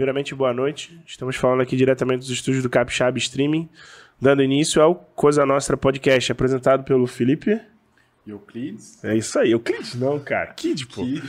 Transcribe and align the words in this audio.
Primeiramente, 0.00 0.34
boa 0.34 0.54
noite. 0.54 0.98
Estamos 1.06 1.36
falando 1.36 1.60
aqui 1.60 1.76
diretamente 1.76 2.20
dos 2.20 2.30
estúdios 2.30 2.62
do 2.62 2.70
Capixaba 2.70 3.18
Streaming, 3.18 3.68
dando 4.18 4.42
início 4.42 4.80
ao 4.80 4.94
Coisa 4.94 5.44
Nostra 5.44 5.76
Podcast, 5.76 6.32
apresentado 6.32 6.84
pelo 6.84 7.06
Felipe. 7.06 7.60
Euclides. 8.26 9.04
É 9.04 9.14
isso 9.14 9.38
aí, 9.38 9.50
Euclides 9.50 9.94
não, 9.96 10.18
cara. 10.18 10.54
Kid, 10.54 10.86
pô. 10.86 11.02
Kid. 11.02 11.22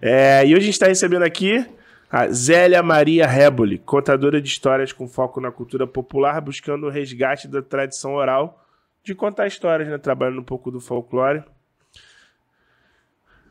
É, 0.00 0.46
e 0.46 0.54
hoje 0.54 0.56
a 0.56 0.60
gente 0.60 0.72
está 0.72 0.86
recebendo 0.86 1.24
aqui 1.24 1.62
a 2.10 2.26
Zélia 2.28 2.82
Maria 2.82 3.26
Reboli, 3.26 3.76
contadora 3.76 4.40
de 4.40 4.48
histórias 4.48 4.94
com 4.94 5.06
foco 5.06 5.38
na 5.38 5.52
cultura 5.52 5.86
popular, 5.86 6.40
buscando 6.40 6.86
o 6.86 6.90
resgate 6.90 7.46
da 7.46 7.60
tradição 7.60 8.14
oral 8.14 8.66
de 9.04 9.14
contar 9.14 9.46
histórias, 9.46 9.90
né? 9.90 9.98
Trabalhando 9.98 10.40
um 10.40 10.44
pouco 10.44 10.70
do 10.70 10.80
folclore. 10.80 11.44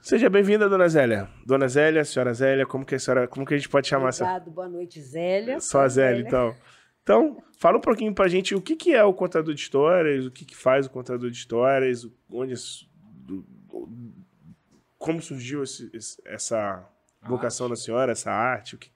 Seja 0.06 0.30
bem-vinda, 0.30 0.70
dona 0.70 0.88
Zélia. 0.88 1.28
Dona 1.44 1.68
Zélia, 1.68 2.06
senhora 2.06 2.32
Zélia, 2.32 2.64
como 2.64 2.86
que 2.86 2.94
a 2.94 3.00
senhora, 3.00 3.28
como 3.28 3.44
que 3.44 3.56
a 3.56 3.58
gente 3.58 3.68
pode 3.68 3.88
chamar? 3.88 4.10
Obrigado, 4.10 4.52
boa 4.52 4.70
noite, 4.70 5.02
Zélia. 5.02 5.60
Só 5.60 5.82
a 5.82 5.88
Zélia, 5.88 6.18
Zélia, 6.18 6.28
então. 6.28 6.56
Então, 7.02 7.44
fala 7.58 7.80
um 7.80 7.82
pouquinho 7.82 8.14
pra 8.14 8.28
gente 8.28 8.54
o 8.54 8.62
que, 8.62 8.76
que 8.76 8.94
é 8.94 9.04
o 9.04 9.16
contador 9.16 9.52
de 9.52 9.60
histórias, 9.60 10.28
o 10.28 10.30
que, 10.30 10.46
que 10.46 10.56
faz 10.56 10.86
o 10.86 10.92
contador 10.92 11.32
de 11.32 11.38
histórias, 11.38 12.08
onde, 12.32 12.54
como 15.00 15.20
surgiu 15.24 15.64
esse, 15.64 15.90
essa 16.24 16.88
vocação 17.24 17.68
da 17.68 17.76
senhora, 17.76 18.12
essa 18.12 18.30
arte. 18.32 18.78
Que... 18.78 18.92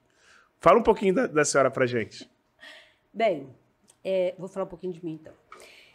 Fala 0.60 0.78
um 0.78 0.84
pouquinho 0.84 1.12
da, 1.12 1.26
da 1.26 1.44
senhora 1.44 1.72
pra 1.72 1.86
gente. 1.86 2.30
Bem, 3.12 3.48
é, 4.04 4.36
vou 4.38 4.46
falar 4.46 4.64
um 4.64 4.68
pouquinho 4.68 4.92
de 4.92 5.04
mim, 5.04 5.18
então. 5.20 5.32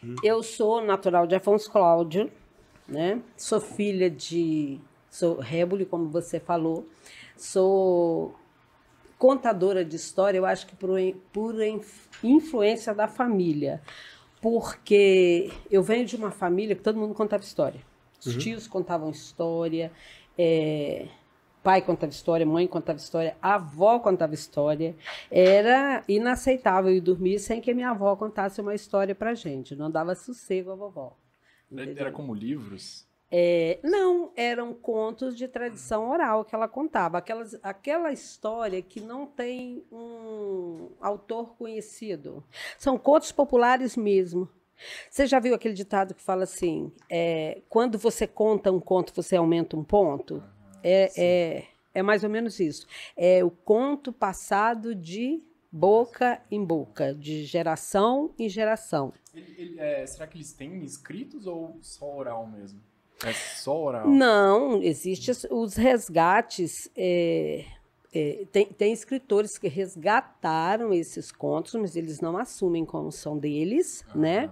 Hum. 0.04 0.14
Eu 0.22 0.42
sou 0.42 0.84
natural 0.84 1.26
de 1.26 1.34
Afonso 1.34 1.72
Cláudio, 1.72 2.30
né? 2.86 3.22
Sou 3.34 3.62
filha 3.62 4.10
de 4.10 4.78
sou 5.16 5.40
Reboli, 5.40 5.86
como 5.86 6.08
você 6.10 6.38
falou, 6.38 6.86
sou 7.36 8.34
contadora 9.18 9.82
de 9.82 9.96
história, 9.96 10.36
eu 10.36 10.44
acho 10.44 10.66
que 10.66 10.76
por, 10.76 10.90
por 11.32 11.54
influência 12.22 12.94
da 12.94 13.08
família, 13.08 13.80
porque 14.42 15.50
eu 15.70 15.82
venho 15.82 16.04
de 16.04 16.16
uma 16.16 16.30
família 16.30 16.76
que 16.76 16.82
todo 16.82 16.98
mundo 16.98 17.14
contava 17.14 17.42
história. 17.42 17.80
Os 18.20 18.34
uhum. 18.34 18.38
tios 18.38 18.66
contavam 18.66 19.10
história, 19.10 19.90
é, 20.36 21.08
pai 21.62 21.80
contava 21.80 22.12
história, 22.12 22.44
mãe 22.44 22.66
contava 22.66 22.98
história, 22.98 23.36
avó 23.40 23.98
contava 23.98 24.34
história. 24.34 24.94
Era 25.30 26.04
inaceitável 26.06 26.92
ir 26.92 27.00
dormir 27.00 27.38
sem 27.38 27.60
que 27.60 27.72
minha 27.72 27.90
avó 27.90 28.14
contasse 28.16 28.60
uma 28.60 28.74
história 28.74 29.14
pra 29.14 29.34
gente. 29.34 29.74
Não 29.74 29.90
dava 29.90 30.14
sossego 30.14 30.72
a 30.72 30.74
vovó. 30.74 31.16
Entendeu? 31.70 31.96
Era 31.98 32.12
como 32.12 32.34
livros? 32.34 33.05
É, 33.30 33.80
não, 33.82 34.30
eram 34.36 34.72
contos 34.72 35.36
de 35.36 35.48
tradição 35.48 36.08
oral 36.10 36.44
que 36.44 36.54
ela 36.54 36.68
contava. 36.68 37.18
Aquelas, 37.18 37.58
aquela 37.62 38.12
história 38.12 38.80
que 38.80 39.00
não 39.00 39.26
tem 39.26 39.84
um 39.90 40.90
autor 41.00 41.56
conhecido. 41.56 42.42
São 42.78 42.96
contos 42.96 43.32
populares 43.32 43.96
mesmo. 43.96 44.48
Você 45.10 45.26
já 45.26 45.40
viu 45.40 45.54
aquele 45.54 45.74
ditado 45.74 46.14
que 46.14 46.22
fala 46.22 46.44
assim: 46.44 46.92
é, 47.10 47.62
quando 47.68 47.98
você 47.98 48.26
conta 48.26 48.70
um 48.70 48.80
conto, 48.80 49.12
você 49.14 49.36
aumenta 49.36 49.76
um 49.76 49.82
ponto? 49.82 50.42
É, 50.82 51.10
é, 51.16 51.64
é 51.94 52.02
mais 52.02 52.22
ou 52.22 52.30
menos 52.30 52.60
isso. 52.60 52.86
É 53.16 53.42
o 53.42 53.50
conto 53.50 54.12
passado 54.12 54.94
de 54.94 55.42
boca 55.72 56.40
em 56.50 56.64
boca, 56.64 57.14
de 57.14 57.44
geração 57.44 58.32
em 58.38 58.48
geração. 58.48 59.12
Ele, 59.34 59.54
ele, 59.58 59.80
é, 59.80 60.06
será 60.06 60.26
que 60.26 60.36
eles 60.36 60.52
têm 60.52 60.84
escritos 60.84 61.46
ou 61.46 61.78
só 61.82 62.16
oral 62.16 62.46
mesmo? 62.46 62.80
É 63.24 63.32
só 63.32 63.84
oral? 63.84 64.08
Não, 64.08 64.82
existem 64.82 65.34
os 65.50 65.74
resgates. 65.74 66.90
É, 66.96 67.64
é, 68.18 68.46
tem, 68.50 68.66
tem 68.66 68.92
escritores 68.92 69.58
que 69.58 69.68
resgataram 69.68 70.92
esses 70.92 71.30
contos, 71.30 71.74
mas 71.74 71.96
eles 71.96 72.20
não 72.20 72.38
assumem 72.38 72.84
como 72.84 73.12
são 73.12 73.38
deles, 73.38 74.04
ah. 74.08 74.18
né? 74.18 74.50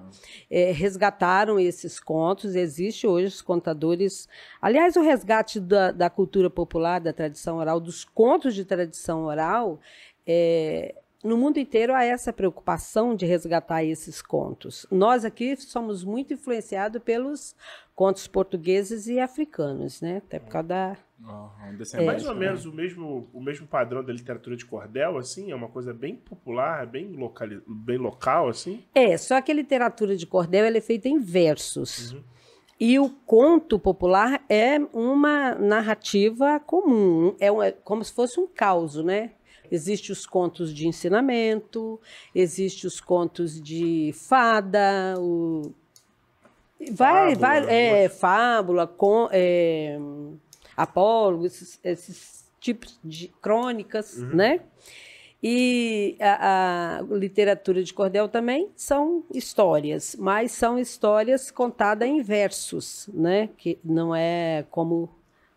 É, 0.51 0.71
resgataram 0.71 1.59
esses 1.59 1.99
contos. 1.99 2.55
Existe 2.55 3.07
hoje 3.07 3.29
os 3.29 3.43
contadores. 3.43 4.29
Aliás, 4.61 4.97
o 4.97 5.03
resgate 5.03 5.61
da, 5.61 5.93
da 5.93 6.11
cultura 6.11 6.51
popular, 6.51 7.01
da 7.01 7.13
tradição 7.13 7.57
oral, 7.57 7.81
dos 7.81 8.05
contos 8.05 8.55
de 8.55 8.65
tradição 8.65 9.25
oral, 9.25 9.81
é, 10.27 10.95
no 11.25 11.39
mundo 11.39 11.59
inteiro 11.59 11.95
há 11.95 12.05
essa 12.05 12.33
preocupação 12.33 13.17
de 13.17 13.25
resgatar 13.25 13.83
esses 13.83 14.21
contos. 14.21 14.87
Nós 14.91 15.25
aqui 15.25 15.57
somos 15.57 16.05
muito 16.05 16.35
influenciados 16.35 17.03
pelos 17.03 17.57
contos 17.95 18.27
portugueses 18.27 19.07
e 19.07 19.19
africanos, 19.19 20.03
né? 20.03 20.19
Até 20.19 20.39
por 20.39 20.51
causa 20.51 20.69
da. 20.69 20.97
Uhum, 21.19 21.79
é, 21.95 22.05
mais 22.05 22.27
ou 22.27 22.35
menos 22.35 22.67
o 22.67 22.73
mesmo, 22.73 23.31
o 23.33 23.41
mesmo 23.41 23.67
padrão 23.67 24.05
da 24.05 24.13
literatura 24.13 24.55
de 24.55 24.67
cordel, 24.67 25.17
assim? 25.17 25.51
É 25.51 25.55
uma 25.55 25.69
coisa 25.69 25.95
bem 25.95 26.15
popular, 26.15 26.87
bem, 26.87 27.13
local, 27.13 27.49
bem 27.67 27.97
local, 27.97 28.49
assim? 28.49 28.85
É, 28.95 29.17
só 29.17 29.41
que 29.41 29.51
a 29.51 29.55
literatura 29.55 30.17
de 30.17 30.27
cordel 30.27 30.67
é 30.67 30.81
feita 30.83 31.09
em 31.09 31.19
versos. 31.19 32.13
Uhum. 32.13 32.23
E 32.79 32.99
o 32.99 33.09
conto 33.09 33.79
popular 33.79 34.45
é 34.49 34.79
uma 34.93 35.55
narrativa 35.55 36.61
comum, 36.61 37.35
é, 37.41 37.51
uma, 37.51 37.73
como 37.73 38.05
se 38.05 38.13
fosse 38.13 38.39
um 38.39 38.47
caos, 38.47 38.97
né? 39.03 39.31
Existem 39.71 40.13
os 40.13 40.27
contos 40.27 40.73
de 40.73 40.87
ensinamento, 40.87 42.01
existem 42.35 42.87
os 42.87 43.01
contos 43.01 43.61
de 43.61 44.13
fada, 44.15 45.15
o... 45.19 45.73
vai, 46.93 47.35
fábula, 47.35 47.37
vai, 47.37 47.67
é, 47.69 48.09
fábula, 48.09 48.87
com, 48.87 49.29
é, 49.33 49.99
esses, 51.45 51.81
esses, 51.83 52.45
tipos 52.61 52.99
de 53.05 53.29
crônicas, 53.43 54.17
uhum. 54.17 54.37
né? 54.37 54.61
E 55.47 56.17
a, 56.19 57.01
a, 57.01 57.03
literatura 57.03 57.83
de 57.83 57.93
cordel 57.93 58.27
também 58.27 58.71
são 58.75 59.23
histórias, 59.31 60.17
mas 60.19 60.53
são 60.53 60.79
histórias 60.79 61.51
contadas 61.51 62.09
em 62.09 62.23
versos, 62.23 63.11
né? 63.13 63.51
Que 63.59 63.79
não 63.85 64.17
é 64.17 64.65
como 64.71 65.11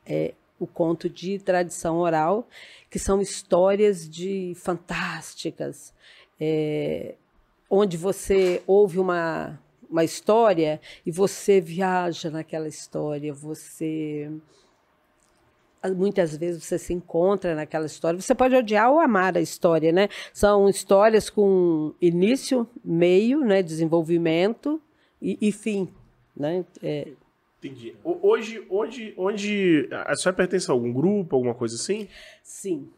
é, 0.06 0.34
o 0.60 0.66
conto 0.66 1.10
de 1.10 1.40
tradição 1.40 1.98
oral, 1.98 2.48
que 2.90 3.00
são 3.00 3.22
histórias 3.22 4.10
de 4.10 4.54
fantásticas, 4.56 5.94
é, 6.40 7.16
onde 7.70 7.98
você 7.98 8.62
ouve 8.66 9.00
uma, 9.00 9.60
uma 9.90 10.04
história 10.04 10.80
e 11.06 11.12
você 11.12 11.60
viaja 11.60 12.30
naquela 12.30 12.68
história, 12.68 13.34
você 13.34 14.32
muitas 15.96 16.36
vezes 16.36 16.64
você 16.64 16.78
se 16.78 16.94
encontra 16.94 17.56
naquela 17.56 17.86
história. 17.86 18.20
Você 18.20 18.36
pode 18.36 18.56
odiar 18.56 18.92
ou 18.92 19.00
amar 19.00 19.38
a 19.38 19.42
história, 19.42 19.92
né? 19.92 20.10
São 20.34 20.68
histórias 20.68 21.30
com 21.30 21.94
início, 22.02 22.68
meio, 22.84 23.42
né, 23.42 23.62
desenvolvimento 23.62 24.82
e, 25.22 25.38
e 25.40 25.52
fim, 25.52 25.88
né? 26.36 26.66
É, 26.82 27.10
Entendi. 27.60 27.96
Hoje, 28.04 28.66
hoje, 28.70 29.14
onde 29.18 29.90
a 29.92 30.16
senhora 30.16 30.36
pertence 30.38 30.70
a 30.70 30.74
algum 30.74 30.94
grupo, 30.94 31.36
alguma 31.36 31.56
coisa 31.56 31.76
assim? 31.76 32.08
Sim. 32.44 32.90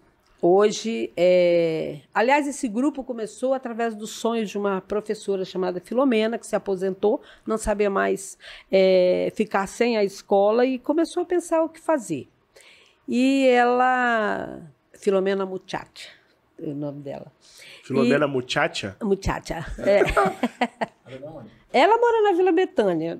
Hoje, 0.41 1.11
é... 1.17 1.99
aliás, 2.13 2.47
esse 2.47 2.67
grupo 2.67 3.03
começou 3.03 3.53
através 3.53 3.93
dos 3.93 4.11
sonhos 4.11 4.49
de 4.49 4.57
uma 4.57 4.79
professora 4.79 5.43
chamada 5.43 5.81
Filomena, 5.81 6.37
que 6.37 6.47
se 6.47 6.55
aposentou, 6.55 7.21
não 7.45 7.57
sabia 7.57 7.89
mais 7.89 8.37
é, 8.71 9.31
ficar 9.35 9.67
sem 9.67 9.97
a 9.97 10.03
escola 10.03 10.65
e 10.65 10.79
começou 10.79 11.23
a 11.23 11.25
pensar 11.25 11.61
o 11.61 11.67
que 11.67 11.79
fazer. 11.79 12.27
E 13.07 13.47
ela, 13.47 14.61
Filomena 14.93 15.45
Muchacha, 15.45 16.09
é 16.61 16.69
o 16.69 16.75
nome 16.75 17.01
dela. 17.01 17.31
Filomena 17.83 18.25
e... 18.25 18.29
Muchacha? 18.29 18.95
Muchacha. 19.01 19.65
É. 19.79 20.01
ela 21.73 21.97
mora 21.97 22.21
na 22.23 22.33
Vila 22.33 22.51
Betânia. 22.51 23.19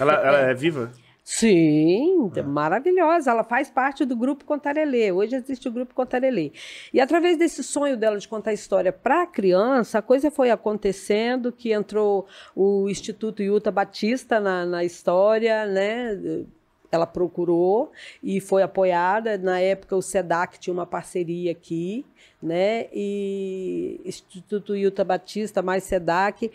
Ela, 0.00 0.14
ela 0.14 0.38
é 0.40 0.54
viva? 0.54 0.90
Sim, 1.24 2.30
é. 2.36 2.42
maravilhosa. 2.42 3.30
Ela 3.30 3.42
faz 3.42 3.70
parte 3.70 4.04
do 4.04 4.14
grupo 4.14 4.44
Contarelê. 4.44 5.10
Hoje 5.10 5.34
existe 5.34 5.66
o 5.66 5.72
grupo 5.72 5.94
Contarelê. 5.94 6.52
E 6.92 7.00
através 7.00 7.38
desse 7.38 7.64
sonho 7.64 7.96
dela 7.96 8.18
de 8.18 8.28
contar 8.28 8.52
história 8.52 8.92
para 8.92 9.22
a 9.22 9.26
criança, 9.26 9.98
a 9.98 10.02
coisa 10.02 10.30
foi 10.30 10.50
acontecendo, 10.50 11.50
que 11.50 11.72
entrou 11.72 12.26
o 12.54 12.90
Instituto 12.90 13.42
Yuta 13.42 13.70
Batista 13.70 14.38
na, 14.38 14.66
na 14.66 14.84
história, 14.84 15.64
né? 15.64 16.44
Ela 16.92 17.06
procurou 17.06 17.90
e 18.22 18.38
foi 18.38 18.62
apoiada. 18.62 19.38
Na 19.38 19.58
época, 19.58 19.96
o 19.96 20.02
SEDAC 20.02 20.60
tinha 20.60 20.74
uma 20.74 20.86
parceria 20.86 21.52
aqui, 21.52 22.04
né? 22.42 22.86
E 22.92 23.98
Instituto 24.04 24.76
Yuta 24.76 25.02
Batista 25.02 25.62
mais 25.62 25.84
SEDAC 25.84 26.52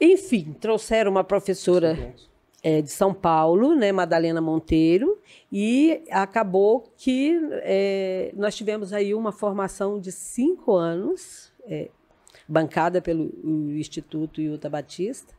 enfim, 0.00 0.56
trouxeram 0.58 1.10
uma 1.10 1.22
professora 1.22 2.14
é, 2.62 2.80
de 2.80 2.90
São 2.90 3.12
Paulo, 3.12 3.74
né, 3.74 3.92
Madalena 3.92 4.40
Monteiro, 4.40 5.18
e 5.52 6.02
acabou 6.10 6.92
que 6.96 7.38
é, 7.62 8.32
nós 8.36 8.54
tivemos 8.54 8.92
aí 8.92 9.14
uma 9.14 9.32
formação 9.32 10.00
de 10.00 10.12
cinco 10.12 10.74
anos, 10.76 11.52
é, 11.66 11.90
bancada 12.48 13.00
pelo 13.00 13.30
Instituto 13.78 14.40
Iuta 14.40 14.68
Batista. 14.68 15.34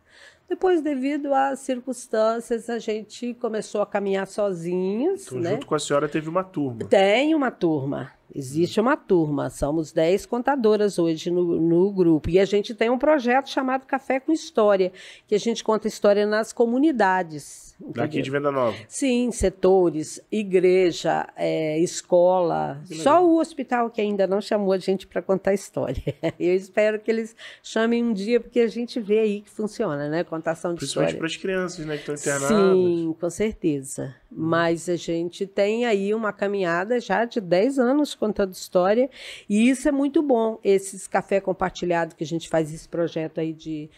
Depois, 0.47 0.81
devido 0.81 1.33
às 1.33 1.59
circunstâncias, 1.59 2.69
a 2.69 2.77
gente 2.77 3.33
começou 3.35 3.81
a 3.81 3.85
caminhar 3.85 4.27
sozinhos. 4.27 5.27
Então, 5.27 5.39
né? 5.39 5.51
junto 5.51 5.65
com 5.65 5.75
a 5.75 5.79
senhora 5.79 6.09
teve 6.09 6.27
uma 6.27 6.43
turma. 6.43 6.85
Tem 6.89 7.33
uma 7.33 7.49
turma. 7.49 8.11
Existe 8.33 8.79
uma 8.79 8.95
turma. 8.95 9.49
Somos 9.49 9.91
10 9.91 10.25
contadoras 10.25 10.97
hoje 10.97 11.29
no, 11.29 11.59
no 11.59 11.91
grupo. 11.91 12.29
E 12.29 12.39
a 12.39 12.45
gente 12.45 12.73
tem 12.73 12.89
um 12.89 12.97
projeto 12.97 13.49
chamado 13.49 13.85
Café 13.85 14.19
com 14.19 14.31
História, 14.31 14.91
que 15.27 15.35
a 15.35 15.39
gente 15.39 15.63
conta 15.63 15.87
história 15.87 16.25
nas 16.25 16.53
comunidades. 16.53 17.71
Daqui 17.81 18.19
entendeu? 18.19 18.23
de 18.23 18.31
Venda 18.31 18.51
Nova. 18.51 18.77
Sim, 18.87 19.31
setores, 19.31 20.21
igreja, 20.31 21.27
é, 21.35 21.79
escola. 21.79 22.79
Só 22.85 23.25
o 23.25 23.39
hospital 23.39 23.89
que 23.89 23.99
ainda 23.99 24.27
não 24.27 24.39
chamou 24.39 24.71
a 24.71 24.77
gente 24.77 25.07
para 25.07 25.21
contar 25.21 25.53
história. 25.53 26.01
Eu 26.39 26.55
espero 26.55 26.99
que 26.99 27.09
eles 27.09 27.35
chamem 27.63 28.03
um 28.03 28.13
dia, 28.13 28.39
porque 28.39 28.59
a 28.59 28.67
gente 28.67 28.99
vê 28.99 29.19
aí 29.19 29.41
que 29.41 29.49
funciona, 29.49 30.07
né? 30.09 30.23
Contação 30.23 30.73
de 30.73 30.79
Principalmente 30.79 31.15
história. 31.15 31.19
para 31.19 31.27
as 31.27 31.37
crianças, 31.37 31.85
né? 31.85 31.97
Que 31.97 32.11
estão 32.11 32.15
internadas. 32.15 32.57
Sim, 32.57 33.15
com 33.19 33.29
certeza. 33.29 34.15
Mas 34.31 34.87
a 34.87 34.95
gente 34.95 35.45
tem 35.45 35.85
aí 35.85 36.13
uma 36.13 36.31
caminhada 36.31 36.99
já 36.99 37.25
de 37.25 37.41
10 37.41 37.79
anos 37.79 38.13
contando 38.21 38.53
história, 38.53 39.09
e 39.49 39.67
isso 39.67 39.89
é 39.89 39.91
muito 39.91 40.21
bom. 40.21 40.59
Esses 40.63 41.07
café 41.07 41.41
compartilhado 41.41 42.15
que 42.15 42.23
a 42.23 42.27
gente 42.27 42.47
faz 42.47 42.71
esse 42.71 42.87
projeto 42.87 43.39
aí 43.39 43.51
de, 43.51 43.89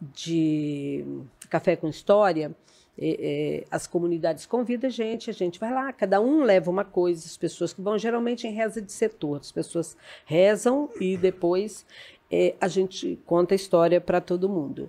de 0.00 1.04
café 1.48 1.76
com 1.76 1.86
história, 1.86 2.50
é, 2.98 3.60
é, 3.60 3.64
as 3.70 3.86
comunidades 3.86 4.46
convidam 4.46 4.88
a 4.88 4.90
gente, 4.90 5.30
a 5.30 5.32
gente 5.32 5.60
vai 5.60 5.72
lá, 5.72 5.92
cada 5.92 6.20
um 6.20 6.42
leva 6.42 6.68
uma 6.68 6.84
coisa, 6.84 7.24
as 7.24 7.36
pessoas 7.36 7.72
que 7.72 7.80
vão 7.80 7.96
geralmente 7.96 8.48
em 8.48 8.52
reza 8.52 8.82
de 8.82 8.90
setor, 8.90 9.38
as 9.38 9.52
pessoas 9.52 9.96
rezam 10.26 10.90
e 11.00 11.16
depois 11.16 11.86
é, 12.30 12.56
a 12.60 12.66
gente 12.66 13.16
conta 13.24 13.54
a 13.54 13.56
história 13.56 14.00
para 14.00 14.20
todo 14.20 14.48
mundo. 14.48 14.88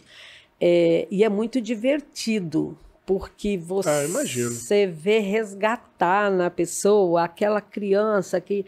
É, 0.59 1.07
e 1.11 1.23
é 1.23 1.29
muito 1.29 1.61
divertido, 1.61 2.75
porque 3.05 3.57
você 3.57 3.89
Ah, 4.89 4.91
vê 4.93 5.19
resgatar 5.19 6.31
na 6.31 6.49
pessoa 6.49 7.23
aquela 7.23 7.59
criança 7.59 8.39
que, 8.39 8.65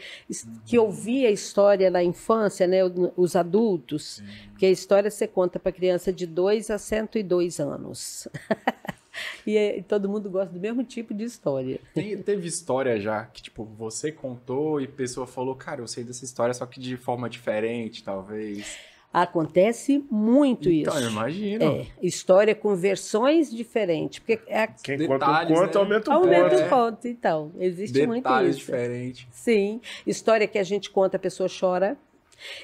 que 0.66 0.78
ouvia 0.78 1.30
a 1.30 1.32
história 1.32 1.90
na 1.90 2.04
infância, 2.04 2.68
né, 2.68 2.80
os 3.16 3.36
adultos, 3.36 4.22
porque 4.52 4.66
a 4.66 4.72
história 4.72 5.10
você 5.10 5.28
conta 5.28 5.58
para 5.60 5.72
criança 5.72 6.12
de 6.12 6.26
2 6.28 6.70
a 6.70 6.78
102 6.78 7.60
anos. 7.60 8.28
e, 9.48 9.56
é- 9.58 9.78
e 9.78 9.82
todo 9.82 10.10
mundo 10.10 10.30
gosta 10.30 10.54
do 10.54 10.60
mesmo 10.60 10.84
tipo 10.84 11.14
de 11.14 11.24
história. 11.24 11.80
Tem- 11.94 12.18
teve 12.22 12.48
história 12.48 13.00
já 13.00 13.24
que, 13.26 13.42
tipo, 13.42 13.64
você 13.64 14.12
contou 14.12 14.82
e 14.82 14.86
a 14.86 14.88
pessoa 14.90 15.26
falou, 15.26 15.56
cara, 15.56 15.82
eu 15.82 15.88
sei 15.88 16.04
dessa 16.04 16.26
história, 16.26 16.54
só 16.54 16.66
que 16.66 16.80
de 16.80 16.98
forma 16.98 17.30
diferente, 17.30 18.04
talvez. 18.04 18.78
Acontece 19.18 20.04
muito 20.12 20.70
Então, 20.70 21.00
isso. 21.00 21.10
imagino. 21.10 21.64
É, 21.64 21.86
história 22.02 22.54
com 22.54 22.76
versões 22.76 23.50
diferentes, 23.50 24.20
porque 24.20 24.42
é, 24.46 24.68
Quem 24.84 24.98
Detalhes, 24.98 25.08
conta 25.08 25.26
o 25.26 25.56
conto, 25.56 25.74
né? 25.74 25.80
aumenta 25.80 26.10
o 26.10 26.14
aumenta 26.14 26.50
ponto. 26.50 26.66
o 26.66 26.70
ponto, 26.70 27.08
então. 27.08 27.52
Existe 27.58 28.06
muito 28.06 28.24
Detalhes 28.24 28.50
isso. 28.58 28.60
diferentes. 28.66 29.28
Sim, 29.32 29.80
história 30.06 30.46
que 30.50 30.60
a 30.60 30.64
gente 30.64 30.90
conta, 30.90 31.16
a 31.16 31.20
pessoa 31.20 31.48
chora. 31.48 31.98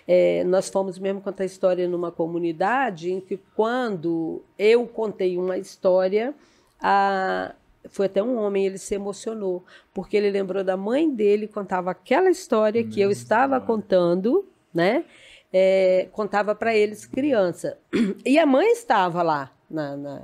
É, 0.06 0.44
nós 0.44 0.68
fomos 0.69 1.00
mesmo 1.00 1.21
contar 1.21 1.45
história 1.45 1.88
numa 1.88 2.12
comunidade 2.12 3.13
em 3.13 3.21
que 3.21 3.39
quando 3.56 4.44
eu 4.59 4.86
contei 4.86 5.38
uma 5.38 5.57
história, 5.57 6.33
a- 6.81 7.56
foi 7.89 8.07
até 8.07 8.21
um 8.21 8.36
homem, 8.38 8.65
ele 8.65 8.77
se 8.77 8.94
emocionou, 8.94 9.63
porque 9.94 10.18
ele 10.18 10.30
lembrou 10.30 10.65
da 10.65 10.75
mãe 10.75 11.09
dele, 11.09 11.48
contava 11.48 11.92
aquela 11.92 12.30
história 12.30 12.83
que 12.83 13.00
eu 13.00 13.09
estava 13.09 13.59
contando, 13.62 14.45
né? 14.74 15.06
É, 15.53 16.07
contava 16.12 16.56
para 16.56 16.75
eles 16.75 17.06
criança. 17.06 17.77
E 18.25 18.39
a 18.39 18.45
mãe 18.45 18.71
estava 18.71 19.21
lá 19.21 19.51
na- 19.69 19.98
na, 19.98 20.21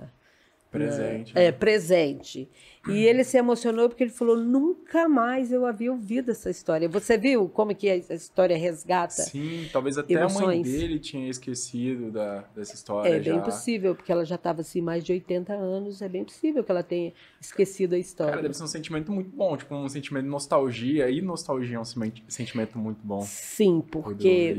Presente. 0.70 1.32
é, 1.36 1.50
presente. 1.52 2.50
E 2.90 3.06
ele 3.06 3.24
se 3.24 3.38
emocionou 3.38 3.88
porque 3.90 4.04
ele 4.04 4.12
falou: 4.12 4.38
nunca 4.38 5.08
mais 5.10 5.52
eu 5.52 5.66
havia 5.66 5.92
ouvido 5.92 6.30
essa 6.32 6.50
história. 6.50 6.88
Você 6.90 7.18
viu 7.18 7.48
como 7.50 7.74
que 7.74 7.90
a 7.90 7.96
história 7.96 8.56
resgata? 8.58 9.14
Sim, 9.24 9.68
talvez 9.72 9.98
até 9.98 10.14
a 10.16 10.20
mãe 10.28 10.28
Emoções. 10.30 10.64
dele 10.64 11.00
tinha 11.00 11.30
esquecido 11.30 12.12
da, 12.12 12.42
dessa 12.56 12.76
história 12.76 13.10
É 13.10 13.22
já. 13.22 13.32
bem 13.34 13.42
possível, 13.42 13.96
porque 13.96 14.12
ela 14.12 14.26
já 14.26 14.36
estava 14.36 14.62
assim 14.62 14.82
mais 14.82 15.04
de 15.04 15.14
80 15.14 15.54
anos, 15.54 16.02
é 16.02 16.10
bem 16.10 16.24
possível 16.24 16.64
que 16.64 16.72
ela 16.72 16.84
tenha 16.84 17.14
esquecido 17.42 17.96
a 17.96 17.98
história. 17.98 18.32
Cara, 18.32 18.42
deve 18.44 18.54
ser 18.54 18.64
um 18.64 18.68
sentimento 18.68 19.12
muito 19.12 19.30
bom, 19.30 19.56
tipo, 19.58 19.74
um 19.74 19.90
sentimento 19.90 20.26
de 20.26 20.30
nostalgia. 20.30 21.10
E 21.10 21.22
nostalgia 21.22 21.78
é 21.78 21.80
um 21.80 21.86
sentimento 22.28 22.78
muito 22.78 23.00
bom. 23.04 23.22
Sim, 23.22 23.82
Por 23.82 24.04
porque. 24.04 24.54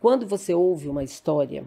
Quando 0.00 0.26
você 0.26 0.54
ouve 0.54 0.88
uma 0.88 1.02
história, 1.02 1.64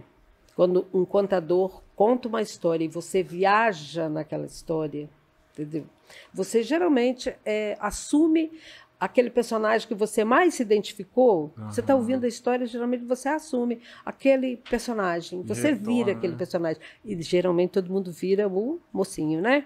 quando 0.56 0.88
um 0.94 1.06
contador 1.06 1.82
conta 1.96 2.28
uma 2.28 2.42
história 2.42 2.84
e 2.84 2.88
você 2.88 3.24
viaja 3.24 4.10
naquela 4.10 4.46
história, 4.46 5.10
entendeu? 5.54 5.86
Você 6.34 6.64
geralmente 6.64 7.36
é, 7.46 7.78
assume 7.80 8.52
aquele 9.00 9.30
personagem 9.30 9.88
que 9.88 9.96
você 9.96 10.24
mais 10.24 10.56
se 10.56 10.62
identificou. 10.62 11.54
Você 11.70 11.80
está 11.80 11.96
ouvindo 11.96 12.26
a 12.26 12.28
história, 12.28 12.68
geralmente 12.68 13.06
você 13.06 13.30
assume 13.30 13.82
aquele 14.06 14.58
personagem, 14.58 15.42
você 15.44 15.72
retorna, 15.72 15.86
vira 15.86 16.12
aquele 16.12 16.34
né? 16.34 16.38
personagem. 16.38 16.82
E 17.06 17.22
geralmente 17.22 17.72
todo 17.72 17.92
mundo 17.92 18.12
vira 18.12 18.48
o 18.48 18.80
mocinho, 18.92 19.42
né? 19.42 19.66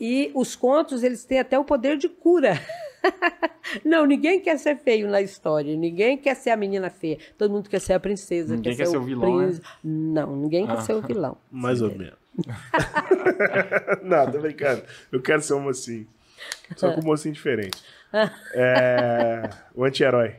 E 0.00 0.30
os 0.34 0.54
contos, 0.54 1.02
eles 1.02 1.24
têm 1.24 1.40
até 1.40 1.58
o 1.58 1.64
poder 1.64 1.96
de 1.96 2.08
cura. 2.08 2.52
Não, 3.84 4.06
ninguém 4.06 4.40
quer 4.40 4.58
ser 4.58 4.76
feio 4.76 5.08
na 5.08 5.20
história, 5.20 5.76
ninguém 5.76 6.16
quer 6.16 6.34
ser 6.34 6.50
a 6.50 6.56
menina 6.56 6.88
feia. 6.90 7.18
Todo 7.36 7.50
mundo 7.52 7.68
quer 7.68 7.80
ser 7.80 7.92
a 7.94 8.00
princesa, 8.00 8.54
Ninguém 8.56 8.72
quer, 8.72 8.78
quer 8.78 8.86
ser, 8.86 8.92
ser 8.92 8.96
o 8.98 9.02
vilão, 9.02 9.38
né? 9.38 9.58
Não, 9.84 10.36
ninguém 10.36 10.66
quer 10.66 10.72
Ah. 10.72 10.80
ser 10.80 10.94
o 10.94 11.02
vilão. 11.02 11.36
Mais 11.50 11.82
ou 11.82 11.90
menos. 11.90 12.16
não, 14.02 14.30
tô 14.30 14.38
brincando. 14.40 14.82
Eu 15.12 15.20
quero 15.20 15.42
ser 15.42 15.54
um 15.54 15.60
mocinho. 15.60 16.06
Só 16.76 16.92
com 16.92 17.00
um 17.00 17.04
mocinho 17.04 17.34
diferente. 17.34 17.82
É... 18.54 19.50
O 19.74 19.84
anti-herói. 19.84 20.36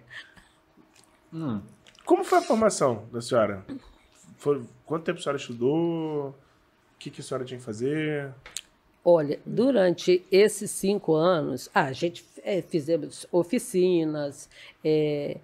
Hum. 1.33 1.61
Como 2.05 2.23
foi 2.23 2.39
a 2.39 2.41
formação 2.41 3.07
da 3.11 3.21
senhora? 3.21 3.63
Foi... 4.37 4.63
Quanto 4.85 5.03
tempo 5.03 5.19
a 5.19 5.21
senhora 5.21 5.37
estudou? 5.37 6.29
O 6.29 6.35
que, 6.97 7.11
que 7.11 7.21
a 7.21 7.23
senhora 7.23 7.45
tinha 7.45 7.59
que 7.59 7.63
fazer? 7.63 8.33
Olha, 9.03 9.39
durante 9.45 10.25
esses 10.31 10.71
cinco 10.71 11.15
anos, 11.15 11.69
ah, 11.73 11.85
a 11.85 11.93
gente 11.93 12.23
é, 12.43 12.61
fizemos 12.61 13.25
oficinas. 13.31 14.49
é, 14.83 15.37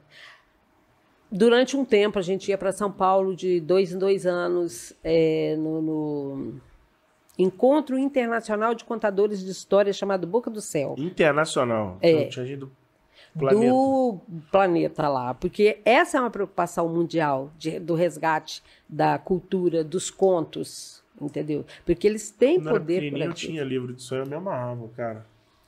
durante 1.32 1.76
um 1.76 1.84
tempo, 1.86 2.20
a 2.20 2.22
gente 2.22 2.50
ia 2.50 2.58
para 2.58 2.72
São 2.72 2.92
Paulo 2.92 3.36
de 3.36 3.60
dois 3.60 3.92
em 3.92 3.98
dois 3.98 4.26
anos 4.26 4.94
é, 5.04 5.56
no, 5.58 5.82
no 5.82 6.62
Encontro 7.38 7.98
Internacional 7.98 8.74
de 8.74 8.86
Contadores 8.86 9.44
de 9.44 9.52
História 9.52 9.92
chamado 9.92 10.26
Boca 10.26 10.50
do 10.50 10.62
Céu. 10.62 10.96
Internacional. 10.98 11.98
É. 12.02 12.30
Do 13.34 13.40
planeta. 13.40 13.68
do 13.70 14.20
planeta 14.50 15.10
lá, 15.10 15.34
porque 15.34 15.80
essa 15.84 16.18
é 16.18 16.22
uma 16.22 16.30
preocupação 16.30 16.88
mundial 16.88 17.52
de- 17.58 17.80
do 17.80 17.94
resgate 17.94 18.64
da 18.88 19.18
cultura, 19.20 19.84
dos 19.84 20.10
contos, 20.10 21.04
entendeu? 21.20 21.66
Porque 21.86 22.08
eles 22.08 22.32
têm 22.32 22.62
era 22.62 22.70
poder 22.72 23.02
pequenininho, 23.02 23.26
por 23.26 23.32
eu 23.32 23.34
tinha 23.34 23.64
livro 23.66 23.92
de 23.94 24.02
sonho, 24.02 24.22
eu 24.24 24.26
me 24.28 24.36
amarrava, 24.36 24.88
cara. 24.96 25.26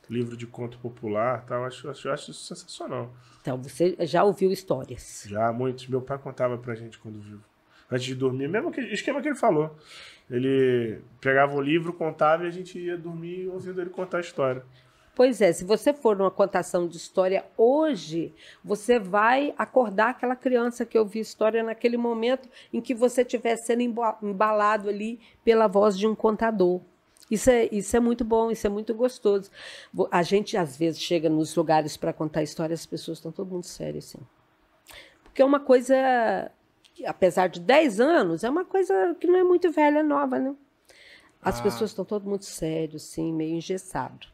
Livro 0.10 0.38
de 0.38 0.48
conto 0.48 0.78
popular, 0.80 1.44
tal, 1.46 1.66
acho, 1.66 1.90
acho, 1.90 2.10
acho 2.10 2.32
isso 2.32 2.46
sensacional. 2.46 3.12
Então, 3.42 3.62
você 3.62 3.96
já 4.02 4.24
ouviu 4.24 4.52
histórias. 4.52 5.26
Já 5.28 5.52
muitos. 5.52 5.88
Meu 5.88 6.02
pai 6.02 6.18
contava 6.18 6.58
pra 6.58 6.76
gente 6.76 6.98
quando 6.98 7.20
vivo. 7.20 7.44
Antes 7.92 8.06
de 8.06 8.16
dormir, 8.16 8.48
mesmo 8.50 8.72
que, 8.72 8.82
esquema 8.82 9.22
que 9.22 9.28
ele 9.30 9.36
falou. 9.36 9.76
Ele 10.30 11.00
pegava 11.22 11.56
o 11.56 11.62
livro, 11.62 11.94
contava 11.94 12.44
e 12.44 12.48
a 12.48 12.52
gente 12.52 12.78
ia 12.78 12.98
dormir 12.98 13.48
ouvindo 13.48 13.80
ele 13.82 13.90
contar 13.90 14.18
a 14.18 14.22
história. 14.22 14.64
Pois 15.16 15.42
é, 15.42 15.52
se 15.52 15.64
você 15.64 15.94
for 15.94 16.16
numa 16.16 16.30
contação 16.30 16.88
de 16.88 16.96
história 16.98 17.44
hoje, 17.58 18.34
você 18.64 19.00
vai 19.00 19.54
acordar 19.58 20.10
aquela 20.10 20.36
criança 20.36 20.86
que 20.86 20.98
ouviu 21.00 21.22
história 21.22 21.64
naquele 21.64 21.98
momento 21.98 22.48
em 22.72 22.80
que 22.80 22.94
você 22.94 23.22
estiver 23.24 23.56
sendo 23.56 23.82
emba- 23.82 24.18
embalado 24.22 24.88
ali 24.90 25.20
pela 25.44 25.66
voz 25.68 25.98
de 25.98 26.06
um 26.06 26.14
contador. 26.14 26.82
Isso 27.30 27.50
é, 27.50 27.68
isso 27.72 27.96
é 27.96 28.00
muito 28.00 28.24
bom, 28.24 28.50
isso 28.50 28.66
é 28.66 28.70
muito 28.70 28.94
gostoso. 28.94 29.52
A 30.12 30.24
gente, 30.24 30.56
às 30.56 30.78
vezes, 30.78 31.02
chega 31.02 31.30
nos 31.30 31.56
lugares 31.56 31.98
para 31.98 32.14
contar 32.14 32.42
história, 32.44 32.74
as 32.74 32.86
pessoas 32.86 33.18
estão 33.18 33.32
todo 33.32 33.52
mundo 33.52 33.66
sério, 33.66 34.00
assim. 34.00 34.20
Porque 35.24 35.42
é 35.42 35.46
uma 35.46 35.60
coisa, 35.60 35.96
apesar 37.06 37.48
de 37.48 37.60
10 37.60 38.00
anos, 38.00 38.44
é 38.44 38.50
uma 38.50 38.64
coisa 38.66 39.16
que 39.20 39.28
não 39.28 39.38
é 39.38 39.44
muito 39.44 39.70
velha, 39.72 40.02
nova, 40.02 40.40
né? 40.40 40.56
As 41.42 41.60
Ah. 41.60 41.64
pessoas 41.64 41.92
estão 41.92 42.06
todo 42.06 42.28
mundo 42.30 42.44
sério, 42.44 42.96
assim, 42.96 43.32
meio 43.34 43.56
engessado. 43.56 44.28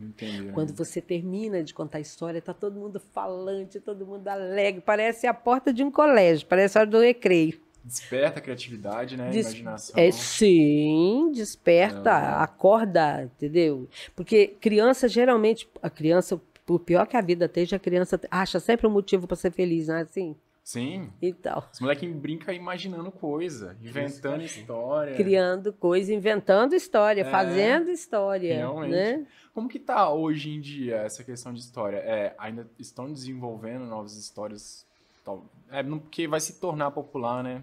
Entendi. 0.00 0.50
Quando 0.52 0.72
você 0.74 0.98
termina 1.00 1.62
de 1.62 1.74
contar 1.74 1.98
a 1.98 2.00
história, 2.00 2.40
tá 2.40 2.54
todo 2.54 2.80
mundo 2.80 2.98
falante, 3.12 3.78
todo 3.78 4.06
mundo 4.06 4.26
alegre. 4.28 4.80
Parece 4.80 5.26
a 5.26 5.34
porta 5.34 5.74
de 5.74 5.84
um 5.84 5.90
colégio, 5.90 6.46
parece 6.46 6.78
a 6.78 6.80
hora 6.80 6.90
do 6.90 6.98
recreio. 7.00 7.60
Desperta 7.84 8.38
a 8.38 8.42
criatividade, 8.42 9.16
né? 9.16 9.30
Des- 9.30 9.46
Imaginação. 9.46 9.94
É, 9.98 10.10
sim, 10.10 11.30
desperta, 11.34 12.12
acorda, 12.42 13.22
entendeu? 13.24 13.88
Porque 14.14 14.48
criança, 14.60 15.08
geralmente, 15.08 15.68
a 15.82 15.88
criança, 15.90 16.40
por 16.66 16.80
pior 16.80 17.06
que 17.06 17.16
a 17.16 17.20
vida 17.20 17.46
esteja, 17.46 17.76
a 17.76 17.78
criança 17.78 18.20
acha 18.30 18.60
sempre 18.60 18.86
um 18.86 18.90
motivo 18.90 19.26
para 19.26 19.36
ser 19.36 19.50
feliz, 19.52 19.88
não 19.88 19.96
é 19.96 20.02
assim? 20.02 20.36
Sim. 20.62 21.10
e 21.20 21.32
tal. 21.32 21.68
Os 21.72 21.80
moleques 21.80 22.08
brincam 22.14 22.54
imaginando 22.54 23.10
coisa, 23.10 23.76
inventando 23.82 24.42
história. 24.44 25.16
Criando 25.16 25.72
coisa, 25.72 26.14
inventando 26.14 26.74
história, 26.74 27.22
É, 27.22 27.24
fazendo 27.30 27.90
história. 27.90 28.54
realmente. 28.54 28.90
Né? 28.92 29.26
Como 29.52 29.68
que 29.68 29.80
tá 29.80 30.12
hoje 30.12 30.50
em 30.50 30.60
dia 30.60 30.98
essa 30.98 31.24
questão 31.24 31.52
de 31.52 31.58
história? 31.58 31.96
É, 31.96 32.36
ainda 32.38 32.70
estão 32.78 33.12
desenvolvendo 33.12 33.84
novas 33.84 34.16
histórias? 34.16 34.86
Tal- 35.24 35.44
É, 35.70 35.82
não- 35.82 35.98
porque 35.98 36.26
vai 36.26 36.40
se 36.40 36.60
tornar 36.60 36.90
popular, 36.90 37.42
né? 37.44 37.62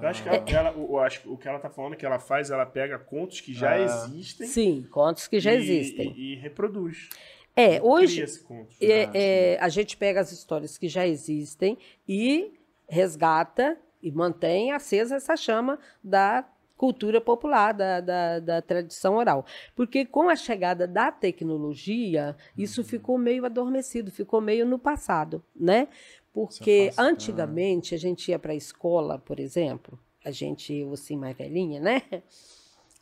Eu 0.00 0.06
acho 0.08 0.22
que 0.22 0.28
ela, 0.28 0.44
ela- 0.48 0.72
o, 0.76 0.92
eu 0.96 0.98
acho 1.00 1.20
que 1.22 1.28
o 1.28 1.36
que 1.36 1.48
ela 1.48 1.58
tá 1.58 1.68
falando 1.68 1.96
que 1.96 2.06
ela 2.06 2.18
faz, 2.18 2.50
ela 2.50 2.64
pega 2.64 2.98
contos 2.98 3.40
que 3.40 3.52
já 3.52 3.72
Ah. 3.72 3.80
existem 3.80 4.46
Sim, 4.46 4.86
contos 4.90 5.26
que 5.26 5.40
já 5.40 5.52
e- 5.52 5.56
existem. 5.56 6.12
E, 6.16 6.32
e 6.32 6.36
reproduz. 6.36 7.08
É, 7.56 7.82
hoje 7.82 8.24
conto. 8.44 8.70
é, 8.80 9.04
Ah, 9.04 9.10
é, 9.12 9.58
a 9.60 9.68
gente 9.68 9.96
pega 9.96 10.20
as 10.20 10.30
histórias 10.30 10.78
que 10.78 10.88
já 10.88 11.06
existem 11.06 11.76
e 12.08 12.52
resgata 12.88 13.76
e 14.02 14.10
mantém 14.12 14.72
acesa 14.72 15.16
essa 15.16 15.36
chama 15.36 15.78
da 16.02 16.48
cultura 16.76 17.20
popular, 17.20 17.72
da, 17.74 18.00
da, 18.00 18.38
da 18.40 18.62
tradição 18.62 19.16
oral. 19.16 19.44
Porque 19.76 20.06
com 20.06 20.30
a 20.30 20.36
chegada 20.36 20.86
da 20.86 21.12
tecnologia, 21.12 22.34
isso 22.56 22.82
ficou 22.82 23.18
meio 23.18 23.44
adormecido, 23.44 24.10
ficou 24.10 24.40
meio 24.40 24.64
no 24.64 24.78
passado, 24.78 25.44
né? 25.54 25.88
Porque 26.32 26.88
afasta, 26.90 27.02
né? 27.02 27.08
antigamente 27.08 27.94
a 27.94 27.98
gente 27.98 28.30
ia 28.30 28.38
para 28.38 28.52
a 28.52 28.56
escola, 28.56 29.18
por 29.18 29.40
exemplo, 29.40 29.98
a 30.24 30.30
gente, 30.30 30.72
eu 30.72 30.92
assim, 30.92 31.16
mais 31.16 31.36
velhinha, 31.36 31.80
né? 31.80 32.02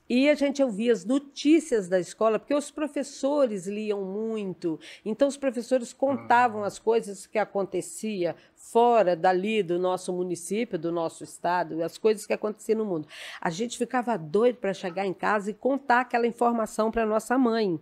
E 0.09 0.31
a 0.31 0.35
gente 0.35 0.63
ouvia 0.63 0.91
as 0.91 1.05
notícias 1.05 1.87
da 1.87 2.01
escola, 2.01 2.39
porque 2.39 2.55
os 2.55 2.71
professores 2.71 3.67
liam 3.67 4.03
muito. 4.03 4.81
Então, 5.05 5.29
os 5.29 5.37
professores 5.37 5.93
contavam 5.93 6.65
as 6.65 6.79
coisas 6.79 7.27
que 7.27 7.39
acontecia 7.39 8.35
fora 8.55 9.15
dali 9.15 9.63
do 9.63 9.79
nosso 9.79 10.11
município, 10.11 10.79
do 10.79 10.91
nosso 10.91 11.25
estado, 11.25 11.83
as 11.85 11.99
coisas 11.99 12.27
que 12.27 12.33
aconteciam 12.33 12.79
no 12.79 12.87
mundo. 12.87 13.07
A 13.39 13.51
gente 13.51 13.77
ficava 13.77 14.17
doido 14.17 14.57
para 14.57 14.73
chegar 14.73 15.05
em 15.05 15.13
casa 15.13 15.51
e 15.51 15.55
contar 15.55 16.01
aquela 16.01 16.27
informação 16.27 16.91
para 16.91 17.05
nossa 17.05 17.37
mãe. 17.37 17.79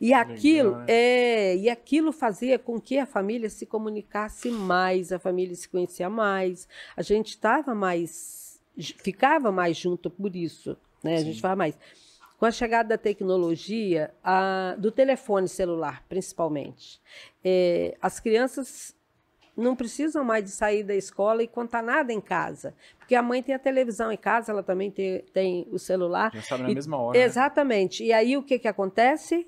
E 0.00 0.12
aquilo, 0.12 0.70
é, 0.88 1.56
e 1.56 1.68
aquilo 1.70 2.12
fazia 2.12 2.58
com 2.58 2.80
que 2.80 2.98
a 2.98 3.06
família 3.06 3.48
se 3.48 3.64
comunicasse 3.66 4.50
mais, 4.50 5.12
a 5.12 5.18
família 5.18 5.54
se 5.54 5.68
conhecia 5.68 6.10
mais, 6.10 6.68
a 6.96 7.02
gente 7.02 7.30
estava 7.30 7.74
mais, 7.74 8.60
ficava 8.98 9.50
mais 9.52 9.76
junto 9.76 10.10
por 10.10 10.34
isso, 10.34 10.76
né? 11.02 11.16
A 11.16 11.20
gente 11.22 11.40
fala 11.40 11.56
mais. 11.56 11.78
Com 12.38 12.46
a 12.46 12.50
chegada 12.50 12.88
da 12.90 12.98
tecnologia, 12.98 14.14
a- 14.24 14.74
do 14.78 14.90
telefone 14.90 15.46
celular, 15.46 16.02
principalmente, 16.08 16.98
é, 17.44 17.96
as 18.00 18.18
crianças 18.18 18.96
não 19.60 19.76
precisam 19.76 20.24
mais 20.24 20.44
de 20.44 20.50
sair 20.50 20.82
da 20.82 20.94
escola 20.94 21.42
e 21.42 21.48
contar 21.48 21.82
nada 21.82 22.12
em 22.12 22.20
casa, 22.20 22.74
porque 22.98 23.14
a 23.14 23.22
mãe 23.22 23.42
tem 23.42 23.54
a 23.54 23.58
televisão 23.58 24.10
em 24.10 24.16
casa, 24.16 24.52
ela 24.52 24.62
também 24.62 24.90
tem, 24.90 25.22
tem 25.32 25.66
o 25.70 25.78
celular. 25.78 26.30
Já 26.34 26.42
sabe 26.42 26.62
na 26.64 26.70
E- 26.70 26.74
mesma 26.74 26.96
hora. 26.96 27.18
né? 27.18 27.24
Exatamente. 27.24 28.02
E 28.04 28.12
aí 28.12 28.36
o 28.36 28.42
que, 28.42 28.58
que 28.58 28.68
acontece? 28.68 29.46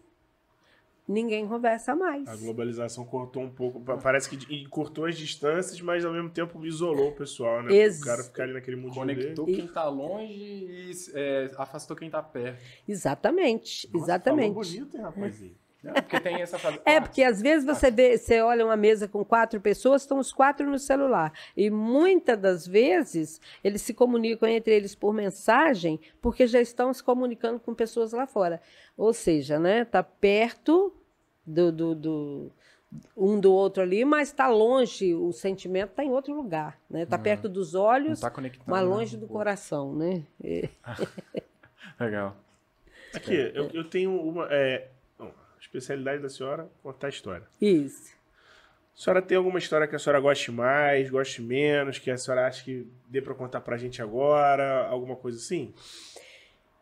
Ninguém 1.07 1.47
conversa 1.49 1.97
mais. 1.97 2.29
A 2.29 2.37
globalização 2.37 3.05
cortou 3.05 3.43
um 3.43 3.51
pouco, 3.51 3.81
pa- 3.81 3.97
parece 3.97 4.31
que 4.31 4.67
cortou 4.69 5.05
as 5.05 5.17
distâncias, 5.19 5.81
mas 5.81 6.05
ao 6.05 6.13
mesmo 6.13 6.31
tempo 6.31 6.65
isolou 6.65 7.09
o 7.09 7.13
pessoal, 7.13 7.61
né? 7.63 7.75
Ex- 7.75 8.01
O 8.01 8.05
cara 8.05 8.23
ficar 8.23 8.45
ali 8.45 8.53
naquele 8.53 8.77
mundo 8.77 8.95
Conectou 8.95 9.45
dele. 9.47 9.59
quem 9.59 9.67
tá 9.67 9.89
longe 9.89 10.33
e 10.33 10.93
é, 11.13 11.51
afastou 11.59 11.97
quem 11.97 12.09
tá 12.09 12.23
perto. 12.23 12.63
Exatamente, 12.87 13.89
Nossa, 13.93 14.05
exatamente. 14.05 14.53
Falou 14.55 14.65
bonito, 14.65 14.97
hein, 14.97 15.03
rapazinho? 15.03 15.55
Não, 15.83 15.95
porque 15.95 16.21
tem 16.21 16.41
essa 16.41 16.59
fase. 16.59 16.81
É, 16.85 17.01
porque 17.01 17.23
às 17.23 17.43
vezes 17.43 17.67
você 17.67 17.91
vê, 17.91 18.17
você 18.17 18.41
olha 18.41 18.65
uma 18.65 18.77
mesa 18.77 19.09
com 19.09 19.25
quatro 19.25 19.61
pessoas, 19.61 20.03
estão 20.03 20.19
os 20.19 20.33
quatro 20.33 20.69
no 20.71 20.79
celular. 20.79 21.33
E 21.57 21.71
muitas 21.71 22.39
das 22.39 22.67
vezes 22.67 23.41
eles 23.65 23.83
se 23.83 23.93
comunicam 23.93 24.49
entre 24.49 24.75
eles 24.75 24.95
por 24.95 25.13
mensagem, 25.13 25.99
porque 26.21 26.47
já 26.47 26.61
estão 26.61 26.93
se 26.95 27.03
comunicando 27.03 27.59
com 27.59 27.75
pessoas 27.75 28.13
lá 28.13 28.27
fora. 28.27 28.61
Ou 28.97 29.13
seja, 29.13 29.59
né, 29.59 29.85
tá 29.85 30.03
perto 30.03 30.95
do, 31.45 31.73
do, 31.73 31.95
do- 31.95 32.53
um 33.17 33.41
do 33.41 33.53
outro 33.53 33.83
ali, 33.83 34.05
mas 34.05 34.29
está 34.29 34.49
longe, 34.49 35.15
o 35.15 35.33
sentimento 35.33 35.91
está 35.91 36.05
em 36.05 36.11
outro 36.11 36.35
lugar, 36.35 36.79
né? 36.89 37.07
Tá 37.07 37.19
perto 37.19 37.49
dos 37.49 37.75
olhos, 37.75 38.21
tá 38.21 38.31
mas 38.67 38.83
né? 38.83 38.87
longe 38.89 39.17
do 39.17 39.27
coração, 39.27 39.95
né? 39.95 40.23
É. 40.45 40.69
Legal. 41.99 42.37
Aqui, 43.15 43.35
eu, 43.55 43.69
eu 43.73 43.85
tenho 43.85 44.15
uma. 44.21 44.47
É, 44.51 44.89
especialidade 45.63 46.21
da 46.21 46.29
senhora 46.29 46.69
contar 46.83 47.09
história. 47.09 47.47
Isso. 47.61 48.13
A 48.95 49.01
senhora 49.01 49.23
tem 49.23 49.37
alguma 49.37 49.59
história 49.59 49.87
que 49.87 49.97
a 49.97 49.99
senhora 49.99 50.21
goste 50.21 50.51
mais, 50.51 51.09
goste 51.09 51.41
menos, 51.41 51.99
que 51.99 52.11
a 52.11 52.19
senhora 52.19 52.47
acha 52.47 52.63
que 52.63 52.87
dê 53.09 53.23
pra 53.23 53.35
contar 53.35 53.61
pra 53.61 53.79
gente 53.79 54.03
agora? 54.03 54.87
Alguma 54.89 55.17
coisa 55.17 55.39
assim? 55.39 55.73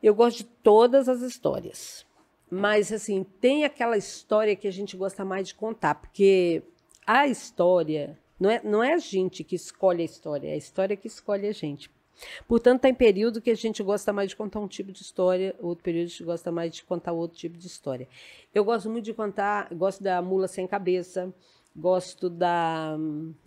Eu 0.02 0.14
gosto 0.14 0.38
de 0.38 0.44
todas 0.44 1.08
as 1.08 1.20
histórias. 1.20 2.04
Mas, 2.50 2.92
assim, 2.92 3.24
tem 3.40 3.64
aquela 3.64 3.96
história 3.96 4.56
que 4.56 4.66
a 4.66 4.72
gente 4.72 4.96
gosta 4.96 5.24
mais 5.24 5.48
de 5.48 5.54
contar, 5.54 5.94
porque 5.94 6.62
a 7.06 7.28
história 7.28 8.18
não 8.40 8.50
é, 8.50 8.60
não 8.64 8.82
é 8.82 8.94
a 8.94 8.98
gente 8.98 9.44
que 9.44 9.54
escolhe 9.54 10.02
a 10.02 10.04
história, 10.04 10.48
é 10.48 10.54
a 10.54 10.56
história 10.56 10.96
que 10.96 11.06
escolhe 11.06 11.46
a 11.46 11.52
gente. 11.52 11.88
Portanto, 12.46 12.80
tem 12.82 12.94
período 12.94 13.40
que 13.40 13.50
a 13.50 13.54
gente 13.56 13.82
gosta 13.82 14.12
mais 14.12 14.30
de 14.30 14.36
contar 14.36 14.60
um 14.60 14.68
tipo 14.68 14.92
de 14.92 15.02
história, 15.02 15.54
outro 15.60 15.82
período 15.84 16.04
a 16.06 16.08
gente 16.08 16.24
gosta 16.24 16.50
mais 16.52 16.72
de 16.74 16.82
contar 16.84 17.12
outro 17.12 17.36
tipo 17.38 17.56
de 17.58 17.66
história. 17.66 18.08
Eu 18.54 18.64
gosto 18.64 18.88
muito 18.90 19.04
de 19.04 19.14
contar, 19.14 19.68
gosto 19.74 20.02
da 20.02 20.20
Mula 20.20 20.48
Sem 20.48 20.66
Cabeça, 20.66 21.32
gosto 21.74 22.28
da. 22.28 22.96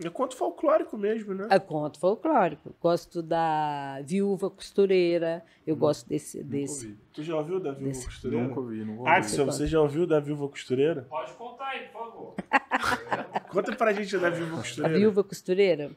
É 0.03 0.09
conto 0.09 0.35
folclórico 0.35 0.97
mesmo, 0.97 1.33
né? 1.33 1.47
É 1.51 1.59
conto 1.59 1.99
folclórico, 1.99 2.73
gosto 2.81 3.21
da 3.21 3.99
Viúva 4.03 4.49
Costureira, 4.49 5.43
eu 5.67 5.75
gosto 5.75 6.07
desse. 6.07 6.41
desse. 6.43 6.85
ouvi. 6.87 6.97
Tu 7.13 7.21
já 7.23 7.35
ouviu 7.35 7.59
da 7.59 7.71
Viúva 7.71 7.89
Desse- 7.89 8.05
Costureira? 8.05 8.47
Nunca 8.47 8.59
ouvi, 8.61 8.77
nunca 8.85 8.99
ouvi. 9.01 9.11
Axel, 9.11 9.45
você 9.45 9.67
já 9.67 9.81
ouviu 9.81 10.07
da 10.07 10.19
Viúva 10.21 10.47
Costureira? 10.47 11.05
Pode 11.09 11.33
contar 11.33 11.65
aí, 11.67 11.87
por 11.89 11.91
favor. 12.01 12.35
Conta 13.51 13.75
pra 13.75 13.93
gente 13.93 14.17
da 14.17 14.29
Viúva 14.29 14.53
A 14.55 14.57
Costureira. 14.57 14.97
viúva 14.97 15.23
costureira. 15.23 15.91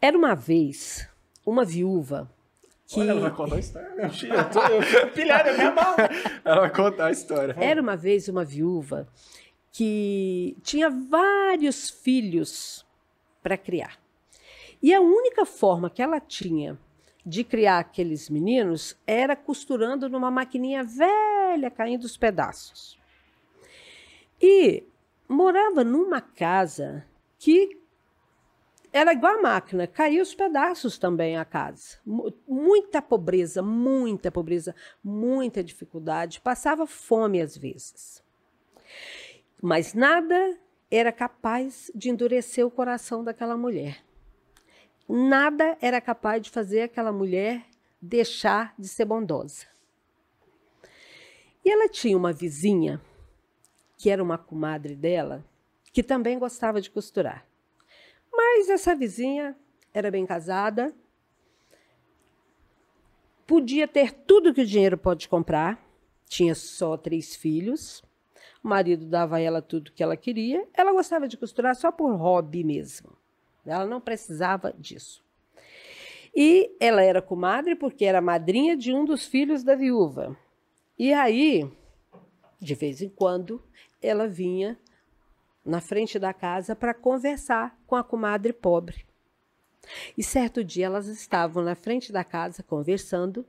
Era 0.00 0.16
uma 0.16 0.34
vez 0.34 1.06
uma 1.46 1.64
viúva 1.64 2.28
que. 2.86 3.00
Olha, 3.00 3.12
ela 3.12 3.20
vai 3.20 3.30
contar 3.30 3.56
a 3.56 3.58
história. 3.60 3.88
Eu, 3.96 4.50
tô, 4.50 4.60
eu 4.60 4.82
fico 4.82 5.06
pilhado, 5.12 5.48
é 5.48 5.56
minha 5.56 5.72
mão. 5.72 5.94
Ela 6.44 6.60
vai 6.60 6.70
contar 6.70 7.06
a 7.06 7.10
história. 7.12 7.56
Era 7.58 7.80
uma 7.80 7.96
vez 7.96 8.28
uma 8.28 8.44
viúva 8.44 9.08
que 9.70 10.56
tinha 10.62 10.90
vários 10.90 11.88
filhos 11.88 12.84
para 13.42 13.56
criar. 13.56 13.98
E 14.82 14.92
a 14.92 15.00
única 15.00 15.46
forma 15.46 15.88
que 15.88 16.02
ela 16.02 16.20
tinha 16.20 16.78
de 17.24 17.42
criar 17.42 17.80
aqueles 17.80 18.30
meninos 18.30 18.96
era 19.06 19.34
costurando 19.34 20.08
numa 20.08 20.30
maquininha 20.30 20.84
velha, 20.84 21.70
caindo 21.70 22.04
os 22.04 22.16
pedaços. 22.16 22.96
E 24.40 24.84
morava 25.28 25.82
numa 25.82 26.20
casa 26.20 27.04
que 27.38 27.78
era 28.96 29.12
igual 29.12 29.38
a 29.38 29.42
máquina, 29.42 29.86
caía 29.86 30.22
os 30.22 30.34
pedaços 30.34 30.98
também 30.98 31.36
a 31.36 31.44
casa. 31.44 31.98
Mu- 32.04 32.32
Muita 32.48 33.02
pobreza, 33.02 33.62
muita 33.62 34.30
pobreza, 34.30 34.74
muita 35.02 35.62
dificuldade, 35.62 36.40
passava 36.40 36.86
fome 36.86 37.40
às 37.40 37.56
vezes. 37.56 38.22
Mas 39.60 39.94
nada 39.94 40.58
era 40.90 41.12
capaz 41.12 41.90
de 41.94 42.08
endurecer 42.10 42.64
o 42.66 42.70
coração 42.70 43.22
daquela 43.24 43.56
mulher. 43.56 44.02
Nada 45.08 45.76
era 45.80 46.00
capaz 46.00 46.42
de 46.42 46.50
fazer 46.50 46.82
aquela 46.82 47.12
mulher 47.12 47.64
deixar 48.00 48.74
de 48.78 48.88
ser 48.88 49.04
bondosa. 49.04 49.66
E 51.64 51.70
ela 51.70 51.88
tinha 51.88 52.16
uma 52.16 52.32
vizinha, 52.32 53.00
que 53.98 54.10
era 54.10 54.22
uma 54.22 54.38
comadre 54.38 54.94
dela, 54.94 55.44
que 55.92 56.02
também 56.02 56.38
gostava 56.38 56.80
de 56.80 56.90
costurar. 56.90 57.44
Mas 58.36 58.68
essa 58.68 58.94
vizinha 58.94 59.56
era 59.94 60.10
bem 60.10 60.26
casada, 60.26 60.94
podia 63.46 63.88
ter 63.88 64.12
tudo 64.12 64.52
que 64.52 64.60
o 64.60 64.66
dinheiro 64.66 64.98
pode 64.98 65.28
comprar, 65.28 65.82
tinha 66.28 66.54
só 66.54 66.96
três 66.96 67.34
filhos, 67.34 68.02
o 68.62 68.68
marido 68.68 69.06
dava 69.06 69.36
a 69.36 69.40
ela 69.40 69.62
tudo 69.62 69.92
que 69.92 70.02
ela 70.02 70.16
queria, 70.16 70.66
ela 70.74 70.92
gostava 70.92 71.26
de 71.26 71.36
costurar 71.36 71.74
só 71.74 71.90
por 71.90 72.14
hobby 72.14 72.62
mesmo. 72.62 73.16
Ela 73.64 73.86
não 73.86 74.00
precisava 74.00 74.74
disso. 74.78 75.24
E 76.34 76.76
ela 76.78 77.02
era 77.02 77.22
comadre 77.22 77.74
porque 77.74 78.04
era 78.04 78.20
madrinha 78.20 78.76
de 78.76 78.92
um 78.92 79.04
dos 79.04 79.24
filhos 79.24 79.64
da 79.64 79.74
viúva. 79.74 80.36
E 80.98 81.12
aí, 81.12 81.70
de 82.60 82.74
vez 82.74 83.00
em 83.00 83.08
quando, 83.08 83.62
ela 84.02 84.28
vinha 84.28 84.78
na 85.66 85.80
frente 85.80 86.18
da 86.18 86.32
casa 86.32 86.76
para 86.76 86.94
conversar 86.94 87.76
com 87.86 87.96
a 87.96 88.04
comadre 88.04 88.52
pobre. 88.52 89.04
E 90.16 90.22
certo 90.22 90.64
dia 90.64 90.86
elas 90.86 91.06
estavam 91.06 91.62
na 91.62 91.74
frente 91.74 92.12
da 92.12 92.24
casa 92.24 92.62
conversando, 92.62 93.44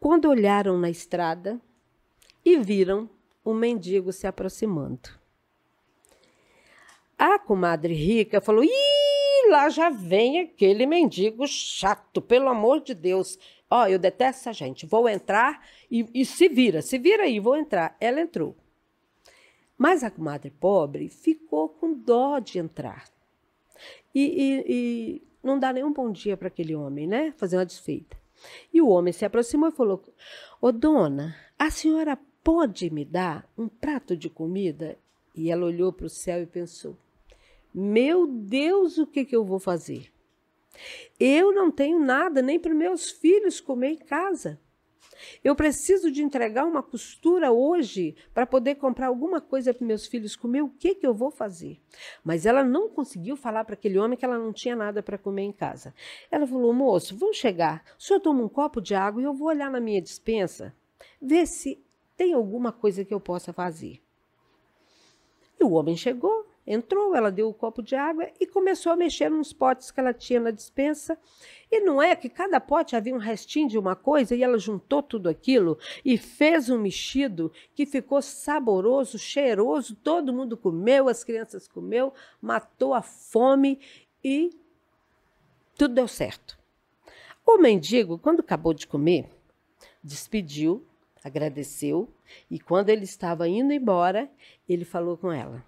quando 0.00 0.28
olharam 0.28 0.78
na 0.78 0.90
estrada 0.90 1.60
e 2.44 2.56
viram 2.56 3.08
um 3.44 3.54
mendigo 3.54 4.12
se 4.12 4.26
aproximando. 4.26 5.10
A 7.18 7.38
comadre 7.38 7.94
rica 7.94 8.40
falou: 8.40 8.64
Ih, 8.64 9.50
lá 9.50 9.68
já 9.68 9.90
vem 9.90 10.40
aquele 10.40 10.86
mendigo 10.86 11.46
chato, 11.46 12.20
pelo 12.20 12.48
amor 12.48 12.80
de 12.80 12.94
Deus. 12.94 13.38
Ó, 13.70 13.82
oh, 13.82 13.86
eu 13.86 13.98
detesto 13.98 14.40
essa 14.40 14.52
gente. 14.52 14.86
Vou 14.86 15.08
entrar 15.08 15.66
e, 15.90 16.06
e 16.14 16.24
se 16.24 16.48
vira, 16.48 16.82
se 16.82 16.98
vira 16.98 17.24
aí, 17.24 17.40
vou 17.40 17.56
entrar. 17.56 17.96
Ela 18.00 18.20
entrou. 18.20 18.56
Mas 19.76 20.04
a 20.04 20.10
comadre 20.10 20.50
pobre 20.50 21.08
ficou 21.08 21.68
com 21.68 21.92
dó 21.92 22.38
de 22.38 22.58
entrar. 22.58 23.04
E, 24.14 24.22
e, 24.22 24.64
e 24.68 25.22
não 25.42 25.58
dá 25.58 25.72
nenhum 25.72 25.92
bom 25.92 26.10
dia 26.10 26.36
para 26.36 26.48
aquele 26.48 26.74
homem, 26.74 27.06
né? 27.06 27.32
Fazer 27.36 27.56
uma 27.56 27.66
desfeita. 27.66 28.16
E 28.72 28.80
o 28.80 28.88
homem 28.88 29.12
se 29.12 29.24
aproximou 29.24 29.68
e 29.68 29.72
falou: 29.72 30.02
Ô 30.60 30.70
dona, 30.70 31.34
a 31.58 31.70
senhora 31.70 32.18
pode 32.42 32.90
me 32.90 33.04
dar 33.04 33.48
um 33.56 33.68
prato 33.68 34.16
de 34.16 34.30
comida? 34.30 34.98
E 35.34 35.50
ela 35.50 35.66
olhou 35.66 35.92
para 35.92 36.06
o 36.06 36.10
céu 36.10 36.42
e 36.42 36.46
pensou: 36.46 36.96
Meu 37.72 38.26
Deus, 38.26 38.98
o 38.98 39.06
que, 39.06 39.24
que 39.24 39.34
eu 39.34 39.44
vou 39.44 39.58
fazer? 39.58 40.12
Eu 41.18 41.52
não 41.52 41.70
tenho 41.70 41.98
nada 42.00 42.42
nem 42.42 42.58
para 42.58 42.74
meus 42.74 43.10
filhos 43.10 43.60
comer 43.60 43.90
em 43.90 43.96
casa. 43.96 44.60
Eu 45.42 45.54
preciso 45.54 46.10
de 46.10 46.22
entregar 46.22 46.64
uma 46.64 46.82
costura 46.82 47.52
hoje 47.52 48.16
para 48.32 48.46
poder 48.46 48.76
comprar 48.76 49.08
alguma 49.08 49.40
coisa 49.40 49.72
para 49.72 49.86
meus 49.86 50.06
filhos 50.06 50.36
comer. 50.36 50.62
O 50.62 50.68
que, 50.68 50.94
que 50.94 51.06
eu 51.06 51.14
vou 51.14 51.30
fazer? 51.30 51.80
Mas 52.22 52.46
ela 52.46 52.64
não 52.64 52.88
conseguiu 52.88 53.36
falar 53.36 53.64
para 53.64 53.74
aquele 53.74 53.98
homem 53.98 54.16
que 54.16 54.24
ela 54.24 54.38
não 54.38 54.52
tinha 54.52 54.76
nada 54.76 55.02
para 55.02 55.18
comer 55.18 55.42
em 55.42 55.52
casa. 55.52 55.94
Ela 56.30 56.46
falou: 56.46 56.72
moço, 56.72 57.16
vamos 57.16 57.36
chegar. 57.36 57.84
O 57.98 58.02
senhor 58.02 58.20
toma 58.20 58.42
um 58.42 58.48
copo 58.48 58.80
de 58.80 58.94
água 58.94 59.20
e 59.20 59.24
eu 59.24 59.34
vou 59.34 59.48
olhar 59.48 59.70
na 59.70 59.80
minha 59.80 60.00
dispensa, 60.00 60.74
ver 61.20 61.46
se 61.46 61.82
tem 62.16 62.32
alguma 62.32 62.72
coisa 62.72 63.04
que 63.04 63.12
eu 63.12 63.20
possa 63.20 63.52
fazer. 63.52 64.00
E 65.58 65.64
o 65.64 65.72
homem 65.72 65.96
chegou, 65.96 66.46
Entrou, 66.66 67.14
ela 67.14 67.30
deu 67.30 67.46
o 67.46 67.50
um 67.50 67.52
copo 67.52 67.82
de 67.82 67.94
água 67.94 68.30
e 68.40 68.46
começou 68.46 68.90
a 68.90 68.96
mexer 68.96 69.28
nos 69.28 69.52
potes 69.52 69.90
que 69.90 70.00
ela 70.00 70.14
tinha 70.14 70.40
na 70.40 70.50
dispensa. 70.50 71.18
E 71.70 71.80
não 71.80 72.02
é 72.02 72.16
que 72.16 72.28
cada 72.28 72.58
pote 72.58 72.96
havia 72.96 73.14
um 73.14 73.18
restinho 73.18 73.68
de 73.68 73.78
uma 73.78 73.94
coisa 73.94 74.34
e 74.34 74.42
ela 74.42 74.58
juntou 74.58 75.02
tudo 75.02 75.28
aquilo 75.28 75.78
e 76.04 76.16
fez 76.16 76.70
um 76.70 76.78
mexido 76.78 77.52
que 77.74 77.84
ficou 77.84 78.22
saboroso, 78.22 79.18
cheiroso, 79.18 79.94
todo 79.96 80.32
mundo 80.32 80.56
comeu, 80.56 81.08
as 81.08 81.22
crianças 81.22 81.68
comeu, 81.68 82.14
matou 82.40 82.94
a 82.94 83.02
fome 83.02 83.78
e 84.22 84.50
tudo 85.76 85.94
deu 85.94 86.08
certo. 86.08 86.58
O 87.46 87.58
mendigo, 87.58 88.18
quando 88.18 88.40
acabou 88.40 88.72
de 88.72 88.86
comer, 88.86 89.28
despediu, 90.02 90.82
agradeceu 91.22 92.08
e 92.50 92.58
quando 92.58 92.88
ele 92.88 93.04
estava 93.04 93.46
indo 93.46 93.72
embora, 93.72 94.30
ele 94.66 94.84
falou 94.84 95.18
com 95.18 95.30
ela: 95.30 95.62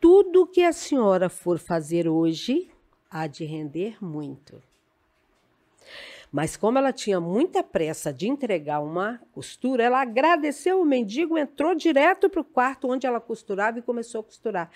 tudo 0.00 0.46
que 0.46 0.62
a 0.62 0.72
senhora 0.72 1.28
for 1.28 1.58
fazer 1.58 2.08
hoje 2.08 2.70
há 3.10 3.26
de 3.26 3.44
render 3.44 4.02
muito. 4.02 4.62
Mas 6.30 6.56
como 6.56 6.76
ela 6.76 6.92
tinha 6.92 7.18
muita 7.18 7.62
pressa 7.62 8.12
de 8.12 8.28
entregar 8.28 8.80
uma 8.80 9.18
costura, 9.32 9.82
ela 9.82 10.02
agradeceu 10.02 10.80
o 10.80 10.84
mendigo, 10.84 11.38
entrou 11.38 11.74
direto 11.74 12.28
para 12.28 12.42
o 12.42 12.44
quarto 12.44 12.86
onde 12.86 13.06
ela 13.06 13.18
costurava 13.18 13.78
e 13.78 13.82
começou 13.82 14.20
a 14.20 14.24
costurar. 14.24 14.70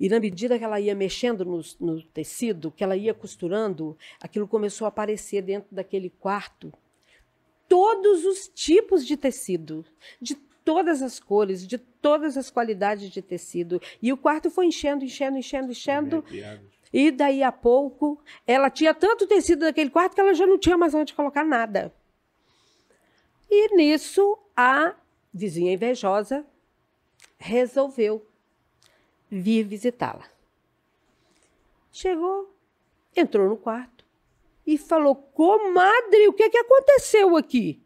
E 0.00 0.08
na 0.08 0.18
medida 0.18 0.58
que 0.58 0.64
ela 0.64 0.80
ia 0.80 0.96
mexendo 0.96 1.44
no, 1.44 1.60
no 1.78 2.02
tecido, 2.02 2.72
que 2.72 2.82
ela 2.82 2.96
ia 2.96 3.14
costurando, 3.14 3.96
aquilo 4.20 4.48
começou 4.48 4.84
a 4.84 4.88
aparecer 4.88 5.42
dentro 5.42 5.74
daquele 5.74 6.10
quarto. 6.10 6.72
Todos 7.68 8.24
os 8.24 8.48
tipos 8.48 9.06
de 9.06 9.16
tecido, 9.16 9.84
de 10.20 10.34
todas 10.34 11.02
as 11.02 11.20
cores, 11.20 11.64
de 11.64 11.78
todas 12.06 12.36
as 12.36 12.48
qualidades 12.52 13.10
de 13.10 13.20
tecido. 13.20 13.82
E 14.00 14.12
o 14.12 14.16
quarto 14.16 14.48
foi 14.48 14.66
enchendo, 14.66 15.04
enchendo, 15.04 15.38
enchendo, 15.38 15.72
enchendo. 15.72 16.24
E 16.92 17.10
daí 17.10 17.42
a 17.42 17.50
pouco, 17.50 18.22
ela 18.46 18.70
tinha 18.70 18.94
tanto 18.94 19.26
tecido 19.26 19.64
naquele 19.64 19.90
quarto 19.90 20.14
que 20.14 20.20
ela 20.20 20.32
já 20.32 20.46
não 20.46 20.56
tinha 20.56 20.76
mais 20.78 20.94
onde 20.94 21.12
colocar 21.12 21.44
nada. 21.44 21.92
E 23.50 23.74
nisso, 23.74 24.38
a 24.56 24.94
vizinha 25.34 25.72
invejosa 25.72 26.46
resolveu 27.36 28.24
vir 29.28 29.64
visitá-la. 29.64 30.30
Chegou, 31.90 32.54
entrou 33.16 33.48
no 33.48 33.56
quarto 33.56 34.04
e 34.64 34.78
falou: 34.78 35.16
Comadre, 35.16 36.28
o 36.28 36.32
que, 36.32 36.48
que 36.50 36.58
aconteceu 36.58 37.36
aqui? 37.36 37.82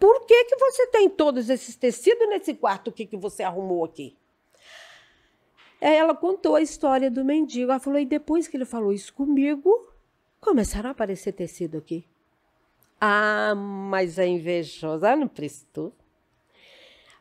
Por 0.00 0.24
que, 0.24 0.44
que 0.46 0.56
você 0.56 0.86
tem 0.86 1.10
todos 1.10 1.50
esses 1.50 1.76
tecidos 1.76 2.26
nesse 2.26 2.54
quarto? 2.54 2.88
O 2.88 2.92
que, 2.92 3.04
que 3.04 3.18
você 3.18 3.42
arrumou 3.42 3.84
aqui? 3.84 4.16
Aí 5.78 5.94
ela 5.94 6.14
contou 6.14 6.56
a 6.56 6.62
história 6.62 7.10
do 7.10 7.22
mendigo. 7.22 7.70
Ela 7.70 7.78
falou, 7.78 8.00
e 8.00 8.06
depois 8.06 8.48
que 8.48 8.56
ele 8.56 8.64
falou 8.64 8.94
isso 8.94 9.12
comigo, 9.12 9.92
começaram 10.40 10.88
a 10.88 10.92
aparecer 10.92 11.32
tecido 11.32 11.76
aqui. 11.76 12.06
Ah, 12.98 13.54
mas 13.54 14.18
a 14.18 14.26
invejosa 14.26 15.14
não 15.14 15.28
prestou. 15.28 15.92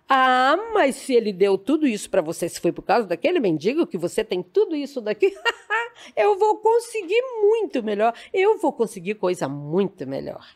Ah, 0.08 0.56
mas 0.74 0.96
se 0.96 1.14
ele 1.14 1.34
deu 1.34 1.58
tudo 1.58 1.86
isso 1.86 2.10
para 2.10 2.22
você, 2.22 2.48
se 2.48 2.62
foi 2.62 2.72
por 2.72 2.84
causa 2.84 3.06
daquele 3.06 3.42
mendigo 3.42 3.86
que 3.86 3.98
você 3.98 4.24
tem 4.24 4.42
tudo 4.42 4.74
isso 4.74 5.02
daqui, 5.02 5.36
eu 6.16 6.38
vou 6.38 6.60
conseguir 6.60 7.22
muito 7.42 7.84
melhor. 7.84 8.14
Eu 8.34 8.58
vou 8.58 8.72
conseguir 8.72 9.16
coisa 9.16 9.50
muito 9.50 10.08
melhor. 10.08 10.48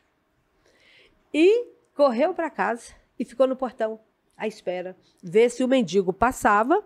E 1.33 1.72
correu 1.93 2.33
para 2.33 2.49
casa 2.49 2.93
e 3.17 3.25
ficou 3.25 3.47
no 3.47 3.55
portão 3.55 3.99
à 4.35 4.47
espera, 4.47 4.95
ver 5.21 5.49
se 5.49 5.63
o 5.63 5.67
mendigo 5.67 6.11
passava 6.11 6.83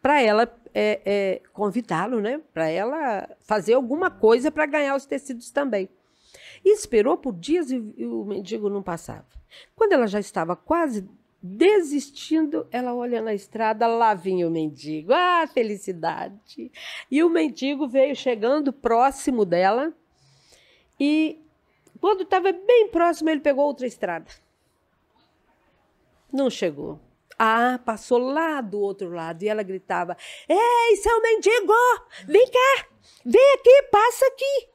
para 0.00 0.20
ela 0.20 0.42
é, 0.74 1.00
é, 1.04 1.42
convidá-lo, 1.52 2.20
né? 2.20 2.40
Para 2.52 2.68
ela 2.68 3.28
fazer 3.40 3.74
alguma 3.74 4.10
coisa 4.10 4.50
para 4.50 4.66
ganhar 4.66 4.94
os 4.94 5.06
tecidos 5.06 5.50
também. 5.50 5.88
E 6.64 6.74
esperou 6.74 7.16
por 7.16 7.32
dias 7.32 7.70
e, 7.70 7.76
e 7.96 8.04
o 8.04 8.24
mendigo 8.24 8.68
não 8.68 8.82
passava. 8.82 9.26
Quando 9.74 9.92
ela 9.92 10.06
já 10.06 10.20
estava 10.20 10.54
quase 10.54 11.08
desistindo, 11.40 12.66
ela 12.70 12.94
olha 12.94 13.20
na 13.20 13.34
estrada, 13.34 13.86
lá 13.86 14.14
vinha 14.14 14.48
o 14.48 14.50
mendigo. 14.50 15.12
Ah, 15.12 15.46
felicidade! 15.46 16.72
E 17.10 17.22
o 17.22 17.30
mendigo 17.30 17.86
veio 17.86 18.16
chegando 18.16 18.72
próximo 18.72 19.44
dela 19.44 19.92
e 20.98 21.43
quando 22.00 22.22
estava 22.22 22.52
bem 22.52 22.88
próximo, 22.88 23.30
ele 23.30 23.40
pegou 23.40 23.66
outra 23.66 23.86
estrada. 23.86 24.30
Não 26.32 26.50
chegou. 26.50 27.00
Ah, 27.38 27.80
passou 27.84 28.18
lá 28.18 28.60
do 28.60 28.78
outro 28.80 29.10
lado 29.10 29.42
e 29.42 29.48
ela 29.48 29.62
gritava: 29.62 30.16
Ei, 30.48 30.96
seu 30.96 31.20
mendigo, 31.20 31.72
vem 32.26 32.46
cá, 32.46 32.86
vem 33.24 33.54
aqui, 33.54 33.82
passa 33.90 34.26
aqui. 34.26 34.68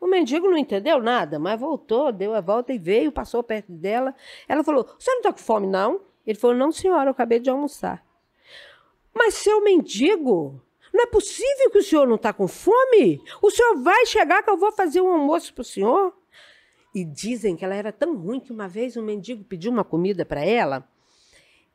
O 0.00 0.06
mendigo 0.06 0.50
não 0.50 0.56
entendeu 0.56 1.00
nada, 1.00 1.38
mas 1.38 1.60
voltou, 1.60 2.10
deu 2.10 2.34
a 2.34 2.40
volta 2.40 2.72
e 2.72 2.78
veio, 2.78 3.12
passou 3.12 3.42
perto 3.42 3.70
dela. 3.70 4.14
Ela 4.48 4.64
falou: 4.64 4.84
Você 4.98 5.10
não 5.10 5.18
está 5.18 5.32
com 5.32 5.38
fome, 5.38 5.66
não? 5.66 6.00
Ele 6.26 6.38
falou: 6.38 6.56
Não, 6.56 6.72
senhora, 6.72 7.08
eu 7.08 7.12
acabei 7.12 7.38
de 7.38 7.50
almoçar. 7.50 8.04
Mas 9.14 9.34
seu 9.34 9.62
mendigo, 9.62 10.60
não 10.92 11.04
é 11.04 11.06
possível 11.06 11.70
que 11.70 11.78
o 11.78 11.82
senhor 11.82 12.06
não 12.06 12.16
está 12.16 12.32
com 12.32 12.46
fome? 12.46 13.20
O 13.40 13.50
senhor 13.50 13.82
vai 13.82 14.04
chegar 14.06 14.42
que 14.42 14.50
eu 14.50 14.58
vou 14.58 14.72
fazer 14.72 15.00
um 15.00 15.12
almoço 15.12 15.54
para 15.54 15.62
o 15.62 15.64
senhor? 15.64 16.14
E 16.94 17.04
dizem 17.04 17.56
que 17.56 17.64
ela 17.64 17.74
era 17.74 17.90
tão 17.90 18.14
ruim 18.16 18.38
que 18.38 18.52
uma 18.52 18.68
vez 18.68 18.96
um 18.96 19.02
mendigo 19.02 19.42
pediu 19.44 19.72
uma 19.72 19.84
comida 19.84 20.26
para 20.26 20.44
ela. 20.44 20.86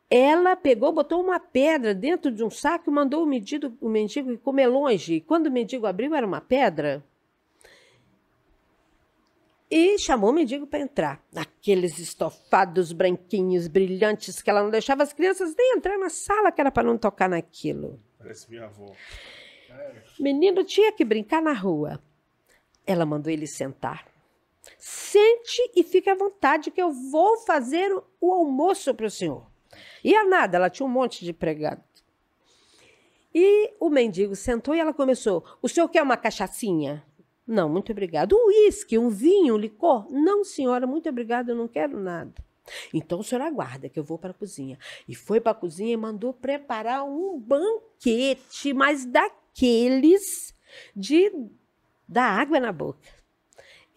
Ela 0.10 0.56
pegou, 0.56 0.94
botou 0.94 1.22
uma 1.22 1.40
pedra 1.40 1.94
dentro 1.94 2.32
de 2.32 2.44
um 2.44 2.50
saco 2.50 2.90
e 2.90 2.94
mandou 2.94 3.24
o 3.24 3.26
mendigo, 3.26 3.76
o 3.82 3.90
mendigo 3.90 4.38
comer 4.38 4.68
longe. 4.68 5.16
E 5.16 5.22
quando 5.22 5.48
o 5.48 5.52
mendigo 5.52 5.88
abriu, 5.88 6.14
era 6.14 6.26
uma 6.26 6.40
pedra. 6.40 7.04
E 9.70 9.98
chamou 10.00 10.30
o 10.30 10.34
mendigo 10.34 10.66
para 10.66 10.80
entrar. 10.80 11.22
Aqueles 11.36 12.00
estofados 12.00 12.94
branquinhos, 12.94 13.68
brilhantes, 13.68 14.42
que 14.42 14.50
ela 14.50 14.64
não 14.64 14.70
deixava 14.70 15.04
as 15.04 15.12
crianças 15.12 15.54
nem 15.58 15.76
entrar 15.76 15.98
na 15.98 16.10
sala, 16.10 16.52
que 16.52 16.62
era 16.62 16.72
para 16.72 16.88
não 16.88 16.98
tocar 16.98 17.28
naquilo. 17.28 18.00
Parece 18.18 18.50
minha 18.50 18.66
avó. 18.66 18.94
Menino 20.20 20.64
tinha 20.64 20.92
que 20.92 21.06
brincar 21.06 21.42
na 21.42 21.54
rua. 21.54 22.02
Ela 22.86 23.06
mandou 23.06 23.32
ele 23.32 23.48
sentar. 23.48 24.08
Sente 24.78 25.72
e 25.76 25.84
fique 25.84 26.10
à 26.10 26.16
vontade 26.16 26.72
que 26.72 26.82
eu 26.82 26.92
vou 26.92 27.38
fazer 27.38 27.92
o 28.20 28.34
almoço 28.34 28.94
para 28.94 29.06
o 29.06 29.12
senhor. 29.12 29.46
E 30.04 30.16
a 30.16 30.26
nada, 30.26 30.58
ela 30.58 30.70
tinha 30.70 30.86
um 30.86 30.90
monte 30.90 31.24
de 31.24 31.34
pregado. 31.34 31.84
E 33.34 33.74
o 33.80 33.90
mendigo 33.90 34.36
sentou 34.36 34.74
e 34.74 34.80
ela 34.80 34.94
começou: 34.94 35.44
O 35.62 35.70
senhor 35.70 35.88
quer 35.90 36.02
uma 36.02 36.18
cachaçinha? 36.18 37.06
Não, 37.46 37.70
muito 37.70 37.92
obrigado. 37.92 38.36
Um 38.36 38.48
uísque, 38.48 38.98
um 38.98 39.10
vinho, 39.10 39.56
um 39.56 39.58
licor? 39.58 40.12
Não, 40.12 40.44
senhora, 40.44 40.86
muito 40.86 41.08
obrigada, 41.08 41.52
eu 41.52 41.56
não 41.56 41.68
quero 41.68 42.00
nada. 42.00 42.34
Então 42.94 43.20
o 43.20 43.24
senhor 43.24 43.42
aguarda 43.42 43.90
que 43.90 44.00
eu 44.00 44.04
vou 44.04 44.18
para 44.18 44.32
a 44.32 44.34
cozinha. 44.34 44.78
E 45.08 45.16
foi 45.16 45.40
para 45.40 45.52
a 45.52 45.56
cozinha 45.56 45.94
e 45.94 45.98
mandou 45.98 46.34
preparar 46.34 47.04
um 47.04 47.40
banquete, 47.40 48.74
mas 48.74 49.06
daqueles 49.06 50.56
de 50.96 51.32
dar 52.08 52.40
água 52.40 52.60
na 52.60 52.72
boca. 52.72 53.10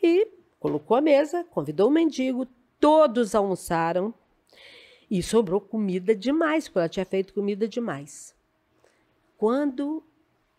E 0.03 0.29
colocou 0.59 0.97
a 0.97 1.01
mesa, 1.01 1.45
convidou 1.45 1.89
o 1.89 1.93
mendigo, 1.93 2.47
todos 2.79 3.35
almoçaram 3.35 4.15
e 5.11 5.23
sobrou 5.23 5.61
comida 5.61 6.15
demais, 6.15 6.69
porque 6.69 6.79
ela 6.79 6.89
tinha 6.89 7.05
feito 7.05 7.35
comida 7.35 7.67
demais. 7.67 8.35
Quando 9.37 10.03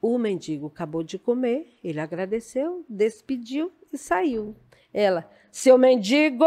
O 0.01 0.17
mendigo 0.17 0.65
acabou 0.65 1.03
de 1.03 1.19
comer, 1.19 1.77
ele 1.83 1.99
agradeceu, 1.99 2.83
despediu 2.89 3.71
e 3.93 3.97
saiu. 3.99 4.55
Ela, 4.91 5.29
seu 5.51 5.77
mendigo, 5.77 6.43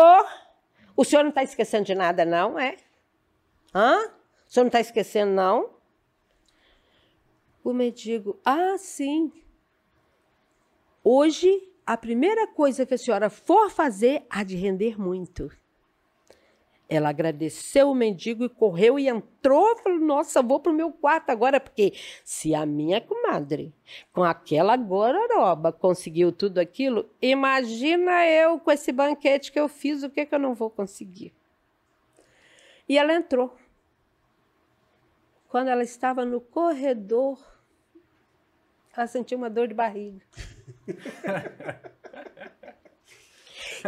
o 0.96 1.04
senhor 1.04 1.22
não 1.22 1.30
está 1.30 1.42
esquecendo 1.42 1.84
de 1.84 1.94
nada, 1.94 2.24
não, 2.24 2.58
é? 2.58 2.76
Hã? 3.74 3.98
O 4.46 4.52
senhor 4.52 4.64
não 4.64 4.68
está 4.68 4.80
esquecendo, 4.80 5.32
não? 5.32 5.74
O 7.62 7.72
mendigo, 7.72 8.38
ah, 8.44 8.76
sim. 8.78 9.32
Hoje, 11.02 11.72
a 11.86 11.96
primeira 11.96 12.46
coisa 12.46 12.86
que 12.86 12.94
a 12.94 12.98
senhora 12.98 13.28
for 13.28 13.70
fazer 13.70 14.24
há 14.30 14.42
de 14.42 14.56
render 14.56 14.98
muito. 14.98 15.50
Ela 16.88 17.08
agradeceu 17.08 17.90
o 17.90 17.94
mendigo 17.94 18.44
e 18.44 18.48
correu 18.48 18.98
e 18.98 19.08
entrou. 19.08 19.76
Falou: 19.78 19.98
Nossa, 19.98 20.42
vou 20.42 20.60
para 20.60 20.70
o 20.70 20.74
meu 20.74 20.92
quarto 20.92 21.30
agora, 21.30 21.58
porque 21.58 21.94
se 22.22 22.54
a 22.54 22.66
minha 22.66 23.00
comadre, 23.00 23.72
com 24.12 24.22
aquela 24.22 24.76
gororoba, 24.76 25.72
conseguiu 25.72 26.30
tudo 26.30 26.58
aquilo, 26.58 27.08
imagina 27.22 28.26
eu 28.26 28.60
com 28.60 28.70
esse 28.70 28.92
banquete 28.92 29.50
que 29.50 29.58
eu 29.58 29.68
fiz, 29.68 30.02
o 30.02 30.10
que, 30.10 30.26
que 30.26 30.34
eu 30.34 30.38
não 30.38 30.54
vou 30.54 30.68
conseguir? 30.68 31.32
E 32.88 32.98
ela 32.98 33.14
entrou. 33.14 33.56
Quando 35.48 35.68
ela 35.68 35.82
estava 35.82 36.24
no 36.24 36.40
corredor, 36.40 37.38
ela 38.94 39.06
sentiu 39.06 39.38
uma 39.38 39.48
dor 39.48 39.68
de 39.68 39.74
barriga. 39.74 40.20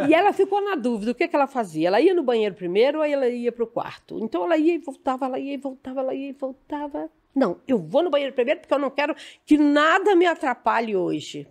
E 0.07 0.13
ela 0.13 0.31
ficou 0.31 0.61
na 0.61 0.75
dúvida, 0.75 1.11
o 1.11 1.15
que, 1.15 1.27
que 1.27 1.35
ela 1.35 1.47
fazia? 1.47 1.87
Ela 1.87 1.99
ia 1.99 2.13
no 2.13 2.21
banheiro 2.21 2.53
primeiro 2.53 2.99
ou 2.99 3.03
ela 3.03 3.27
ia 3.27 3.51
para 3.51 3.63
o 3.63 3.67
quarto? 3.67 4.19
Então 4.19 4.43
ela 4.43 4.55
ia 4.55 4.75
e 4.75 4.77
voltava, 4.77 5.25
ela 5.25 5.39
ia 5.39 5.53
e 5.53 5.57
voltava, 5.57 6.01
ela 6.01 6.13
ia 6.13 6.29
e 6.29 6.33
voltava. 6.33 7.09
Não, 7.33 7.59
eu 7.67 7.79
vou 7.79 8.03
no 8.03 8.09
banheiro 8.09 8.33
primeiro 8.33 8.59
porque 8.59 8.73
eu 8.73 8.79
não 8.79 8.91
quero 8.91 9.15
que 9.45 9.57
nada 9.57 10.15
me 10.15 10.25
atrapalhe 10.25 10.95
hoje. 10.95 11.47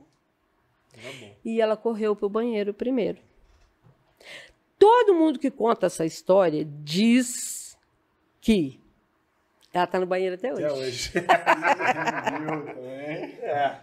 Tá 0.93 0.99
e 1.45 1.61
ela 1.61 1.77
correu 1.77 2.15
para 2.15 2.27
o 2.27 2.31
banheiro 2.31 2.73
primeiro. 2.73 3.19
Todo 4.79 5.15
mundo 5.15 5.39
que 5.39 5.51
conta 5.51 5.87
essa 5.87 6.05
história 6.05 6.65
diz 6.65 7.77
que 8.41 8.81
ela 9.73 9.85
está 9.85 9.99
no 9.99 10.07
banheiro 10.07 10.37
até 10.37 10.53
hoje. 10.53 10.65
Até 10.65 10.73
hoje. 10.73 11.13
é. 13.43 13.81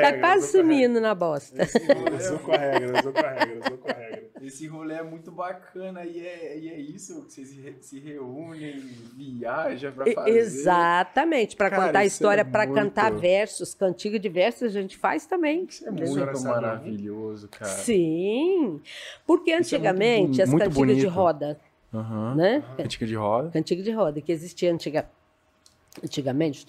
Tá 0.00 0.18
quase 0.18 0.48
sumindo 0.48 1.00
na 1.00 1.14
bosta. 1.14 1.62
Eu 1.62 2.20
sou 2.20 2.38
com 2.38 2.52
a 2.52 2.56
regra, 2.56 2.96
eu 2.96 3.02
sou 3.02 3.12
com 3.12 3.20
a 3.20 3.28
regra, 3.28 3.54
eu 3.54 3.62
sou 3.62 3.78
com 3.78 3.90
a 3.90 3.94
regra. 3.94 4.24
Esse 4.42 4.66
rolê 4.66 4.94
é 4.96 5.02
muito 5.02 5.32
bacana 5.32 6.04
e 6.04 6.20
é, 6.20 6.58
e 6.58 6.68
é 6.68 6.78
isso 6.78 7.24
que 7.24 7.32
vocês 7.32 7.76
se 7.80 7.98
reúnem, 7.98 8.78
viajam 9.16 9.92
pra 9.92 10.04
fazer. 10.12 10.30
Exatamente, 10.30 11.56
para 11.56 11.70
contar 11.70 12.02
é 12.02 12.06
história, 12.06 12.42
é 12.42 12.44
para 12.44 12.66
muito... 12.66 12.78
cantar 12.78 13.10
versos, 13.10 13.74
cantiga 13.74 14.18
de 14.18 14.28
versos 14.28 14.76
a 14.76 14.80
gente 14.80 14.98
faz 14.98 15.24
também. 15.24 15.64
Isso 15.64 15.88
é 15.88 15.90
muito 15.90 16.42
maravilhoso, 16.42 17.48
cara. 17.48 17.70
Sim, 17.70 18.82
porque 19.26 19.50
é 19.50 19.56
antigamente 19.56 20.42
é 20.42 20.46
muito, 20.46 20.62
as 20.62 20.68
cantigas 20.68 20.96
de 20.98 21.06
roda, 21.06 21.58
uhum. 21.90 22.34
né? 22.34 22.62
Cantiga 22.76 23.06
de 23.06 23.14
roda. 23.14 23.50
Cantiga 23.50 23.82
de 23.82 23.90
roda, 23.92 24.20
que 24.20 24.30
existia 24.30 24.70
antiga... 24.70 25.08
antigamente, 26.04 26.66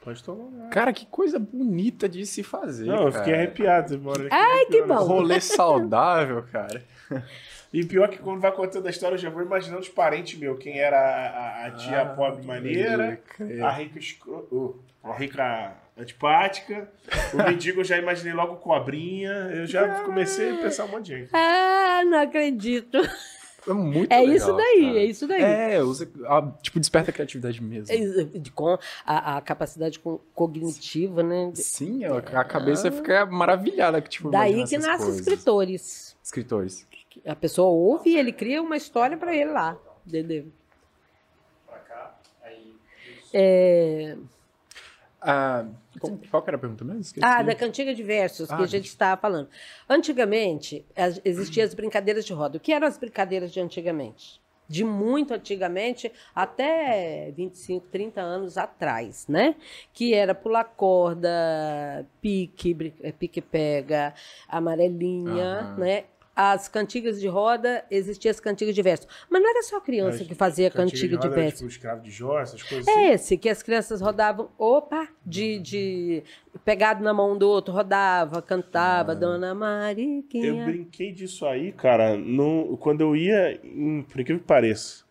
Pode 0.00 0.24
tomar. 0.24 0.70
Cara, 0.70 0.92
que 0.92 1.04
coisa 1.06 1.38
bonita 1.38 2.08
de 2.08 2.24
se 2.24 2.42
fazer. 2.42 2.86
Não, 2.86 2.96
cara. 2.96 3.08
eu 3.08 3.12
fiquei 3.12 3.34
arrepiado. 3.34 3.98
Mora 3.98 4.28
Ai, 4.30 4.64
que 4.66 4.82
bom. 4.82 4.94
Rolê 4.94 5.40
saudável, 5.40 6.44
cara. 6.50 6.82
E 7.72 7.84
pior 7.84 8.08
que 8.08 8.18
quando 8.18 8.40
vai 8.40 8.50
contando 8.50 8.84
a 8.88 8.90
história, 8.90 9.14
eu 9.14 9.18
já 9.18 9.30
vou 9.30 9.42
imaginando 9.42 9.80
os 9.80 9.88
parentes 9.88 10.36
meus. 10.36 10.58
Quem 10.58 10.80
era 10.80 10.98
a, 10.98 11.28
a, 11.28 11.66
a 11.66 11.70
tia 11.70 12.02
ah, 12.02 12.06
pobre 12.06 12.44
maneira, 12.44 13.20
a 13.64 13.70
rica, 13.70 13.96
escro... 13.96 14.82
a 15.04 15.12
rica 15.12 15.76
antipática, 15.96 16.90
o 17.32 17.36
mendigo 17.46 17.80
eu 17.80 17.84
já 17.84 17.96
imaginei 17.96 18.32
logo 18.32 18.56
cobrinha. 18.56 19.30
Eu 19.54 19.66
já 19.66 20.00
comecei 20.00 20.50
a 20.50 20.56
pensar 20.56 20.86
um 20.86 20.88
monte 20.88 21.06
de 21.06 21.18
gente. 21.18 21.30
Ah, 21.32 22.02
não 22.04 22.18
acredito. 22.20 22.98
É 23.68 23.72
muito 23.72 24.12
É 24.12 24.20
legal, 24.20 24.36
isso 24.36 24.52
daí, 24.56 24.80
cara. 24.86 24.98
é 24.98 25.04
isso 25.04 25.28
daí. 25.28 25.42
É, 25.42 25.82
usa, 25.82 26.08
a, 26.26 26.50
tipo, 26.62 26.80
desperta 26.80 27.10
a 27.10 27.14
criatividade 27.14 27.62
mesmo. 27.62 27.94
É, 27.94 28.50
com 28.54 28.78
a, 29.04 29.36
a 29.36 29.40
capacidade 29.40 30.00
cognitiva, 30.34 31.22
né? 31.22 31.50
Sim, 31.54 32.04
a, 32.04 32.18
a 32.18 32.44
cabeça 32.44 32.88
ah. 32.88 32.92
fica 32.92 33.26
maravilhada. 33.26 34.00
Tipo, 34.00 34.30
Daí 34.30 34.64
que 34.66 34.78
nascem 34.78 35.10
escritores. 35.10 36.16
Escritores. 36.22 36.86
A 37.26 37.34
pessoa 37.34 37.68
ouve 37.68 38.10
e 38.10 38.16
ele 38.16 38.32
cria 38.32 38.62
uma 38.62 38.76
história 38.76 39.16
para 39.16 39.34
ele 39.34 39.50
lá, 39.50 39.76
entendeu? 40.06 40.46
Pra 41.66 41.78
cá, 41.78 42.18
aí... 42.42 42.74
É... 43.34 44.16
Ah, 45.20 45.66
qual 46.00 46.44
era 46.46 46.56
a 46.56 46.60
pergunta 46.60 46.84
mesmo? 46.84 47.00
Esqueci. 47.00 47.24
Ah, 47.24 47.42
da 47.42 47.54
cantiga 47.54 47.94
de 47.94 48.02
versos 48.02 48.50
ah, 48.50 48.56
que 48.56 48.62
a 48.62 48.66
gente 48.66 48.86
estava 48.86 49.20
falando. 49.20 49.48
Antigamente, 49.88 50.84
existiam 51.24 51.64
as 51.64 51.74
brincadeiras 51.74 52.24
de 52.24 52.32
roda. 52.32 52.56
O 52.56 52.60
que 52.60 52.72
eram 52.72 52.86
as 52.86 52.96
brincadeiras 52.96 53.52
de 53.52 53.60
antigamente? 53.60 54.40
De 54.66 54.84
muito 54.84 55.34
antigamente, 55.34 56.12
até 56.32 57.32
25, 57.36 57.88
30 57.88 58.20
anos 58.20 58.56
atrás, 58.56 59.26
né? 59.28 59.56
Que 59.92 60.14
era 60.14 60.32
pular 60.32 60.62
corda, 60.62 62.06
pique, 62.22 62.92
pique-pega, 63.18 64.14
amarelinha, 64.48 65.74
uhum. 65.76 65.80
né? 65.80 66.04
as 66.34 66.68
cantigas 66.68 67.20
de 67.20 67.28
roda, 67.28 67.84
existiam 67.90 68.30
as 68.30 68.40
cantigas 68.40 68.74
de 68.74 68.80
verso. 68.80 69.06
Mas 69.28 69.42
não 69.42 69.50
era 69.50 69.62
só 69.62 69.78
criança 69.78 70.24
que 70.24 70.34
fazia 70.34 70.70
cantiga, 70.70 71.18
de, 71.18 71.22
de 71.22 71.28
verso. 71.28 71.58
Tipo, 71.58 71.68
escravo 71.68 72.02
de 72.02 72.10
Jó, 72.10 72.40
essas 72.40 72.62
coisas 72.62 72.88
assim. 72.88 73.06
Esse, 73.08 73.36
que 73.36 73.48
as 73.48 73.62
crianças 73.62 74.00
rodavam, 74.00 74.50
opa, 74.56 74.99
de, 75.30 75.58
de 75.60 76.22
pegado 76.64 77.02
na 77.02 77.14
mão 77.14 77.38
do 77.38 77.48
outro, 77.48 77.72
rodava, 77.72 78.42
cantava, 78.42 79.12
ah. 79.12 79.14
Dona 79.14 79.54
Mariquinha. 79.54 80.46
Eu 80.46 80.64
brinquei 80.64 81.12
disso 81.12 81.46
aí, 81.46 81.72
cara, 81.72 82.16
no, 82.16 82.76
quando 82.78 83.00
eu 83.00 83.16
ia, 83.16 83.58
em, 83.64 84.02
por 84.02 84.20
incrível 84.20 84.40
que 84.40 84.46
pareça, 84.46 85.04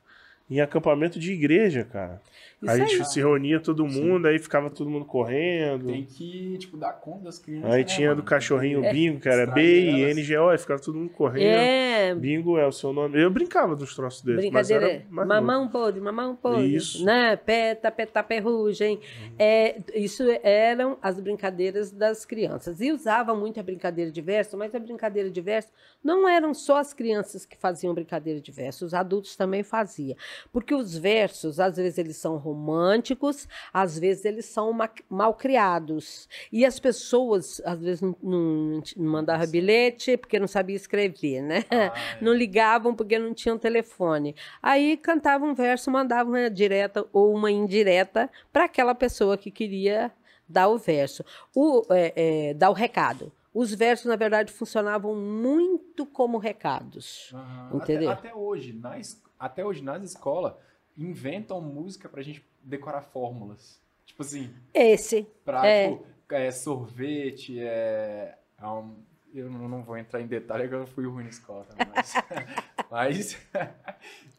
em 0.49 0.59
acampamento 0.59 1.19
de 1.19 1.31
igreja, 1.31 1.83
cara. 1.83 2.21
Isso 2.61 2.71
aí 2.71 2.81
a 2.81 2.85
gente 2.85 3.09
se 3.09 3.19
reunia 3.19 3.59
todo 3.59 3.85
mundo, 3.85 4.27
Sim. 4.27 4.33
aí 4.33 4.39
ficava 4.39 4.69
todo 4.69 4.89
mundo 4.89 5.05
correndo. 5.05 5.87
Tem 5.87 6.03
que, 6.03 6.57
tipo, 6.57 6.75
dar 6.75 6.91
conta 6.93 7.25
das 7.25 7.39
crianças. 7.39 7.71
Aí 7.71 7.79
né, 7.79 7.83
tinha 7.85 8.09
mano? 8.09 8.21
do 8.21 8.25
cachorrinho 8.25 8.83
é. 8.85 8.91
bingo, 8.91 9.19
que 9.19 9.29
era 9.29 9.45
B 9.45 9.89
e 9.91 10.13
NGO, 10.13 10.49
aí 10.49 10.57
ficava 10.57 10.81
todo 10.81 10.97
mundo 10.97 11.11
correndo. 11.11 11.43
É. 11.43 12.13
Bingo 12.15 12.57
é 12.57 12.67
o 12.67 12.71
seu 12.71 12.91
nome. 12.91 13.21
Eu 13.21 13.29
brincava 13.29 13.75
dos 13.75 13.95
troços 13.95 14.21
desses. 14.23 14.41
Brincadeira. 14.41 15.05
mamão 15.09 15.69
podre, 15.69 16.01
mamão 16.01 16.35
podre. 16.35 16.75
Isso. 16.75 17.05
Né? 17.05 17.37
Peta, 17.37 17.89
peta, 17.89 18.21
perrugem. 18.23 18.95
Uhum. 18.95 19.35
É, 19.39 19.77
isso 19.95 20.23
eram 20.43 20.97
as 21.01 21.19
brincadeiras 21.19 21.91
das 21.91 22.25
crianças. 22.25 22.81
E 22.81 22.91
usava 22.91 23.33
muito 23.33 23.59
a 23.59 23.63
brincadeira 23.63 24.11
de 24.11 24.21
verso, 24.21 24.57
mas 24.57 24.75
a 24.75 24.79
brincadeira 24.79 25.29
de 25.29 25.41
verso 25.41 25.69
não 26.03 26.27
eram 26.27 26.53
só 26.53 26.77
as 26.77 26.93
crianças 26.93 27.45
que 27.45 27.57
faziam 27.57 27.93
brincadeira 27.93 28.41
de 28.41 28.51
verso, 28.51 28.85
os 28.85 28.93
adultos 28.93 29.35
também 29.35 29.63
faziam. 29.63 30.17
Porque 30.51 30.73
os 30.73 30.97
versos, 30.97 31.59
às 31.59 31.77
vezes, 31.77 31.97
eles 31.97 32.17
são 32.17 32.37
românticos, 32.49 33.47
às 33.73 33.97
vezes 33.97 34.25
eles 34.25 34.45
são 34.45 34.75
mal 35.09 35.33
criados. 35.33 36.27
E 36.51 36.65
as 36.65 36.79
pessoas, 36.79 37.61
às 37.65 37.79
vezes, 37.79 38.01
não, 38.01 38.15
não, 38.21 38.81
não 38.97 39.11
mandavam 39.11 39.47
bilhete 39.47 40.17
porque 40.17 40.39
não 40.39 40.47
sabia 40.47 40.75
escrever, 40.75 41.41
né? 41.41 41.65
Ah, 41.69 41.75
é. 41.75 41.91
Não 42.21 42.33
ligavam 42.33 42.95
porque 42.95 43.17
não 43.17 43.33
tinham 43.33 43.57
telefone. 43.57 44.35
Aí 44.61 44.97
cantavam 44.97 45.49
um 45.49 45.53
verso, 45.53 45.89
mandavam 45.91 46.33
uma 46.33 46.49
direta 46.49 47.05
ou 47.13 47.33
uma 47.33 47.51
indireta 47.51 48.29
para 48.51 48.65
aquela 48.65 48.93
pessoa 48.93 49.37
que 49.37 49.51
queria 49.51 50.11
dar 50.47 50.67
o 50.67 50.77
verso, 50.77 51.23
o, 51.55 51.85
é, 51.91 52.13
é, 52.49 52.53
dar 52.53 52.71
o 52.71 52.73
recado. 52.73 53.31
Os 53.53 53.73
versos, 53.73 54.05
na 54.05 54.15
verdade, 54.15 54.51
funcionavam 54.51 55.15
muito 55.15 56.05
como 56.05 56.37
recados. 56.37 57.31
Uhum. 57.33 57.77
Entendeu? 57.77 58.09
Até, 58.09 58.29
até, 58.29 58.37
hoje, 58.37 58.73
na, 58.73 58.99
até 59.39 59.65
hoje, 59.65 59.83
nas 59.83 60.03
escolas, 60.03 60.53
inventam 60.99 61.61
música 61.61 62.09
pra 62.09 62.21
gente 62.21 62.45
decorar 62.63 63.01
fórmulas. 63.01 63.81
Tipo 64.05 64.21
assim. 64.21 64.53
Esse. 64.73 65.25
Pra, 65.45 65.65
é. 65.65 65.89
Tipo, 65.91 66.05
é, 66.31 66.51
sorvete, 66.51 67.59
é. 67.59 68.37
é 68.57 68.67
um, 68.67 68.95
eu 69.33 69.49
não 69.49 69.83
vou 69.83 69.97
entrar 69.97 70.21
em 70.21 70.27
detalhe, 70.27 70.63
porque 70.63 70.75
eu 70.75 70.87
fui 70.87 71.05
ruim 71.05 71.23
na 71.23 71.29
escola 71.29 71.65
também, 71.65 71.87
mas. 71.95 72.13
mas 72.89 73.37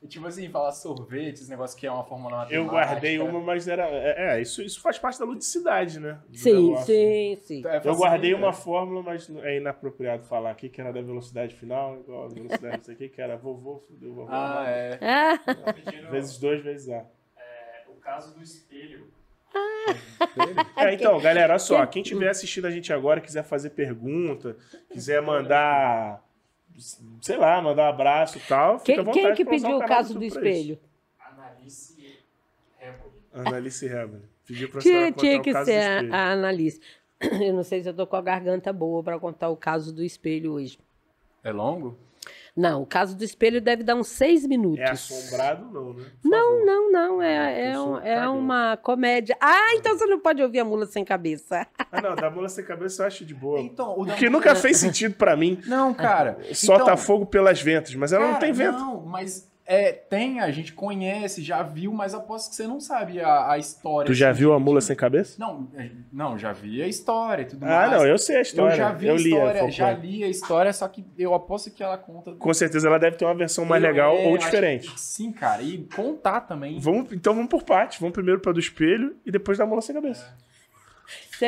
tipo 0.08 0.26
assim, 0.26 0.48
falar 0.48 0.72
sorvete, 0.72 1.34
esse 1.34 1.50
negócio 1.50 1.78
que 1.78 1.86
é 1.86 1.92
uma 1.92 2.04
fórmula 2.04 2.38
matemática. 2.38 2.56
Eu 2.56 2.66
guardei 2.66 3.18
uma, 3.18 3.40
mas 3.40 3.68
era. 3.68 3.86
É, 3.88 4.36
é, 4.36 4.40
isso, 4.42 4.62
isso 4.62 4.80
faz 4.80 4.98
parte 4.98 5.18
da 5.18 5.24
ludicidade, 5.24 6.00
né? 6.00 6.20
Sim, 6.32 6.76
sim, 6.78 7.36
sim. 7.42 7.62
É, 7.66 7.80
eu 7.84 7.96
guardei 7.96 8.34
uma 8.34 8.52
fórmula, 8.52 9.02
mas 9.02 9.30
é 9.42 9.58
inapropriado 9.58 10.24
falar 10.24 10.50
aqui, 10.50 10.68
que 10.68 10.80
era 10.80 10.92
da 10.92 11.00
velocidade 11.00 11.54
final, 11.54 11.98
igual 12.00 12.24
a 12.24 12.28
velocidade 12.28 12.76
não 12.76 12.84
sei 12.84 12.94
o 12.94 12.98
que, 12.98 13.08
que 13.08 13.20
era 13.20 13.36
vovô, 13.36 13.80
fudeu, 13.86 14.14
vovô. 14.14 14.28
Ah, 14.30 14.64
é. 14.66 14.98
vezes 16.10 16.38
dois, 16.38 16.62
vezes 16.62 16.88
A 16.90 17.04
caso 18.10 18.34
do 18.34 18.42
espelho. 18.42 19.08
É, 20.76 20.94
então, 20.94 21.20
galera, 21.20 21.54
olha 21.54 21.58
só. 21.58 21.84
Quem 21.86 22.02
estiver 22.02 22.28
assistindo 22.28 22.66
a 22.66 22.70
gente 22.70 22.92
agora, 22.92 23.20
quiser 23.20 23.42
fazer 23.42 23.70
pergunta, 23.70 24.56
quiser 24.90 25.20
mandar, 25.20 26.24
sei 27.20 27.36
lá, 27.36 27.60
mandar 27.60 27.84
um 27.84 27.88
abraço 27.88 28.38
e 28.38 28.40
tal, 28.42 28.78
fica 28.78 29.00
à 29.00 29.04
vontade. 29.04 29.26
Quem 29.26 29.34
que 29.34 29.44
pediu 29.44 29.76
o 29.76 29.86
caso 29.86 30.18
do 30.18 30.24
espelho? 30.24 30.78
Analice 31.18 32.18
Analice 33.32 33.86
Rebel. 33.86 34.20
Pedi 34.46 34.66
pra 34.66 34.80
Tinha, 34.80 35.12
que 35.12 35.52
ser 35.64 35.70
a, 35.70 35.96
espelho. 35.96 36.14
a 36.14 36.32
Annalise. 36.32 36.80
Eu 37.20 37.54
não 37.54 37.62
sei 37.62 37.82
se 37.82 37.88
eu 37.88 37.94
tô 37.94 38.06
com 38.06 38.16
a 38.16 38.22
garganta 38.22 38.72
boa 38.72 39.02
para 39.02 39.18
contar 39.18 39.50
o 39.50 39.56
caso 39.56 39.92
do 39.92 40.02
espelho 40.02 40.52
hoje. 40.52 40.78
É 41.44 41.52
longo? 41.52 41.98
Não, 42.56 42.82
o 42.82 42.86
caso 42.86 43.16
do 43.16 43.24
espelho 43.24 43.60
deve 43.60 43.82
dar 43.82 43.94
uns 43.94 44.08
seis 44.08 44.46
minutos. 44.46 44.80
É 44.80 44.90
assombrado, 44.90 45.66
não, 45.72 45.94
né? 45.94 46.04
Não, 46.24 46.64
não, 46.66 46.92
não. 46.92 47.22
É, 47.22 47.70
é, 47.70 47.78
um- 47.80 47.98
é 47.98 48.28
uma 48.28 48.76
comédia. 48.76 49.36
Ah, 49.40 49.74
então 49.76 49.96
você 49.96 50.06
não 50.06 50.18
pode 50.20 50.42
ouvir 50.42 50.60
a 50.60 50.64
mula 50.64 50.86
sem 50.86 51.04
cabeça. 51.04 51.66
Ah, 51.90 52.00
não, 52.02 52.14
da 52.14 52.30
mula 52.30 52.48
sem 52.48 52.64
cabeça 52.64 53.02
eu 53.02 53.06
acho 53.06 53.24
de 53.24 53.34
boa. 53.34 53.60
Então, 53.60 53.94
o 53.98 54.04
que 54.06 54.28
nunca 54.28 54.54
fez 54.56 54.76
sentido 54.78 55.14
pra 55.14 55.36
mim. 55.36 55.60
Não, 55.66 55.92
cara. 55.92 56.38
Solta 56.54 56.84
então, 56.84 56.96
fogo 56.96 57.26
pelas 57.26 57.60
ventas, 57.60 57.94
mas 57.94 58.12
ela 58.12 58.24
não 58.26 58.32
cara, 58.34 58.40
tem 58.44 58.52
vento. 58.52 58.78
Não, 58.78 59.00
mas 59.02 59.49
é, 59.72 59.92
tem, 59.92 60.40
a 60.40 60.50
gente 60.50 60.72
conhece, 60.72 61.42
já 61.44 61.62
viu, 61.62 61.92
mas 61.92 62.12
aposto 62.12 62.50
que 62.50 62.56
você 62.56 62.66
não 62.66 62.80
sabe 62.80 63.20
a, 63.20 63.52
a 63.52 63.56
história. 63.58 64.04
Tu 64.06 64.14
já 64.14 64.30
assim, 64.30 64.40
viu 64.40 64.52
a 64.52 64.58
mula 64.58 64.80
sem 64.80 64.96
cabeça? 64.96 65.36
Não, 65.38 65.68
é, 65.76 65.90
não, 66.12 66.36
já 66.36 66.50
vi 66.52 66.82
a 66.82 66.88
história 66.88 67.42
e 67.42 67.44
tudo 67.44 67.62
Ah, 67.64 67.68
mais. 67.68 67.92
não, 67.92 68.04
eu 68.04 68.18
sei 68.18 68.38
a 68.38 68.40
história. 68.40 68.72
Eu 68.72 68.76
já 68.76 68.92
vi 68.92 69.06
eu 69.06 69.14
a 69.14 69.16
li 69.16 69.22
história, 69.30 69.62
a 69.64 69.70
já 69.70 69.92
li 69.92 70.24
a 70.24 70.28
história, 70.28 70.72
só 70.72 70.88
que 70.88 71.04
eu 71.16 71.32
aposto 71.34 71.70
que 71.70 71.84
ela 71.84 71.96
conta. 71.96 72.32
Com 72.32 72.52
certeza 72.52 72.88
ela 72.88 72.98
deve 72.98 73.16
ter 73.16 73.24
uma 73.24 73.34
versão 73.36 73.64
mais 73.64 73.80
Eu- 73.84 73.88
legal 73.90 74.16
é, 74.16 74.26
ou 74.26 74.36
diferente. 74.36 74.90
que 74.90 75.00
Sim, 75.00 75.30
cara, 75.30 75.62
e 75.62 75.78
contar 75.94 76.40
também. 76.40 76.80
Vamos, 76.80 77.12
então 77.12 77.32
vamos 77.32 77.48
por 77.48 77.62
partes. 77.62 78.00
Vamos 78.00 78.12
primeiro 78.12 78.40
pra 78.40 78.50
do 78.52 78.58
espelho 78.58 79.14
e 79.24 79.30
depois 79.30 79.56
da 79.56 79.64
mula 79.64 79.80
sem 79.80 79.94
cabeça. 79.94 80.24
Você 80.24 80.49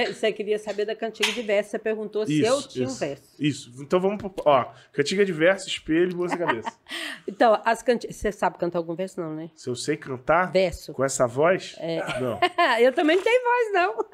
você 0.07 0.33
queria 0.33 0.59
saber 0.59 0.85
da 0.85 0.94
cantiga 0.94 1.31
de 1.33 1.42
verso, 1.42 1.70
você 1.70 1.78
perguntou 1.78 2.26
se 2.26 2.40
eu 2.40 2.62
tinha 2.62 2.87
um 2.87 2.90
isso, 2.90 3.00
verso. 3.00 3.22
Isso. 3.38 3.72
Então 3.81 4.00
vamos 4.00 4.18
por. 4.20 4.33
Ó, 4.44 4.64
cantiga 4.92 5.24
de 5.24 5.33
verso, 5.33 5.68
espelho 5.68 6.24
e 6.24 6.28
sem 6.28 6.38
cabeça. 6.38 6.72
Então, 7.26 7.61
as 7.64 7.83
cantigas. 7.85 8.16
Você 8.16 8.33
sabe 8.33 8.59
cantar 8.59 8.78
algum 8.78 8.96
verso, 8.96 9.20
não, 9.20 9.33
né? 9.35 9.48
Se 9.55 9.68
eu 9.70 9.76
sei 9.76 9.96
cantar 9.96 10.50
Verso. 10.50 10.92
com 10.92 11.05
essa 11.05 11.24
voz, 11.24 11.76
É. 11.78 11.98
não. 12.20 12.38
eu 12.81 12.92
também 12.92 13.14
não 13.16 13.22
tenho 13.22 13.42
voz, 13.44 13.72
não. 13.72 14.05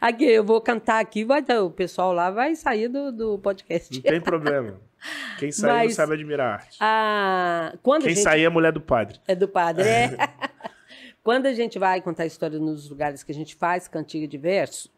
Aqui, 0.00 0.24
eu 0.26 0.44
vou 0.44 0.60
cantar 0.60 1.00
aqui, 1.00 1.24
vai, 1.24 1.42
o 1.62 1.70
pessoal 1.70 2.12
lá 2.12 2.30
vai 2.30 2.54
sair 2.56 2.88
do, 2.88 3.10
do 3.10 3.38
podcast. 3.38 3.94
Não 3.94 4.02
tem 4.02 4.20
problema. 4.20 4.78
Quem 5.38 5.50
sair 5.50 5.70
não 5.70 5.76
Mas- 5.78 5.94
sabe 5.94 6.12
admirar 6.14 6.46
a 6.46 6.52
arte. 6.54 6.76
Ah, 6.80 7.74
quando 7.82 8.02
a 8.02 8.06
Quem 8.06 8.14
gente... 8.14 8.22
sair 8.24 8.42
é 8.42 8.46
a 8.46 8.50
mulher 8.50 8.72
do 8.72 8.80
padre. 8.80 9.18
É 9.26 9.34
do 9.34 9.48
padre, 9.48 9.88
é. 9.88 10.10
Quando 11.30 11.46
a 11.46 11.52
gente 11.52 11.78
vai 11.78 12.02
contar 12.02 12.26
história 12.26 12.58
nos 12.58 12.90
lugares 12.90 13.22
que 13.22 13.30
a 13.30 13.34
gente 13.34 13.54
faz 13.54 13.86
cantiga 13.86 14.26
de 14.26 14.36
verso, 14.36 14.90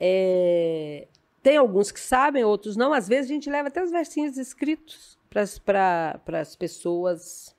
é, 0.00 1.06
tem 1.42 1.58
alguns 1.58 1.92
que 1.92 2.00
sabem, 2.00 2.42
outros 2.42 2.76
não. 2.76 2.94
Às 2.94 3.06
vezes 3.06 3.30
a 3.30 3.34
gente 3.34 3.50
leva 3.50 3.68
até 3.68 3.84
os 3.84 3.90
versinhos 3.90 4.38
escritos 4.38 5.18
para 5.28 6.18
as 6.40 6.56
pessoas 6.56 7.54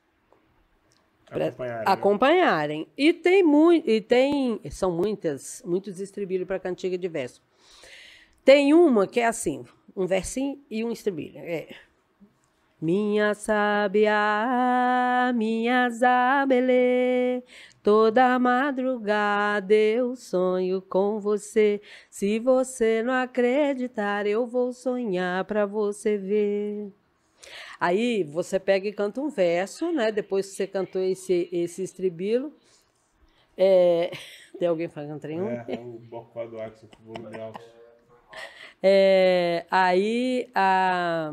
pra 1.26 1.46
Acompanhar. 1.46 1.78
né? 1.78 1.84
acompanharem. 1.86 2.88
E 2.98 3.12
tem 3.12 3.44
muito, 3.44 3.88
e 3.88 4.00
tem, 4.00 4.60
são 4.68 4.90
muitas, 4.90 5.62
muitos 5.64 6.00
estribilhos 6.00 6.48
para 6.48 6.58
cantiga 6.58 6.98
de 6.98 7.06
verso. 7.06 7.40
Tem 8.44 8.74
uma 8.74 9.06
que 9.06 9.20
é 9.20 9.26
assim, 9.26 9.64
um 9.94 10.08
versinho 10.08 10.60
e 10.68 10.84
um 10.84 10.90
estribilho. 10.90 11.38
É. 11.38 11.68
Minha 12.80 13.32
sábia, 13.32 14.12
minha 15.34 15.88
Zabelê, 15.88 17.42
toda 17.82 18.38
madrugada 18.38 19.72
eu 19.72 20.14
sonho 20.14 20.82
com 20.82 21.18
você. 21.18 21.80
Se 22.10 22.38
você 22.38 23.02
não 23.02 23.14
acreditar, 23.14 24.26
eu 24.26 24.46
vou 24.46 24.74
sonhar 24.74 25.42
para 25.46 25.64
você 25.64 26.18
ver. 26.18 26.92
Aí 27.80 28.22
você 28.24 28.60
pega 28.60 28.86
e 28.86 28.92
canta 28.92 29.22
um 29.22 29.30
verso, 29.30 29.90
né? 29.90 30.12
Depois 30.12 30.46
que 30.50 30.56
você 30.56 30.66
cantou 30.66 31.00
esse, 31.00 31.48
esse 31.50 31.82
estribilo. 31.82 32.52
É... 33.56 34.10
Tem 34.58 34.68
alguém 34.68 34.88
fazendo 34.88 35.18
trem? 35.20 35.40
É, 35.40 35.64
é 35.68 35.78
o 35.78 35.98
bocó 35.98 36.46
do 36.46 36.60
Axel 36.60 36.88
com 36.94 37.14
volume 37.14 37.40
alto. 37.40 37.60
É, 38.82 39.64
aí 39.70 40.50
a- 40.54 41.32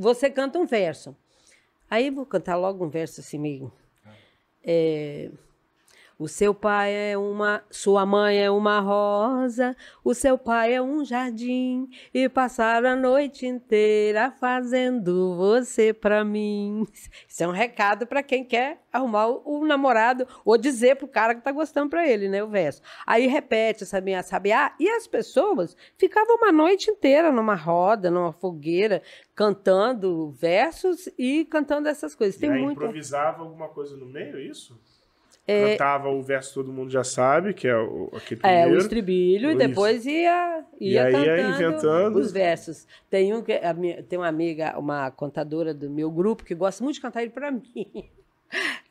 você 0.00 0.30
canta 0.30 0.58
um 0.58 0.64
verso. 0.64 1.14
Aí 1.90 2.08
vou 2.08 2.24
cantar 2.24 2.56
logo 2.56 2.82
um 2.82 2.88
verso 2.88 3.20
assim 3.20 3.38
meio. 3.38 3.70
É, 4.64 5.30
o 6.20 6.28
seu 6.28 6.54
pai 6.54 6.92
é 6.92 7.16
uma, 7.16 7.64
sua 7.70 8.04
mãe 8.04 8.44
é 8.44 8.50
uma 8.50 8.78
rosa, 8.78 9.74
o 10.04 10.12
seu 10.12 10.36
pai 10.36 10.74
é 10.74 10.82
um 10.82 11.02
jardim 11.02 11.88
e 12.12 12.28
passaram 12.28 12.90
a 12.90 12.94
noite 12.94 13.46
inteira 13.46 14.30
fazendo 14.30 15.34
você 15.34 15.94
pra 15.94 16.22
mim. 16.22 16.86
Isso 17.26 17.42
é 17.42 17.48
um 17.48 17.52
recado 17.52 18.06
para 18.06 18.22
quem 18.22 18.44
quer 18.44 18.82
arrumar 18.92 19.28
o, 19.28 19.60
o 19.60 19.66
namorado 19.66 20.28
ou 20.44 20.58
dizer 20.58 20.96
pro 20.96 21.08
cara 21.08 21.34
que 21.34 21.40
tá 21.40 21.50
gostando 21.52 21.88
pra 21.88 22.06
ele, 22.06 22.28
né, 22.28 22.44
o 22.44 22.48
verso. 22.48 22.82
Aí 23.06 23.26
repete 23.26 23.84
essa 23.84 23.98
minha 23.98 24.22
sabiá 24.22 24.74
e 24.78 24.90
as 24.90 25.06
pessoas 25.06 25.74
ficavam 25.96 26.36
uma 26.36 26.52
noite 26.52 26.90
inteira 26.90 27.32
numa 27.32 27.54
roda, 27.54 28.10
numa 28.10 28.30
fogueira, 28.34 29.00
cantando 29.34 30.30
versos 30.32 31.08
e 31.18 31.46
cantando 31.46 31.88
essas 31.88 32.14
coisas. 32.14 32.38
Tem 32.38 32.50
e 32.50 32.52
aí 32.52 32.60
muita 32.60 32.84
improvisava 32.84 33.42
alguma 33.42 33.70
coisa 33.70 33.96
no 33.96 34.04
meio, 34.04 34.38
é? 35.50 35.70
Cantava 35.72 36.08
o 36.08 36.22
verso 36.22 36.54
todo 36.54 36.72
mundo 36.72 36.90
já 36.90 37.02
sabe, 37.04 37.52
que 37.54 37.66
é 37.68 37.76
o, 37.76 38.10
aquele 38.14 38.40
É, 38.42 38.60
primeiro. 38.62 38.74
o 38.74 38.78
estribilho, 38.78 39.50
e 39.50 39.54
depois 39.56 40.06
ia, 40.06 40.64
E 40.80 40.92
ia 40.92 41.04
aí 41.04 41.12
ia 41.14 41.24
cantando 41.24 41.54
inventando. 41.54 42.16
os 42.18 42.32
versos. 42.32 42.86
Tem, 43.08 43.34
um 43.34 43.42
minha- 43.76 44.02
tem 44.02 44.18
uma 44.18 44.28
amiga, 44.28 44.78
uma 44.78 45.10
contadora 45.10 45.72
do 45.74 45.88
meu 45.90 46.10
grupo, 46.10 46.44
que 46.44 46.54
gosta 46.54 46.82
muito 46.84 46.94
de 46.96 47.00
cantar 47.02 47.22
ele 47.22 47.30
pra 47.30 47.50
mim. 47.52 48.08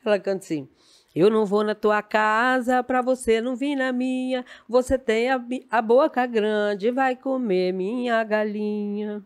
Ela 0.04 0.18
canta 0.18 0.44
assim. 0.44 0.68
Eu 1.14 1.28
não 1.28 1.44
vou 1.44 1.64
na 1.64 1.74
tua 1.74 2.02
casa 2.02 2.84
pra 2.84 3.02
você 3.02 3.40
não 3.40 3.56
vir 3.56 3.74
na 3.74 3.92
minha. 3.92 4.44
Você 4.68 4.96
tem 4.96 5.28
a, 5.28 5.40
a 5.68 5.82
boca 5.82 6.24
grande, 6.24 6.90
vai 6.92 7.16
comer 7.16 7.72
minha 7.72 8.22
galinha. 8.22 9.20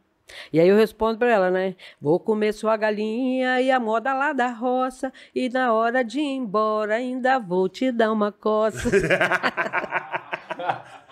E 0.52 0.58
aí 0.58 0.68
eu 0.68 0.76
respondo 0.76 1.18
pra 1.18 1.30
ela, 1.30 1.50
né? 1.50 1.74
Vou 2.00 2.18
comer 2.18 2.52
sua 2.52 2.76
galinha 2.76 3.60
e 3.60 3.70
a 3.70 3.78
moda 3.78 4.12
lá 4.14 4.32
da 4.32 4.48
roça. 4.48 5.12
E 5.34 5.48
na 5.48 5.72
hora 5.72 6.02
de 6.02 6.18
ir 6.20 6.36
embora 6.36 6.94
ainda 6.94 7.38
vou 7.38 7.68
te 7.68 7.92
dar 7.92 8.10
uma 8.12 8.32
coça. 8.32 8.88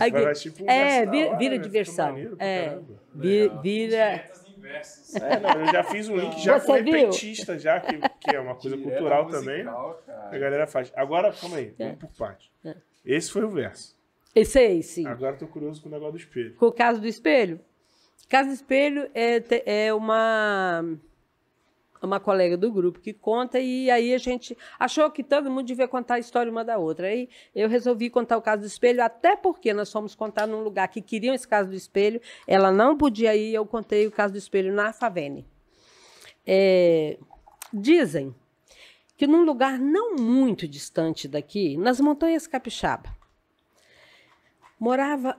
Aqui. 0.00 0.10
Vai, 0.22 0.32
tipo, 0.34 0.64
um 0.64 0.70
É, 0.70 1.06
vira, 1.06 1.36
vira 1.36 1.56
né? 1.56 1.56
Fica 1.56 1.58
diversão. 1.58 2.06
maneiro 2.08 2.36
pra 2.36 2.46
É, 2.46 2.64
caramba. 2.68 3.02
vi- 3.14 3.48
vira. 3.62 3.96
É, 3.98 4.30
não, 5.40 5.60
eu 5.60 5.72
já 5.72 5.84
fiz 5.84 6.08
um 6.08 6.16
link 6.16 6.38
já 6.42 6.58
Você 6.58 6.66
com 6.66 6.74
viu? 6.84 6.92
repentista, 6.92 7.58
já, 7.58 7.80
que, 7.80 7.98
que 8.20 8.36
é 8.36 8.40
uma 8.40 8.54
coisa 8.54 8.76
Direto 8.76 8.90
cultural 8.92 9.24
musical, 9.24 9.40
também. 9.42 9.64
cara. 9.64 10.28
A 10.34 10.38
galera 10.38 10.66
faz. 10.66 10.92
Agora, 10.94 11.32
calma 11.32 11.56
aí, 11.56 11.74
É. 11.78 11.84
vamos 11.84 11.98
por 12.00 12.10
parte. 12.16 12.50
Esse 13.04 13.30
foi 13.30 13.44
o 13.44 13.50
verso. 13.50 13.96
Esse 14.34 14.58
aí, 14.58 14.82
sim. 14.82 15.06
Agora 15.06 15.34
eu 15.34 15.38
tô 15.38 15.46
curioso 15.46 15.80
com 15.82 15.88
o 15.88 15.92
negócio 15.92 16.12
do 16.12 16.18
espelho. 16.18 16.54
Com 16.56 16.66
o 16.66 16.72
caso 16.72 17.00
do 17.00 17.06
espelho. 17.06 17.60
Caso 18.28 18.48
do 18.48 18.54
espelho 18.54 19.08
é, 19.14 19.42
é 19.86 19.94
uma 19.94 20.84
uma 22.02 22.20
colega 22.20 22.56
do 22.56 22.70
grupo 22.70 23.00
que 23.00 23.12
conta 23.12 23.58
e 23.58 23.90
aí 23.90 24.14
a 24.14 24.18
gente 24.18 24.56
achou 24.78 25.10
que 25.10 25.22
todo 25.22 25.50
mundo 25.50 25.66
devia 25.66 25.88
contar 25.88 26.14
a 26.14 26.18
história 26.18 26.50
uma 26.50 26.64
da 26.64 26.78
outra. 26.78 27.08
Aí 27.08 27.28
eu 27.54 27.68
resolvi 27.68 28.08
contar 28.08 28.36
o 28.36 28.42
caso 28.42 28.62
do 28.62 28.66
espelho, 28.66 29.02
até 29.02 29.36
porque 29.36 29.72
nós 29.74 29.90
fomos 29.90 30.14
contar 30.14 30.46
num 30.46 30.62
lugar 30.62 30.88
que 30.88 31.00
queriam 31.00 31.34
esse 31.34 31.46
caso 31.46 31.68
do 31.68 31.76
espelho, 31.76 32.20
ela 32.46 32.70
não 32.70 32.96
podia 32.96 33.34
ir, 33.34 33.54
eu 33.54 33.66
contei 33.66 34.06
o 34.06 34.10
caso 34.10 34.32
do 34.32 34.38
espelho 34.38 34.72
na 34.72 34.92
Favene. 34.92 35.46
É, 36.46 37.18
dizem 37.72 38.34
que 39.16 39.26
num 39.26 39.44
lugar 39.44 39.78
não 39.78 40.14
muito 40.16 40.68
distante 40.68 41.26
daqui, 41.26 41.76
nas 41.76 42.00
montanhas 42.00 42.46
Capixaba, 42.46 43.14
morava 44.78 45.36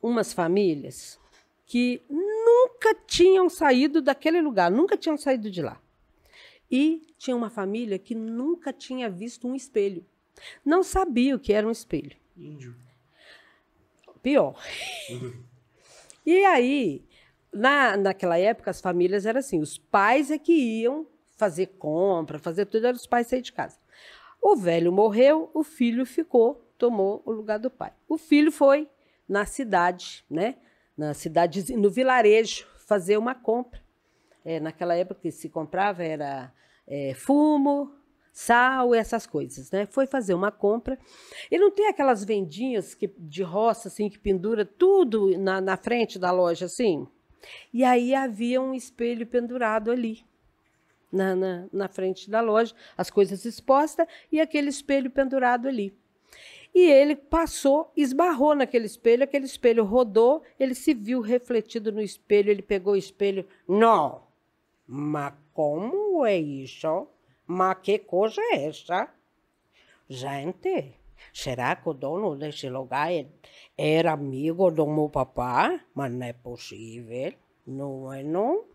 umas 0.00 0.32
famílias 0.32 1.18
que 1.66 2.00
nunca 2.08 2.94
tinham 3.06 3.50
saído 3.50 4.00
daquele 4.00 4.40
lugar, 4.40 4.70
nunca 4.70 4.96
tinham 4.96 5.18
saído 5.18 5.50
de 5.50 5.60
lá. 5.60 5.80
E 6.70 7.06
tinha 7.18 7.36
uma 7.36 7.50
família 7.50 7.98
que 7.98 8.14
nunca 8.14 8.72
tinha 8.72 9.10
visto 9.10 9.46
um 9.46 9.54
espelho. 9.54 10.06
Não 10.64 10.82
sabia 10.82 11.34
o 11.34 11.40
que 11.40 11.52
era 11.52 11.66
um 11.66 11.70
espelho. 11.70 12.16
Índio. 12.36 12.74
Pior. 14.22 14.58
E 16.28 16.44
aí, 16.44 17.04
na, 17.52 17.96
naquela 17.96 18.36
época, 18.36 18.68
as 18.68 18.80
famílias 18.80 19.24
eram 19.26 19.38
assim: 19.38 19.60
os 19.60 19.78
pais 19.78 20.28
é 20.28 20.36
que 20.36 20.52
iam 20.52 21.06
fazer 21.36 21.66
compra, 21.78 22.36
fazer 22.36 22.66
tudo, 22.66 22.86
eram 22.88 22.96
os 22.96 23.06
pais 23.06 23.28
sair 23.28 23.42
de 23.42 23.52
casa. 23.52 23.78
O 24.42 24.56
velho 24.56 24.90
morreu, 24.90 25.50
o 25.54 25.62
filho 25.62 26.04
ficou, 26.04 26.68
tomou 26.76 27.22
o 27.24 27.30
lugar 27.30 27.60
do 27.60 27.70
pai. 27.70 27.92
O 28.08 28.18
filho 28.18 28.50
foi 28.50 28.88
na 29.28 29.46
cidade, 29.46 30.24
né? 30.28 30.56
Na 30.96 31.12
cidade, 31.14 31.76
no 31.76 31.90
vilarejo, 31.90 32.66
fazer 32.86 33.16
uma 33.16 33.34
compra. 33.34 33.80
É, 34.44 34.60
naquela 34.60 34.94
época 34.94 35.20
que 35.22 35.30
se 35.30 35.48
comprava 35.48 36.04
era 36.04 36.52
é, 36.86 37.14
fumo, 37.14 37.92
sal, 38.32 38.94
essas 38.94 39.26
coisas, 39.26 39.70
né? 39.70 39.86
Foi 39.86 40.06
fazer 40.06 40.34
uma 40.34 40.52
compra. 40.52 40.98
E 41.50 41.58
não 41.58 41.70
tem 41.70 41.88
aquelas 41.88 42.22
vendinhas 42.22 42.94
que, 42.94 43.08
de 43.18 43.42
roça, 43.42 43.88
assim, 43.88 44.08
que 44.08 44.18
pendura 44.18 44.64
tudo 44.64 45.36
na, 45.38 45.60
na 45.60 45.76
frente 45.76 46.18
da 46.18 46.30
loja, 46.30 46.66
assim? 46.66 47.08
E 47.72 47.82
aí 47.82 48.14
havia 48.14 48.60
um 48.60 48.74
espelho 48.74 49.26
pendurado 49.26 49.90
ali, 49.90 50.24
na, 51.10 51.34
na, 51.34 51.66
na 51.72 51.88
frente 51.88 52.28
da 52.30 52.40
loja, 52.40 52.74
as 52.96 53.10
coisas 53.10 53.44
expostas 53.44 54.06
e 54.30 54.40
aquele 54.40 54.68
espelho 54.68 55.10
pendurado 55.10 55.66
ali. 55.66 55.96
E 56.76 56.90
ele 56.90 57.16
passou, 57.16 57.90
esbarrou 57.96 58.54
naquele 58.54 58.84
espelho, 58.84 59.24
aquele 59.24 59.46
espelho 59.46 59.82
rodou, 59.82 60.42
ele 60.60 60.74
se 60.74 60.92
viu 60.92 61.22
refletido 61.22 61.90
no 61.90 62.02
espelho, 62.02 62.50
ele 62.50 62.60
pegou 62.60 62.92
o 62.92 62.98
espelho. 62.98 63.48
Não, 63.66 64.24
mas 64.86 65.32
como 65.54 66.26
é 66.26 66.36
isso? 66.36 67.08
Mas 67.46 67.78
que 67.78 67.98
coisa 68.00 68.42
é 68.52 68.66
essa? 68.66 69.08
Gente, 70.06 71.00
será 71.32 71.76
que 71.76 71.88
o 71.88 71.94
dono 71.94 72.36
desse 72.36 72.68
lugar 72.68 73.10
é, 73.10 73.26
era 73.74 74.12
amigo 74.12 74.70
do 74.70 74.86
meu 74.86 75.08
papá? 75.08 75.80
Mas 75.94 76.12
não 76.12 76.26
é 76.26 76.34
possível, 76.34 77.32
não 77.66 78.12
é 78.12 78.22
não? 78.22 78.66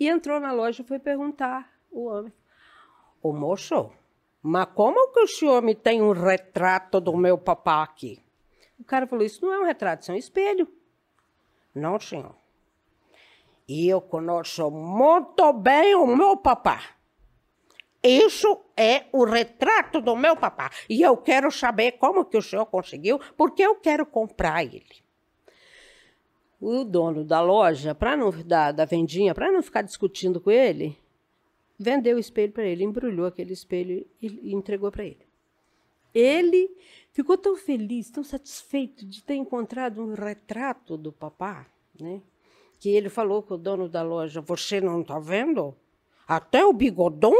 E 0.00 0.08
entrou 0.08 0.40
na 0.40 0.50
loja 0.50 0.82
e 0.82 0.84
foi 0.84 0.98
perguntar 0.98 1.72
o 1.92 2.06
homem. 2.06 2.32
O 3.22 3.32
moço, 3.32 3.92
mas 4.42 4.68
como 4.74 5.12
que 5.12 5.20
o 5.20 5.26
senhor 5.26 5.62
me 5.62 5.74
tem 5.74 6.00
um 6.00 6.12
retrato 6.12 7.00
do 7.00 7.16
meu 7.16 7.36
papá 7.36 7.82
aqui? 7.82 8.22
O 8.78 8.84
cara 8.84 9.06
falou, 9.06 9.24
isso 9.24 9.44
não 9.44 9.52
é 9.52 9.60
um 9.60 9.66
retrato, 9.66 10.02
isso 10.02 10.10
é 10.10 10.14
um 10.14 10.18
espelho. 10.18 10.66
Não, 11.74 12.00
senhor. 12.00 12.34
E 13.68 13.88
eu 13.88 14.00
conheço 14.00 14.70
muito 14.70 15.52
bem 15.52 15.94
o 15.94 16.06
meu 16.06 16.36
papá. 16.36 16.82
Isso 18.02 18.64
é 18.74 19.04
o 19.12 19.24
retrato 19.24 20.00
do 20.00 20.16
meu 20.16 20.34
papá. 20.34 20.70
E 20.88 21.02
eu 21.02 21.16
quero 21.18 21.50
saber 21.52 21.92
como 21.92 22.24
que 22.24 22.38
o 22.38 22.42
senhor 22.42 22.64
conseguiu, 22.66 23.20
porque 23.36 23.62
eu 23.62 23.74
quero 23.76 24.06
comprar 24.06 24.64
ele. 24.64 25.04
O 26.58 26.82
dono 26.84 27.24
da 27.24 27.40
loja, 27.40 27.94
para 27.94 28.16
não 28.16 28.30
da, 28.30 28.72
da 28.72 28.84
vendinha, 28.84 29.34
para 29.34 29.52
não 29.52 29.62
ficar 29.62 29.82
discutindo 29.82 30.40
com 30.40 30.50
ele, 30.50 30.98
vendeu 31.80 32.18
o 32.18 32.20
espelho 32.20 32.52
para 32.52 32.64
ele, 32.64 32.84
embrulhou 32.84 33.24
aquele 33.24 33.54
espelho 33.54 34.06
e, 34.20 34.54
entregou 34.54 34.92
para 34.92 35.06
ele. 35.06 35.26
Ele 36.12 36.70
ficou 37.10 37.38
tão 37.38 37.56
feliz, 37.56 38.10
tão 38.10 38.22
satisfeito 38.22 39.06
de 39.06 39.22
ter 39.22 39.36
encontrado 39.36 40.02
um 40.02 40.12
retrato 40.12 40.98
do 40.98 41.10
papá, 41.10 41.66
né? 41.98 42.20
Que 42.78 42.90
ele 42.90 43.08
falou 43.08 43.42
com 43.42 43.54
o 43.54 43.58
dono 43.58 43.88
da 43.88 44.02
loja: 44.02 44.42
Você 44.42 44.78
não 44.78 45.00
está 45.00 45.18
vendo? 45.18 45.74
Até 46.28 46.66
o 46.66 46.72
bigodão? 46.72 47.34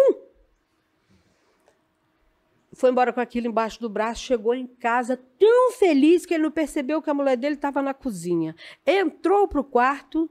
Foi 2.73 2.91
embora 2.91 3.13
com 3.13 3.21
aquilo 3.21 3.49
embaixo 3.49 3.79
do 3.81 3.91
braço, 3.91 4.23
chegou 4.23 4.55
em 4.55 4.67
casa 4.67 5.19
tão 5.39 5.73
feliz 5.73 6.25
que 6.25 6.33
ele 6.33 6.45
não 6.45 6.51
percebeu 6.51 7.03
que 7.03 7.11
a 7.11 7.15
mulher 7.15 7.37
dele 7.37 7.57
estava 7.57 7.83
na 7.83 7.93
cozinha. 7.93 8.55
Entrou 8.87 9.47
para 9.49 9.61
o 9.61 9.65
quarto 9.65 10.31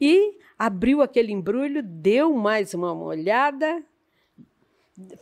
e 0.00 0.38
abriu 0.62 1.02
aquele 1.02 1.32
embrulho, 1.32 1.82
deu 1.82 2.32
mais 2.32 2.72
uma 2.72 2.94
olhada, 2.94 3.82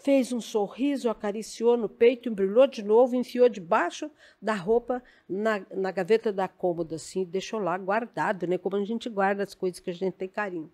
fez 0.02 0.34
um 0.34 0.40
sorriso, 0.40 1.08
acariciou 1.08 1.78
no 1.78 1.88
peito, 1.88 2.28
embrulhou 2.28 2.66
de 2.66 2.82
novo, 2.82 3.16
enfiou 3.16 3.48
debaixo 3.48 4.10
da 4.40 4.52
roupa 4.52 5.02
na, 5.26 5.64
na 5.74 5.90
gaveta 5.90 6.30
da 6.30 6.46
cômoda, 6.46 6.96
assim, 6.96 7.24
deixou 7.24 7.58
lá 7.58 7.78
guardado, 7.78 8.46
né? 8.46 8.58
Como 8.58 8.76
a 8.76 8.84
gente 8.84 9.08
guarda 9.08 9.42
as 9.42 9.54
coisas 9.54 9.80
que 9.80 9.88
a 9.88 9.94
gente 9.94 10.12
tem 10.12 10.28
carinho. 10.28 10.70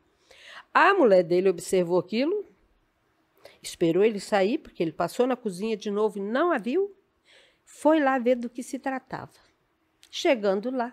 A 0.74 0.92
mulher 0.94 1.22
dele 1.22 1.48
observou 1.48 2.00
aquilo, 2.00 2.44
esperou 3.62 4.02
ele 4.02 4.18
sair, 4.18 4.58
porque 4.58 4.82
ele 4.82 4.90
passou 4.90 5.28
na 5.28 5.36
cozinha 5.36 5.76
de 5.76 5.92
novo 5.92 6.18
e 6.18 6.20
não 6.22 6.50
a 6.50 6.58
viu, 6.58 6.92
foi 7.64 8.00
lá 8.00 8.18
ver 8.18 8.34
do 8.34 8.50
que 8.50 8.64
se 8.64 8.80
tratava. 8.80 9.30
Chegando 10.10 10.72
lá, 10.72 10.92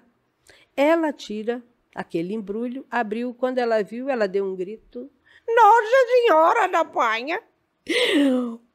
ela 0.77 1.11
tira 1.11 1.63
aquele 1.93 2.33
embrulho, 2.33 2.85
abriu. 2.89 3.33
Quando 3.33 3.57
ela 3.57 3.83
viu, 3.83 4.09
ela 4.09 4.27
deu 4.27 4.45
um 4.45 4.55
grito. 4.55 5.09
Nossa 5.47 6.07
Senhora 6.07 6.67
da 6.67 6.85
Panha! 6.85 7.41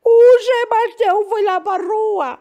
O 0.05 0.39
Sebastião 0.39 1.29
foi 1.29 1.43
lá 1.43 1.61
para 1.61 1.83
a 1.83 1.87
rua. 1.87 2.41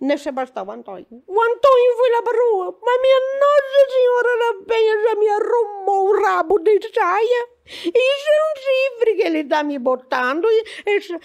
Não 0.00 0.14
é 0.14 0.16
Sebastião, 0.16 0.70
Antônio. 0.70 1.06
O 1.10 1.40
Antônio 1.40 1.96
foi 1.96 2.10
lá 2.10 2.22
para 2.22 2.38
a 2.38 2.42
rua. 2.42 2.78
Mas 2.82 3.00
minha 3.00 3.20
Nossa 3.40 3.92
Senhora 3.92 4.38
da 4.38 4.64
Penha 4.64 5.02
já 5.02 5.14
me 5.14 5.28
arrumou 5.28 6.08
o 6.08 6.22
rabo 6.22 6.58
de 6.58 6.80
saia. 6.92 7.48
Isso 7.66 7.94
é 7.94 8.42
um 8.42 8.56
chifre 8.56 9.14
que 9.16 9.22
ele 9.22 9.40
está 9.40 9.62
me 9.62 9.78
botando. 9.78 10.46
Isso... 10.86 11.18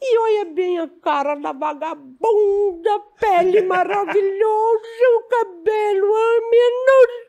E 0.00 0.18
olha 0.18 0.44
bem 0.44 0.78
a 0.78 0.88
cara 1.02 1.34
da 1.34 1.52
vagabunda, 1.52 3.00
pele 3.18 3.62
maravilhosa, 3.62 5.08
o 5.16 5.22
cabelo, 5.24 6.14
a 6.14 6.50
minha 6.50 6.70
nossa. 6.86 7.27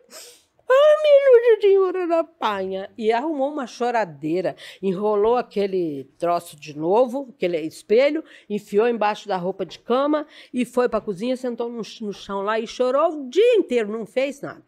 Ah, 0.72 0.96
minha 1.02 1.62
senhora 1.62 2.08
da 2.08 2.24
panha. 2.24 2.92
E 2.98 3.12
arrumou 3.12 3.52
uma 3.52 3.66
choradeira, 3.66 4.56
enrolou 4.82 5.36
aquele 5.36 6.04
troço 6.18 6.56
de 6.56 6.78
novo, 6.78 7.34
aquele 7.36 7.60
espelho, 7.62 8.24
enfiou 8.48 8.88
embaixo 8.88 9.28
da 9.28 9.36
roupa 9.36 9.66
de 9.66 9.80
cama 9.80 10.28
e 10.54 10.66
foi 10.66 10.88
para 10.88 11.00
a 11.00 11.02
cozinha, 11.02 11.36
sentou 11.36 11.70
no, 11.70 11.82
no 12.02 12.14
chão 12.14 12.42
lá 12.42 12.60
e 12.60 12.68
chorou 12.68 13.14
o 13.14 13.30
dia 13.30 13.56
inteiro, 13.56 13.92
não 13.92 14.06
fez 14.06 14.42
nada. 14.42 14.64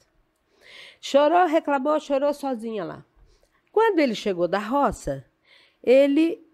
Chorou, 1.00 1.46
reclamou, 1.46 2.00
chorou 2.00 2.34
sozinha 2.34 2.84
lá. 2.84 3.06
Quando 3.72 4.00
ele 4.00 4.16
chegou 4.16 4.48
da 4.48 4.60
roça, 4.60 5.26
ele 5.84 6.46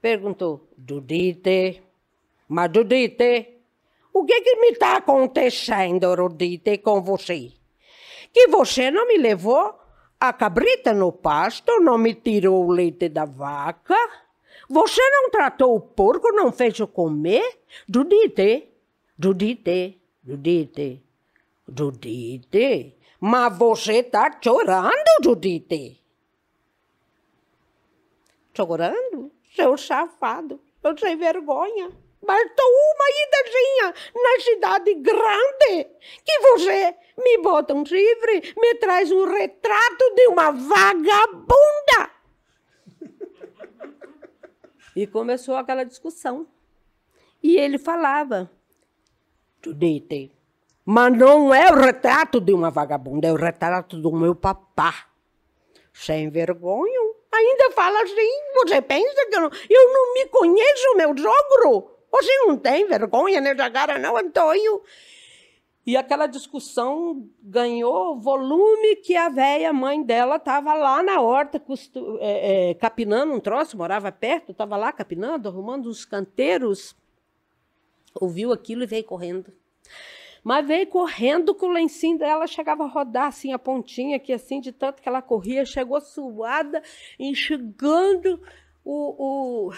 perguntou: 0.00 0.68
Dudite, 0.76 1.82
mas 2.48 2.70
Dudite, 2.70 3.59
o 4.12 4.24
que, 4.24 4.40
que 4.40 4.56
me 4.56 4.68
está 4.70 4.96
acontecendo, 4.96 6.16
Dudite, 6.16 6.78
com 6.78 7.00
você? 7.00 7.52
Que 8.32 8.48
você 8.48 8.90
não 8.90 9.06
me 9.06 9.18
levou 9.18 9.74
a 10.18 10.32
cabrita 10.32 10.92
no 10.92 11.12
pasto, 11.12 11.80
não 11.80 11.96
me 11.96 12.14
tirou 12.14 12.66
o 12.66 12.70
leite 12.72 13.08
da 13.08 13.24
vaca? 13.24 13.96
Você 14.68 15.00
não 15.10 15.30
tratou 15.30 15.74
o 15.74 15.80
porco, 15.80 16.32
não 16.32 16.52
fez 16.52 16.78
eu 16.78 16.86
comer? 16.86 17.60
Dudite, 17.88 18.68
Dudite, 19.18 20.00
Dudite, 20.22 21.02
Dudite. 21.66 22.96
Mas 23.20 23.56
você 23.56 23.98
está 23.98 24.38
chorando, 24.42 25.22
Judite. 25.22 26.00
Chorando? 28.54 29.30
Seu 29.54 29.76
safado, 29.76 30.60
eu 30.82 30.96
sem 30.96 31.16
vergonha. 31.16 31.90
Mas 32.22 32.50
tu, 32.54 32.62
uma 32.62 33.04
idazinha 33.40 33.94
na 34.14 34.40
cidade 34.40 34.94
grande, 34.94 35.88
que 36.24 36.38
você 36.40 36.94
me 37.18 37.38
bota 37.38 37.74
um 37.74 37.84
chifre, 37.84 38.54
me 38.56 38.74
traz 38.76 39.10
um 39.10 39.26
retrato 39.26 40.14
de 40.14 40.26
uma 40.28 40.50
vagabunda. 40.50 42.10
e 44.96 45.06
começou 45.06 45.56
aquela 45.56 45.84
discussão. 45.84 46.46
E 47.42 47.56
ele 47.56 47.78
falava, 47.78 48.50
Judite, 49.64 50.32
mas 50.84 51.16
não 51.16 51.54
é 51.54 51.70
o 51.70 51.76
retrato 51.76 52.40
de 52.40 52.52
uma 52.52 52.70
vagabunda, 52.70 53.28
é 53.28 53.32
o 53.32 53.36
retrato 53.36 53.96
do 53.96 54.12
meu 54.12 54.34
papá. 54.34 55.06
Sem 55.92 56.30
vergonha. 56.30 57.10
Ainda 57.32 57.70
fala 57.72 58.02
assim, 58.02 58.30
você 58.54 58.82
pensa 58.82 59.26
que 59.26 59.36
eu 59.36 59.40
não, 59.40 59.50
eu 59.68 59.92
não 59.92 60.14
me 60.14 60.26
conheço, 60.26 60.96
meu 60.96 61.16
jogro? 61.16 61.99
Você 62.10 62.38
não 62.46 62.56
tem 62.56 62.86
vergonha 62.86 63.40
nessa 63.40 63.70
cara, 63.70 63.98
não, 63.98 64.16
Antônio? 64.16 64.82
E 65.86 65.96
aquela 65.96 66.26
discussão 66.26 67.28
ganhou 67.42 68.18
volume 68.20 68.96
que 68.96 69.16
a 69.16 69.28
velha 69.28 69.72
mãe 69.72 70.02
dela 70.02 70.36
estava 70.36 70.74
lá 70.74 71.02
na 71.02 71.20
horta 71.20 71.62
é, 72.20 72.70
é, 72.70 72.74
capinando 72.74 73.32
um 73.32 73.40
troço, 73.40 73.76
morava 73.76 74.12
perto, 74.12 74.52
estava 74.52 74.76
lá 74.76 74.92
capinando, 74.92 75.48
arrumando 75.48 75.88
uns 75.88 76.04
canteiros. 76.04 76.94
Ouviu 78.14 78.52
aquilo 78.52 78.82
e 78.82 78.86
veio 78.86 79.04
correndo. 79.04 79.52
Mas 80.44 80.66
veio 80.66 80.86
correndo 80.86 81.54
com 81.54 81.66
o 81.66 81.72
lencinho 81.72 82.18
dela, 82.18 82.46
chegava 82.46 82.84
a 82.84 82.88
rodar 82.88 83.26
assim 83.26 83.52
a 83.52 83.58
pontinha 83.58 84.16
aqui, 84.16 84.32
assim, 84.32 84.60
de 84.60 84.72
tanto 84.72 85.02
que 85.02 85.08
ela 85.08 85.20
corria, 85.20 85.64
chegou 85.64 86.00
suada, 86.00 86.82
enxugando 87.18 88.40
o, 88.84 89.68
o, 89.68 89.72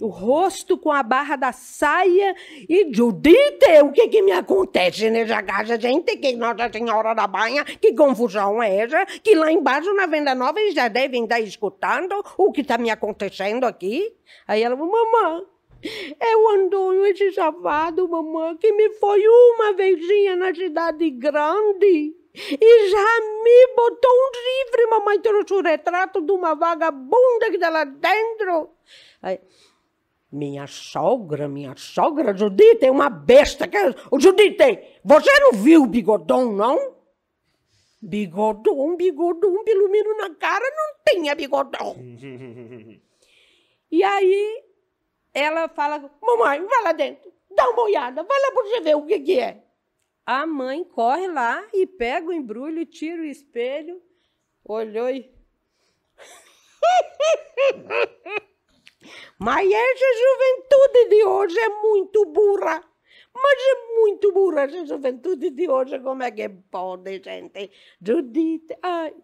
o 0.00 0.08
rosto 0.08 0.78
com 0.78 0.90
a 0.90 1.02
barra 1.02 1.36
da 1.36 1.52
saia. 1.52 2.34
E 2.68 2.92
Judite, 2.92 3.82
o 3.82 3.92
que 3.92 4.08
que 4.08 4.22
me 4.22 4.32
acontece 4.32 5.10
nessa 5.10 5.42
casa, 5.42 5.78
gente? 5.78 6.16
Que 6.16 6.34
Nossa 6.34 6.70
Senhora 6.72 7.14
da 7.14 7.26
Banha, 7.26 7.64
que 7.64 7.94
confusão 7.94 8.62
é 8.62 8.76
essa? 8.76 9.04
Que 9.06 9.34
lá 9.34 9.50
embaixo 9.52 9.92
na 9.94 10.06
Venda 10.06 10.34
Nova 10.34 10.60
eles 10.60 10.74
já 10.74 10.88
devem 10.88 11.24
estar 11.24 11.40
escutando 11.40 12.22
o 12.36 12.52
que 12.52 12.62
está 12.62 12.78
me 12.78 12.90
acontecendo 12.90 13.64
aqui. 13.64 14.14
Aí 14.46 14.62
ela 14.62 14.76
falou, 14.76 14.92
mamãe, 14.92 15.42
é 16.18 16.36
o 16.36 16.48
Antônio, 16.50 17.06
esse 17.06 17.32
safado, 17.32 18.08
mamãe, 18.08 18.56
que 18.56 18.72
me 18.72 18.90
foi 18.94 19.22
uma 19.26 19.72
vezinha 19.72 20.36
na 20.36 20.54
cidade 20.54 21.10
grande 21.10 22.14
e 22.32 22.90
já 22.90 23.20
me 23.42 23.74
botou 23.74 24.10
um 24.10 24.30
livre, 24.64 24.86
mamãe 24.86 25.20
trouxe 25.20 25.52
o 25.52 25.62
retrato 25.62 26.20
de 26.20 26.30
uma 26.30 26.54
vagabunda 26.54 27.50
que 27.50 27.56
está 27.56 27.68
lá 27.68 27.84
dentro. 27.84 28.70
Aí, 29.20 29.40
minha 30.30 30.66
sogra, 30.66 31.48
minha 31.48 31.74
sogra, 31.76 32.36
Judite, 32.36 32.86
é 32.86 32.90
uma 32.90 33.10
besta. 33.10 33.66
Que... 33.66 33.76
O 34.10 34.20
Judite, 34.20 35.00
você 35.04 35.40
não 35.40 35.52
viu 35.52 35.82
o 35.82 35.86
bigodão, 35.86 36.52
não? 36.52 36.94
Bigodão, 38.00 38.96
bigodão, 38.96 39.62
ilumino 39.66 40.16
na 40.16 40.34
cara, 40.34 40.64
não 40.64 41.02
tenha 41.04 41.34
bigodão. 41.34 41.96
e 43.90 44.02
aí 44.02 44.64
ela 45.34 45.68
fala, 45.68 46.10
mamãe, 46.22 46.64
vai 46.64 46.82
lá 46.82 46.92
dentro, 46.92 47.30
dá 47.50 47.68
uma 47.70 47.82
olhada, 47.82 48.22
vai 48.22 48.40
lá 48.40 48.52
pra 48.52 48.62
você 48.62 48.80
ver 48.80 48.96
o 48.96 49.06
que, 49.06 49.20
que 49.20 49.38
é. 49.38 49.62
A 50.24 50.46
mãe 50.46 50.84
corre 50.84 51.26
lá 51.26 51.62
e 51.74 51.86
pega 51.86 52.28
o 52.28 52.32
embrulho, 52.32 52.86
tira 52.86 53.20
o 53.20 53.24
espelho, 53.24 54.00
olhou 54.64 55.10
e. 55.10 55.30
Mas 59.38 59.70
essa 59.70 60.06
juventude 60.18 61.08
de 61.08 61.24
hoje 61.24 61.58
é 61.58 61.68
muito 61.68 62.26
burra. 62.26 62.84
Mas 63.34 63.62
é 63.62 64.00
muito 64.00 64.32
burra 64.32 64.62
essa 64.62 64.86
juventude 64.86 65.50
de 65.50 65.68
hoje. 65.68 65.98
Como 66.00 66.22
é 66.22 66.30
que 66.30 66.48
pode, 66.48 67.22
gente? 67.22 67.70
Judite. 68.00 68.76
Ai. 68.82 69.14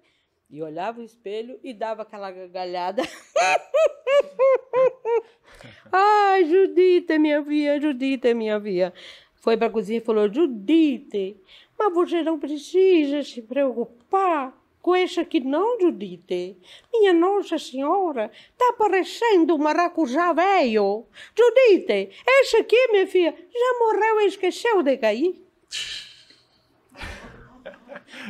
E 0.49 0.63
olhava 0.63 1.01
o 1.01 1.05
espelho 1.05 1.59
e 1.63 1.75
dava 1.75 2.03
aquela 2.03 2.31
gargalhada. 2.31 3.03
Ai, 5.91 6.45
Judite, 6.45 7.19
minha 7.19 7.45
filha, 7.45 7.81
Judite, 7.81 8.33
minha 8.33 8.61
filha. 8.61 8.95
Foi 9.35 9.57
para 9.57 9.67
a 9.67 9.71
cozinha 9.71 9.99
e 9.99 10.05
falou: 10.05 10.33
Judite, 10.33 11.43
mas 11.77 11.93
você 11.93 12.23
não 12.23 12.39
precisa 12.39 13.25
se 13.25 13.43
preocupar 13.43 14.57
com 14.87 14.95
essa 14.95 15.23
aqui, 15.23 15.41
não, 15.41 15.81
Judite. 15.81 16.57
Minha 16.93 17.13
Nossa 17.13 17.59
Senhora, 17.59 18.31
está 18.53 18.73
parecendo 18.75 19.57
um 19.57 19.59
maracujá 19.59 20.33
velho. 20.33 21.09
Judite, 21.37 22.11
essa 22.25 22.59
aqui, 22.59 22.77
minha 22.93 23.05
filha, 23.05 23.35
já 23.53 23.79
morreu 23.81 24.21
e 24.21 24.27
esqueceu 24.27 24.85
de 24.85 24.97
cair. 24.97 25.45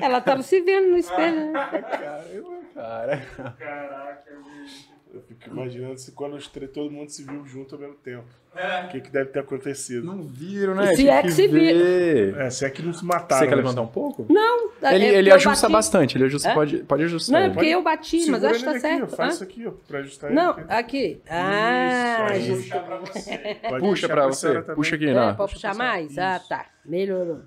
Ela 0.01 0.17
estava 0.17 0.43
se 0.43 0.63
vendo 0.63 0.93
no 0.93 0.97
espelho. 0.97 1.53
Caramba, 1.53 2.63
cara. 2.73 3.27
Caraca, 3.59 4.43
bicho. 4.43 4.96
Eu 5.17 5.23
fico 5.23 5.51
imaginando 5.51 5.99
se 5.99 6.13
quando 6.13 6.35
os 6.37 6.47
três, 6.49 6.71
todo 6.71 6.91
mundo 6.91 7.09
se 7.11 7.23
viu 7.25 7.45
junto 7.47 7.75
ao 7.75 7.81
mesmo 7.81 7.95
tempo. 7.97 8.25
O 8.57 8.89
que, 8.89 9.01
que 9.03 9.11
deve 9.11 9.31
ter 9.31 9.41
acontecido? 9.41 10.07
Não 10.07 10.23
viram, 10.23 10.75
né? 10.75 10.97
Se 10.97 11.07
é 11.09 11.21
que 11.23 11.31
se 11.31 11.47
ver. 11.47 12.35
É, 12.39 12.49
se 12.49 12.65
é 12.65 12.71
que 12.71 12.81
não 12.81 12.93
se 12.95 13.05
mataram. 13.05 13.41
Você 13.43 13.49
quer 13.49 13.57
né? 13.57 13.63
levantar 13.63 13.83
um 13.83 13.87
pouco? 13.87 14.25
Não, 14.31 14.71
Ele, 14.83 15.05
é 15.05 15.09
ele 15.09 15.17
porque 15.17 15.31
eu 15.31 15.35
ajusta 15.35 15.67
bati. 15.67 15.73
bastante, 15.73 16.17
ele 16.17 16.25
ajusta, 16.25 16.49
É? 16.49 16.55
pode, 16.55 16.79
pode 16.85 17.03
ajustar. 17.05 17.33
Não, 17.35 17.41
é 17.41 17.45
ele. 17.45 17.55
porque 17.55 17.69
eu 17.69 17.83
bati, 17.83 18.17
mas 18.17 18.25
Segura 18.41 18.51
acho 18.53 18.59
que 18.61 18.65
tá 18.65 18.71
ele 18.71 18.79
aqui, 18.79 18.99
certo. 19.01 19.17
Faz 19.17 19.29
Hã? 19.29 19.35
isso 19.35 19.43
aqui, 19.45 19.67
ó, 19.67 19.71
pra 19.87 19.99
ajustar 19.99 20.31
Não, 20.31 20.53
ele. 20.53 20.67
aqui. 20.71 20.73
aqui. 20.73 21.21
Ah, 21.29 22.27
aí. 22.31 22.43
justo. 22.47 22.71
Pode 22.71 23.81
Puxa 23.81 23.91
puxar 23.91 24.09
pra 24.09 24.33
senhora 24.33 24.33
você, 24.33 24.53
também. 24.63 24.75
puxa 24.77 24.95
aqui, 24.97 25.07
É, 25.09 25.15
né? 25.15 25.35
pode 25.37 25.53
puxar 25.53 25.75
mais? 25.75 26.17
Ah, 26.19 26.41
tá. 26.49 26.67
Melhorou. 26.85 27.41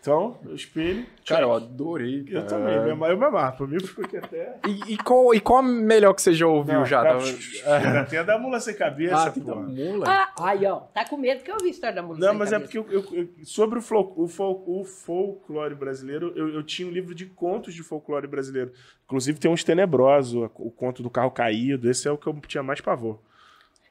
Então, 0.00 0.38
o 0.46 0.54
espelho. 0.54 1.04
Cara, 1.26 1.42
eu 1.42 1.52
adorei. 1.52 2.20
Eu 2.26 2.42
cara. 2.42 2.46
também, 2.46 2.74
eu 2.74 2.96
me- 2.96 3.08
eu 3.10 3.18
me 3.18 3.24
amarro. 3.26 3.56
Pra 3.58 3.66
mim, 3.66 3.78
ficou 3.80 4.02
aqui 4.02 4.16
até. 4.16 4.56
E, 4.66 4.94
e 4.94 4.96
qual, 4.96 5.34
e 5.34 5.40
qual 5.40 5.58
a 5.58 5.62
melhor 5.62 6.14
que 6.14 6.22
você 6.22 6.32
já 6.32 6.46
ouviu 6.46 6.72
Não, 6.78 6.86
já? 6.86 7.02
cara, 7.02 8.04
tem 8.06 8.18
a 8.18 8.22
da 8.22 8.38
mula 8.38 8.58
sem 8.60 8.74
cabeça, 8.74 9.28
Ah, 9.28 9.30
pô. 9.30 9.40
da 9.40 9.54
mula? 9.56 10.06
Ah, 10.08 10.32
aí, 10.40 10.64
ó. 10.64 10.76
Tá 10.94 11.04
com 11.06 11.18
medo 11.18 11.42
que 11.44 11.50
eu 11.50 11.58
vi 11.58 11.66
a 11.66 11.70
história 11.70 11.96
da 11.96 12.02
mulher. 12.02 12.18
Não, 12.18 12.28
sem 12.30 12.38
mas 12.38 12.48
é 12.50 12.58
cabeça. 12.58 12.72
porque 12.82 12.96
eu, 12.96 13.04
eu- 13.14 13.18
eu- 13.38 13.44
sobre 13.44 13.78
o, 13.78 13.82
fol- 13.82 14.14
o 14.16 14.26
fol- 14.26 14.64
o 14.66 14.84
folclore 14.84 15.74
brasileiro, 15.74 16.32
eu, 16.34 16.48
eu 16.48 16.62
tinha 16.62 16.88
um 16.88 16.90
livro 16.90 17.14
de 17.14 17.26
contos 17.26 17.74
de 17.74 17.82
folclore 17.82 18.26
brasileiro. 18.26 18.72
Inclusive 19.04 19.38
tem 19.38 19.50
uns 19.50 19.62
tenebrosos, 19.62 20.48
o 20.56 20.70
conto 20.70 21.02
do 21.02 21.10
carro 21.10 21.30
caído. 21.30 21.90
Esse 21.90 22.08
é 22.08 22.10
o 22.10 22.16
que 22.16 22.26
eu 22.26 22.32
tinha 22.48 22.62
mais 22.62 22.80
pavor. 22.80 23.18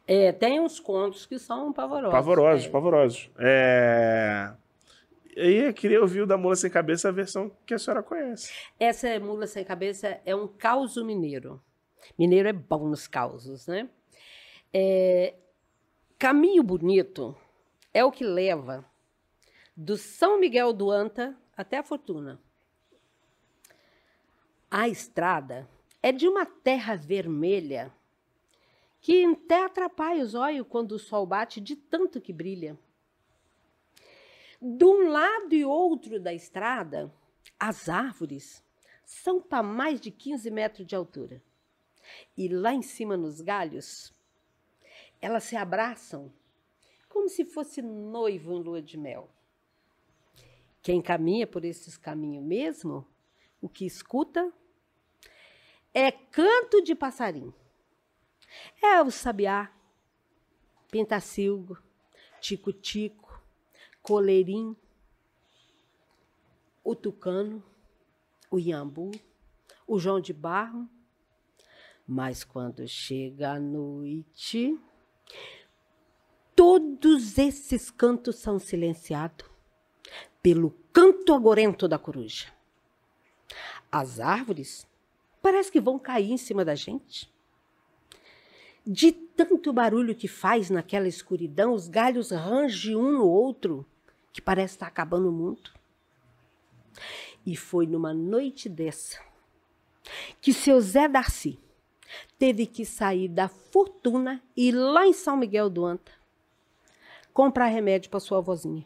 É, 0.07 0.31
tem 0.31 0.59
uns 0.59 0.79
contos 0.79 1.27
que 1.27 1.37
são 1.37 1.71
pavorosos. 1.71 2.11
Pavorosos, 2.11 2.65
é. 2.65 2.69
pavorosos. 2.69 3.29
É... 3.37 4.49
Aí 5.37 5.67
eu 5.67 5.73
queria 5.73 6.01
ouvir 6.01 6.21
o 6.21 6.27
da 6.27 6.37
Mula 6.37 6.55
Sem 6.55 6.69
Cabeça, 6.69 7.09
a 7.09 7.11
versão 7.11 7.51
que 7.65 7.73
a 7.73 7.79
senhora 7.79 8.03
conhece. 8.03 8.51
Essa 8.79 9.07
é 9.07 9.19
Mula 9.19 9.47
Sem 9.47 9.63
Cabeça 9.63 10.19
é 10.25 10.35
um 10.35 10.47
causo 10.47 11.05
mineiro. 11.05 11.61
Mineiro 12.17 12.49
é 12.49 12.53
bom 12.53 12.87
nos 12.87 13.07
causos, 13.07 13.67
né? 13.67 13.89
É, 14.73 15.35
Caminho 16.17 16.63
Bonito 16.63 17.35
é 17.93 18.03
o 18.03 18.11
que 18.11 18.23
leva 18.23 18.85
do 19.75 19.97
São 19.97 20.39
Miguel 20.39 20.73
do 20.73 20.91
Anta 20.91 21.37
até 21.55 21.77
a 21.77 21.83
Fortuna. 21.83 22.39
A 24.69 24.87
estrada 24.87 25.67
é 26.01 26.11
de 26.11 26.27
uma 26.27 26.45
terra 26.45 26.95
vermelha 26.95 27.91
que 29.01 29.25
até 29.25 29.63
atrapalha 29.63 30.23
os 30.23 30.35
olhos 30.35 30.67
quando 30.67 30.93
o 30.93 30.99
sol 30.99 31.25
bate 31.25 31.61
de 31.61 31.75
tanto 31.75 32.19
que 32.19 32.33
brilha. 32.33 32.77
De 34.61 34.83
um 34.83 35.09
lado 35.09 35.53
e 35.55 35.63
outro 35.63 36.19
da 36.19 36.33
estrada, 36.33 37.13
as 37.59 37.87
árvores 37.87 38.63
são 39.05 39.41
para 39.41 39.63
mais 39.63 39.99
de 40.01 40.11
15 40.11 40.51
metros 40.51 40.85
de 40.85 40.95
altura. 40.95 41.41
E 42.35 42.47
lá 42.47 42.73
em 42.73 42.81
cima, 42.81 43.15
nos 43.15 43.41
galhos, 43.41 44.13
elas 45.21 45.43
se 45.43 45.55
abraçam 45.55 46.31
como 47.07 47.27
se 47.27 47.45
fosse 47.45 47.81
noivo 47.81 48.53
em 48.53 48.61
lua 48.61 48.81
de 48.81 48.97
mel. 48.97 49.29
Quem 50.81 51.01
caminha 51.01 51.45
por 51.45 51.65
esses 51.65 51.97
caminhos 51.97 52.43
mesmo, 52.43 53.05
o 53.61 53.67
que 53.67 53.85
escuta 53.85 54.53
é 55.93 56.11
canto 56.11 56.81
de 56.81 56.95
passarinho. 56.95 57.53
É 58.81 59.01
o 59.01 59.11
sabiá, 59.11 59.71
pentacilgo, 60.89 61.77
tico-tico, 62.39 63.28
coleirinho, 64.09 64.75
o 66.83 66.95
tucano, 66.95 67.61
o 68.49 68.57
iambu, 68.57 69.11
o 69.85 69.99
João 69.99 70.19
de 70.19 70.33
Barro. 70.33 70.89
Mas 72.07 72.43
quando 72.43 72.87
chega 72.87 73.51
a 73.51 73.59
noite, 73.59 74.75
todos 76.55 77.37
esses 77.37 77.91
cantos 77.91 78.37
são 78.37 78.57
silenciados 78.57 79.45
pelo 80.41 80.71
canto 80.91 81.31
agorento 81.31 81.87
da 81.87 81.99
coruja. 81.99 82.51
As 83.91 84.19
árvores 84.19 84.87
parece 85.39 85.71
que 85.71 85.79
vão 85.79 85.99
cair 85.99 86.31
em 86.31 86.37
cima 86.37 86.65
da 86.65 86.73
gente. 86.73 87.31
De 88.83 89.11
tanto 89.11 89.71
barulho 89.71 90.15
que 90.15 90.27
faz 90.27 90.71
naquela 90.71 91.07
escuridão, 91.07 91.75
os 91.75 91.87
galhos 91.87 92.31
rangem 92.31 92.95
um 92.95 93.11
no 93.11 93.27
outro, 93.27 93.85
que 94.31 94.41
parece 94.41 94.75
estar 94.75 94.87
acabando 94.87 95.29
o 95.29 95.31
mundo. 95.31 95.71
E 97.45 97.55
foi 97.55 97.85
numa 97.85 98.13
noite 98.13 98.67
dessa 98.67 99.19
que 100.41 100.53
seu 100.53 100.79
Zé 100.81 101.07
Darcy 101.07 101.59
teve 102.37 102.65
que 102.65 102.85
sair 102.85 103.27
da 103.27 103.47
fortuna 103.47 104.41
e 104.55 104.69
ir 104.69 104.71
lá 104.71 105.05
em 105.05 105.13
São 105.13 105.37
Miguel 105.37 105.69
do 105.69 105.85
Anta 105.85 106.11
comprar 107.33 107.67
remédio 107.67 108.09
para 108.09 108.19
sua 108.19 108.41
vozinha. 108.41 108.85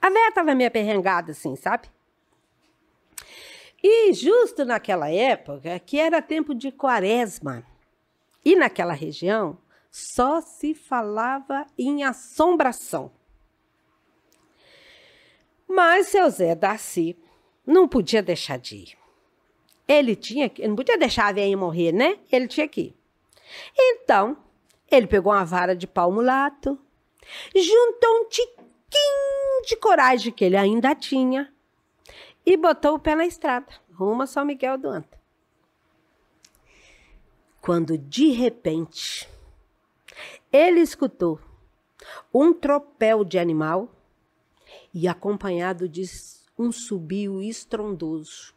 A 0.00 0.08
véia 0.08 0.28
estava 0.28 0.54
meio 0.54 0.68
aperrengada 0.68 1.32
assim, 1.32 1.56
sabe? 1.56 1.90
E 3.82 4.12
justo 4.12 4.64
naquela 4.64 5.10
época, 5.10 5.78
que 5.80 5.98
era 5.98 6.22
tempo 6.22 6.54
de 6.54 6.70
quaresma, 6.70 7.64
e 8.44 8.54
naquela 8.56 8.92
região 8.92 9.58
só 9.90 10.40
se 10.40 10.74
falava 10.74 11.66
em 11.76 12.04
assombração. 12.04 13.10
Mas 15.68 16.08
seu 16.08 16.28
Zé 16.30 16.54
Darcy 16.54 17.16
não 17.66 17.86
podia 17.86 18.22
deixar 18.22 18.58
de 18.58 18.76
ir. 18.76 18.98
Ele 19.86 20.16
tinha 20.16 20.48
que, 20.48 20.66
não 20.66 20.74
podia 20.74 20.98
deixar 20.98 21.26
a 21.26 21.32
velha 21.32 21.56
morrer, 21.56 21.92
né? 21.92 22.18
Ele 22.32 22.48
tinha 22.48 22.66
que 22.66 22.80
ir. 22.80 22.96
Então, 23.76 24.36
ele 24.90 25.06
pegou 25.06 25.32
uma 25.32 25.44
vara 25.44 25.76
de 25.76 25.86
pau 25.86 26.10
mulato, 26.10 26.78
juntou 27.54 28.20
um 28.20 28.28
tiquinho 28.28 29.62
de 29.66 29.76
coragem 29.76 30.32
que 30.32 30.44
ele 30.44 30.56
ainda 30.56 30.94
tinha 30.94 31.52
e 32.44 32.56
botou 32.56 32.94
o 32.94 32.98
pé 32.98 33.14
na 33.14 33.26
estrada, 33.26 33.66
rumo 33.92 34.22
a 34.22 34.26
São 34.26 34.44
Miguel 34.44 34.78
do 34.78 34.88
Anta. 34.88 35.18
Quando 37.60 37.98
de 37.98 38.30
repente 38.30 39.28
ele 40.50 40.80
escutou 40.80 41.38
um 42.32 42.54
tropel 42.54 43.24
de 43.24 43.38
animal 43.38 43.90
e 44.92 45.06
acompanhado 45.06 45.88
de 45.88 46.04
um 46.58 46.72
subio 46.72 47.42
estrondoso. 47.42 48.54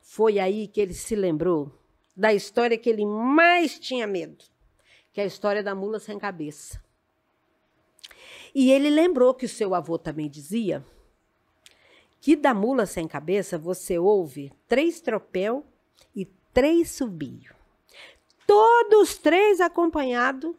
Foi 0.00 0.38
aí 0.38 0.66
que 0.66 0.80
ele 0.80 0.94
se 0.94 1.14
lembrou 1.14 1.70
da 2.16 2.32
história 2.32 2.78
que 2.78 2.88
ele 2.88 3.04
mais 3.04 3.78
tinha 3.78 4.06
medo, 4.06 4.44
que 5.12 5.20
é 5.20 5.24
a 5.24 5.26
história 5.26 5.62
da 5.62 5.74
mula 5.74 5.98
sem 5.98 6.18
cabeça. 6.18 6.82
E 8.54 8.72
ele 8.72 8.88
lembrou 8.88 9.34
que 9.34 9.44
o 9.44 9.48
seu 9.48 9.74
avô 9.74 9.98
também 9.98 10.30
dizia 10.30 10.82
que 12.20 12.34
da 12.34 12.54
mula 12.54 12.86
sem 12.86 13.06
cabeça 13.06 13.58
você 13.58 13.98
ouve 13.98 14.52
três 14.66 15.00
tropel 15.00 15.64
e 16.14 16.24
três 16.54 16.90
subio. 16.90 17.54
Todos 18.46 19.18
três 19.18 19.60
acompanhados 19.60 20.56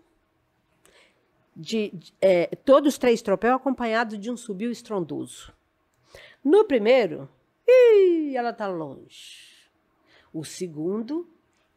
de, 1.58 1.90
de 1.90 2.14
é, 2.22 2.56
todos 2.58 3.00
três 3.00 3.22
tropel 3.22 3.56
acompanhados 3.56 4.20
de 4.20 4.30
um 4.30 4.38
subio 4.38 4.70
estrondoso. 4.70 5.52
No 6.44 6.64
primeiro 6.66 7.28
Ih, 7.68 8.38
ela 8.38 8.52
está 8.52 8.68
longe. 8.68 9.68
O 10.32 10.46
segundo, 10.46 11.28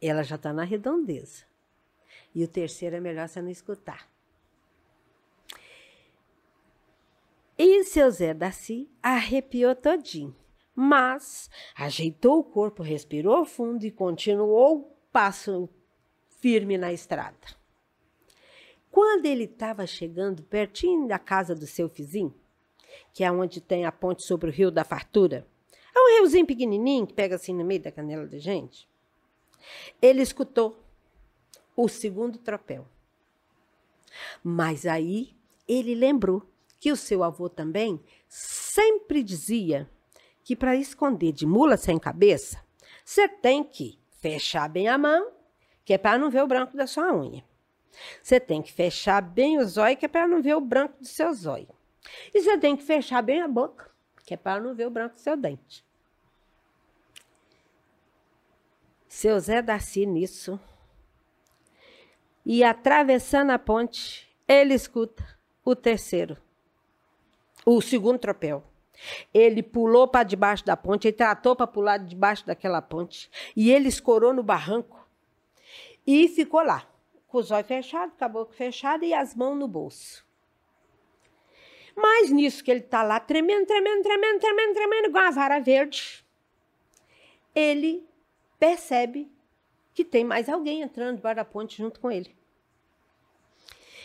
ela 0.01 0.23
já 0.23 0.37
está 0.37 0.53
na 0.53 0.63
redondeza. 0.63 1.45
E 2.35 2.45
o 2.45 2.49
terceiro 2.49 2.97
é 2.97 3.01
melhor 3.01 3.27
você 3.27 3.43
não 3.43 3.51
escutar. 3.51 4.09
E 7.59 7.85
seu 7.85 8.11
Zé 8.11 8.33
Daci 8.33 8.89
arrepiou 9.03 9.75
todinho, 9.75 10.35
mas 10.75 11.51
ajeitou 11.75 12.39
o 12.39 12.45
corpo, 12.45 12.83
respirou 12.83 13.45
fundo 13.45 13.85
e 13.85 13.91
continuou 13.91 14.97
passo 15.13 15.69
firme 16.41 16.79
na 16.79 16.93
estrada. 16.93 17.60
Quando 18.91 19.27
ele 19.27 19.45
estava 19.45 19.87
chegando 19.87 20.43
pertinho 20.43 21.07
da 21.07 21.19
casa 21.19 21.55
do 21.55 21.67
seu 21.67 21.89
vizinho, 21.89 22.35
que 23.13 23.23
é 23.23 23.31
onde 23.31 23.61
tem 23.61 23.85
a 23.85 23.93
ponte 23.93 24.25
sobre 24.25 24.51
o 24.51 24.53
rio 24.53 24.71
da 24.71 24.85
fartura, 24.85 25.47
é 25.95 25.99
um 25.99 26.19
riozinho 26.19 26.47
pequenininho 26.47 27.07
que 27.07 27.15
pega 27.15 27.37
assim 27.37 27.55
no 27.55 27.65
meio 27.65 27.83
da 27.83 27.93
canela 27.93 28.27
da 28.27 28.39
gente, 28.39 28.89
ele 30.01 30.23
escutou 30.23 30.79
o 31.77 31.89
segundo 31.89 32.39
tropel. 32.39 32.87
Mas 34.43 34.87
aí 34.87 35.37
ele 35.69 35.95
lembrou 35.95 36.43
que 36.79 36.91
o 36.91 36.97
seu 36.97 37.23
avô 37.23 37.49
também 37.49 38.01
sempre 38.29 39.23
dizia 39.23 39.89
que 40.43 40.57
para 40.57 40.75
esconder 40.75 41.33
de 41.33 41.47
mula 41.47 41.77
sem 41.77 41.99
cabeça, 41.99 42.65
você 43.05 43.29
tem 43.29 43.63
que 43.63 43.99
fechar 44.21 44.69
bem 44.69 44.89
a 44.89 44.99
mão, 44.99 45.31
que 45.85 45.93
é 45.93 45.99
para 45.99 46.19
não 46.19 46.31
ver 46.31 46.43
o 46.43 46.47
branco 46.47 46.77
da 46.77 46.87
sua 46.87 47.15
unha. 47.15 47.45
Você 48.23 48.39
tem 48.41 48.63
que 48.63 48.73
fechar 48.73 49.21
bem 49.21 49.59
o 49.59 49.67
zóio, 49.67 49.97
que 49.97 50.07
é 50.07 50.09
para 50.09 50.27
não 50.27 50.41
ver 50.41 50.55
o 50.57 50.61
branco 50.61 50.99
do 50.99 51.07
seu 51.07 51.33
zóio. 51.33 51.69
E 52.35 52.41
você 52.41 52.57
tem 52.59 52.77
que 52.77 52.83
fechar 52.83 53.23
bem 53.23 53.43
a 53.43 53.49
boca, 53.49 53.91
que 54.25 54.35
é 54.35 54.37
para 54.37 54.61
não 54.61 54.75
ver 54.75 54.87
o 54.87 54.91
branco 54.91 55.15
do 55.15 55.21
seu 55.21 55.37
dente. 55.37 55.85
Seu 59.09 59.39
Zé 59.41 59.61
Darcy 59.61 60.07
nisso. 60.07 60.59
E 62.47 62.65
atravessando 62.65 63.51
a 63.51 63.59
ponte, 63.59 64.29
ele 64.49 64.75
escuta 64.75 65.39
o 65.65 65.77
terceiro 65.77 66.37
o 67.65 67.81
segundo 67.81 68.19
tropel. 68.19 68.65
Ele 69.33 69.63
pulou 69.63 70.07
para 70.07 70.25
debaixo 70.25 70.65
da 70.65 70.77
ponte, 70.77 71.09
ele 71.09 71.17
tratou 71.17 71.57
para 71.57 71.67
pular 71.67 71.97
debaixo 71.99 72.47
daquela 72.47 72.83
ponte, 72.83 73.31
e 73.57 73.71
ele 73.71 73.89
escorou 73.89 74.35
no 74.35 74.43
barranco 74.43 75.09
e 76.07 76.29
ficou 76.29 76.63
lá, 76.63 76.87
com 77.31 77.39
os 77.39 77.51
olhos 77.51 77.69
fechados, 77.69 78.15
com 78.19 78.25
a 78.25 78.29
boca 78.29 78.53
fechada 78.53 79.07
e 79.07 79.15
as 79.15 79.35
mãos 79.35 79.57
no 79.57 79.69
bolso. 79.69 80.27
Mas 81.97 82.31
nisso 82.31 82.63
que 82.63 82.71
ele 82.71 82.81
está 82.81 83.03
lá, 83.03 83.21
tremendo, 83.21 83.67
tremendo, 83.67 84.03
tremendo, 84.03 84.41
tremendo, 84.41 84.75
tremendo, 84.75 85.09
igual 85.09 85.25
uma 85.25 85.31
vara 85.31 85.61
verde, 85.61 86.25
ele 87.55 88.07
percebe 88.59 89.31
que 89.95 90.05
tem 90.05 90.25
mais 90.25 90.49
alguém 90.49 90.83
entrando 90.83 91.17
debaixo 91.17 91.37
da 91.37 91.45
ponte 91.45 91.79
junto 91.79 92.01
com 92.01 92.11
ele. 92.11 92.37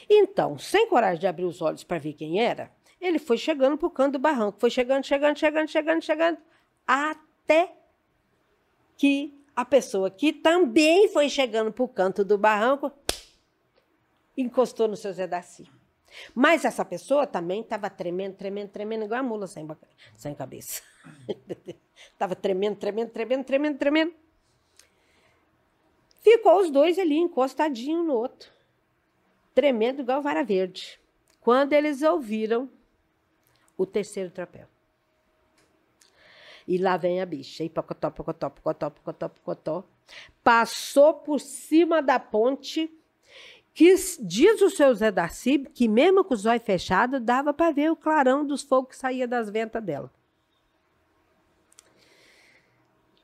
Então, 0.09 0.57
sem 0.57 0.87
coragem 0.87 1.19
de 1.19 1.27
abrir 1.27 1.45
os 1.45 1.61
olhos 1.61 1.83
para 1.83 1.97
ver 1.97 2.13
quem 2.13 2.39
era, 2.39 2.71
ele 3.01 3.17
foi 3.17 3.37
chegando 3.37 3.77
para 3.77 3.87
o 3.87 3.91
canto 3.91 4.13
do 4.13 4.19
barranco, 4.19 4.59
foi 4.59 4.69
chegando, 4.69 5.03
chegando, 5.03 5.37
chegando, 5.37 5.69
chegando, 5.69 6.01
chegando, 6.01 6.37
até 6.85 7.75
que 8.97 9.33
a 9.55 9.65
pessoa 9.65 10.11
que 10.11 10.31
também 10.31 11.07
foi 11.09 11.29
chegando 11.29 11.71
para 11.71 11.83
o 11.83 11.87
canto 11.87 12.23
do 12.23 12.37
barranco 12.37 12.91
encostou 14.37 14.87
no 14.87 14.95
seu 14.95 15.13
Zé 15.13 15.27
Darcy. 15.27 15.69
Mas 16.33 16.63
essa 16.63 16.85
pessoa 16.85 17.27
também 17.27 17.61
estava 17.61 17.89
tremendo, 17.89 18.35
tremendo, 18.35 18.69
tremendo, 18.69 19.05
igual 19.05 19.19
a 19.19 19.23
mula 19.23 19.47
sem, 19.47 19.67
sem 20.15 20.33
cabeça. 20.33 20.81
Estava 22.11 22.35
tremendo, 22.35 22.77
tremendo, 22.77 23.09
tremendo, 23.11 23.43
tremendo, 23.43 23.77
tremendo. 23.77 24.13
Ficou 26.21 26.61
os 26.61 26.71
dois 26.71 26.97
ali, 26.97 27.17
encostadinho 27.17 28.03
no 28.03 28.13
outro. 28.13 28.49
Tremendo 29.53 30.01
igual 30.01 30.21
vara 30.21 30.43
verde. 30.43 30.99
Quando 31.41 31.73
eles 31.73 32.01
ouviram 32.01 32.69
o 33.77 33.85
terceiro 33.85 34.31
trapéu. 34.31 34.67
E 36.67 36.77
lá 36.77 36.97
vem 36.97 37.21
a 37.21 37.25
bicha, 37.25 37.63
e 37.63 37.69
pocotó, 37.69 38.09
pocotó, 38.09 38.49
pocotó, 38.49 38.89
pocotó, 38.89 39.29
pocotó. 39.29 39.83
Passou 40.43 41.13
por 41.13 41.39
cima 41.39 42.01
da 42.01 42.19
ponte, 42.19 42.91
que 43.75 43.93
diz 44.21 44.61
o 44.61 44.69
seu 44.69 44.95
Zé 44.95 45.11
Darcy 45.11 45.59
que 45.59 45.85
mesmo 45.85 46.23
com 46.23 46.33
os 46.33 46.45
olhos 46.45 46.63
fechados, 46.63 47.19
dava 47.21 47.53
para 47.53 47.73
ver 47.73 47.91
o 47.91 47.95
clarão 47.95 48.47
dos 48.47 48.63
fogos 48.63 48.91
que 48.91 48.97
saía 48.97 49.27
das 49.27 49.49
ventas 49.49 49.83
dela. 49.83 50.09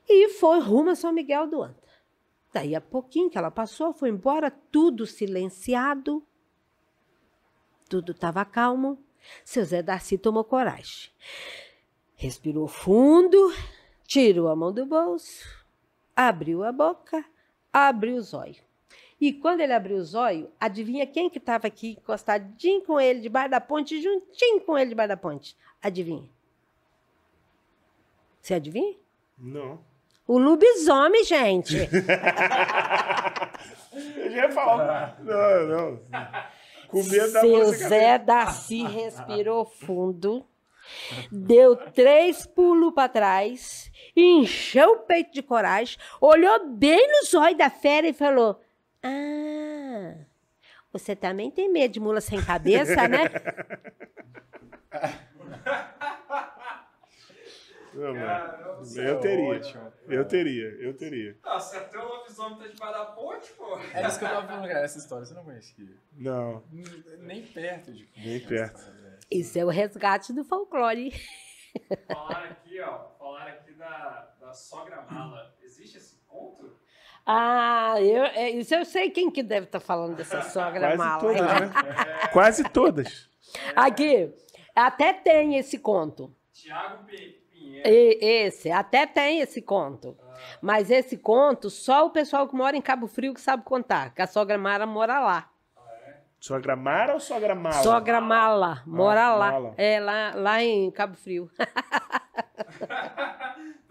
E 0.06 0.28
foi 0.28 0.60
rumo 0.60 0.90
a 0.90 0.94
São 0.94 1.10
Miguel 1.10 1.46
do 1.46 1.62
Anta. 1.62 1.88
Daí 2.52 2.76
a 2.76 2.82
pouquinho 2.82 3.30
que 3.30 3.38
ela 3.38 3.50
passou, 3.50 3.94
foi 3.94 4.10
embora, 4.10 4.50
tudo 4.50 5.06
silenciado, 5.06 6.22
tudo 7.88 8.12
estava 8.12 8.44
calmo. 8.44 9.02
Seu 9.42 9.64
Zé 9.64 9.82
Darcy 9.82 10.18
tomou 10.18 10.44
coragem. 10.44 11.10
Respirou 12.14 12.68
fundo, 12.68 13.54
tirou 14.04 14.48
a 14.48 14.54
mão 14.54 14.70
do 14.70 14.84
bolso, 14.84 15.48
abriu 16.14 16.62
a 16.62 16.70
boca, 16.72 17.24
abriu 17.72 18.16
os 18.16 18.34
olhos. 18.34 18.71
E 19.22 19.32
quando 19.32 19.60
ele 19.60 19.72
abriu 19.72 19.98
os 19.98 20.14
olhos, 20.16 20.48
adivinha 20.58 21.06
quem 21.06 21.30
que 21.30 21.38
estava 21.38 21.68
aqui 21.68 21.92
encostadinho 21.92 22.82
com 22.82 23.00
ele 23.00 23.20
debaixo 23.20 23.50
da 23.50 23.60
ponte, 23.60 24.02
juntinho 24.02 24.60
com 24.62 24.76
ele 24.76 24.88
debaixo 24.88 25.10
da 25.10 25.16
ponte? 25.16 25.56
Adivinha? 25.80 26.28
Você 28.40 28.54
adivinha? 28.54 28.96
Não. 29.38 29.78
O 30.26 30.38
lobisomem, 30.38 31.22
gente. 31.22 31.76
Eu 34.16 34.30
já 34.32 34.36
ia 34.38 34.50
falar. 34.50 35.16
Não, 35.22 35.68
não. 35.68 36.00
Com 36.88 37.04
medo 37.04 37.32
da 37.32 37.40
Seu 37.42 37.66
Zé 37.74 38.18
Darcy 38.18 38.82
respirou 38.82 39.64
fundo, 39.64 40.44
deu 41.30 41.76
três 41.76 42.44
pulos 42.44 42.92
para 42.92 43.08
trás, 43.08 43.88
encheu 44.16 44.94
o 44.94 44.98
peito 45.02 45.32
de 45.32 45.42
coragem, 45.42 45.96
olhou 46.20 46.70
bem 46.70 47.06
nos 47.06 47.32
olhos 47.34 47.56
da 47.56 47.70
fera 47.70 48.08
e 48.08 48.12
falou: 48.12 48.60
Ah, 49.02 50.14
você 50.92 51.14
também 51.16 51.50
tem 51.50 51.70
medo 51.70 51.92
de 51.92 52.00
mula 52.00 52.20
sem 52.20 52.40
cabeça, 52.42 53.08
né? 53.08 53.24
Não, 57.94 58.14
mano. 58.14 58.82
eu 58.96 59.20
teria. 59.20 59.44
Ótimo, 59.44 59.92
eu 60.08 60.24
teria, 60.24 60.64
eu 60.80 60.96
teria. 60.96 61.36
Ah, 61.42 61.60
se 61.60 61.76
até 61.76 61.98
o 61.98 62.08
lobisomem 62.08 62.58
tá 62.58 62.66
debaixo 62.66 62.98
da 62.98 63.04
ponte, 63.06 63.52
pô. 63.52 63.78
É 63.94 64.06
isso 64.06 64.18
que 64.18 64.24
eu 64.24 64.28
tava 64.28 64.46
falando, 64.46 64.66
cara. 64.66 64.84
Essa 64.84 64.98
história 64.98 65.26
você 65.26 65.34
não 65.34 65.44
conhecia. 65.44 65.94
Não. 66.14 66.62
Nem 67.18 67.42
perto 67.42 67.92
de. 67.92 68.08
Nem 68.16 68.40
perto. 68.40 68.80
Isso 69.30 69.58
é 69.58 69.64
o 69.64 69.68
resgate 69.68 70.32
do 70.32 70.44
folclore. 70.44 71.12
Falaram 72.06 72.50
aqui, 72.50 72.80
ó. 72.80 73.08
Falaram 73.18 73.52
aqui 73.52 73.72
da, 73.74 74.34
da 74.40 74.52
sogra 74.52 75.02
mala. 75.02 75.54
Ah, 77.24 77.94
eu, 78.00 78.24
é, 78.24 78.50
isso 78.50 78.74
eu 78.74 78.84
sei 78.84 79.10
quem 79.10 79.30
que 79.30 79.42
deve 79.42 79.66
estar 79.66 79.78
tá 79.80 79.84
falando 79.84 80.16
dessa 80.16 80.42
sogra 80.50 80.80
Quase 80.80 80.98
mala. 80.98 81.20
Todas, 81.20 81.40
né? 81.40 81.72
é. 82.24 82.28
Quase 82.32 82.64
todas. 82.64 83.30
Aqui, 83.76 84.34
até 84.74 85.12
tem 85.12 85.56
esse 85.56 85.78
conto. 85.78 86.34
Tiago 86.52 87.04
P. 87.04 87.42
E, 87.84 88.18
esse, 88.20 88.70
até 88.70 89.06
tem 89.06 89.40
esse 89.40 89.62
conto. 89.62 90.16
Ah. 90.20 90.34
Mas 90.60 90.90
esse 90.90 91.16
conto, 91.16 91.70
só 91.70 92.06
o 92.06 92.10
pessoal 92.10 92.48
que 92.48 92.54
mora 92.54 92.76
em 92.76 92.82
Cabo 92.82 93.06
Frio 93.06 93.34
que 93.34 93.40
sabe 93.40 93.62
contar, 93.64 94.14
que 94.14 94.22
a 94.22 94.26
sogra 94.26 94.58
Mara 94.58 94.86
mora 94.86 95.20
lá. 95.20 95.48
Sogra 96.40 96.74
Mara 96.74 97.14
ou 97.14 97.20
sogra 97.20 97.54
Mala? 97.54 97.82
Sogra 97.84 98.20
Mala, 98.20 98.82
mora 98.84 99.26
ah, 99.26 99.34
lá. 99.34 99.52
Mala. 99.52 99.74
É, 99.76 100.00
lá, 100.00 100.32
lá 100.34 100.60
em 100.62 100.90
Cabo 100.90 101.16
Frio. 101.16 101.48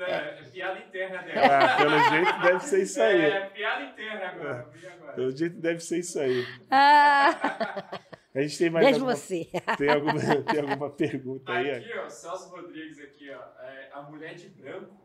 é, 0.03 0.39
é 0.39 0.43
piada 0.51 0.79
interna 0.79 1.21
dela. 1.23 1.47
Ah, 1.47 1.77
pelo 1.77 2.09
jeito 2.09 2.41
deve 2.41 2.59
ser 2.59 2.81
isso 2.81 3.01
aí. 3.01 3.21
É, 3.21 3.45
piada 3.47 3.83
interna 3.83 4.27
agora. 4.27 4.69
É, 4.83 5.11
pelo 5.13 5.31
jeito 5.31 5.55
deve 5.57 5.79
ser 5.79 5.99
isso 5.99 6.19
aí. 6.19 6.45
Ah. 6.69 7.99
A 8.33 8.41
gente 8.41 8.57
tem 8.57 8.69
mais 8.69 8.85
Deixa 8.85 8.99
alguma, 8.99 9.15
você. 9.15 9.49
Tem 9.77 9.89
alguma, 9.89 10.19
tem 10.43 10.59
alguma 10.61 10.89
pergunta 10.89 11.51
aí? 11.51 11.71
Aqui, 11.71 11.93
ó, 11.97 12.09
Celso 12.09 12.49
Rodrigues 12.49 12.99
aqui, 12.99 13.29
ó. 13.29 13.63
É, 13.63 13.89
a 13.91 14.01
mulher 14.03 14.35
de 14.35 14.47
branco. 14.49 15.01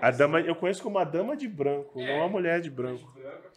A 0.00 0.10
dama, 0.10 0.40
eu 0.40 0.56
conheço 0.56 0.82
como 0.82 0.98
a 0.98 1.04
dama 1.04 1.36
de 1.36 1.46
branco, 1.46 2.00
é, 2.00 2.06
não 2.06 2.24
a 2.24 2.28
mulher 2.28 2.60
de 2.62 2.70
branco. 2.70 3.12
De 3.12 3.20
branco 3.20 3.54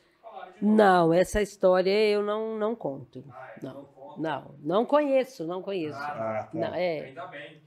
não, 0.62 1.14
essa 1.14 1.42
história 1.42 1.92
eu 2.10 2.24
não, 2.24 2.58
não 2.58 2.76
conto. 2.76 3.24
Ah, 3.30 3.54
é, 3.56 3.66
não, 3.66 3.74
não, 3.74 4.18
não, 4.18 4.56
não, 4.64 4.86
conheço, 4.86 5.46
não 5.46 5.62
conheço. 5.62 5.98
Ah, 5.98 6.50
tá. 6.52 6.58
não, 6.58 6.74
é. 6.74 7.06
Ainda 7.06 7.28
bem. 7.28 7.62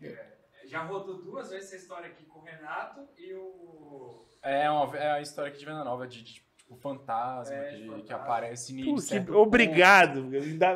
Já 0.70 0.82
rodou 0.84 1.20
duas 1.20 1.50
vezes 1.50 1.66
essa 1.66 1.76
história 1.76 2.08
aqui 2.08 2.24
com 2.24 2.38
o 2.38 2.42
Renato 2.42 3.00
e 3.18 3.34
o. 3.34 4.24
É 4.42 4.70
uma, 4.70 4.96
é 4.96 5.08
uma 5.14 5.20
história 5.20 5.50
aqui 5.50 5.58
de 5.58 5.66
Venda 5.66 5.82
Nova, 5.84 6.06
de, 6.06 6.22
de 6.22 6.34
tipo, 6.34 6.46
o 6.68 6.76
fantasma 6.76 7.52
É, 7.56 7.70
que, 7.74 7.80
fantasma. 7.84 8.04
que 8.04 8.12
aparece 8.12 8.72
Pô, 8.84 8.90
em 8.96 9.24
que- 9.24 9.32
obrigado. 9.32 10.30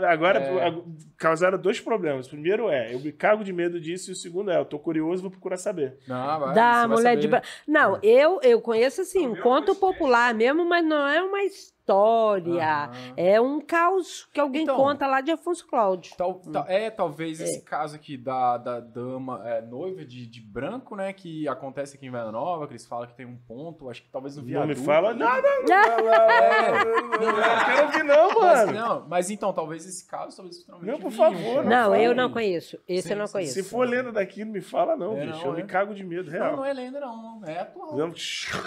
Agora 0.09 0.41
É. 0.41 0.75
causaram 1.17 1.57
dois 1.57 1.81
problemas. 1.81 2.27
O 2.27 2.31
primeiro 2.31 2.69
é, 2.69 2.93
eu 2.93 2.99
me 2.99 3.13
cago 3.13 3.45
de 3.45 3.53
medo 3.53 3.81
disso, 3.81 4.11
e 4.11 4.13
o 4.13 4.17
segundo 4.17 4.51
é, 4.51 4.59
eu 4.59 4.65
tô 4.65 4.79
curioso, 4.79 5.23
vou 5.23 5.31
procurar 5.31 5.57
saber. 5.57 5.97
Não, 6.09 6.41
vai, 6.41 6.55
vai 6.55 6.87
mulher 6.89 7.17
de. 7.17 7.29
Não, 7.67 7.99
eu, 8.03 8.41
eu 8.43 8.61
conheço 8.61 9.01
assim, 9.03 9.27
um 9.29 9.37
conto 9.41 9.75
popular 9.77 10.35
mesmo, 10.35 10.65
mas 10.65 10.85
não 10.85 11.07
é 11.07 11.23
uma 11.23 11.41
história. 11.45 11.74
Aham. 11.93 12.91
É 13.17 13.41
um 13.41 13.61
caos 13.61 14.29
que 14.33 14.41
alguém 14.41 14.63
Então, 14.63 14.77
conta 14.77 15.07
lá 15.07 15.21
de 15.21 15.31
Afonso 15.31 15.67
Cláudio. 15.67 16.15
Tal- 16.17 16.41
tal- 16.53 16.65
é, 16.69 16.91
talvez 16.91 17.41
esse 17.41 17.63
caso 17.63 17.97
aqui 17.97 18.17
da, 18.17 18.57
da 18.57 18.81
dama 18.81 19.43
é, 19.49 19.61
noiva 19.61 20.05
de, 20.05 20.27
de 20.27 20.41
branco, 20.41 20.97
né? 20.97 21.13
Que 21.13 21.47
acontece 21.49 21.97
aqui 21.97 22.07
em 22.07 22.11
Vila 22.11 22.33
Nova, 22.33 22.67
que 22.67 22.73
eles 22.73 22.87
falam 22.87 23.07
que 23.07 23.15
tem 23.15 23.27
um 23.27 23.37
ponto, 23.37 23.89
acho 23.91 24.03
que 24.03 24.09
talvez 24.11 24.37
no 24.37 24.43
Não 24.43 24.49
viaduto. 24.49 24.79
me 24.81 24.87
fala, 24.87 25.11
ali. 25.11 25.19
não, 25.21 25.29
não, 25.29 25.43
não, 25.43 26.05
não, 26.05 27.19
não, 27.21 27.33
não 27.37 27.65
quero 27.65 27.87
ouvir 27.87 28.05
não, 28.05 28.41
Mas, 28.41 28.67
mano. 28.67 28.73
não, 28.73 29.09
mas 29.09 29.31
então, 29.31 29.53
talvez 29.53 29.87
esse 29.87 30.07
caso, 30.07 30.37
talvez 30.37 30.59
futuramente. 30.61 30.91
Não, 30.93 30.99
por 30.99 31.11
favor, 31.13 31.65
Não, 31.65 31.85
fala 31.85 31.99
eu 32.03 32.15
não 32.15 32.31
conheço. 32.31 32.79
Esse 32.89 33.09
Sim, 33.09 33.15
eu 33.15 33.19
não 33.21 33.27
conheço. 33.29 33.53
Se 33.55 33.63
for 33.63 33.87
lenda 33.89 34.13
daqui, 34.13 34.45
não 34.45 34.53
me 34.53 34.61
fala 34.61 34.97
não, 34.97 35.17
É, 35.17 35.27
bicho. 35.27 35.39
não, 35.41 35.47
eu 35.47 35.53
me 35.55 35.63
é. 35.63 35.67
cago 35.67 35.95
de 35.95 36.05
medo, 36.05 36.31
Não, 36.31 36.39
real. 36.39 36.57
não 36.57 36.65
é 36.65 36.73
lenda, 36.73 37.01
não. 37.01 37.43
É 37.47 37.61
atual. 37.61 37.97
Não, 37.97 38.13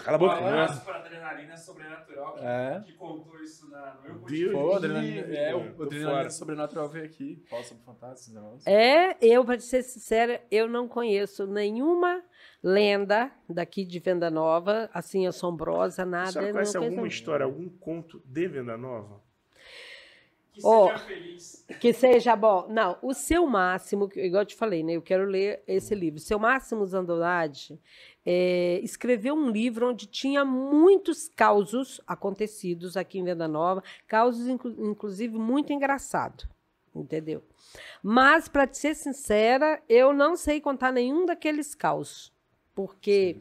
cala 0.03 0.15
a 0.15 0.17
boca. 0.19 0.35
Abraço 0.37 0.85
para 0.85 0.97
Adrenalina 0.97 1.57
Sobrenatural, 1.57 2.33
que, 2.35 2.43
É. 2.45 2.81
que 2.85 2.93
contou 3.07 3.39
isso 3.41 3.69
na, 3.69 3.95
no 3.95 4.01
meu 4.01 4.19
Deus. 4.25 4.51
Pô, 4.51 4.73
adrenalina, 4.75 5.15
livre, 5.21 5.35
é, 5.35 5.53
mano, 5.53 5.71
o 5.71 5.73
tô 5.75 5.83
adrenalina 5.83 6.11
fora. 6.17 6.29
sobrenatural 6.29 6.89
veio 6.89 7.05
aqui. 7.05 7.43
Fala 7.49 7.63
sobre 7.63 7.83
fantasmas, 7.83 8.27
negócios. 8.35 8.67
É, 8.67 9.17
eu, 9.21 9.43
para 9.45 9.59
ser 9.59 9.83
sincera, 9.83 10.41
eu 10.51 10.67
não 10.67 10.87
conheço 10.87 11.45
nenhuma 11.47 12.23
lenda 12.63 13.31
daqui 13.49 13.85
de 13.85 13.99
Venda 13.99 14.29
Nova, 14.29 14.89
assim, 14.93 15.25
assombrosa, 15.27 16.05
nada. 16.05 16.41
eu 16.41 16.51
conhece 16.53 16.75
não 16.75 16.83
alguma 16.83 17.01
conheço. 17.01 17.17
história, 17.17 17.43
algum 17.45 17.69
conto 17.69 18.21
de 18.25 18.47
Venda 18.47 18.75
Nova? 18.77 19.21
Que 20.51 20.61
seja 20.61 20.99
feliz. 20.99 21.65
Que 21.79 21.93
seja 21.93 22.35
bom. 22.35 22.65
Não, 22.67 22.97
o 23.03 23.13
seu 23.13 23.45
máximo, 23.45 24.09
que- 24.09 24.19
igual 24.19 24.41
eu 24.41 24.45
te 24.47 24.55
falei, 24.55 24.81
né? 24.83 24.93
Eu 24.93 25.03
quero 25.03 25.25
ler 25.25 25.61
esse 25.67 25.93
livro. 25.93 26.19
Seu 26.19 26.39
Máximo 26.39 26.83
Zandolade 26.87 27.79
é, 28.29 28.81
escreveu 28.83 29.33
um 29.33 29.49
livro 29.49 29.89
onde 29.89 30.05
tinha 30.05 30.43
muitos 30.43 31.29
causos 31.29 32.01
acontecidos 32.05 32.97
aqui 32.97 33.19
em 33.19 33.23
Venda 33.23 33.47
Nova, 33.47 33.81
causos, 34.05 34.49
inclu- 34.49 34.75
inclusive, 34.85 35.37
muito 35.37 35.71
engraçado. 35.71 36.43
Entendeu? 36.93 37.41
Mas, 38.03 38.49
para 38.49 38.67
ser 38.73 38.95
sincera, 38.95 39.81
eu 39.87 40.11
não 40.11 40.35
sei 40.35 40.59
contar 40.59 40.91
nenhum 40.91 41.25
daqueles 41.25 41.73
causos. 41.73 42.33
Porque 42.75 43.37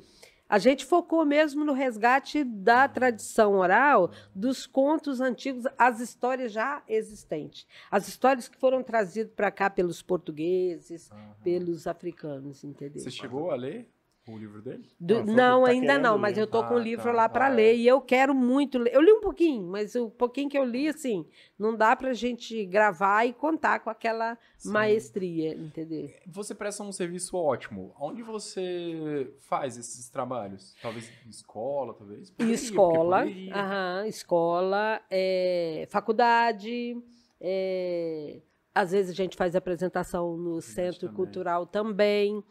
a 0.48 0.58
gente 0.58 0.84
focou 0.84 1.24
mesmo 1.24 1.64
no 1.64 1.72
resgate 1.72 2.44
da 2.44 2.86
tradição 2.86 3.54
oral, 3.54 4.12
dos 4.32 4.66
contos 4.66 5.20
antigos, 5.20 5.64
as 5.76 5.98
histórias 5.98 6.52
já 6.52 6.82
existentes. 6.86 7.66
As 7.90 8.06
histórias 8.06 8.46
que 8.46 8.56
foram 8.56 8.84
trazidas 8.84 9.32
para 9.34 9.50
cá 9.50 9.68
pelos 9.68 10.00
portugueses, 10.00 11.10
Aham. 11.10 11.34
pelos 11.42 11.88
africanos, 11.88 12.62
entendeu? 12.62 13.02
Você 13.02 13.10
chegou 13.10 13.50
a 13.50 13.56
ler 13.56 13.88
o 14.34 14.38
livro 14.38 14.60
dele? 14.62 14.88
Do- 14.98 15.18
Ah, 15.18 15.24
não, 15.24 15.64
tá 15.64 15.70
ainda 15.70 15.98
não, 15.98 16.14
ler. 16.14 16.20
mas 16.20 16.38
eu 16.38 16.46
tô 16.46 16.62
com 16.64 16.74
o 16.74 16.78
Ah, 16.78 16.82
livro 16.82 17.04
tá. 17.06 17.12
lá 17.12 17.28
para 17.28 17.46
Ah, 17.46 17.50
ler 17.50 17.72
é. 17.72 17.76
e 17.76 17.86
eu 17.86 18.00
quero 18.00 18.34
muito 18.34 18.78
ler. 18.78 18.94
Eu 18.94 19.00
li 19.00 19.12
um 19.12 19.20
pouquinho, 19.20 19.62
mas 19.66 19.94
o 19.94 20.10
pouquinho 20.10 20.48
que 20.48 20.58
eu 20.58 20.64
li, 20.64 20.88
assim, 20.88 21.26
não 21.58 21.76
dá 21.76 21.94
pra 21.94 22.12
gente 22.12 22.64
gravar 22.66 23.24
e 23.26 23.32
contar 23.32 23.80
com 23.80 23.90
aquela 23.90 24.36
Sim. 24.58 24.70
maestria, 24.72 25.54
entendeu? 25.54 26.10
Você 26.26 26.54
presta 26.54 26.82
um 26.82 26.92
serviço 26.92 27.36
ótimo. 27.36 27.94
Onde 28.00 28.22
você 28.22 29.32
faz 29.40 29.76
esses 29.76 30.08
trabalhos? 30.08 30.76
Talvez 30.80 31.12
em 31.26 31.30
escola, 31.30 31.94
talvez? 31.94 32.30
Poderia, 32.30 32.54
escola, 32.54 33.18
porque 33.22 33.34
poderia. 33.34 33.54
aham, 33.54 34.06
escola, 34.06 35.00
é, 35.10 35.86
faculdade, 35.90 36.96
é, 37.40 38.40
às 38.74 38.90
vezes 38.90 39.10
a 39.10 39.14
gente 39.14 39.36
faz 39.36 39.54
apresentação 39.56 40.36
no 40.36 40.60
Centro 40.60 41.00
também. 41.08 41.14
Cultural 41.16 41.66
também, 41.66 42.42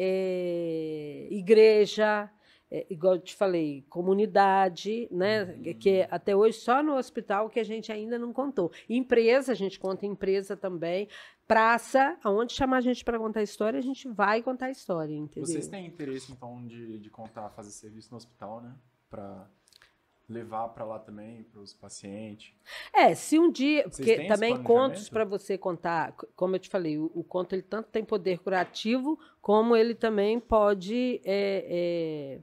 é, 0.00 1.26
igreja, 1.28 2.30
é, 2.70 2.86
igual 2.88 3.14
eu 3.14 3.20
te 3.20 3.34
falei, 3.34 3.84
comunidade, 3.88 5.08
né? 5.10 5.42
Uhum. 5.44 5.74
Que 5.74 6.06
até 6.08 6.36
hoje 6.36 6.58
só 6.58 6.82
no 6.82 6.94
hospital 6.96 7.50
que 7.50 7.58
a 7.58 7.64
gente 7.64 7.90
ainda 7.90 8.16
não 8.16 8.32
contou. 8.32 8.70
Empresa, 8.88 9.50
a 9.50 9.54
gente 9.56 9.80
conta 9.80 10.06
em 10.06 10.10
empresa 10.10 10.56
também. 10.56 11.08
Praça, 11.48 12.16
aonde 12.22 12.52
chamar 12.52 12.76
a 12.76 12.80
gente 12.82 13.04
para 13.04 13.18
contar 13.18 13.42
história, 13.42 13.78
a 13.78 13.82
gente 13.82 14.06
vai 14.06 14.40
contar 14.42 14.66
a 14.66 14.70
história, 14.70 15.14
entendeu? 15.14 15.46
Vocês 15.46 15.66
têm 15.66 15.86
interesse, 15.86 16.30
então, 16.30 16.64
de, 16.64 16.98
de 16.98 17.10
contar, 17.10 17.48
fazer 17.50 17.70
serviço 17.70 18.10
no 18.12 18.18
hospital, 18.18 18.60
né? 18.60 18.74
Pra 19.10 19.50
levar 20.28 20.68
pra 20.68 20.84
lá 20.84 20.98
também, 20.98 21.42
pros 21.44 21.72
pacientes. 21.72 22.52
É, 22.92 23.14
se 23.14 23.38
um 23.38 23.50
dia, 23.50 23.84
Vocês 23.88 23.96
porque 23.96 24.26
também 24.26 24.62
contos 24.62 25.08
para 25.08 25.24
você 25.24 25.56
contar, 25.56 26.12
como 26.36 26.54
eu 26.54 26.58
te 26.60 26.68
falei, 26.68 26.98
o, 26.98 27.10
o 27.14 27.24
conto 27.24 27.54
ele 27.54 27.62
tanto 27.62 27.88
tem 27.88 28.04
poder 28.04 28.38
curativo, 28.38 29.18
como 29.40 29.74
ele 29.74 29.94
também 29.94 30.38
pode 30.38 31.20
é, 31.24 31.64
é, 31.68 32.40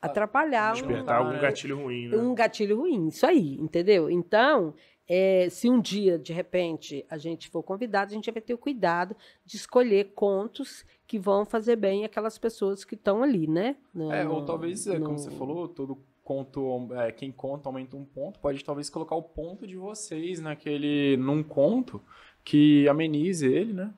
atrapalhar 0.00 0.70
um, 0.72 0.78
Despertar 0.78 1.04
tá, 1.04 1.16
algum 1.18 1.32
né? 1.32 1.40
gatilho 1.40 1.76
ruim, 1.82 2.08
né? 2.08 2.16
um 2.16 2.34
gatilho 2.34 2.78
ruim, 2.78 3.08
isso 3.08 3.26
aí, 3.26 3.56
entendeu? 3.60 4.08
Então, 4.10 4.74
é, 5.06 5.48
se 5.50 5.68
um 5.68 5.78
dia, 5.78 6.18
de 6.18 6.32
repente, 6.32 7.04
a 7.10 7.18
gente 7.18 7.50
for 7.50 7.62
convidado, 7.62 8.12
a 8.12 8.14
gente 8.14 8.30
vai 8.30 8.40
ter 8.40 8.54
o 8.54 8.58
cuidado 8.58 9.14
de 9.44 9.56
escolher 9.56 10.12
contos 10.14 10.86
que 11.06 11.18
vão 11.18 11.44
fazer 11.44 11.76
bem 11.76 12.04
aquelas 12.04 12.38
pessoas 12.38 12.84
que 12.84 12.94
estão 12.94 13.22
ali, 13.22 13.46
né? 13.46 13.76
No- 13.92 14.10
É, 14.12 14.26
ou 14.26 14.40
no- 14.40 14.46
talvez, 14.46 14.86
é, 14.86 14.98
como 14.98 15.12
no- 15.12 15.18
você 15.18 15.30
falou, 15.32 15.68
todo 15.68 15.98
conto, 16.30 16.88
é, 16.94 17.10
quem 17.10 17.32
conta 17.32 17.68
aumenta 17.68 17.96
um 17.96 18.04
ponto, 18.04 18.38
pode 18.38 18.64
talvez 18.64 18.88
colocar 18.88 19.16
o 19.16 19.22
ponto 19.22 19.66
de 19.66 19.74
vocês 19.76 20.38
naquele, 20.40 21.16
num 21.16 21.42
conto 21.42 22.00
que 22.44 22.88
amenize 22.88 23.44
ele, 23.52 23.72
né? 23.72 23.92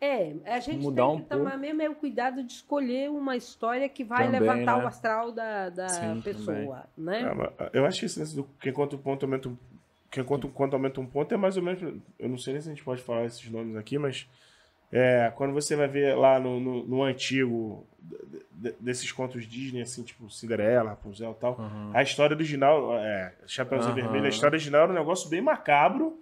É, 0.00 0.34
a 0.46 0.60
gente 0.60 0.82
Mudar 0.82 1.06
tem 1.06 1.14
um 1.14 1.20
que 1.20 1.28
tomar 1.28 1.50
pouco. 1.50 1.58
mesmo 1.58 1.82
é 1.82 1.88
o 1.90 1.94
cuidado 1.94 2.42
de 2.42 2.52
escolher 2.52 3.10
uma 3.10 3.36
história 3.36 3.86
que 3.86 4.02
vai 4.02 4.24
Também, 4.26 4.40
levantar 4.40 4.78
né? 4.78 4.84
o 4.84 4.86
astral 4.86 5.30
da, 5.30 5.68
da 5.68 5.88
Sim, 5.88 6.22
pessoa, 6.22 6.84
Ah, 6.84 6.88
né? 6.96 7.34
mas 7.34 7.68
Eu 7.74 7.84
acho 7.84 8.00
que 8.00 8.06
esse 8.06 8.34
do 8.34 8.44
quem 8.58 8.72
conta 8.72 8.96
um 8.96 8.98
ponto 8.98 9.24
aumenta 9.26 9.48
um. 9.50 9.56
Quem 10.10 10.24
conta 10.24 10.46
um 10.46 10.50
conto 10.50 10.72
aumenta 10.74 11.00
um 11.02 11.06
ponto 11.06 11.34
é 11.34 11.36
mais 11.36 11.58
ou 11.58 11.62
menos. 11.62 11.82
Eu 12.18 12.28
não 12.30 12.38
sei 12.38 12.54
nem 12.54 12.62
se 12.62 12.68
a 12.68 12.72
gente 12.72 12.84
pode 12.84 13.02
falar 13.02 13.26
esses 13.26 13.50
nomes 13.50 13.76
aqui, 13.76 13.98
mas. 13.98 14.26
É, 14.92 15.32
quando 15.34 15.52
você 15.52 15.74
vai 15.74 15.88
ver 15.88 16.16
lá 16.16 16.38
no, 16.38 16.60
no, 16.60 16.84
no 16.84 17.02
antigo 17.02 17.84
de- 18.00 18.70
de- 18.70 18.76
desses 18.80 19.10
contos 19.12 19.46
Disney, 19.46 19.82
assim, 19.82 20.02
tipo 20.02 20.30
Cinderela, 20.30 20.90
Rapunzel 20.90 21.32
e 21.32 21.40
tal, 21.40 21.58
a 21.92 22.02
história 22.02 22.34
original, 22.34 22.96
é, 22.98 23.32
Chapeuzinho 23.46 23.92
Aham. 23.92 24.02
Vermelho, 24.02 24.26
a 24.26 24.28
história 24.28 24.54
original 24.56 24.82
era 24.84 24.92
um 24.92 24.94
negócio 24.94 25.28
bem 25.28 25.40
macabro 25.40 26.18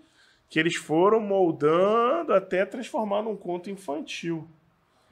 que 0.49 0.59
eles 0.59 0.77
foram 0.77 1.21
moldando 1.21 2.33
até 2.33 2.65
transformar 2.65 3.23
num 3.23 3.37
conto 3.37 3.71
infantil. 3.71 4.47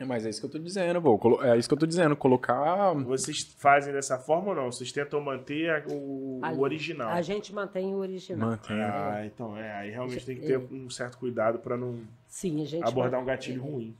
É, 0.02 0.04
Mas 0.04 0.26
é 0.26 0.30
isso 0.30 0.40
que 0.40 0.46
eu 0.46 0.50
tô 0.50 0.58
dizendo, 0.58 1.00
pô. 1.00 1.16
Colo- 1.18 1.42
É 1.44 1.56
isso 1.56 1.68
que 1.68 1.74
eu 1.74 1.78
tô 1.78 1.86
dizendo, 1.86 2.16
colocar. 2.16 2.92
Vocês 2.94 3.42
fazem 3.58 3.92
dessa 3.92 4.18
forma 4.18 4.50
ou 4.50 4.54
não? 4.54 4.72
Vocês 4.72 4.90
tentam 4.90 5.20
manter 5.20 5.70
a- 5.70 5.84
o, 5.88 6.40
A- 6.42 6.52
o 6.52 6.60
original? 6.60 7.08
A 7.10 7.22
gente 7.22 7.54
mantém 7.54 7.94
o 7.94 7.98
original. 7.98 8.50
Mantém. 8.50 8.80
Ah, 8.80 9.22
então 9.24 9.56
é. 9.56 9.72
Aí 9.78 9.90
realmente 9.90 10.24
tem 10.26 10.36
que 10.36 10.46
ter 10.46 10.58
um 10.58 10.90
certo 10.90 11.18
cuidado 11.18 11.58
pra 11.58 11.76
não 11.76 12.00
Sim, 12.26 12.62
a 12.62 12.66
gente 12.66 12.84
abordar 12.86 13.20
um 13.20 13.22
mantém. 13.24 13.34
gatilho 13.36 13.62
ruim. 13.62 13.96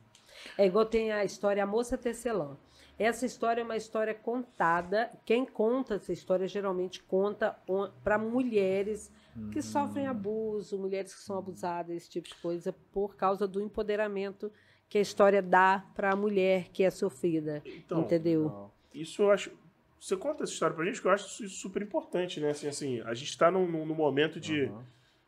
É 0.58 0.66
igual 0.66 0.84
tem 0.84 1.12
a 1.12 1.24
história 1.24 1.62
A 1.62 1.66
Moça 1.66 1.96
Tecelã. 1.96 2.56
Essa 2.98 3.24
história 3.24 3.60
é 3.62 3.64
uma 3.64 3.76
história 3.76 4.14
contada. 4.14 5.10
Quem 5.24 5.44
conta 5.46 5.94
essa 5.94 6.12
história 6.12 6.46
geralmente 6.46 7.02
conta 7.02 7.56
para 8.04 8.18
mulheres 8.18 9.10
que 9.50 9.58
Uhum. 9.58 9.62
sofrem 9.62 10.06
abuso, 10.06 10.78
mulheres 10.78 11.14
que 11.14 11.20
são 11.22 11.38
abusadas, 11.38 11.96
esse 11.96 12.10
tipo 12.10 12.28
de 12.28 12.34
coisa, 12.36 12.74
por 12.92 13.16
causa 13.16 13.48
do 13.48 13.62
empoderamento 13.62 14.52
que 14.92 14.98
a 14.98 15.00
história 15.00 15.40
dá 15.40 15.82
para 15.94 16.12
a 16.12 16.16
mulher 16.16 16.68
que 16.70 16.84
é 16.84 16.90
sofrida. 16.90 17.62
Então, 17.64 18.02
entendeu? 18.02 18.70
isso 18.92 19.22
eu 19.22 19.30
acho. 19.30 19.50
Você 19.98 20.14
conta 20.18 20.44
essa 20.44 20.52
história 20.52 20.76
pra 20.76 20.84
gente, 20.84 21.00
que 21.00 21.06
eu 21.06 21.10
acho 21.10 21.42
isso 21.42 21.48
super 21.48 21.80
importante, 21.80 22.38
né? 22.40 22.50
Assim, 22.50 22.68
assim 22.68 23.00
a 23.00 23.14
gente 23.14 23.38
tá 23.38 23.50
num, 23.50 23.66
num 23.66 23.94
momento 23.94 24.38
de 24.38 24.64
Aham. 24.64 24.84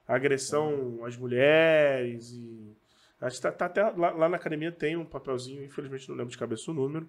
agressão 0.06 1.02
às 1.02 1.16
mulheres 1.16 2.32
e. 2.32 2.76
A 3.18 3.30
gente 3.30 3.40
tá, 3.40 3.52
tá 3.52 3.64
até 3.64 3.82
lá, 3.82 4.10
lá 4.10 4.28
na 4.28 4.36
academia 4.36 4.70
tem 4.70 4.98
um 4.98 5.04
papelzinho, 5.06 5.64
infelizmente 5.64 6.10
não 6.10 6.16
lembro 6.16 6.30
de 6.30 6.36
cabeça 6.36 6.70
o 6.70 6.74
número, 6.74 7.08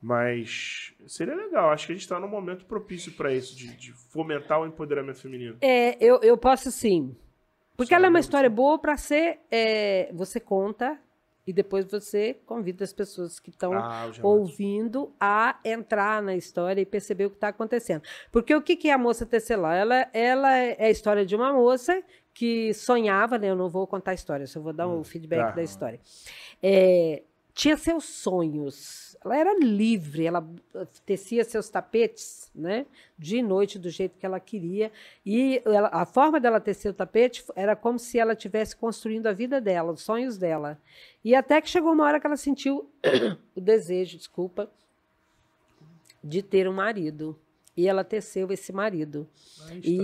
mas 0.00 0.94
seria 1.08 1.34
legal. 1.34 1.72
Acho 1.72 1.88
que 1.88 1.92
a 1.92 1.96
gente 1.96 2.06
tá 2.06 2.20
num 2.20 2.28
momento 2.28 2.66
propício 2.66 3.10
pra 3.14 3.34
isso, 3.34 3.56
de, 3.56 3.66
de 3.76 3.92
fomentar 4.12 4.60
o 4.60 4.66
empoderamento 4.66 5.20
feminino. 5.20 5.56
É, 5.60 5.96
eu, 6.00 6.20
eu 6.22 6.38
posso 6.38 6.70
sim. 6.70 7.16
Porque 7.76 7.94
Só 7.94 7.96
ela 7.96 8.06
é 8.06 8.10
uma 8.10 8.20
história 8.20 8.48
boa 8.48 8.78
para 8.78 8.96
ser. 8.96 9.40
é, 9.50 10.08
você 10.12 10.38
conta 10.38 10.96
e 11.50 11.52
depois 11.52 11.84
você 11.84 12.34
convida 12.46 12.84
as 12.84 12.92
pessoas 12.92 13.40
que 13.40 13.50
estão 13.50 13.72
Ah, 13.74 14.08
ouvindo 14.22 15.12
a 15.18 15.58
entrar 15.64 16.22
na 16.22 16.36
história 16.36 16.80
e 16.80 16.86
perceber 16.86 17.26
o 17.26 17.30
que 17.30 17.36
está 17.36 17.48
acontecendo. 17.48 18.02
Porque 18.30 18.54
o 18.54 18.62
que, 18.62 18.76
que 18.76 18.88
é 18.88 18.92
a 18.92 18.98
moça 18.98 19.26
tecelã? 19.26 19.72
Ela, 19.72 20.08
ela 20.12 20.56
é 20.56 20.86
a 20.86 20.90
história 20.90 21.26
de 21.26 21.34
uma 21.34 21.52
moça 21.52 22.00
que 22.32 22.72
sonhava, 22.72 23.36
né? 23.36 23.50
Eu 23.50 23.56
não 23.56 23.68
vou 23.68 23.84
contar 23.84 24.12
a 24.12 24.14
história, 24.14 24.46
só 24.46 24.60
vou 24.60 24.72
dar 24.72 24.86
um 24.86 25.02
feedback 25.02 25.48
tá. 25.48 25.50
da 25.50 25.62
história. 25.64 25.98
É, 26.62 27.24
tinha 27.52 27.76
seus 27.76 28.04
sonhos. 28.04 29.09
Ela 29.22 29.36
era 29.36 29.58
livre, 29.58 30.24
ela 30.24 30.46
tecia 31.04 31.44
seus 31.44 31.68
tapetes, 31.68 32.50
né? 32.54 32.86
Dia 33.18 33.40
e 33.40 33.42
noite 33.42 33.78
do 33.78 33.90
jeito 33.90 34.18
que 34.18 34.24
ela 34.24 34.40
queria. 34.40 34.90
E 35.26 35.60
ela, 35.66 35.90
a 35.92 36.06
forma 36.06 36.40
dela 36.40 36.58
tecer 36.58 36.90
o 36.90 36.94
tapete 36.94 37.44
era 37.54 37.76
como 37.76 37.98
se 37.98 38.18
ela 38.18 38.32
estivesse 38.32 38.74
construindo 38.74 39.26
a 39.26 39.32
vida 39.32 39.60
dela, 39.60 39.92
os 39.92 40.00
sonhos 40.00 40.38
dela. 40.38 40.80
E 41.22 41.34
até 41.34 41.60
que 41.60 41.68
chegou 41.68 41.92
uma 41.92 42.04
hora 42.04 42.18
que 42.18 42.26
ela 42.26 42.36
sentiu 42.36 42.90
o 43.54 43.60
desejo, 43.60 44.16
desculpa, 44.16 44.70
de 46.24 46.42
ter 46.42 46.66
um 46.66 46.72
marido. 46.72 47.38
E 47.76 47.86
ela 47.86 48.02
teceu 48.02 48.50
esse 48.50 48.72
marido. 48.72 49.28
E-. 49.82 50.00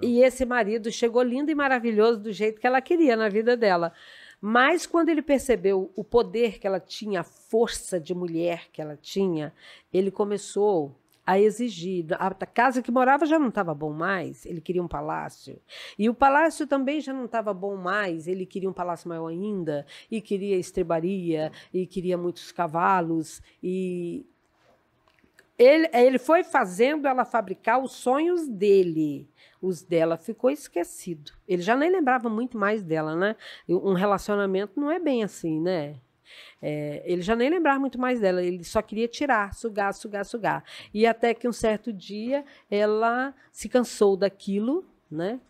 E 0.00 0.22
esse 0.22 0.44
marido 0.44 0.92
chegou 0.92 1.22
lindo 1.22 1.50
e 1.50 1.54
maravilhoso 1.56 2.20
do 2.20 2.32
jeito 2.32 2.60
que 2.60 2.66
ela 2.66 2.80
queria 2.80 3.16
na 3.16 3.28
vida 3.28 3.56
dela. 3.56 3.92
Mas 4.46 4.86
quando 4.86 5.08
ele 5.08 5.22
percebeu 5.22 5.90
o 5.96 6.04
poder 6.04 6.58
que 6.58 6.66
ela 6.66 6.78
tinha, 6.78 7.20
a 7.20 7.24
força 7.24 7.98
de 7.98 8.14
mulher 8.14 8.68
que 8.70 8.82
ela 8.82 8.94
tinha, 8.94 9.54
ele 9.90 10.10
começou 10.10 10.94
a 11.26 11.40
exigir. 11.40 12.08
A 12.10 12.30
casa 12.44 12.82
que 12.82 12.90
morava 12.90 13.24
já 13.24 13.38
não 13.38 13.48
estava 13.48 13.72
bom 13.72 13.90
mais, 13.90 14.44
ele 14.44 14.60
queria 14.60 14.82
um 14.82 14.86
palácio. 14.86 15.58
E 15.98 16.10
o 16.10 16.14
palácio 16.14 16.66
também 16.66 17.00
já 17.00 17.10
não 17.10 17.24
estava 17.24 17.54
bom 17.54 17.74
mais, 17.74 18.28
ele 18.28 18.44
queria 18.44 18.68
um 18.68 18.74
palácio 18.74 19.08
maior 19.08 19.28
ainda, 19.28 19.86
e 20.10 20.20
queria 20.20 20.58
estrebaria, 20.58 21.50
e 21.72 21.86
queria 21.86 22.18
muitos 22.18 22.52
cavalos, 22.52 23.40
e 23.62 24.26
ele, 25.58 25.88
ele 25.92 26.18
foi 26.18 26.42
fazendo 26.42 27.06
ela 27.06 27.24
fabricar 27.24 27.82
os 27.82 27.92
sonhos 27.92 28.48
dele. 28.48 29.28
Os 29.60 29.82
dela 29.82 30.16
ficou 30.16 30.50
esquecido. 30.50 31.32
Ele 31.48 31.62
já 31.62 31.76
nem 31.76 31.90
lembrava 31.90 32.28
muito 32.28 32.58
mais 32.58 32.82
dela, 32.82 33.16
né? 33.16 33.36
Um 33.68 33.94
relacionamento 33.94 34.78
não 34.78 34.90
é 34.90 34.98
bem 34.98 35.24
assim, 35.24 35.60
né? 35.60 35.96
É, 36.60 37.02
ele 37.04 37.22
já 37.22 37.36
nem 37.36 37.50
lembrava 37.50 37.78
muito 37.78 37.98
mais 37.98 38.20
dela, 38.20 38.42
ele 38.42 38.64
só 38.64 38.80
queria 38.80 39.06
tirar, 39.06 39.54
sugar, 39.54 39.92
sugar, 39.92 40.24
sugar. 40.24 40.64
E 40.92 41.06
até 41.06 41.34
que 41.34 41.46
um 41.46 41.52
certo 41.52 41.92
dia 41.92 42.44
ela 42.70 43.34
se 43.52 43.68
cansou 43.68 44.16
daquilo, 44.16 44.84
né? 45.10 45.40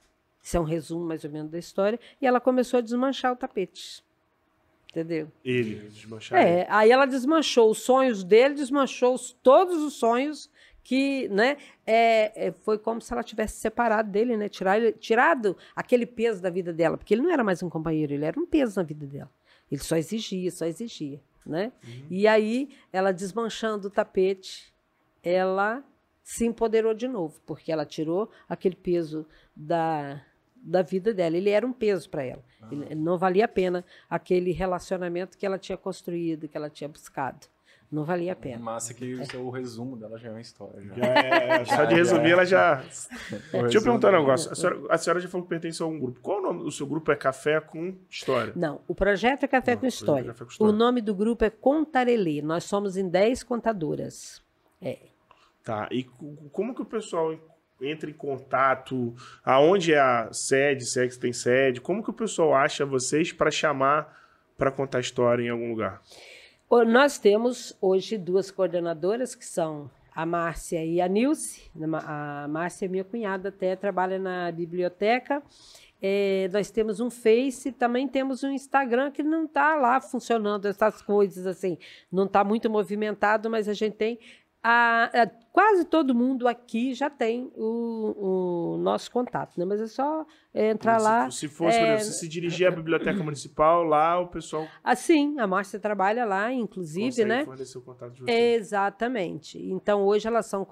Isso 0.43 0.57
é 0.57 0.61
um 0.61 0.65
resumo 0.65 1.07
mais 1.07 1.25
ou 1.25 1.31
menos 1.31 1.51
da 1.51 1.59
história, 1.59 1.99
e 2.21 2.27
ela 2.27 2.41
começou 2.41 2.79
a 2.79 2.83
desmanchar 2.83 3.33
o 3.33 3.37
tapete. 3.37 4.05
Entendeu? 4.95 5.29
Ele, 5.45 5.89
desmanchar 5.89 6.41
ele. 6.41 6.51
É, 6.61 6.67
aí 6.71 6.91
ela 6.91 7.05
desmanchou 7.07 7.71
os 7.71 7.79
sonhos 7.79 8.23
dele, 8.23 8.55
desmanchou 8.55 9.15
os- 9.15 9.33
todos 9.43 9.83
os 9.83 9.95
sonhos 9.95 10.49
que, 10.85 11.29
né, 11.29 11.57
é, 11.87 12.49
é, 12.49 12.53
foi 12.53 12.79
como 12.79 13.01
se 13.01 13.13
ela 13.13 13.23
tivesse 13.25 13.57
separado 13.57 14.11
dele, 14.11 14.37
né, 14.37 14.49
tirar 14.49 14.81
tirado 14.93 15.57
aquele 15.75 16.05
peso 16.07 16.41
da 16.43 16.51
vida 16.51 16.73
dela, 16.73 16.97
porque 16.99 17.15
ele 17.15 17.23
não 17.23 17.31
era 17.33 17.43
mais 17.43 17.63
um 17.63 17.71
companheiro, 17.71 18.13
ele 18.13 18.25
era 18.25 18.39
um 18.39 18.47
peso 18.47 18.77
na 18.79 18.83
vida 18.83 19.07
dela. 19.07 19.31
Ele 19.73 19.81
só 19.83 19.97
exigia, 19.97 20.51
só 20.51 20.67
exigia, 20.67 21.21
né? 21.45 21.73
E 22.11 22.29
aí, 22.29 22.69
ela 22.93 23.13
desmanchando 23.13 23.89
o 23.89 23.91
tapete, 23.91 24.73
ela 25.23 25.83
se 26.23 26.45
empoderou 26.47 26.93
de 26.95 27.09
novo, 27.09 27.41
porque 27.47 27.73
ela 27.73 27.85
tirou 27.87 28.31
aquele 28.49 28.77
peso 28.77 29.27
da, 29.57 30.23
da 30.65 30.83
vida 30.83 31.13
dela. 31.13 31.37
Ele 31.37 31.51
era 31.51 31.67
um 31.67 31.73
peso 31.73 32.09
para 32.09 32.23
ela. 32.25 32.43
Ele- 32.73 32.95
não 32.95 33.19
valia 33.19 33.45
a 33.45 33.49
pena 33.49 33.85
aquele 34.09 34.51
relacionamento 34.53 35.37
que 35.37 35.45
ela 35.45 35.59
tinha 35.59 35.77
construído, 35.77 36.49
que 36.49 36.57
ela 36.57 36.71
tinha 36.71 36.89
buscado. 36.89 37.47
Não 37.93 38.03
valia 38.03 38.33
a 38.33 38.37
pena. 38.37 38.59
Massa 38.59 38.93
que 38.93 39.15
o 39.15 39.25
seu 39.27 39.49
resumo 39.51 39.97
dela 39.97 40.19
já 40.19 40.29
é 40.29 40.31
uma 40.33 40.41
história. 40.41 40.83
Já. 40.83 40.95
Já 40.97 41.05
é, 41.05 41.65
só 41.67 41.75
Já, 41.77 41.85
de 41.85 41.91
já 41.91 41.97
resumir, 41.97 42.29
é. 42.29 42.31
ela 42.33 42.45
já. 42.45 42.83
O 43.53 43.61
Deixa 43.63 43.79
eu 43.79 43.83
perguntar 43.83 44.09
um 44.09 44.19
negócio. 44.19 44.51
A 44.51 44.55
senhora, 44.57 44.81
a 44.91 44.99
senhora 44.99 45.21
já 45.21 45.29
falou 45.29 45.45
que 45.45 45.51
pertence 45.51 45.81
a 45.83 45.87
um 45.87 46.01
grupo. 46.01 46.19
Qual 46.21 46.39
o 46.39 46.43
nome? 46.43 46.63
O 46.65 46.73
seu 46.73 46.87
grupo 46.87 47.13
é 47.13 47.17
Café 47.17 47.61
com 47.61 47.95
História. 48.11 48.53
Não, 48.57 48.81
o 48.89 48.95
projeto 48.95 49.45
é 49.45 49.47
Café 49.49 49.73
Não, 49.75 49.81
com 49.81 49.87
o 49.87 49.91
projeto 49.91 50.01
é 50.01 50.03
História. 50.11 50.25
Café 50.25 50.45
com 50.45 50.51
História. 50.51 50.75
O 50.75 50.77
nome 50.77 51.01
do 51.03 51.15
grupo 51.15 51.45
é 51.45 51.51
Contarelê. 51.51 52.43
Nós 52.43 52.65
somos 52.65 52.97
em 52.97 53.09
10 53.09 53.45
contadoras. 53.45 54.43
Tá. 55.63 55.89
E 55.93 56.05
co- 56.05 56.37
como 56.53 56.75
que 56.75 56.83
o 56.83 56.87
pessoal 56.87 57.35
entra 57.81 58.09
em 58.09 58.15
contato? 58.15 59.15
Aonde 59.45 59.95
é 59.95 60.01
a 60.01 60.33
sede? 60.33 60.87
Se 60.87 61.05
é 61.05 61.09
que 61.09 61.19
tem 61.19 61.33
sede? 61.33 61.81
Como 61.81 62.03
que 62.03 62.11
o 62.11 62.15
pessoal 62.15 62.55
acha 62.55 62.85
vocês 62.85 63.33
para 63.33 63.51
chamar 63.51 64.23
para 64.57 64.71
contar 64.71 65.01
história 65.01 65.43
em 65.43 65.49
algum 65.49 65.71
lugar? 65.71 66.01
Nós 66.87 67.19
temos 67.19 67.77
hoje 67.81 68.19
duas 68.19 68.51
coordenadoras, 68.51 69.35
que 69.35 69.45
são 69.45 69.91
a 70.15 70.25
Márcia 70.25 70.85
e 70.85 71.01
a 71.01 71.09
Nilce. 71.09 71.71
A 72.05 72.47
Márcia 72.49 72.87
é 72.87 72.89
minha 72.89 73.05
cunhada, 73.05 73.49
até 73.51 73.77
trabalha 73.77 74.19
na 74.19 74.51
biblioteca. 74.51 75.43
É, 76.03 76.51
nós 76.53 76.71
temos 76.71 77.01
um 77.01 77.11
Face, 77.11 77.73
também 77.73 78.07
temos 78.07 78.45
um 78.45 78.51
Instagram 78.51 79.11
que 79.11 79.23
não 79.23 79.47
está 79.47 79.75
lá 79.75 80.01
funcionando 80.01 80.67
essas 80.67 81.01
coisas 81.01 81.47
assim, 81.47 81.79
não 82.13 82.27
está 82.27 82.45
muito 82.45 82.69
movimentado, 82.69 83.49
mas 83.49 83.69
a 83.69 83.73
gente 83.73 83.97
tem. 83.97 84.19
A- 84.67 85.11
a- 85.23 85.31
quase 85.53 85.85
todo 85.85 86.15
mundo 86.15 86.49
aqui 86.49 86.95
já 86.95 87.11
tem 87.11 87.53
o, 87.55 88.75
o 88.75 88.79
nosso 88.79 89.11
contato, 89.11 89.59
né? 89.59 89.65
Mas 89.67 89.79
é 89.81 89.87
só 89.87 90.25
é, 90.55 90.71
entrar 90.71 90.99
se, 90.99 91.05
lá. 91.05 91.31
Se 91.31 91.49
fosse, 91.49 91.79
por 91.79 91.85
é, 91.87 91.95
exemplo, 91.97 92.05
se 92.15 92.19
se 92.21 92.29
dirigir 92.29 92.67
à 92.67 92.71
biblioteca 92.71 93.23
municipal, 93.23 93.85
lá 93.85 94.19
o 94.19 94.29
pessoal 94.29 94.67
Assim, 94.83 95.39
a 95.39 95.47
Márcia 95.47 95.79
trabalha 95.79 96.25
lá, 96.25 96.51
inclusive, 96.51 97.09
consegue 97.11 97.29
né? 97.29 97.45
fornecer 97.45 97.77
o 97.79 97.83
contato 97.83 98.13
de 98.13 98.23
vocês. 98.23 98.61
Exatamente. 98.63 99.59
Então, 99.59 100.03
hoje 100.05 100.27
elas 100.27 100.47
são 100.47 100.65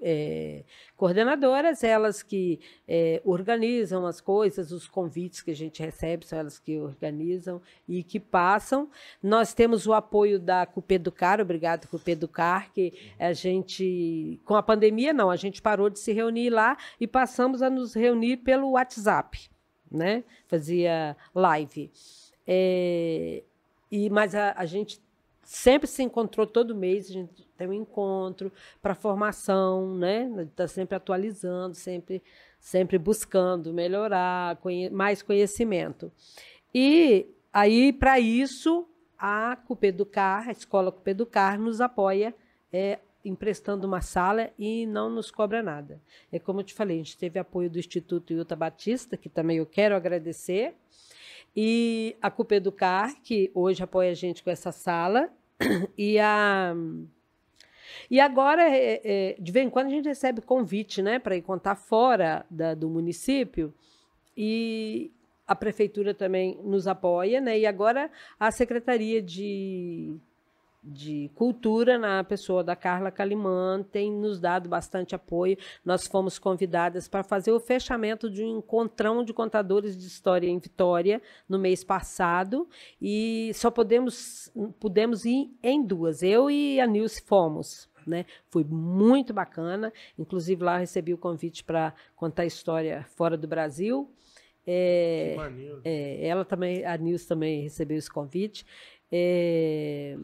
é, 0.00 0.64
coordenadoras, 0.96 1.82
elas 1.82 2.22
que 2.22 2.60
é, 2.86 3.20
organizam 3.24 4.06
as 4.06 4.20
coisas, 4.20 4.72
os 4.72 4.86
convites 4.86 5.42
que 5.42 5.50
a 5.50 5.56
gente 5.56 5.82
recebe, 5.82 6.26
são 6.26 6.38
elas 6.38 6.58
que 6.58 6.78
organizam 6.78 7.60
e 7.88 8.02
que 8.02 8.20
passam. 8.20 8.90
Nós 9.22 9.54
temos 9.54 9.86
o 9.86 9.92
apoio 9.92 10.38
da 10.38 10.66
Cupeducar, 10.66 11.40
obrigado 11.40 11.88
Cupeducar, 11.88 12.72
que 12.72 12.92
a 13.18 13.32
gente, 13.32 14.40
com 14.44 14.54
a 14.54 14.62
pandemia, 14.62 15.12
não, 15.12 15.30
a 15.30 15.36
gente 15.36 15.62
parou 15.62 15.88
de 15.88 15.98
se 15.98 16.12
reunir 16.12 16.50
lá 16.50 16.76
e 17.00 17.06
passamos 17.06 17.62
a 17.62 17.70
nos 17.70 17.94
reunir 17.94 18.38
pelo 18.38 18.72
WhatsApp, 18.72 19.48
né? 19.90 20.24
Fazia 20.46 21.16
live. 21.34 21.90
É, 22.46 23.42
e, 23.90 24.10
mas 24.10 24.34
a, 24.34 24.54
a 24.56 24.66
gente 24.66 25.00
sempre 25.46 25.86
se 25.88 26.02
encontrou 26.02 26.46
todo 26.46 26.74
mês, 26.74 27.08
a 27.08 27.12
gente 27.12 27.48
tem 27.56 27.68
um 27.68 27.72
encontro 27.72 28.52
para 28.82 28.94
formação, 28.94 29.96
né? 29.96 30.28
Está 30.42 30.66
sempre 30.66 30.96
atualizando, 30.96 31.74
sempre, 31.74 32.22
sempre 32.58 32.98
buscando 32.98 33.72
melhorar, 33.72 34.56
conhe- 34.56 34.90
mais 34.90 35.22
conhecimento. 35.22 36.10
E 36.74 37.26
aí, 37.52 37.92
para 37.92 38.18
isso, 38.18 38.86
a 39.16 39.56
Cupeducar, 39.56 40.48
a 40.48 40.52
Escola 40.52 40.90
Cupeducar, 40.92 41.58
nos 41.58 41.80
apoia 41.80 42.34
é, 42.72 42.98
emprestando 43.24 43.86
uma 43.86 44.00
sala 44.00 44.50
e 44.58 44.84
não 44.84 45.08
nos 45.08 45.30
cobra 45.30 45.62
nada. 45.62 46.00
É 46.30 46.38
como 46.38 46.60
eu 46.60 46.64
te 46.64 46.74
falei, 46.74 46.96
a 46.96 47.02
gente 47.02 47.16
teve 47.16 47.38
apoio 47.38 47.70
do 47.70 47.78
Instituto 47.78 48.32
Ilta 48.32 48.54
Batista, 48.56 49.16
que 49.16 49.28
também 49.28 49.58
eu 49.58 49.66
quero 49.66 49.94
agradecer, 49.96 50.74
e 51.56 52.16
a 52.20 52.30
Cupeducar, 52.30 53.14
que 53.22 53.50
hoje 53.54 53.82
apoia 53.82 54.10
a 54.10 54.14
gente 54.14 54.44
com 54.44 54.50
essa 54.50 54.70
sala, 54.70 55.30
e 55.96 56.18
a 56.18 56.74
e 58.10 58.20
agora, 58.20 58.62
é, 58.68 59.00
é, 59.04 59.36
de 59.38 59.50
vez 59.50 59.66
em 59.66 59.70
quando, 59.70 59.86
a 59.86 59.90
gente 59.90 60.06
recebe 60.06 60.40
convite 60.40 61.02
né, 61.02 61.18
para 61.18 61.36
ir 61.36 61.42
contar 61.42 61.74
fora 61.74 62.44
da- 62.50 62.74
do 62.74 62.88
município. 62.88 63.72
E 64.36 65.10
a 65.46 65.54
prefeitura 65.54 66.14
também 66.14 66.58
nos 66.62 66.86
apoia. 66.86 67.40
Né, 67.40 67.58
e 67.58 67.66
agora 67.66 68.10
a 68.38 68.50
Secretaria 68.50 69.20
de, 69.22 70.14
de 70.86 71.30
Cultura, 71.34 71.98
na 71.98 72.22
pessoa 72.22 72.62
da 72.62 72.76
Carla 72.76 73.10
Calimã, 73.10 73.82
tem 73.82 74.12
nos 74.12 74.38
dado 74.38 74.68
bastante 74.68 75.14
apoio. 75.14 75.58
Nós 75.84 76.06
fomos 76.06 76.38
convidadas 76.38 77.08
para 77.08 77.24
fazer 77.24 77.50
o 77.50 77.58
fechamento 77.58 78.30
de 78.30 78.44
um 78.44 78.58
encontrão 78.58 79.24
de 79.24 79.32
contadores 79.32 79.96
de 79.96 80.06
história 80.06 80.48
em 80.48 80.58
Vitória 80.58 81.20
no 81.48 81.58
mês 81.58 81.82
passado. 81.82 82.68
E 83.02 83.50
só 83.54 83.70
podemos, 83.70 84.52
pudemos 84.78 85.24
ir 85.24 85.50
em 85.62 85.84
duas. 85.84 86.22
Eu 86.22 86.50
e 86.50 86.80
a 86.80 86.86
Nilce 86.86 87.22
fomos. 87.22 87.88
Né? 88.06 88.24
Foi 88.48 88.62
muito 88.62 89.34
bacana. 89.34 89.92
Inclusive, 90.16 90.62
lá 90.62 90.78
recebi 90.78 91.12
o 91.12 91.18
convite 91.18 91.64
para 91.64 91.92
contar 92.14 92.46
história 92.46 93.04
fora 93.16 93.36
do 93.36 93.48
Brasil. 93.48 94.08
É, 94.64 95.34
maneiro. 95.36 95.80
é, 95.84 96.26
ela 96.26 96.44
também, 96.44 96.84
a 96.84 96.96
Nilce 96.96 97.26
também 97.26 97.62
recebeu 97.62 97.98
esse 97.98 98.10
convite. 98.10 98.64
É, 99.10 100.16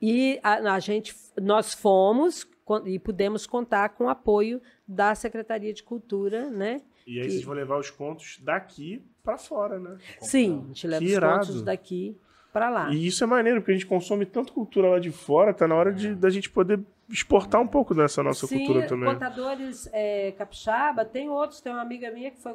e 0.00 0.38
a, 0.42 0.74
a 0.74 0.80
gente, 0.80 1.14
nós 1.40 1.72
fomos 1.74 2.46
e 2.86 2.98
pudemos 2.98 3.46
contar 3.46 3.90
com 3.90 4.04
o 4.04 4.08
apoio 4.08 4.60
da 4.88 5.14
Secretaria 5.14 5.72
de 5.72 5.82
Cultura, 5.82 6.48
né? 6.50 6.80
E 7.06 7.18
aí 7.20 7.26
que- 7.26 7.30
vocês 7.32 7.44
vão 7.44 7.54
levar 7.54 7.78
os 7.78 7.90
contos 7.90 8.38
daqui 8.42 9.02
para 9.22 9.36
fora, 9.36 9.78
né? 9.78 9.98
Sim, 10.20 10.62
a 10.64 10.66
gente 10.68 10.86
leva 10.86 11.00
Que 11.04 11.06
os 11.10 11.12
irado. 11.16 11.46
contos 11.46 11.62
daqui 11.62 12.16
para 12.52 12.70
lá. 12.70 12.90
E 12.90 13.06
isso 13.06 13.22
é 13.24 13.26
maneiro, 13.26 13.60
porque 13.60 13.72
a 13.72 13.74
gente 13.74 13.86
consome 13.86 14.24
tanto 14.24 14.52
cultura 14.52 14.88
lá 14.90 14.98
de 14.98 15.10
fora, 15.10 15.52
tá 15.52 15.66
na 15.68 15.74
hora 15.74 15.92
de, 15.92 16.14
da 16.14 16.30
gente 16.30 16.48
poder 16.48 16.80
exportar 17.10 17.60
um 17.60 17.66
pouco 17.66 17.94
dessa 17.94 18.22
nossa 18.22 18.46
Sim, 18.46 18.64
cultura 18.64 18.86
também. 18.86 19.12
contadores 19.12 19.86
é, 19.92 20.32
capixaba, 20.32 21.04
tem 21.04 21.28
outros, 21.28 21.60
tem 21.60 21.70
uma 21.72 21.82
amiga 21.82 22.10
minha 22.10 22.30
que 22.30 22.38
foi, 22.40 22.54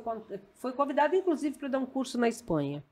foi 0.56 0.72
convidada, 0.74 1.16
inclusive, 1.16 1.56
para 1.60 1.68
dar 1.68 1.78
um 1.80 1.86
curso 1.86 2.18
na 2.18 2.28
Espanha, 2.28 2.84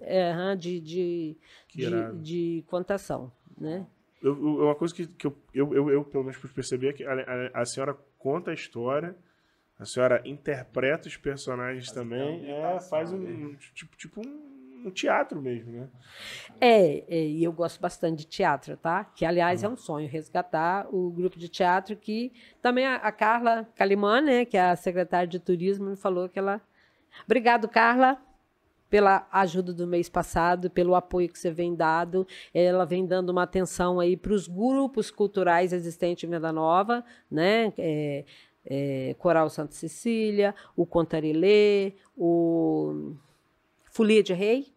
é, 0.00 0.56
de, 0.56 0.80
de, 0.80 1.36
de, 1.72 2.12
de 2.20 2.64
contação, 2.66 3.30
né? 3.58 3.86
eu- 4.22 4.32
eu- 4.36 4.64
uma 4.64 4.74
coisa 4.74 4.94
que, 4.94 5.06
que 5.06 5.26
eu, 5.26 5.36
eu, 5.52 5.74
eu, 5.74 5.90
eu, 5.90 6.04
pelo 6.04 6.24
menos, 6.24 6.38
pude 6.38 6.54
perceber 6.54 6.88
é 6.88 6.92
que 6.94 7.04
a, 7.04 7.12
a- 7.12 7.60
a 7.60 7.64
senhora 7.66 7.96
conta 8.18 8.50
a 8.50 8.54
história, 8.54 9.14
a 9.78 9.84
senhora 9.84 10.22
interpreta 10.24 11.08
os 11.08 11.16
personagens 11.16 11.86
Faz 11.86 11.94
também, 11.94 12.50
é, 12.50 12.80
faz 12.80 13.12
um, 13.12 13.16
ali. 13.16 13.56
tipo, 13.74 13.96
tipo 13.96 14.20
um, 14.26 14.82
um 14.86 14.90
teatro 14.90 15.40
mesmo, 15.42 15.72
né? 15.72 15.88
É, 16.60 17.04
é, 17.14 17.26
e 17.26 17.44
eu 17.44 17.52
gosto 17.52 17.80
bastante 17.80 18.20
de 18.20 18.26
teatro, 18.26 18.76
tá? 18.76 19.04
Que, 19.04 19.24
aliás, 19.26 19.62
é 19.62 19.68
um 19.68 19.76
sonho 19.76 20.08
resgatar 20.08 20.86
o 20.94 21.10
grupo 21.10 21.38
de 21.38 21.48
teatro 21.48 21.96
que 21.96 22.32
também 22.62 22.86
a, 22.86 22.96
a 22.96 23.12
Carla 23.12 23.68
Calimã, 23.76 24.20
né, 24.20 24.44
que 24.44 24.56
é 24.56 24.62
a 24.70 24.76
secretária 24.76 25.26
de 25.26 25.38
turismo, 25.38 25.90
me 25.90 25.96
falou 25.96 26.28
que 26.28 26.38
ela... 26.38 26.62
Obrigado, 27.26 27.68
Carla, 27.68 28.20
pela 28.94 29.26
ajuda 29.32 29.72
do 29.72 29.88
mês 29.88 30.08
passado, 30.08 30.70
pelo 30.70 30.94
apoio 30.94 31.28
que 31.28 31.36
você 31.36 31.50
vem 31.50 31.74
dado. 31.74 32.24
Ela 32.54 32.86
vem 32.86 33.04
dando 33.04 33.30
uma 33.30 33.42
atenção 33.42 33.98
aí 33.98 34.16
para 34.16 34.32
os 34.32 34.46
grupos 34.46 35.10
culturais 35.10 35.72
existentes 35.72 36.22
em 36.22 36.30
Venda 36.30 36.52
Nova, 36.52 37.04
né? 37.28 37.72
É, 37.76 38.24
é, 38.64 39.16
Coral 39.18 39.50
Santa 39.50 39.74
Cecília, 39.74 40.54
o 40.76 40.86
Contarilê, 40.86 41.94
o 42.16 43.16
Folia 43.90 44.22
de 44.22 44.32
Rei, 44.32 44.72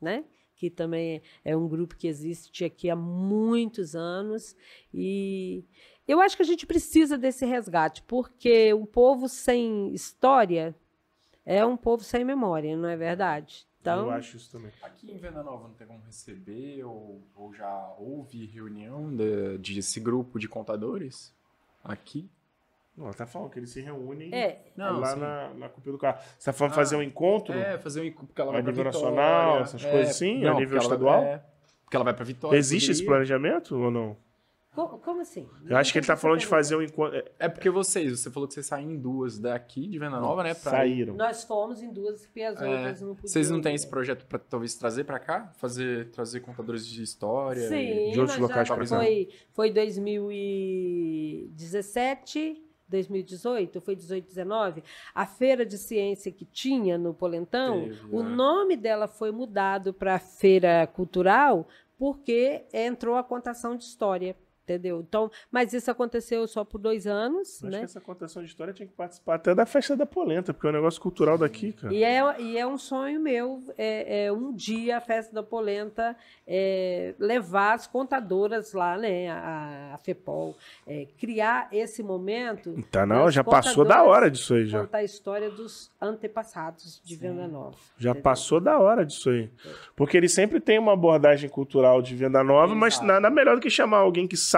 né? 0.00 0.24
que 0.56 0.70
também 0.70 1.20
é 1.44 1.54
um 1.54 1.68
grupo 1.68 1.94
que 1.94 2.08
existe 2.08 2.64
aqui 2.64 2.88
há 2.88 2.96
muitos 2.96 3.94
anos. 3.94 4.56
E 4.94 5.62
eu 6.06 6.22
acho 6.22 6.36
que 6.36 6.42
a 6.42 6.46
gente 6.46 6.66
precisa 6.66 7.18
desse 7.18 7.44
resgate, 7.44 8.02
porque 8.04 8.72
um 8.72 8.86
povo 8.86 9.28
sem 9.28 9.92
história 9.92 10.74
é 11.56 11.64
um 11.64 11.76
povo 11.76 12.02
sem 12.04 12.24
memória, 12.24 12.76
não 12.76 12.88
é 12.88 12.96
verdade? 12.96 13.66
Então, 13.80 14.06
eu 14.06 14.10
acho 14.10 14.36
isso 14.36 14.50
também. 14.52 14.70
Aqui 14.82 15.10
em 15.10 15.16
Venda 15.16 15.42
Nova 15.42 15.68
não 15.68 15.74
tem 15.74 15.86
como 15.86 16.00
receber 16.04 16.84
ou, 16.84 17.22
ou 17.34 17.54
já 17.54 17.94
houve 17.98 18.44
reunião 18.46 19.14
de, 19.16 19.56
desse 19.58 19.98
grupo 20.00 20.38
de 20.38 20.48
contadores? 20.48 21.34
Aqui? 21.82 22.28
Não, 22.96 23.04
ela 23.06 23.14
tá 23.14 23.24
falando 23.26 23.50
que 23.50 23.58
eles 23.60 23.70
se 23.70 23.80
reúnem 23.80 24.34
é, 24.34 24.72
Não, 24.76 24.98
lá 24.98 25.14
sim. 25.14 25.20
na, 25.20 25.54
na 25.54 25.68
Cúpula 25.68 25.92
do 25.92 25.98
Carro. 25.98 26.18
Você 26.36 26.46
tá 26.46 26.52
falando 26.52 26.72
Ah, 26.72 26.74
fazer 26.74 26.96
um 26.96 27.02
encontro? 27.02 27.54
É, 27.54 27.78
fazer 27.78 28.00
um 28.00 28.04
encontro, 28.04 28.26
porque 28.26 28.40
ela 28.42 28.50
A 28.52 28.56
nível 28.56 28.72
Vitória. 28.84 28.90
nacional, 28.92 29.60
essas 29.60 29.84
coisas 29.84 30.10
assim, 30.10 30.44
a 30.44 30.54
nível 30.54 30.56
porque 30.56 30.74
ela- 30.74 30.82
estadual? 30.82 31.22
É, 31.22 31.42
porque 31.84 31.96
ela 31.96 32.04
vai 32.04 32.14
pra 32.14 32.24
Vitória. 32.24 32.58
Existe 32.58 32.90
esse 32.90 33.04
planejamento 33.04 33.76
ou 33.76 33.90
não? 33.90 34.16
Co- 34.86 34.98
como 34.98 35.20
assim? 35.22 35.48
Eu 35.66 35.76
acho 35.76 35.92
que 35.92 35.98
ele 35.98 36.06
tá 36.06 36.16
falando 36.16 36.40
de 36.40 36.46
fazer 36.46 36.76
um 36.76 36.82
encontro. 36.82 37.16
é, 37.16 37.24
É 37.38 37.48
porque 37.48 37.70
vocês, 37.70 38.20
você 38.20 38.30
falou 38.30 38.46
que 38.46 38.54
vocês 38.54 38.66
saem 38.66 38.92
em 38.92 38.96
duas 38.98 39.38
daqui 39.38 39.86
de 39.88 39.98
Venda 39.98 40.20
Nova, 40.20 40.42
né? 40.42 40.54
Pra 40.54 40.70
Saíram. 40.72 41.14
Nós 41.14 41.44
fomos 41.44 41.82
em 41.82 41.92
duas 41.92 42.26
porque 42.26 42.42
as 42.42 42.60
É, 42.60 42.68
outras 42.68 43.00
não 43.00 43.14
podiam. 43.14 43.28
Vocês 43.32 43.50
não 43.50 43.60
têm 43.60 43.74
esse 43.74 43.88
projeto 43.88 44.26
pra 44.26 44.38
talvez 44.38 44.74
trazer 44.74 45.04
pra 45.04 45.18
cá? 45.18 45.50
Fazer, 45.56 46.10
trazer 46.10 46.40
contadores 46.40 46.86
de 46.86 47.02
história? 47.02 47.60
e- 47.60 47.68
Sim, 47.68 48.10
de 48.12 48.20
outros 48.20 48.38
locais 48.38 48.68
cá. 48.68 48.86
foi, 48.86 49.28
foi 49.52 49.70
2017, 49.70 52.64
2018, 52.88 53.80
foi 53.80 53.94
18, 53.94 54.26
19. 54.26 54.82
A 55.14 55.26
feira 55.26 55.64
de 55.66 55.76
ciência 55.76 56.32
que 56.32 56.44
tinha 56.46 56.96
no 56.96 57.12
Polentão, 57.12 57.82
Teve, 57.82 58.00
o 58.10 58.20
é. 58.20 58.24
nome 58.24 58.76
dela 58.76 59.06
foi 59.06 59.30
mudado 59.30 59.92
para 59.92 60.18
feira 60.18 60.86
cultural 60.86 61.68
porque 61.98 62.64
entrou 62.72 63.16
a 63.16 63.24
contação 63.24 63.76
de 63.76 63.84
história. 63.84 64.34
Entendeu? 64.68 65.00
Então, 65.00 65.30
mas 65.50 65.72
isso 65.72 65.90
aconteceu 65.90 66.46
só 66.46 66.62
por 66.62 66.78
dois 66.78 67.06
anos, 67.06 67.56
Acho 67.62 67.72
né? 67.72 67.78
que 67.78 67.84
essa 67.84 68.00
contação 68.00 68.42
de 68.42 68.48
história 68.50 68.74
tinha 68.74 68.86
que 68.86 68.92
participar 68.92 69.36
até 69.36 69.54
da 69.54 69.64
festa 69.64 69.96
da 69.96 70.04
polenta, 70.04 70.52
porque 70.52 70.66
é 70.66 70.70
um 70.70 70.74
negócio 70.74 71.00
cultural 71.00 71.38
daqui, 71.38 71.72
cara. 71.72 71.94
E 71.94 72.04
é, 72.04 72.40
e 72.40 72.58
é 72.58 72.66
um 72.66 72.76
sonho 72.76 73.18
meu, 73.18 73.62
é, 73.78 74.26
é 74.26 74.32
um 74.32 74.52
dia 74.52 74.98
a 74.98 75.00
festa 75.00 75.34
da 75.34 75.42
polenta 75.42 76.14
é, 76.46 77.14
levar 77.18 77.74
as 77.74 77.86
contadoras 77.86 78.74
lá, 78.74 78.98
né, 78.98 79.30
a, 79.30 79.92
a 79.94 79.98
FEPOL, 79.98 80.54
é, 80.86 81.06
criar 81.18 81.68
esse 81.72 82.02
momento, 82.02 82.76
Tá, 82.90 83.06
não, 83.06 83.30
já 83.30 83.42
passou 83.42 83.84
da 83.84 84.02
hora 84.02 84.30
disso 84.30 84.54
aí, 84.54 84.66
já. 84.66 84.80
contar 84.80 84.98
a 84.98 85.04
história 85.04 85.50
dos 85.50 85.90
antepassados 86.00 87.00
de 87.02 87.16
Venda 87.16 87.48
Nova. 87.48 87.76
Já 87.96 88.10
entendeu? 88.10 88.22
passou 88.22 88.60
da 88.60 88.78
hora 88.78 89.04
disso 89.04 89.30
aí. 89.30 89.50
Porque 89.96 90.16
ele 90.16 90.28
sempre 90.28 90.60
tem 90.60 90.78
uma 90.78 90.92
abordagem 90.92 91.48
cultural 91.48 92.02
de 92.02 92.14
venda 92.14 92.42
nova, 92.44 92.74
mas 92.74 92.94
Exato. 92.94 93.06
nada 93.06 93.30
melhor 93.30 93.56
do 93.56 93.60
que 93.62 93.70
chamar 93.70 93.98
alguém 93.98 94.26
que 94.26 94.36
sabe 94.36 94.57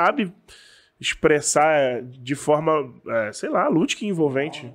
expressar 1.01 1.72
é, 1.72 2.03
de 2.03 2.34
forma, 2.34 2.72
é, 3.09 3.32
sei 3.32 3.48
lá, 3.48 3.68
lúdica 3.68 4.05
e 4.05 4.09
envolvente. 4.09 4.66
Né? 4.66 4.74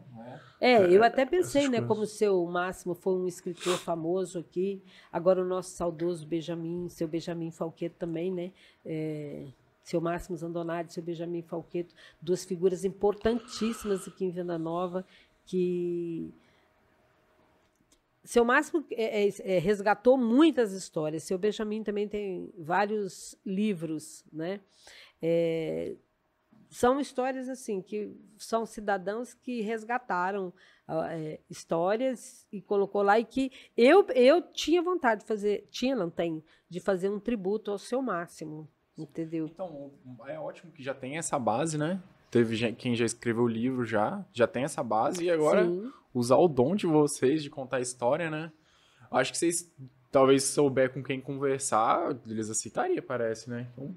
É, 0.60 0.82
eu 0.92 1.04
até 1.04 1.26
pensei, 1.26 1.68
né, 1.68 1.82
como 1.82 2.02
o 2.02 2.08
seu 2.08 2.44
Máximo 2.46 2.96
foi 2.96 3.14
um 3.14 3.28
escritor 3.28 3.78
famoso 3.78 4.40
aqui, 4.40 4.82
agora 5.12 5.42
o 5.42 5.46
nosso 5.46 5.76
saudoso 5.76 6.26
Benjamin, 6.26 6.90
seu 6.90 7.08
Benjamin 7.08 7.52
Falqueto 7.52 7.96
também, 8.00 8.32
né, 8.32 8.52
é, 8.86 9.44
seu 9.84 10.02
Máximo 10.02 10.36
Zandonati, 10.36 10.94
seu 10.94 11.04
Benjamin 11.04 11.44
Falqueto, 11.44 11.94
duas 12.22 12.44
figuras 12.44 12.84
importantíssimas 12.84 14.08
aqui 14.08 14.26
em 14.26 14.32
Venda 14.32 14.58
Nova, 14.58 15.06
que 15.46 16.34
seu 18.24 18.44
Máximo 18.44 18.84
é, 18.92 19.28
é, 19.28 19.30
é, 19.44 19.60
resgatou 19.60 20.18
muitas 20.18 20.72
histórias, 20.72 21.24
seu 21.24 21.38
Benjamin 21.38 21.84
também 21.84 22.08
tem 22.08 22.50
vários 22.58 23.38
livros, 23.46 24.26
né, 24.34 24.60
é, 25.28 25.96
são 26.70 27.00
histórias 27.00 27.50
assim 27.50 27.82
que 27.82 28.16
são 28.38 28.66
cidadãos 28.66 29.34
que 29.34 29.62
resgataram 29.62 30.54
é, 31.10 31.40
histórias 31.50 32.46
e 32.52 32.62
colocou 32.62 33.02
lá 33.02 33.20
e 33.20 33.26
que 33.26 33.52
eu 33.76 34.06
eu 34.14 34.42
tinha 34.42 34.84
vontade 34.84 35.22
de 35.22 35.28
fazer 35.28 35.68
tinha 35.72 35.96
não 35.96 36.12
tenho 36.12 36.44
de 36.70 36.80
fazer 36.80 37.10
um 37.10 37.20
tributo 37.20 37.72
ao 37.72 37.80
seu 37.80 38.02
máximo 38.02 38.70
entendeu 38.96 39.48
Então, 39.48 39.92
é 40.28 40.40
ótimo 40.40 40.72
que 40.72 40.84
já 40.84 40.94
tem 40.94 41.18
essa 41.18 41.40
base, 41.40 41.76
né? 41.78 42.00
Teve 42.30 42.56
gente- 42.56 42.76
quem 42.76 42.96
já 42.96 43.06
escreveu 43.06 43.44
o 43.44 43.48
livro 43.48 43.84
já, 43.84 44.24
já 44.32 44.46
tem 44.46 44.64
essa 44.64 44.84
base 44.84 45.24
e 45.24 45.32
agora 45.32 45.66
Sim. 45.66 45.92
usar 46.14 46.38
o 46.38 46.48
dom 46.48 46.76
de 46.76 46.86
vocês 46.86 47.42
de 47.42 47.50
contar 47.50 47.78
a 47.78 47.82
história, 47.82 48.30
né? 48.30 48.52
Acho 49.10 49.32
que 49.32 49.38
vocês 49.38 49.74
talvez 50.12 50.44
souber 50.44 50.94
com 50.94 51.02
quem 51.04 51.20
conversar, 51.20 52.16
eles 52.28 52.50
aceitariam, 52.50 53.04
parece, 53.04 53.50
né? 53.50 53.68
Então, 53.74 53.96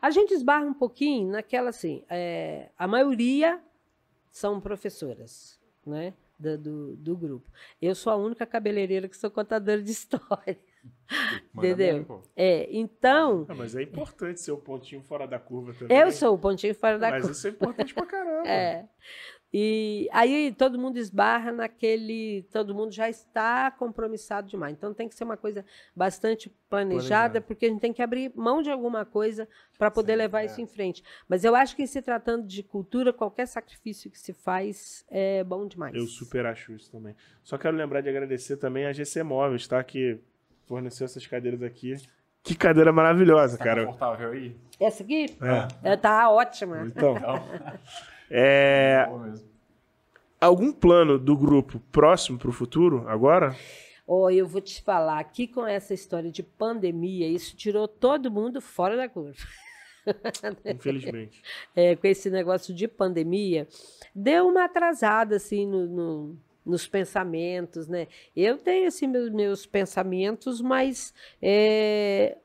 a 0.00 0.10
gente 0.10 0.32
esbarra 0.34 0.64
um 0.66 0.74
pouquinho 0.74 1.30
naquela 1.32 1.70
assim 1.70 2.04
é, 2.10 2.68
a 2.78 2.86
maioria 2.86 3.60
são 4.30 4.60
professoras 4.60 5.60
né 5.86 6.12
do, 6.38 6.58
do, 6.58 6.96
do 6.96 7.16
grupo 7.16 7.50
eu 7.80 7.94
sou 7.94 8.12
a 8.12 8.16
única 8.16 8.44
cabeleireira 8.46 9.08
que 9.08 9.16
sou 9.16 9.30
contadora 9.30 9.80
de 9.82 9.90
história 9.92 10.58
manda 11.52 11.68
Entendeu? 11.68 12.04
bem, 12.04 12.20
é 12.36 12.68
então 12.76 13.46
Ah, 13.48 13.54
mas 13.54 13.76
é 13.76 13.82
importante 13.82 14.40
ser 14.40 14.50
o 14.52 14.56
pontinho 14.58 15.00
fora 15.02 15.26
da 15.26 15.38
curva 15.38 15.72
também. 15.74 15.96
eu 15.96 16.10
sou 16.10 16.34
o 16.34 16.38
pontinho 16.38 16.74
fora 16.74 16.98
da 16.98 17.10
Mas 17.10 17.22
curva 17.22 17.36
isso 17.36 17.46
é 17.46 17.50
importante 17.50 17.94
pra 17.94 18.06
caramba. 18.06 18.42
É. 18.48 18.88
E 19.52 20.08
aí 20.12 20.54
todo 20.56 20.78
mundo 20.78 20.96
esbarra 20.96 21.52
naquele. 21.52 22.42
Todo 22.50 22.74
mundo 22.74 22.90
já 22.90 23.10
está 23.10 23.70
compromissado 23.70 24.48
demais. 24.48 24.72
Então 24.72 24.94
tem 24.94 25.08
que 25.08 25.14
ser 25.14 25.24
uma 25.24 25.36
coisa 25.36 25.62
bastante 25.94 26.48
planejada, 26.70 27.02
Planejada. 27.02 27.40
porque 27.42 27.66
a 27.66 27.68
gente 27.68 27.80
tem 27.80 27.92
que 27.92 28.00
abrir 28.00 28.32
mão 28.34 28.62
de 28.62 28.70
alguma 28.70 29.04
coisa 29.04 29.46
para 29.78 29.90
poder 29.90 30.12
Sim, 30.12 30.18
levar 30.18 30.42
é. 30.42 30.46
isso 30.46 30.60
em 30.60 30.66
frente. 30.66 31.04
Mas 31.28 31.44
eu 31.44 31.54
acho 31.54 31.76
que 31.76 31.86
se 31.86 32.00
tratando 32.00 32.46
de 32.46 32.62
cultura, 32.62 33.12
qualquer 33.12 33.46
sacrifício 33.46 34.10
que 34.10 34.18
se 34.18 34.32
faz 34.32 35.04
é 35.10 35.44
bom 35.44 35.66
demais. 35.66 35.94
Eu 35.94 36.06
super 36.06 36.46
acho 36.46 36.72
isso 36.72 36.90
também. 36.90 37.14
Só 37.42 37.58
quero 37.58 37.76
lembrar 37.76 38.00
de 38.00 38.08
agradecer 38.08 38.56
também 38.56 38.86
a 38.86 38.92
GC 38.92 39.22
Móveis, 39.22 39.66
tá? 39.66 39.84
Que 39.84 40.18
forneceu 40.66 41.04
essas 41.04 41.26
cadeiras 41.26 41.62
aqui. 41.62 41.96
Que 42.42 42.54
cadeira 42.54 42.92
maravilhosa, 42.92 43.56
Tá 43.56 43.64
cara. 43.64 43.86
confortável 43.86 44.30
aí? 44.32 44.56
Essa 44.80 45.02
aqui 45.02 45.26
É. 45.82 45.92
é, 45.92 45.96
tá 45.96 46.28
ótima. 46.30 46.84
Então, 46.86 47.16
Então, 47.16 47.44
é, 48.30 49.06
mesmo. 49.08 49.48
algum 50.40 50.72
plano 50.72 51.18
do 51.18 51.36
grupo 51.36 51.78
próximo 51.92 52.38
pro 52.38 52.50
futuro, 52.52 53.04
agora? 53.08 53.54
Ó, 54.06 54.28
eu 54.28 54.46
vou 54.46 54.60
te 54.60 54.82
falar, 54.82 55.20
aqui 55.20 55.46
com 55.46 55.64
essa 55.64 55.94
história 55.94 56.30
de 56.32 56.42
pandemia, 56.42 57.28
isso 57.28 57.54
tirou 57.56 57.86
todo 57.86 58.30
mundo 58.30 58.60
fora 58.60 58.96
da 58.96 59.08
curva. 59.08 59.36
Infelizmente. 60.66 61.40
é, 61.76 61.94
com 61.94 62.06
esse 62.08 62.28
negócio 62.28 62.74
de 62.74 62.88
pandemia, 62.88 63.68
deu 64.12 64.48
uma 64.48 64.64
atrasada 64.64 65.36
assim 65.36 65.64
no, 65.64 65.86
no- 65.86 66.36
nos 66.64 66.86
pensamentos, 66.86 67.88
né? 67.88 68.08
Eu 68.34 68.58
tenho 68.58 68.86
assim 68.88 69.06
meus, 69.06 69.30
meus 69.30 69.66
pensamentos, 69.66 70.60
mas 70.60 71.12
é, 71.40 72.38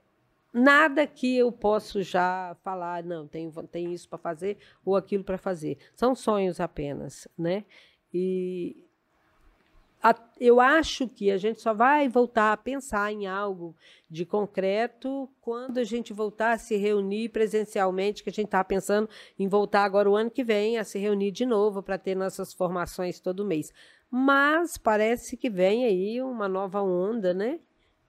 nada 0.53 1.05
que 1.05 1.37
eu 1.37 1.51
posso 1.51 2.01
já 2.01 2.55
falar, 2.63 3.03
não, 3.03 3.27
tem, 3.27 3.51
tem 3.71 3.93
isso 3.93 4.09
para 4.09 4.17
fazer 4.17 4.57
ou 4.83 4.95
aquilo 4.95 5.23
para 5.23 5.37
fazer. 5.37 5.77
São 5.95 6.15
sonhos 6.15 6.59
apenas, 6.59 7.27
né? 7.37 7.63
E 8.13 8.86
a- 10.01 10.15
eu 10.39 10.59
acho 10.59 11.07
que 11.07 11.31
a 11.31 11.37
gente 11.37 11.61
só 11.61 11.73
vai 11.73 12.07
voltar 12.07 12.53
a 12.53 12.57
pensar 12.57 13.11
em 13.11 13.25
algo 13.27 13.75
de 14.09 14.25
concreto 14.25 15.29
quando 15.41 15.77
a 15.79 15.83
gente 15.83 16.13
voltar 16.13 16.51
a 16.53 16.57
se 16.57 16.75
reunir 16.77 17.29
presencialmente, 17.29 18.23
que 18.23 18.29
a 18.29 18.33
gente 18.33 18.45
está 18.45 18.63
pensando 18.63 19.09
em 19.37 19.47
voltar 19.47 19.83
agora 19.83 20.09
o 20.09 20.15
ano 20.15 20.29
que 20.31 20.43
vem 20.43 20.77
a 20.77 20.83
se 20.83 20.99
reunir 20.99 21.31
de 21.31 21.45
novo 21.45 21.81
para 21.81 21.97
ter 21.97 22.15
nossas 22.15 22.53
formações 22.53 23.19
todo 23.19 23.45
mês. 23.45 23.73
Mas 24.09 24.77
parece 24.77 25.35
que 25.35 25.49
vem 25.49 25.83
aí 25.85 26.21
uma 26.21 26.47
nova 26.47 26.81
onda, 26.81 27.33
né? 27.33 27.59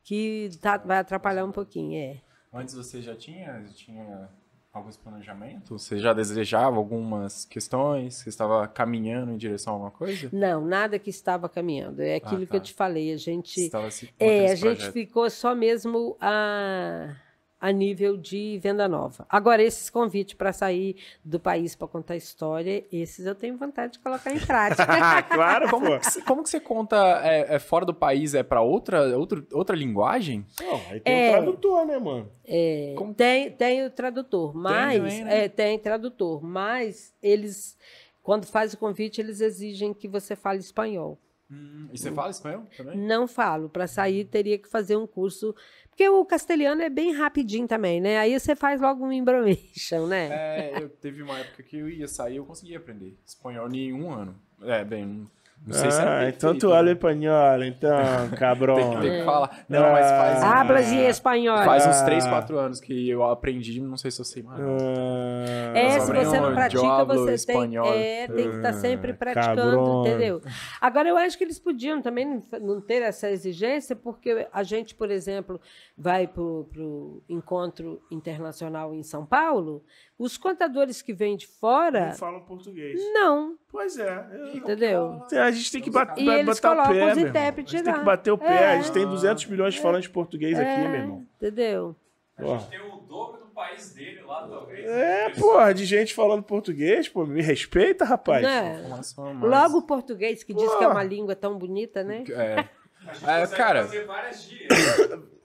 Que 0.04 0.48
tá- 0.60 0.76
vai 0.78 0.98
atrapalhar 0.98 1.44
um 1.44 1.52
pouquinho, 1.52 1.98
é. 1.98 2.20
Antes 2.52 2.74
você 2.74 3.02
já 3.02 3.14
tinha, 3.16 3.64
tinha 3.74 4.28
alguns 4.72 4.96
planejamentos? 4.96 5.82
Você 5.82 5.98
já 5.98 6.12
desejava 6.12 6.76
algumas 6.76 7.44
questões? 7.44 8.16
Você 8.16 8.28
estava 8.28 8.66
caminhando 8.68 9.32
em 9.32 9.36
direção 9.36 9.72
a 9.72 9.76
alguma 9.76 9.90
coisa? 9.90 10.28
Não, 10.32 10.64
nada 10.64 10.98
que 10.98 11.10
estava 11.10 11.48
caminhando. 11.48 12.00
É 12.00 12.16
aquilo 12.16 12.42
tá. 12.42 12.46
que 12.46 12.56
eu 12.56 12.60
te 12.60 12.72
falei. 12.72 13.12
A 13.12 13.18
Você 13.18 13.24
gente, 13.24 13.60
estava 13.60 13.90
se 13.90 14.12
é, 14.18 14.50
a 14.50 14.54
gente 14.54 14.90
ficou 14.92 15.28
só 15.30 15.54
mesmo 15.54 16.16
a, 16.20 17.14
a 17.60 17.72
nível 17.72 18.16
de 18.16 18.58
venda 18.62 18.88
nova. 18.88 19.26
Agora, 19.28 19.62
esses 19.62 19.90
convites 19.90 20.34
para 20.34 20.52
sair 20.52 20.96
do 21.24 21.40
país 21.40 21.74
para 21.74 21.88
contar 21.88 22.14
história, 22.16 22.84
esses 22.92 23.26
eu 23.26 23.34
tenho 23.34 23.56
vontade 23.56 23.94
de 23.94 23.98
colocar 23.98 24.32
em 24.32 24.38
prática. 24.38 24.86
claro, 25.34 25.68
Como 25.68 25.98
que, 25.98 26.04
você, 26.10 26.22
como 26.22 26.42
que 26.44 26.48
você 26.50 26.60
conta 26.60 26.96
é, 27.24 27.56
é 27.56 27.58
fora 27.58 27.84
do 27.84 27.92
país? 27.94 28.34
É 28.34 28.42
para 28.42 28.60
outra, 28.60 29.16
outra, 29.18 29.44
outra 29.52 29.76
linguagem? 29.76 30.46
Não, 30.60 30.74
aí 30.88 31.00
tem 31.00 31.14
É. 31.14 31.28
um 31.30 31.32
tradutor, 31.32 31.86
né, 31.86 31.98
mano? 31.98 32.30
É, 32.44 32.94
Como- 32.96 33.12
tem, 33.12 33.50
tem 33.50 33.84
o 33.84 33.90
tradutor, 33.90 34.54
mas 34.56 34.96
também, 35.02 35.24
né? 35.24 35.44
é, 35.44 35.48
tem 35.48 35.78
tradutor, 35.78 36.42
mas 36.44 37.12
eles 37.22 37.76
quando 38.22 38.44
faz 38.46 38.74
o 38.74 38.78
convite 38.78 39.20
eles 39.20 39.40
exigem 39.40 39.92
que 39.94 40.06
você 40.06 40.36
fale 40.36 40.58
espanhol. 40.60 41.18
Hum, 41.50 41.88
e 41.92 41.98
você 41.98 42.12
fala 42.12 42.30
espanhol 42.30 42.66
também? 42.76 42.96
Não 42.98 43.26
falo, 43.26 43.68
para 43.68 43.86
sair 43.86 44.24
teria 44.26 44.58
que 44.58 44.68
fazer 44.68 44.96
um 44.96 45.06
curso, 45.06 45.54
porque 45.88 46.06
o 46.08 46.24
castelhano 46.24 46.82
é 46.82 46.90
bem 46.90 47.12
rapidinho 47.12 47.66
também, 47.66 48.00
né? 48.00 48.18
Aí 48.18 48.38
você 48.38 48.54
faz 48.54 48.80
logo 48.80 49.04
um 49.04 49.12
embromation, 49.12 50.06
né? 50.06 50.28
É, 50.30 50.82
eu 50.82 50.90
teve 50.90 51.22
uma 51.22 51.38
época 51.38 51.62
que 51.62 51.76
eu 51.78 51.88
ia 51.88 52.06
sair 52.06 52.36
eu 52.36 52.44
conseguia 52.44 52.76
aprender 52.76 53.16
espanhol 53.24 53.72
em 53.72 53.92
um 53.92 54.12
ano. 54.12 54.38
É, 54.62 54.84
bem, 54.84 55.26
não, 55.66 55.74
sei 55.74 55.90
se 55.90 56.00
era 56.00 56.10
ah, 56.10 56.14
perfeito, 56.20 56.36
então 56.36 56.58
tu 56.58 56.68
né? 56.70 56.76
habla 56.78 56.90
espanhol, 56.92 57.62
então, 57.64 57.90
Tem 58.30 58.38
cabrão. 58.38 58.76
que, 58.90 59.00
tem 59.00 59.18
que 59.18 59.24
falar. 59.24 59.64
Não, 59.68 59.92
mas 59.92 60.06
faz, 60.10 60.42
Ah, 60.42 60.60
Hablas 60.60 60.92
em 60.92 61.06
espanhol. 61.06 61.58
faz 61.64 61.86
uns 61.86 61.96
Ah. 62.00 62.04
3, 62.04 62.26
4 62.26 62.58
anos 62.58 62.80
que 62.80 63.08
eu 63.08 63.22
aprendi, 63.24 63.80
não 63.80 63.96
sei 63.96 64.10
se 64.10 64.20
eu 64.20 64.24
sei 64.24 64.42
mais. 64.42 64.60
Ah, 64.60 65.72
É, 65.74 65.82
Mas 65.94 66.02
se 66.04 66.12
você 66.12 66.40
não 66.40 66.54
pratica, 66.54 67.04
você 67.04 67.24
tem, 67.26 67.34
espanhol. 67.34 67.86
é, 67.92 68.26
tem 68.28 68.50
que 68.50 68.56
estar 68.56 68.72
sempre 68.74 69.10
Ah, 69.12 69.14
praticando, 69.14 69.56
cabrão. 69.62 70.06
entendeu? 70.06 70.42
Agora, 70.80 71.08
eu 71.08 71.16
acho 71.16 71.36
que 71.36 71.44
eles 71.44 71.58
podiam 71.58 72.00
também 72.00 72.24
não- 72.24 72.42
não 72.60 72.80
ter 72.80 73.02
essa 73.02 73.28
exigência, 73.30 73.94
porque 73.94 74.46
a 74.52 74.62
gente, 74.62 74.94
por 74.94 75.10
exemplo, 75.10 75.60
vai 75.96 76.26
para 76.26 76.42
o 76.42 77.22
encontro 77.28 78.00
internacional 78.10 78.94
em 78.94 79.02
São 79.02 79.24
Paulo, 79.26 79.82
os 80.18 80.36
contadores 80.36 81.00
que 81.00 81.12
vêm 81.12 81.36
de 81.36 81.46
não 81.46 81.52
fora, 81.60 82.12
falam 82.12 82.40
português. 82.40 83.00
não, 83.14 83.56
Pois 83.70 83.96
é. 83.98 84.26
eu- 84.32 84.56
entendeu? 84.56 85.22
A 85.32 85.50
gente 85.50 85.70
tem 85.70 85.80
que 85.80 85.90
bat- 85.90 86.18
E 86.20 86.28
eles 86.28 86.46
botar 86.60 86.72
o 86.72 86.76
pé, 86.88 86.90
os 86.90 86.96
irmão. 87.16 87.24
A 87.24 87.28
intérpretes 87.28 87.72
gente 87.72 87.84
tem 87.84 87.92
lá. 87.92 87.98
que 88.00 88.04
bater 88.04 88.30
o 88.32 88.38
pé. 88.38 88.46
É. 88.62 88.66
A 88.72 88.76
gente 88.76 88.92
tem 88.92 89.06
200 89.06 89.46
milhões 89.46 89.74
de 89.74 89.80
falantes 89.80 90.08
de 90.08 90.12
português 90.14 90.58
aqui, 90.58 90.80
meu 90.88 90.94
irmão. 91.00 91.26
Entendeu? 91.36 91.94
A 92.36 92.42
gente 92.44 92.68
tem 92.68 92.80
o 92.80 92.96
dobro 93.00 93.40
do 93.40 93.46
país 93.48 93.92
dele 93.94 94.20
lá, 94.22 94.46
talvez. 94.48 94.84
É, 94.86 95.30
porra, 95.30 95.72
de 95.74 95.84
gente 95.84 96.14
falando 96.14 96.42
português, 96.42 97.08
pô, 97.08 97.24
me 97.26 97.42
respeita, 97.42 98.04
rapaz. 98.04 98.42
Mais. 98.42 99.16
Logo 99.40 99.78
o 99.78 99.82
português, 99.82 100.42
que 100.44 100.54
diz 100.54 100.74
que 100.76 100.84
é 100.84 100.88
uma 100.88 101.02
língua 101.02 101.34
tão 101.36 101.56
bonita, 101.58 102.02
né? 102.04 102.24
É. 102.30 102.64
A 103.06 103.12
gente 103.44 103.52
É, 103.52 103.56
cara. 103.56 103.82
fazer 103.82 104.04
várias 104.06 104.42
gírias. 104.42 104.68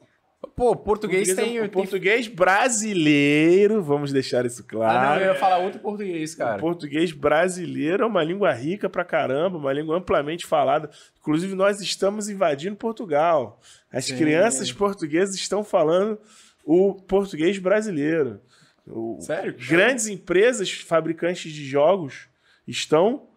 Pô, 0.56 0.76
português, 0.76 1.28
Português, 1.30 1.36
tem. 1.50 1.58
é 1.58 1.62
um- 1.62 1.64
tem- 1.64 1.72
português 1.72 2.28
brasileiro, 2.28 3.82
vamos 3.82 4.12
deixar 4.12 4.46
isso 4.46 4.62
Ah, 4.62 4.70
claro. 4.70 5.10
não, 5.20 5.26
eu 5.28 5.34
ia 5.34 5.40
falar 5.40 5.58
outro 5.58 5.80
português, 5.80 6.34
O 6.34 6.38
cara. 6.38 6.60
português 6.60 7.12
brasileiro 7.12 8.04
é 8.04 8.06
uma 8.06 8.24
língua 8.24 8.52
rica 8.54 8.90
pra 8.90 9.04
caramba, 9.04 9.58
uma 9.58 9.74
língua 9.74 9.98
amplamente 9.98 10.46
falada. 10.46 10.90
Inclusive, 11.20 11.56
nós 11.56 11.82
estamos 11.82 12.30
invadindo 12.30 12.76
Portugal. 12.76 13.60
As 13.92 14.06
Sim. 14.06 14.18
crianças 14.18 14.72
portuguesas 14.72 15.36
estão 15.36 15.64
falando 15.64 16.20
o 16.64 16.94
português 16.94 17.58
brasileiro. 17.58 18.40
O- 18.88 19.18
Sério? 19.22 19.56
Grandes 19.68 20.08
empresas 20.08 20.70
fabricantes 20.72 21.52
de 21.52 21.66
jogos 21.66 22.28
estão 22.68 23.28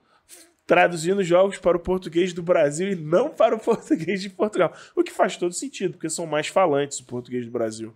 traduzindo 0.66 1.22
jogos 1.22 1.58
para 1.58 1.76
o 1.76 1.80
português 1.80 2.32
do 2.32 2.42
Brasil 2.42 2.90
e 2.90 2.96
não 2.96 3.30
para 3.30 3.54
o 3.54 3.58
português 3.60 4.20
de 4.20 4.28
Portugal. 4.28 4.72
O 4.94 5.02
que 5.02 5.12
faz 5.12 5.36
todo 5.36 5.54
sentido, 5.54 5.92
porque 5.92 6.10
são 6.10 6.26
mais 6.26 6.48
falantes 6.48 6.98
o 7.00 7.04
português 7.04 7.46
do 7.46 7.52
Brasil. 7.52 7.94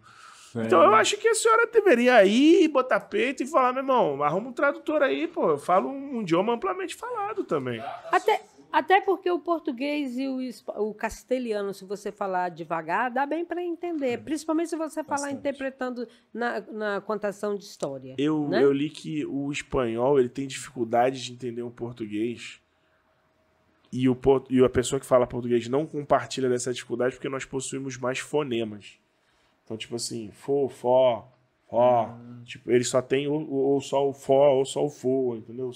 Então 0.54 0.82
eu 0.82 0.94
acho 0.94 1.16
que 1.16 1.28
a 1.28 1.34
senhora 1.34 1.66
deveria 1.66 2.24
ir, 2.24 2.66
botar 2.68 2.98
peito 2.98 3.42
e 3.42 3.46
falar, 3.46 3.72
meu 3.72 3.82
irmão, 3.82 4.22
arruma 4.22 4.50
um 4.50 4.52
tradutor 4.52 5.00
aí, 5.00 5.28
pô. 5.28 5.50
Eu 5.50 5.58
falo 5.58 5.88
um 5.88 6.22
idioma 6.22 6.54
amplamente 6.54 6.96
falado 6.96 7.44
também. 7.44 7.80
Até, 8.10 8.40
até 8.72 9.00
porque 9.00 9.30
o 9.30 9.38
português 9.38 10.16
e 10.18 10.28
o, 10.28 10.38
o 10.76 10.94
castelhano, 10.94 11.74
se 11.74 11.84
você 11.84 12.12
falar 12.12 12.50
devagar, 12.50 13.10
dá 13.10 13.26
bem 13.26 13.44
para 13.44 13.62
entender. 13.62 14.22
Principalmente 14.22 14.70
se 14.70 14.76
você 14.76 15.02
falar 15.02 15.22
Bastante. 15.22 15.38
interpretando 15.38 16.06
na, 16.32 16.60
na 16.60 17.00
contação 17.00 17.56
de 17.56 17.64
história. 17.64 18.14
Eu, 18.16 18.48
né? 18.48 18.62
eu 18.62 18.72
li 18.72 18.88
que 18.88 19.24
o 19.26 19.50
espanhol 19.50 20.18
ele 20.18 20.28
tem 20.28 20.46
dificuldade 20.46 21.22
de 21.22 21.32
entender 21.32 21.62
o 21.62 21.70
português. 21.70 22.60
E, 23.92 24.08
o, 24.08 24.16
e 24.48 24.64
a 24.64 24.68
pessoa 24.68 25.00
que 25.00 25.06
fala 25.06 25.26
português 25.26 25.68
não 25.68 25.84
compartilha 25.84 26.48
dessa 26.48 26.72
dificuldade 26.72 27.16
porque 27.16 27.28
nós 27.28 27.44
possuímos 27.44 27.98
mais 27.98 28.20
fonemas. 28.20 29.00
Então, 29.64 29.76
tipo 29.76 29.96
assim, 29.96 30.30
fo, 30.32 30.68
fó, 30.68 31.28
fó. 31.68 32.16
Tipo, 32.44 32.70
eles 32.70 32.88
só 32.88 33.02
tem 33.02 33.26
ou, 33.26 33.50
ou 33.50 33.80
só 33.80 34.08
o 34.08 34.12
fó 34.12 34.54
ou 34.54 34.64
só 34.64 34.84
o 34.84 34.90
fo, 34.90 35.36
entendeu? 35.36 35.72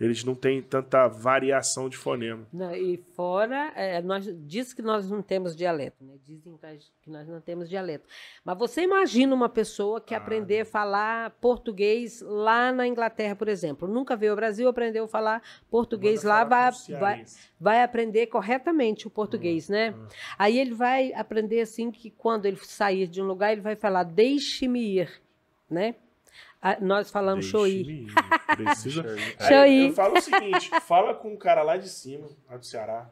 Eles 0.00 0.22
não 0.22 0.34
têm 0.34 0.62
tanta 0.62 1.08
variação 1.08 1.88
de 1.88 1.96
fonema. 1.96 2.46
Não, 2.52 2.72
e 2.72 2.98
fora, 3.16 3.72
é, 3.74 4.00
nós, 4.00 4.26
diz 4.46 4.72
que 4.72 4.80
nós 4.80 5.10
não 5.10 5.20
temos 5.20 5.56
dialeto, 5.56 6.04
né? 6.04 6.14
Dizem 6.24 6.56
que 7.02 7.10
nós- 7.10 7.26
não 7.26 7.40
temos 7.40 7.68
dialeto. 7.68 8.06
Mas 8.44 8.56
você 8.56 8.82
imagina 8.82 9.34
uma 9.34 9.48
pessoa 9.48 10.00
que 10.00 10.14
Ah, 10.14 10.18
aprender 10.18 10.60
a 10.60 10.64
falar 10.64 11.30
português 11.40 12.20
lá 12.22 12.70
na 12.70 12.86
Inglaterra, 12.86 13.34
por 13.34 13.48
exemplo. 13.48 13.88
Nunca 13.88 14.14
veio 14.14 14.32
ao 14.32 14.36
Brasil, 14.36 14.68
aprendeu 14.68 15.04
a 15.04 15.08
falar 15.08 15.42
português 15.68 16.22
lá, 16.22 16.44
falar 16.44 16.70
vai, 16.70 16.70
vai, 17.00 17.24
vai 17.58 17.82
aprender 17.82 18.26
corretamente 18.28 19.08
o 19.08 19.10
português, 19.10 19.68
né? 19.68 19.94
Aí 20.38 20.58
ele 20.58 20.74
vai 20.74 21.12
aprender 21.14 21.60
assim 21.60 21.90
que 21.90 22.08
quando 22.10 22.46
ele 22.46 22.56
sair 22.58 23.08
de 23.08 23.20
um 23.20 23.26
lugar, 23.26 23.50
ele 23.52 23.60
vai 23.62 23.74
falar, 23.74 24.04
deixe-me 24.04 24.80
ir, 25.00 25.20
né? 25.68 25.96
Ah, 26.60 26.76
nós 26.80 27.10
falamos. 27.10 27.50
Deixe-me 27.50 28.06
ir, 28.06 28.12
Precisa. 28.56 29.02
Deixa 29.38 29.68
eu 29.68 29.92
falo 29.92 30.18
o 30.18 30.20
seguinte: 30.20 30.70
fala 30.82 31.14
com 31.14 31.32
o 31.32 31.36
cara 31.38 31.62
lá 31.62 31.76
de 31.76 31.88
cima, 31.88 32.28
lá 32.50 32.56
do 32.56 32.66
Ceará. 32.66 33.08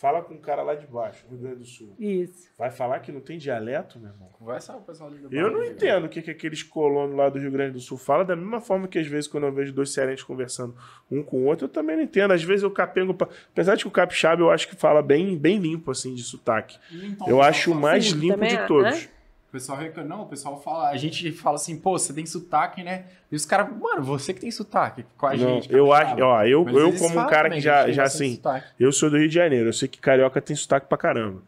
Fala 0.00 0.22
com 0.22 0.32
o 0.32 0.38
cara 0.38 0.62
lá 0.62 0.74
de 0.74 0.86
baixo, 0.86 1.26
Rio 1.28 1.38
Grande 1.38 1.56
do 1.56 1.64
Sul. 1.66 1.94
Isso. 1.98 2.48
Vai 2.58 2.70
falar 2.70 3.00
que 3.00 3.12
não 3.12 3.20
tem 3.20 3.36
dialeto, 3.36 3.98
meu 3.98 4.08
irmão? 4.08 4.30
Conversa 4.32 4.72
com 4.72 4.78
o 4.78 4.82
pessoal 4.82 5.10
do 5.10 5.28
Eu 5.30 5.50
não 5.50 5.58
Bahia. 5.58 5.72
entendo 5.72 6.06
o 6.06 6.08
que, 6.08 6.22
que 6.22 6.30
aqueles 6.30 6.62
colonos 6.62 7.14
lá 7.14 7.28
do 7.28 7.38
Rio 7.38 7.50
Grande 7.50 7.72
do 7.74 7.80
Sul 7.80 7.98
falam, 7.98 8.24
da 8.24 8.34
mesma 8.34 8.62
forma 8.62 8.88
que 8.88 8.98
às 8.98 9.06
vezes 9.06 9.28
quando 9.28 9.44
eu 9.44 9.52
vejo 9.52 9.74
dois 9.74 9.90
cearenses 9.92 10.24
conversando 10.24 10.74
um 11.10 11.22
com 11.22 11.40
o 11.42 11.44
outro, 11.44 11.66
eu 11.66 11.68
também 11.68 11.96
não 11.96 12.02
entendo. 12.04 12.30
Às 12.32 12.42
vezes 12.42 12.62
eu 12.62 12.70
capengo. 12.70 13.12
Pra... 13.12 13.28
Apesar 13.52 13.74
de 13.74 13.82
que 13.84 13.88
o 13.88 13.90
capixaba 13.90 14.40
eu 14.40 14.50
acho 14.50 14.66
que 14.68 14.74
fala 14.74 15.02
bem, 15.02 15.36
bem 15.36 15.58
limpo, 15.58 15.90
assim, 15.90 16.14
de 16.14 16.22
sotaque. 16.22 16.78
Então, 16.90 17.28
Eu 17.28 17.42
acho 17.42 17.70
o 17.70 17.74
mais 17.74 18.06
limpo 18.06 18.36
também 18.36 18.48
de 18.48 18.56
é, 18.56 18.66
todos. 18.66 19.02
né? 19.04 19.08
O 19.50 19.52
pessoal 19.52 19.76
reclama, 19.76 20.08
não, 20.08 20.22
o 20.22 20.26
pessoal 20.26 20.62
fala, 20.62 20.90
a 20.90 20.96
gente 20.96 21.32
fala 21.32 21.56
assim, 21.56 21.76
pô, 21.76 21.98
você 21.98 22.12
tem 22.12 22.24
sotaque, 22.24 22.84
né? 22.84 23.06
E 23.32 23.34
os 23.34 23.44
caras, 23.44 23.68
mano, 23.76 24.00
você 24.00 24.32
que 24.32 24.40
tem 24.40 24.50
sotaque 24.50 25.04
com 25.18 25.26
a 25.26 25.30
Não, 25.30 25.60
gente. 25.60 25.72
eu 25.72 25.92
acho, 25.92 26.22
ó, 26.22 26.44
eu, 26.44 26.64
Mas 26.64 26.76
eu 26.76 26.92
como 26.92 27.18
um 27.18 27.26
cara 27.26 27.50
que 27.50 27.60
já, 27.60 27.90
já 27.90 28.04
assim, 28.04 28.36
sotaque. 28.36 28.68
Eu 28.78 28.92
sou 28.92 29.10
do 29.10 29.18
Rio 29.18 29.28
de 29.28 29.34
Janeiro, 29.34 29.68
eu 29.68 29.72
sei 29.72 29.88
que 29.88 29.98
carioca 29.98 30.40
tem 30.40 30.54
sotaque 30.54 30.86
pra 30.86 30.96
caramba. 30.96 31.42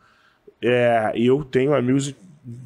É, 0.61 1.12
eu 1.14 1.44
tenho 1.44 1.72
amigos 1.72 2.12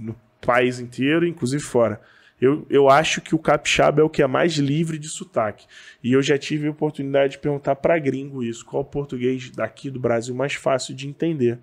no 0.00 0.16
país 0.40 0.80
inteiro, 0.80 1.26
inclusive 1.26 1.62
fora. 1.62 2.00
Eu, 2.40 2.64
eu 2.70 2.88
acho 2.88 3.20
que 3.20 3.34
o 3.34 3.38
capixaba 3.38 4.00
é 4.00 4.04
o 4.04 4.08
que 4.08 4.22
é 4.22 4.26
mais 4.26 4.54
livre 4.54 4.98
de 4.98 5.08
sotaque. 5.08 5.66
E 6.02 6.14
eu 6.14 6.22
já 6.22 6.38
tive 6.38 6.66
a 6.66 6.70
oportunidade 6.70 7.32
de 7.32 7.38
perguntar 7.38 7.76
pra 7.76 7.98
gringo 7.98 8.42
isso, 8.42 8.64
qual 8.64 8.82
o 8.82 8.86
português 8.86 9.50
daqui 9.50 9.90
do 9.90 10.00
Brasil 10.00 10.34
mais 10.34 10.54
fácil 10.54 10.94
de 10.94 11.06
entender. 11.06 11.58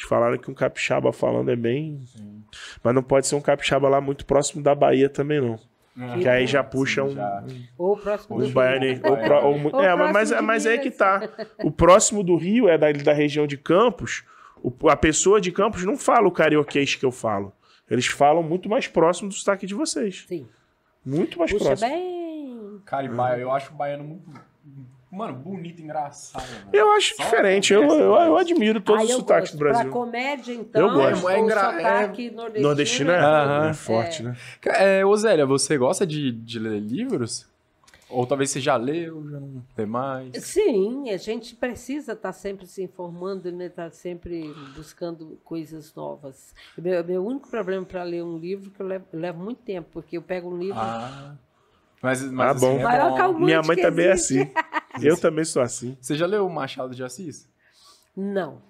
Eles 0.00 0.08
falaram 0.08 0.38
que 0.38 0.50
um 0.50 0.54
capixaba 0.54 1.12
falando 1.12 1.50
é 1.50 1.56
bem. 1.56 2.00
Mas 2.82 2.94
não 2.94 3.02
pode 3.02 3.26
ser 3.26 3.34
um 3.34 3.40
capixaba 3.40 3.86
lá 3.88 4.00
muito 4.00 4.24
próximo 4.24 4.62
da 4.62 4.74
Bahia 4.74 5.08
também, 5.10 5.40
não. 5.40 5.58
Que 6.18 6.26
aí 6.28 6.46
já 6.46 6.64
puxa 6.64 7.04
um, 7.04 7.10
já. 7.10 7.44
Ou 7.76 7.92
o 7.92 7.96
próximo 7.98 8.38
do 8.38 8.42
um 8.44 8.46
Rio. 8.46 8.54
ou 9.04 9.16
pro- 9.18 9.80
é, 9.82 9.94
mas, 10.12 10.30
mas 10.40 10.64
é 10.64 10.78
que 10.78 10.90
tá. 10.90 11.28
O 11.62 11.70
próximo 11.70 12.22
do 12.22 12.36
Rio 12.36 12.68
é 12.68 12.78
da, 12.78 12.90
da 12.92 13.12
região 13.12 13.46
de 13.46 13.58
Campos. 13.58 14.24
O- 14.62 14.88
a 14.88 14.96
pessoa 14.96 15.38
de 15.40 15.52
Campos 15.52 15.84
não 15.84 15.98
fala 15.98 16.26
o 16.26 16.32
carioquês 16.32 16.94
que 16.94 17.04
eu 17.04 17.12
falo. 17.12 17.52
Eles 17.90 18.06
falam 18.06 18.42
muito 18.42 18.68
mais 18.68 18.86
próximo 18.88 19.28
do 19.28 19.34
sotaque 19.34 19.66
de 19.66 19.74
vocês. 19.74 20.24
Sim. 20.26 20.48
Muito 21.04 21.38
mais 21.38 21.50
Puxa 21.52 21.64
próximo. 21.66 21.90
bem. 21.90 22.80
Cara, 22.86 23.04
e 23.04 23.08
baia- 23.10 23.40
eu 23.40 23.50
acho 23.50 23.70
o 23.72 23.76
baiano 23.76 24.04
muito, 24.04 24.22
mano, 25.10 25.34
bonito, 25.38 25.82
engraçado. 25.82 26.48
Mano. 26.50 26.70
Eu 26.72 26.90
acho 26.92 27.14
Só 27.16 27.22
diferente. 27.24 27.72
Eu, 27.72 27.82
eu, 27.82 28.14
eu 28.14 28.36
admiro 28.38 28.80
todos 28.80 29.02
Ah, 29.02 29.04
os 29.06 29.12
sotaques 29.12 29.50
gosto. 29.50 29.56
do 29.56 29.58
Brasil. 29.58 29.82
Pra 29.84 29.92
comédia, 29.92 30.52
então, 30.54 30.82
Eu 30.82 30.92
gosto. 30.94 31.28
É 31.28 31.34
o 31.40 31.44
engra- 31.44 31.60
sotaque 31.76 32.30
nordestino, 32.30 32.66
Nordestino 32.68 33.10
é, 33.10 33.68
é 33.70 33.72
forte, 33.74 34.22
né? 34.22 34.36
É, 34.64 35.04
ô 35.04 35.16
Zélia, 35.16 35.44
você 35.46 35.76
gosta 35.76 36.06
de, 36.06 36.30
de 36.32 36.58
ler 36.58 36.80
livros? 36.80 37.48
Ou 38.12 38.26
talvez 38.26 38.50
você 38.50 38.58
já 38.60 38.74
leu, 38.74 39.22
já 39.30 39.38
não 39.38 39.62
lê 39.78 39.86
mais. 39.86 40.32
Sim, 40.44 41.10
a 41.10 41.16
gente 41.16 41.54
precisa 41.54 42.12
estar 42.14 42.32
sempre 42.32 42.66
se 42.66 42.82
informando, 42.82 43.52
né? 43.52 43.66
Estar 43.66 43.92
sempre 43.92 44.52
buscando 44.74 45.38
coisas 45.44 45.94
novas. 45.94 46.52
Meu, 46.76 47.04
meu 47.04 47.24
único 47.24 47.48
problema 47.48 47.86
para 47.86 48.02
ler 48.02 48.24
um 48.24 48.36
livro 48.36 48.68
é 48.68 48.76
que 48.76 48.82
eu 48.82 48.86
levo, 48.86 49.04
eu 49.12 49.20
levo 49.20 49.38
muito 49.44 49.62
tempo, 49.62 49.88
porque 49.92 50.16
eu 50.16 50.22
pego 50.22 50.50
um 50.52 50.58
livro. 50.58 50.80
Ah. 50.80 51.34
Mas, 52.02 52.20
mas 52.32 52.50
Ah, 52.50 52.54
bom. 52.54 52.76
assim, 52.84 52.96
é 52.96 53.28
bom. 53.32 53.38
Minha 53.38 53.62
mãe 53.62 53.76
também 53.76 54.06
é 54.06 54.12
assim. 54.12 54.50
Eu 55.02 55.18
também 55.20 55.44
sou 55.44 55.62
assim. 55.62 55.96
Você 56.00 56.16
já 56.16 56.26
leu 56.26 56.48
Machado 56.48 56.94
de 56.94 57.02
Assis? 57.04 57.48
Não. 58.16 58.62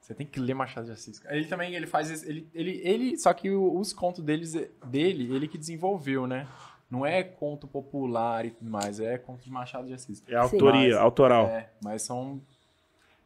Você 0.00 0.14
tem 0.14 0.26
que 0.26 0.38
ler 0.38 0.54
Machado 0.54 0.86
de 0.86 0.92
Assis. 0.92 1.20
Ele 1.28 1.46
também 1.46 1.74
ele 1.74 1.86
faz 1.86 2.10
esse- 2.10 2.28
ele 2.28 2.48
ele, 2.54 2.80
ele 2.84 3.16
só 3.18 3.32
que 3.32 3.50
o- 3.50 3.78
os 3.78 3.92
contos 3.92 4.22
deles 4.22 4.52
dele, 4.86 5.34
ele 5.34 5.48
que 5.48 5.58
desenvolveu, 5.58 6.26
né? 6.26 6.46
Não 6.90 7.04
é 7.04 7.22
conto 7.24 7.66
popular 7.66 8.44
e 8.46 8.50
tudo 8.52 8.70
mais, 8.70 9.00
é 9.00 9.18
conto 9.18 9.42
de 9.42 9.50
Machado 9.50 9.88
de 9.88 9.94
Assis. 9.94 10.22
É 10.28 10.36
autoria, 10.36 10.94
Mas- 10.94 10.96
autoral. 10.96 11.46
É, 11.46 11.70
mas 11.82 12.02
são 12.02 12.40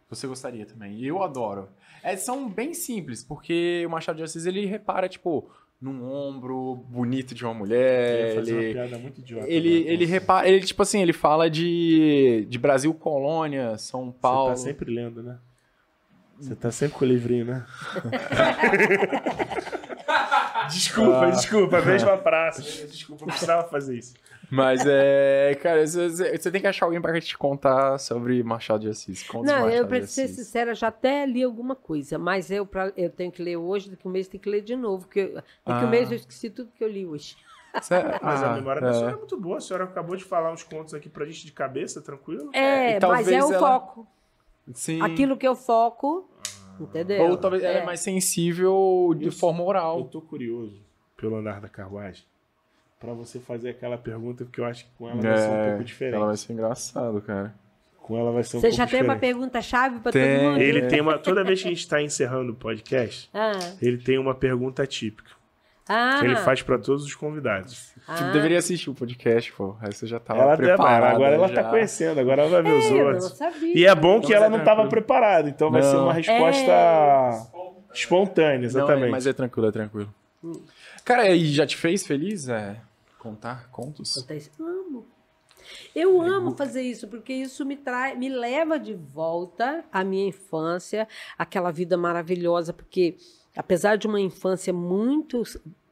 você 0.08 0.26
gostaria 0.26 0.66
também. 0.66 1.00
Eu 1.04 1.22
adoro. 1.22 1.68
É, 2.02 2.16
são 2.16 2.48
bem 2.48 2.72
simples, 2.74 3.22
porque 3.22 3.84
o 3.86 3.90
Machado 3.90 4.16
de 4.16 4.22
Assis 4.22 4.46
ele 4.46 4.64
repara 4.66 5.08
tipo 5.08 5.48
num 5.80 6.04
ombro 6.04 6.76
bonito 6.88 7.34
de 7.34 7.42
uma 7.44 7.54
mulher, 7.54 8.34
fazer 8.34 8.52
uma 8.52 8.62
ele 8.62 8.72
piada 8.74 8.98
muito 8.98 9.20
idiota. 9.20 9.46
ele, 9.50 9.78
agora. 9.78 9.92
ele 9.94 10.04
repara, 10.04 10.48
ele 10.48 10.60
tipo 10.60 10.82
assim, 10.82 11.00
ele 11.00 11.12
fala 11.14 11.48
de, 11.48 12.44
de 12.48 12.58
Brasil 12.58 12.92
colônia, 12.92 13.78
São 13.78 14.12
Paulo. 14.12 14.54
Você 14.56 14.64
tá 14.64 14.68
sempre 14.70 14.94
lendo, 14.94 15.22
né? 15.22 15.38
Você 16.38 16.54
tá 16.54 16.70
sempre 16.70 16.98
com 16.98 17.04
o 17.04 17.08
livrinho, 17.08 17.46
né? 17.46 17.64
desculpa, 20.70 21.26
Ah. 21.26 21.30
desculpa, 21.30 21.80
mesma 21.82 22.16
praça. 22.16 22.62
Desculpa, 22.62 23.24
eu 23.24 23.28
precisava 23.28 23.68
fazer 23.68 23.98
isso. 23.98 24.14
Mas 24.50 24.82
é, 24.84 25.56
cara, 25.62 25.86
você- 25.86 26.50
tem 26.50 26.60
que 26.60 26.66
achar 26.66 26.86
alguém 26.86 27.00
pra 27.00 27.18
te 27.20 27.36
contar 27.38 27.98
sobre 27.98 28.42
Machado 28.42 28.80
de 28.80 28.88
Assis. 28.88 29.22
Contos 29.22 29.46
de 29.48 29.52
Não, 29.52 29.64
Machado 29.66 29.82
eu, 29.82 29.86
para 29.86 30.06
ser 30.06 30.28
sincera, 30.28 30.74
já 30.74 30.88
até 30.88 31.24
li 31.26 31.42
alguma 31.42 31.76
coisa, 31.76 32.18
mas 32.18 32.50
eu, 32.50 32.66
pra, 32.66 32.92
eu 32.96 33.10
tenho 33.10 33.30
que 33.30 33.42
ler 33.42 33.56
hoje, 33.56 33.90
daqui 33.90 34.02
a 34.06 34.08
um 34.08 34.12
mês 34.12 34.26
tem 34.28 34.40
que 34.40 34.48
ler 34.50 34.62
de 34.62 34.74
novo, 34.74 35.06
porque 35.06 35.20
eu- 35.20 35.34
daqui 35.34 35.44
a 35.66 35.80
Ah. 35.80 35.84
um 35.84 35.90
mês 35.90 36.10
eu 36.10 36.16
esqueci 36.16 36.50
tudo 36.50 36.70
que 36.76 36.82
eu 36.82 36.88
li 36.88 37.06
hoje. 37.06 37.36
Cê- 37.82 37.94
Mas 38.22 38.42
a 38.42 38.52
ah, 38.52 38.54
memória 38.56 38.80
é. 38.80 38.82
da 38.82 38.92
senhora 38.92 39.12
é 39.14 39.16
muito 39.18 39.36
boa. 39.40 39.58
A 39.58 39.60
senhora 39.60 39.84
acabou 39.84 40.16
de 40.16 40.24
falar 40.24 40.52
uns 40.52 40.64
contos 40.64 40.92
aqui 40.94 41.08
pra 41.08 41.24
gente 41.24 41.46
de 41.46 41.52
cabeça, 41.52 42.00
tranquilo? 42.02 42.50
É, 42.52 42.58
e 42.58 42.84
mas 42.86 42.94
é 42.94 42.98
talvez 42.98 43.44
o 43.44 43.52
ela- 43.54 43.58
foco. 43.58 44.06
Sim. 44.74 45.00
Aquilo 45.00 45.36
que 45.36 45.46
eu 45.46 45.54
foco, 45.54 46.28
entendeu? 46.80 47.22
Ou 47.30 47.36
talvez 47.36 47.62
ela 47.62 47.78
é 47.78 47.84
mais 47.84 48.00
sensível 48.00 49.14
de 49.16 49.28
Isso. 49.28 49.38
forma 49.38 49.60
Eu 49.60 49.66
oral. 49.66 50.04
tô 50.04 50.20
curioso 50.20 50.80
pelo 51.16 51.36
andar 51.36 51.60
da 51.60 51.68
carruagem 51.68 52.24
pra 53.00 53.12
você 53.14 53.40
fazer 53.40 53.70
aquela 53.70 53.96
pergunta, 53.98 54.44
porque 54.44 54.60
eu 54.60 54.64
acho 54.66 54.84
que 54.84 54.90
com 54.98 55.08
ela 55.08 55.20
vai 55.20 55.36
ser 55.38 55.48
um 55.48 55.68
pouco 55.70 55.84
diferente. 55.84 56.14
É, 56.14 56.16
ela 56.16 56.26
vai 56.26 56.36
ser 56.36 56.52
engraçado, 56.52 57.20
cara. 57.22 57.54
Com 57.98 58.18
ela 58.18 58.30
vai 58.30 58.42
ser 58.44 58.58
um 58.58 58.60
Você 58.60 58.66
pouco 58.68 58.76
já 58.76 58.86
tem 58.86 59.00
uma 59.02 59.14
diferente. 59.14 59.20
pergunta-chave 59.20 60.00
para 60.00 60.12
Tem. 60.12 60.38
todo 60.38 60.50
mundo? 60.50 60.60
Ele 60.62 60.82
tem 60.86 61.00
uma. 61.00 61.18
Toda 61.18 61.42
vez 61.42 61.62
que 61.62 61.68
a 61.68 61.70
gente 61.70 61.88
tá 61.88 62.02
encerrando 62.02 62.52
o 62.52 62.54
podcast, 62.54 63.30
Ah, 63.32 63.52
ele 63.80 63.98
tem 63.98 64.18
uma 64.18 64.34
pergunta 64.34 64.86
típica. 64.86 65.30
ah, 65.88 66.18
Que 66.20 66.26
ele 66.26 66.36
faz 66.36 66.60
pra 66.62 66.78
todos 66.78 67.04
os 67.04 67.14
convidados. 67.14 67.92
Tipo, 67.94 68.28
ah. 68.28 68.30
deveria 68.32 68.58
assistir 68.58 68.90
o 68.90 68.94
podcast, 68.94 69.52
pô. 69.52 69.76
Aí 69.80 69.92
você 69.92 70.06
já 70.06 70.18
tava 70.20 70.42
ela 70.42 70.56
preparada. 70.56 71.14
agora 71.14 71.34
ela 71.36 71.48
já. 71.48 71.54
tá 71.62 71.70
conhecendo, 71.70 72.18
agora 72.20 72.42
ela 72.42 72.50
vai 72.50 72.62
ver 72.62 72.78
os 72.78 72.84
É, 72.84 72.88
eu 72.90 72.96
não 72.98 73.04
outros. 73.06 73.36
sabia. 73.38 73.78
E 73.78 73.86
é 73.86 73.94
bom 73.94 74.20
que 74.20 74.28
Não, 74.30 74.36
ela 74.36 74.46
é 74.46 74.48
não 74.50 74.58
tava 74.58 74.82
tranquilo. 74.82 74.90
preparada, 74.90 75.48
então 75.48 75.70
vai 75.70 75.80
Não. 75.82 75.90
ser 75.90 75.96
uma 75.96 76.12
resposta 76.12 77.46
espontânea, 77.94 78.58
Não, 78.58 78.64
exatamente. 78.64 79.10
mas 79.10 79.26
é 79.26 79.32
tranquilo, 79.32 79.68
é 79.68 79.72
tranquilo. 79.72 80.14
Cara, 81.04 81.28
e 81.30 81.46
já 81.52 81.66
te 81.66 81.76
fez 81.76 82.06
feliz 82.06 82.48
é, 82.48 82.76
contar 83.20 83.70
contos? 83.70 84.16
Acontece. 84.16 84.50
Amo. 84.58 85.06
Eu 85.94 86.20
amo 86.20 86.56
fazer 86.56 86.82
isso, 86.82 87.06
porque 87.06 87.32
isso 87.32 87.64
me 87.66 87.76
traz, 87.76 88.18
me 88.18 88.28
leva 88.28 88.78
de 88.78 88.94
volta 88.94 89.84
à 89.92 90.02
minha 90.02 90.26
infância, 90.26 91.06
aquela 91.36 91.70
vida 91.70 91.96
maravilhosa, 91.96 92.72
porque 92.72 93.16
apesar 93.54 93.96
de 93.96 94.06
uma 94.06 94.20
infância 94.20 94.72
muito 94.72 95.42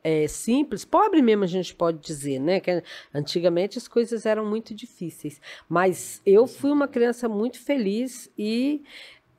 é, 0.03 0.26
simples, 0.26 0.87
pobre 0.87 1.20
mesmo 1.20 1.45
a 1.45 1.47
gente 1.47 1.74
pode 1.74 1.99
dizer, 1.99 2.39
né? 2.39 2.61
Que 2.61 2.83
antigamente 3.12 3.76
as 3.76 3.87
coisas 3.87 4.24
eram 4.24 4.47
muito 4.47 4.74
difíceis. 4.74 5.41
Mas 5.68 6.22
eu 6.24 6.47
fui 6.47 6.70
uma 6.70 6.89
criança 6.89 7.29
muito 7.29 7.61
feliz 7.61 8.31
e 8.39 8.83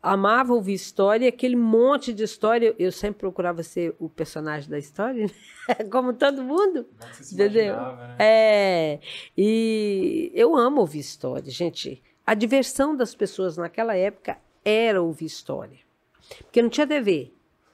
amava 0.01 0.53
ouvir 0.53 0.73
história, 0.73 1.25
e 1.25 1.27
aquele 1.29 1.55
monte 1.55 2.13
de 2.13 2.23
história. 2.23 2.73
Eu 2.79 2.91
sempre 2.91 3.19
procurava 3.19 3.63
ser 3.63 3.95
o 3.99 4.07
personagem 4.09 4.69
da 4.69 4.77
história, 4.77 5.25
né? 5.27 5.75
como 5.91 6.13
todo 6.13 6.43
mundo. 6.43 6.85
Você 7.11 7.23
se 7.23 7.33
Entendeu? 7.35 7.75
né? 7.77 8.15
É, 8.19 8.99
e 9.37 10.31
eu 10.33 10.55
amo 10.55 10.81
ouvir 10.81 10.99
história, 10.99 11.51
gente. 11.51 12.01
A 12.25 12.33
diversão 12.33 12.95
das 12.95 13.15
pessoas 13.15 13.57
naquela 13.57 13.95
época 13.95 14.37
era 14.63 15.01
ouvir 15.01 15.25
história. 15.25 15.77
Porque 16.43 16.61
não 16.61 16.69
tinha 16.69 16.85
TV. 16.85 17.31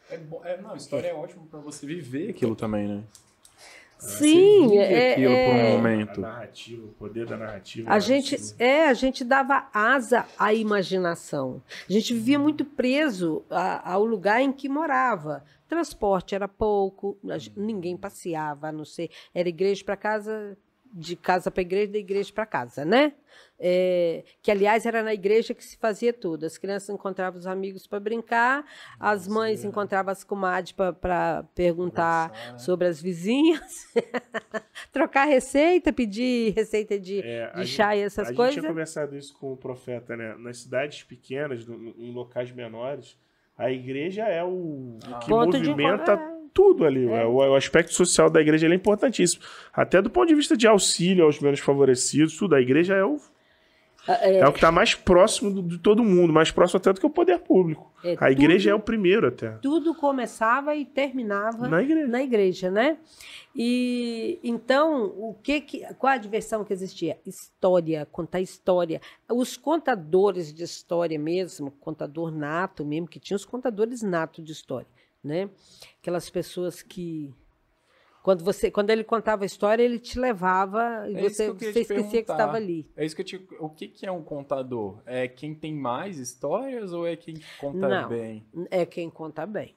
É, 0.10 0.18
bom- 0.18 0.42
é, 0.46 0.62
não, 0.62 0.76
história 0.76 1.08
é 1.08 1.14
ótimo 1.14 1.46
pra 1.48 1.60
você 1.60 1.86
viver 1.86 2.30
aquilo 2.30 2.56
também, 2.56 2.88
né? 2.88 3.04
Sim, 3.98 4.68
vive 4.70 4.78
é, 4.78 5.12
aquilo 5.14 5.30
por 5.30 5.36
um 5.54 5.58
é, 5.58 5.68
A 5.74 5.78
momento. 5.78 6.22
narrativa, 6.22 6.84
o 6.86 6.90
poder 6.90 7.26
da 7.26 7.38
narrativa. 7.38 7.92
a 7.92 7.98
é 7.98 8.00
gente 8.00 8.36
absurdo. 8.36 8.62
é, 8.62 8.88
a 8.90 8.94
gente 8.94 9.24
dava 9.24 9.68
asa 9.74 10.26
à 10.38 10.54
imaginação. 10.54 11.62
A 11.90 11.92
gente 11.92 12.14
vivia 12.14 12.38
muito 12.38 12.64
preso 12.66 13.44
a- 13.50 13.94
ao 13.94 14.06
lugar 14.06 14.42
em 14.42 14.52
que 14.52 14.68
morava. 14.70 15.44
Transporte 15.68 16.36
era 16.36 16.48
pouco, 16.48 17.18
a 17.26 17.38
ninguém 17.60 17.98
passeava, 17.98 18.68
a 18.68 18.72
não 18.72 18.86
ser 18.86 19.10
era 19.34 19.50
igreja 19.50 19.84
para 19.84 19.98
casa, 19.98 20.56
de 20.98 21.16
casa 21.18 21.52
para 21.52 21.62
igreja, 21.62 21.92
da 21.92 21.98
igreja 21.98 22.32
para 22.34 22.46
casa, 22.46 22.86
né? 22.86 23.14
É, 23.60 24.24
que 24.42 24.50
aliás 24.50 24.86
era 24.86 25.04
na 25.04 25.14
igreja 25.14 25.54
que 25.54 25.64
se 25.64 25.76
fazia 25.78 26.14
tudo. 26.14 26.46
As 26.46 26.58
crianças 26.58 26.90
encontravam 26.90 27.38
os 27.38 27.46
amigos 27.46 27.86
para 27.86 28.00
brincar, 28.00 28.66
as 28.98 29.28
mães 29.28 29.66
encontravam 29.66 30.12
as 30.12 30.24
comadres 30.24 30.72
para 30.72 31.44
perguntar 31.54 32.30
Conversar, 32.30 32.52
né? 32.54 32.60
sobre 32.60 32.88
as 32.88 33.02
vizinhas, 33.02 33.88
trocar 34.92 35.26
receita, 35.26 35.92
pedir 35.92 36.54
receita 36.54 36.98
de, 37.00 37.20
É, 37.22 37.46
a 37.54 37.60
de 37.60 37.66
gente- 37.66 37.76
chá 37.76 37.96
e 37.96 38.00
essas 38.02 38.28
a 38.28 38.30
gente 38.30 38.38
coisas. 38.38 38.56
tinha 38.56 38.68
conversado 38.68 39.18
isso 39.18 39.38
com 39.38 39.52
o 39.54 39.58
profeta, 39.58 40.16
né? 40.16 40.36
Nas 40.38 40.60
cidades 40.60 41.04
pequenas, 41.04 41.66
no- 41.66 41.94
em 41.98 42.12
locais 42.14 42.52
menores, 42.52 43.18
a 43.58 43.72
igreja 43.72 44.24
é 44.24 44.44
o, 44.44 44.98
o 44.98 45.20
que 45.20 45.30
Ponto 45.30 45.58
movimenta 45.58 46.18
tudo 46.56 46.86
ali. 46.86 47.06
O, 47.06 47.34
o 47.36 47.56
aspecto 47.56 47.94
social 47.94 48.30
da 48.30 48.40
igreja 48.42 48.66
é 48.66 48.74
importantíssimo. 48.74 49.44
Até 49.74 50.02
do 50.02 50.10
ponto 50.10 50.28
de 50.30 50.34
vista 50.36 50.56
de 50.58 50.66
auxílio 50.66 51.26
aos 51.26 51.40
menos 51.40 51.60
favorecidos, 51.60 52.38
tudo. 52.38 52.56
A 52.56 52.62
igreja 52.62 52.96
é 52.96 53.04
o, 53.04 53.18
É, 54.08 54.38
é 54.40 54.48
o 54.48 54.52
que 54.54 54.58
está 54.60 54.72
mais 54.72 54.96
próximo 54.96 55.62
de 55.64 55.78
todo 55.80 56.04
mundo, 56.04 56.32
mais 56.32 56.52
próximo 56.52 56.78
até 56.78 56.94
do 56.94 57.00
que 57.00 57.06
o 57.06 57.10
poder 57.10 57.40
público. 57.40 57.92
é, 58.04 58.16
A 58.20 58.32
igreja 58.32 58.70
é 58.72 58.74
o 58.74 58.80
primeiro 58.80 59.28
até. 59.28 59.50
tudo 59.62 59.94
começava 59.96 60.74
e 60.76 60.86
terminava 60.86 61.68
Na 61.68 61.82
igreja. 61.84 62.08
na 62.08 62.24
igreja, 62.24 62.72
né? 62.72 62.98
E 63.58 64.40
então, 64.44 65.06
o 65.18 65.34
que 65.42 65.62
que 65.62 65.80
qual 65.98 66.14
a 66.14 66.18
diversão 66.18 66.64
que 66.64 66.74
existia? 66.74 67.18
História, 67.26 68.06
contar 68.12 68.42
história. 68.42 69.02
Os 69.32 69.58
contadores 69.58 70.54
de 70.54 70.64
história 70.64 71.18
mesmo, 71.18 71.72
contador 71.72 72.32
nato 72.32 72.86
mesmo, 72.86 73.08
que 73.08 73.20
tinha 73.20 73.36
os 73.36 73.46
contadores 73.46 74.02
nato 74.02 74.42
de 74.42 74.52
história, 74.52 74.88
né? 75.26 75.50
Aquelas 76.00 76.30
pessoas 76.30 76.82
que 76.82 77.34
quando 78.24 78.44
você, 78.44 78.72
quando 78.72 78.90
ele 78.90 79.04
contava 79.04 79.44
a 79.44 79.46
história, 79.46 79.84
ele 79.84 80.00
te 80.00 80.18
levava 80.20 81.06
e 81.08 81.16
É 81.16 81.22
você, 81.22 81.54
que 81.54 81.60
você 81.72 81.82
esquecia 81.82 81.86
que 81.86 82.08
perguntar. 82.08 82.34
estava 82.34 82.58
ali. 82.58 82.90
É 82.98 83.06
isso 83.06 83.16
que 83.16 83.22
eu 83.22 83.26
te... 83.26 83.48
O 83.60 83.70
que, 83.70 83.88
que 83.88 84.06
é 84.06 84.12
um 84.12 84.24
contador? 84.24 85.00
É 85.06 85.28
quem 85.28 85.54
tem 85.54 85.74
mais 85.76 86.18
histórias 86.18 86.92
ou 86.92 87.06
é 87.06 87.16
quem 87.16 87.36
conta 87.60 87.88
Não. 87.88 88.10
bem? 88.10 88.44
É 88.72 88.84
quem 88.84 89.12
conta 89.12 89.46
bem. 89.46 89.76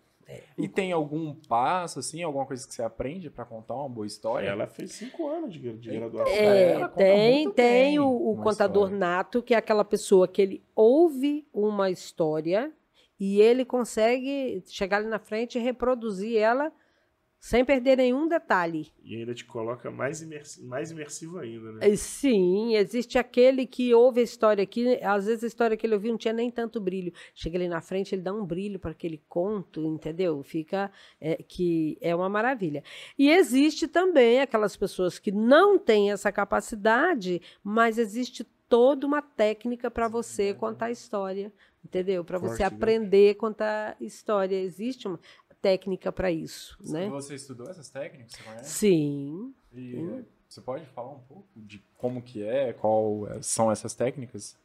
E 0.59 0.68
tem 0.68 0.93
algum 0.93 1.35
passo, 1.35 1.98
assim, 2.01 2.23
alguma 2.23 2.44
coisa 2.44 2.66
que 2.66 2.74
você 2.74 2.82
aprende 2.82 3.31
pra 3.31 3.47
contar 3.47 3.74
uma 3.74 3.89
boa 3.89 4.06
história? 4.06 4.47
Ela 4.48 4.66
fez 4.66 4.93
cinco 4.93 5.27
anos 5.27 5.55
de, 5.55 5.73
de 5.73 5.90
graduação. 5.90 6.35
É, 6.35 6.86
tem, 6.89 7.51
tem 7.52 7.98
o, 7.98 8.06
o 8.32 8.36
contador 8.36 8.85
história. 8.89 8.98
nato, 8.98 9.43
que 9.43 9.55
é 9.55 9.56
aquela 9.56 9.85
pessoa 9.86 10.28
que 10.28 10.43
ele 10.43 10.62
ouve 10.77 11.47
uma 11.52 11.90
história 11.90 12.70
e 13.19 13.40
ele 13.40 13.65
consegue 13.65 14.62
chegar 14.66 14.99
ali 14.99 15.09
na 15.09 15.19
frente 15.19 15.59
e 15.59 15.61
reproduzir 15.61 16.36
ela 16.36 16.73
sem 17.40 17.65
perder 17.65 17.97
nenhum 17.97 18.27
detalhe. 18.27 18.93
E 19.01 19.15
ainda 19.15 19.32
te 19.32 19.45
coloca 19.45 19.90
mais, 19.90 20.20
imersi- 20.20 20.65
mais 20.65 20.90
imersivo 20.90 21.39
ainda, 21.39 21.73
né? 21.73 21.89
E 21.89 21.97
Sim, 21.97 22.74
existe 22.74 23.16
aquele 23.16 23.65
que 23.65 23.95
ouve 23.95 24.20
a 24.20 24.24
história 24.24 24.62
aqui, 24.65 24.99
às 25.03 25.27
vezes 25.27 25.45
a 25.45 25.47
história 25.47 25.77
que 25.77 25.86
ele 25.86 25.95
ouviu 25.95 26.11
não 26.11 26.19
tinha 26.19 26.35
nem 26.35 26.51
tanto 26.51 26.81
brilho. 26.81 27.12
Chega 27.35 27.57
ali 27.57 27.69
na 27.69 27.81
frente, 27.81 28.12
ele 28.15 28.23
dá 28.23 28.32
um 28.32 28.45
brilho 28.45 28.81
para 28.81 28.90
aquele 28.90 29.23
conto, 29.28 29.86
entendeu? 29.86 30.43
Fica 30.43 30.90
é, 31.20 31.36
que 31.36 31.97
é 32.01 32.15
uma 32.15 32.28
maravilha. 32.28 32.82
E 33.16 33.31
existe 33.31 33.86
também 33.86 34.40
aquelas 34.40 34.77
pessoas 34.77 35.19
que 35.19 35.31
não 35.31 35.78
têm 35.78 36.11
essa 36.11 36.32
capacidade, 36.32 37.40
mas 37.62 37.99
existe 37.99 38.45
toda 38.69 39.07
uma 39.07 39.23
técnica 39.23 39.90
para 39.90 40.09
você 40.09 40.53
contar 40.53 40.86
a 40.86 40.90
história, 40.90 41.53
entendeu? 41.84 42.24
Para 42.24 42.38
você 42.38 42.62
né? 42.62 42.66
aprender 42.68 43.30
a 43.30 43.34
contar 43.34 43.96
história. 44.00 44.56
Existe 44.56 45.06
uma 45.09 45.18
técnica 45.60 46.12
para 46.12 46.30
isso, 46.30 46.76
né? 46.80 47.09
Você 47.09 47.34
estudou 47.34 47.68
essas 47.68 47.88
técnicas? 47.90 48.32
Você 48.32 48.42
conhece? 48.42 48.70
Sim. 48.70 49.55
E 49.74 50.24
Você 50.48 50.60
pode 50.62 50.86
falar 50.86 51.10
um 51.10 51.18
pouco 51.20 51.46
de 51.56 51.82
como 51.98 52.22
que 52.22 52.42
é, 52.42 52.72
qual 52.72 53.28
é- 53.28 53.42
são 53.42 53.70
essas 53.70 53.92
técnicas 53.94 54.56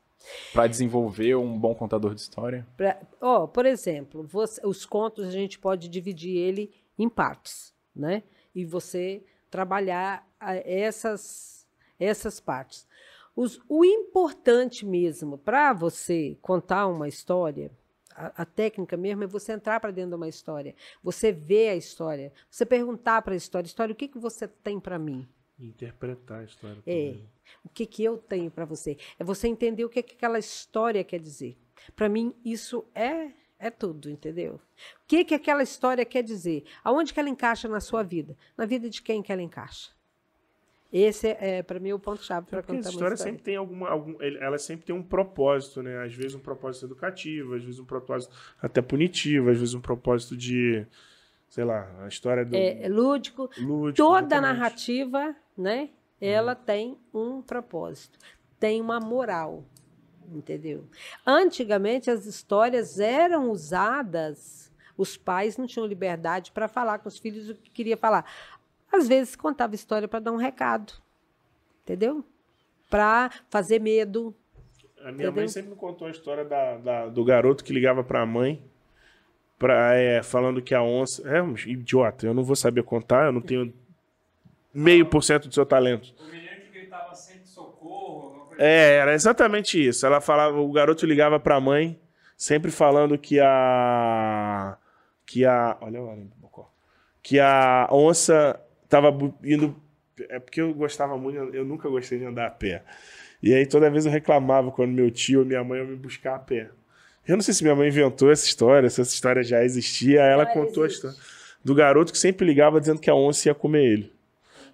para 0.53 0.65
desenvolver 0.68 1.35
um 1.35 1.60
bom 1.60 1.76
contador 1.76 2.15
de 2.15 2.22
história? 2.22 2.65
Pra- 2.77 3.02
ó, 3.19 3.45
por 3.48 3.65
exemplo, 3.65 4.23
você- 4.23 4.65
os 4.65 4.85
contos 4.85 5.26
a 5.27 5.31
gente 5.31 5.60
pode 5.60 5.90
dividir 5.90 6.38
ele 6.38 6.72
em 6.98 7.10
partes, 7.10 7.73
né? 7.94 8.23
E 8.56 8.64
você 8.64 9.22
trabalhar 9.52 10.26
essas, 10.40 11.68
essas 11.99 12.40
partes. 12.40 12.88
Os- 13.36 13.60
o 13.68 13.84
importante 13.84 14.86
mesmo 14.86 15.38
para 15.38 15.74
você 15.74 16.38
contar 16.42 16.88
uma 16.88 17.08
história, 17.08 17.72
a, 18.16 18.44
a 18.44 18.46
técnica 18.46 18.96
mesmo 18.96 19.24
é 19.24 19.28
você 19.28 19.54
entrar 19.54 19.80
para 19.80 19.92
dentro 19.92 20.12
de 20.12 20.16
uma 20.16 20.28
história, 20.28 20.76
você 21.04 21.32
ver 21.32 21.70
a 21.70 21.76
história, 21.76 22.32
você 22.50 22.66
perguntar 22.66 23.22
para 23.22 23.34
a 23.34 23.38
história, 23.38 23.66
história, 23.68 23.94
o 23.94 23.96
que, 23.96 24.08
que 24.08 24.20
você 24.20 24.48
tem 24.48 24.80
para 24.80 25.00
mim? 25.00 25.28
Interpretar 25.60 26.42
a 26.42 26.44
história. 26.44 26.78
É. 26.86 27.12
também. 27.12 27.30
O 27.64 27.70
que, 27.70 27.86
que 27.86 28.04
eu 28.04 28.18
tenho 28.18 28.50
para 28.52 28.66
você? 28.66 28.98
É 29.20 29.24
você 29.24 29.48
entender 29.48 29.84
o 29.86 29.90
que, 29.90 30.02
que 30.04 30.16
aquela 30.16 30.40
história 30.40 31.04
quer 31.04 31.20
dizer. 31.20 31.58
Para 31.96 32.10
mim, 32.10 32.34
isso 32.44 32.86
é 32.94 33.32
é 33.60 33.70
tudo, 33.70 34.10
entendeu? 34.10 34.56
O 34.56 35.08
que, 35.08 35.24
que 35.24 35.34
aquela 35.34 35.64
história 35.64 36.04
quer 36.04 36.22
dizer? 36.22 36.66
Aonde 36.84 37.14
que 37.14 37.20
ela 37.20 37.30
encaixa 37.30 37.70
na 37.70 37.80
sua 37.80 38.04
vida? 38.04 38.38
Na 38.58 38.66
vida 38.66 38.90
de 38.90 39.02
quem 39.02 39.22
que 39.24 39.32
ela 39.32 39.42
encaixa? 39.42 39.92
Esse 40.94 41.30
é, 41.40 41.64
para 41.64 41.80
mim, 41.80 41.91
o 41.91 41.98
ponto-chave 41.98 42.45
É 42.45 42.49
para 42.52 42.61
porque 42.61 42.78
contar 42.78 42.90
a 42.90 42.91
história 42.91 43.14
história. 43.15 43.32
sempre 43.32 43.44
tem 43.44 43.56
alguma. 43.56 43.90
Algum, 43.90 44.15
ela 44.22 44.60
sempre 44.60 44.86
tem 44.86 44.95
um 44.95 45.02
propósito, 45.02 45.82
né? 45.82 46.03
Às 46.03 46.14
vezes 46.14 46.36
um 46.36 46.40
propósito 46.40 46.86
educativo, 46.86 47.56
às 47.56 47.64
vezes 47.64 47.80
um 47.80 47.86
propósito 47.86 48.36
até 48.61 48.80
punitivo, 48.80 49.49
às 49.49 49.57
vezes 49.57 49.74
um 49.74 49.82
propósito 49.82 50.38
de. 50.38 50.86
Sei 51.49 51.64
lá, 51.64 51.90
a 52.03 52.07
história 52.07 52.45
do. 52.45 52.56
É, 52.56 52.84
é 52.84 52.88
lúdico. 52.90 53.49
lúdico, 53.57 53.98
Toda 53.98 54.40
narrativa, 54.40 55.36
né? 55.57 55.90
Ela 56.22 56.53
tem 56.56 56.98
um 57.14 57.41
propósito, 57.41 58.18
tem 58.60 58.80
uma 58.80 58.99
moral, 58.99 59.65
entendeu? 60.32 60.88
Antigamente 61.26 62.10
as 62.10 62.26
histórias 62.26 62.99
eram 62.99 63.52
usadas, 63.52 64.72
os 64.98 65.18
pais 65.18 65.57
não 65.57 65.68
tinham 65.68 65.86
liberdade 65.86 66.52
para 66.52 66.68
falar 66.68 66.99
com 66.99 67.10
os 67.10 67.18
filhos 67.18 67.49
o 67.49 67.56
que 67.56 67.72
queria 67.72 67.98
falar. 67.98 68.26
Às 68.94 69.07
vezes 69.07 69.36
contava 69.36 69.74
história 69.74 70.07
para 70.07 70.20
dar 70.20 70.32
um 70.32 70.38
recado, 70.38 70.94
entendeu? 71.84 72.24
Para 72.90 73.32
fazer 73.49 73.80
medo. 73.80 74.36
A 74.99 75.11
minha 75.11 75.32
mãe 75.32 75.45
Entendeu? 75.45 75.49
sempre 75.49 75.72
me 75.72 75.76
contou 75.76 76.07
a 76.07 76.11
história 76.11 76.45
da, 76.45 76.78
da- 76.78 77.07
do 77.07 77.26
garoto 77.26 77.64
que 77.64 77.74
ligava 77.74 78.03
pra 78.03 78.24
mãe, 78.26 78.64
pra, 79.57 79.95
é, 79.95 80.22
falando 80.22 80.61
que 80.61 80.76
a 80.76 80.82
onça. 80.84 81.28
É 81.28 81.41
um 81.41 81.56
idiota, 81.56 82.26
eu 82.28 82.34
não 82.36 82.44
vou 82.44 82.56
saber 82.56 82.84
contar, 82.84 83.26
eu 83.26 83.32
não 83.32 83.41
tenho 83.41 83.74
meio 84.74 85.06
por 85.07 85.24
cento 85.24 85.48
do 85.48 85.53
seu 85.53 85.65
talento. 85.65 86.14
O 86.20 86.32
menino 86.32 86.61
que 86.61 86.70
gritava 86.80 87.14
sempre 87.15 87.48
socorro, 87.48 88.24
alguma 88.28 88.45
coisa 88.45 88.64
É, 88.64 88.98
era 88.98 89.14
exatamente 89.14 89.84
isso. 89.88 90.06
Ela 90.06 90.22
falava, 90.22 90.57
o 90.60 90.72
garoto 90.72 91.06
ligava 91.06 91.40
pra 91.40 91.60
mãe, 91.60 91.99
sempre 92.38 92.70
falando 92.72 93.18
que 93.18 93.40
a. 93.40 94.78
Que 95.26 95.45
a. 95.45 95.78
Olha 95.82 95.99
a 95.99 96.15
hein, 96.15 96.32
Bocó. 96.38 96.70
Que 97.22 97.40
a 97.40 97.88
onça 97.91 98.60
tava 99.02 99.36
indo. 99.44 99.76
É 100.30 100.40
porque 100.40 100.61
eu 100.61 100.74
gostava 100.74 101.18
muito, 101.18 101.38
eu 101.38 101.65
nunca 101.65 101.90
gostei 101.90 102.20
de 102.20 102.26
andar 102.26 102.48
a 102.48 102.52
pé. 102.52 102.84
E 103.41 103.53
aí 103.53 103.65
toda 103.65 103.90
vez 103.90 104.06
eu 104.06 104.11
reclamava 104.11 104.72
quando 104.72 104.91
meu 104.91 105.10
tio 105.10 105.40
ou 105.40 105.45
minha 105.45 105.64
mãe 105.64 105.80
iam 105.80 105.88
me 105.88 105.95
buscar 105.95 106.36
a 106.36 106.40
pé. 106.40 106.70
Eu 107.28 107.36
não 107.36 107.41
sei 107.41 107.53
se 107.53 107.64
minha 107.64 107.76
mãe 107.76 107.88
inventou 107.88 108.32
essa 108.32 108.45
história, 108.45 108.90
se 108.90 109.02
essa 109.02 109.14
história 109.14 109.44
já 109.44 109.64
existia. 109.64 110.24
Aí 110.24 110.32
ela 110.32 110.45
contou 110.45 110.86
existe. 110.86 111.07
a 111.07 111.10
história 111.10 111.34
do 111.64 111.74
garoto 111.74 112.11
que 112.11 112.18
sempre 112.18 112.45
ligava 112.45 112.80
dizendo 112.80 112.99
que 112.99 113.10
a 113.10 113.15
onça 113.15 113.48
ia 113.48 113.56
comer 113.56 113.86
ele. 113.86 114.14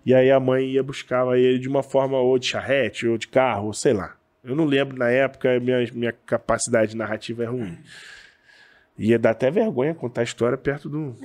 E 0.05 0.13
aí 0.13 0.31
a 0.31 0.39
mãe 0.39 0.65
ia 0.71 0.81
buscar 0.81 1.25
ele 1.37 1.59
de 1.59 1.67
uma 1.67 1.83
forma 1.83 2.17
ou 2.17 2.39
de 2.39 2.47
charrete, 2.47 3.07
ou 3.07 3.17
de 3.17 3.27
carro, 3.27 3.67
ou 3.67 3.73
sei 3.73 3.93
lá. 3.93 4.15
Eu 4.43 4.55
não 4.55 4.65
lembro 4.65 4.97
na 4.97 5.09
época, 5.09 5.59
minha, 5.59 5.85
minha 5.93 6.11
capacidade 6.11 6.95
narrativa 6.95 7.43
é 7.43 7.47
ruim. 7.47 7.77
Ia 8.97 9.19
dar 9.19 9.31
até 9.31 9.51
vergonha 9.51 9.93
contar 9.93 10.21
a 10.21 10.23
história 10.23 10.57
perto 10.57 10.89
do, 10.89 11.15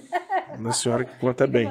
uma 0.59 0.73
senhora 0.73 1.05
que 1.05 1.17
conta 1.19 1.47
bem. 1.47 1.71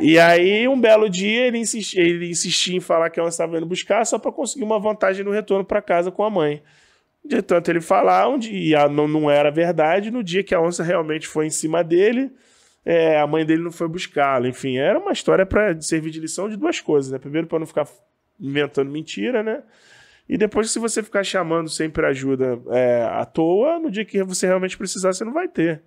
E 0.00 0.18
aí, 0.18 0.66
um 0.68 0.80
belo 0.80 1.08
dia, 1.08 1.46
ele 1.46 1.58
insistia, 1.58 2.02
ele 2.02 2.28
insistia 2.28 2.76
em 2.76 2.80
falar 2.80 3.10
que 3.10 3.18
ela 3.18 3.28
estava 3.28 3.56
indo 3.56 3.66
buscar 3.66 4.04
só 4.04 4.18
para 4.18 4.32
conseguir 4.32 4.64
uma 4.64 4.78
vantagem 4.78 5.24
no 5.24 5.30
retorno 5.30 5.64
para 5.64 5.82
casa 5.82 6.10
com 6.10 6.24
a 6.24 6.30
mãe. 6.30 6.62
De 7.24 7.42
tanto 7.42 7.70
ele 7.70 7.80
falar, 7.80 8.28
um 8.28 8.38
dia 8.38 8.88
não, 8.88 9.08
não 9.08 9.30
era 9.30 9.50
verdade, 9.50 10.10
no 10.10 10.22
dia 10.22 10.44
que 10.44 10.54
a 10.54 10.60
onça 10.60 10.84
realmente 10.84 11.26
foi 11.26 11.46
em 11.46 11.50
cima 11.50 11.82
dele, 11.82 12.30
é, 12.84 13.18
a 13.18 13.26
mãe 13.26 13.44
dele 13.44 13.62
não 13.62 13.72
foi 13.72 13.88
buscá-lo. 13.88 14.46
Enfim, 14.46 14.76
era 14.76 14.98
uma 14.98 15.12
história 15.12 15.44
para 15.44 15.80
servir 15.80 16.10
de 16.10 16.20
lição 16.20 16.48
de 16.48 16.56
duas 16.56 16.80
coisas, 16.80 17.10
né? 17.10 17.18
Primeiro, 17.18 17.48
para 17.48 17.58
não 17.58 17.66
ficar 17.66 17.88
inventando 18.38 18.90
mentira, 18.90 19.42
né? 19.42 19.62
E 20.28 20.36
depois, 20.36 20.70
se 20.70 20.78
você 20.78 21.02
ficar 21.02 21.24
chamando 21.24 21.68
sempre 21.68 22.04
ajuda 22.06 22.60
é, 22.70 23.02
à 23.10 23.24
toa, 23.24 23.78
no 23.78 23.90
dia 23.90 24.04
que 24.04 24.22
você 24.22 24.46
realmente 24.46 24.76
precisar, 24.76 25.12
você 25.12 25.24
não 25.24 25.32
vai 25.32 25.48
ter. 25.48 25.82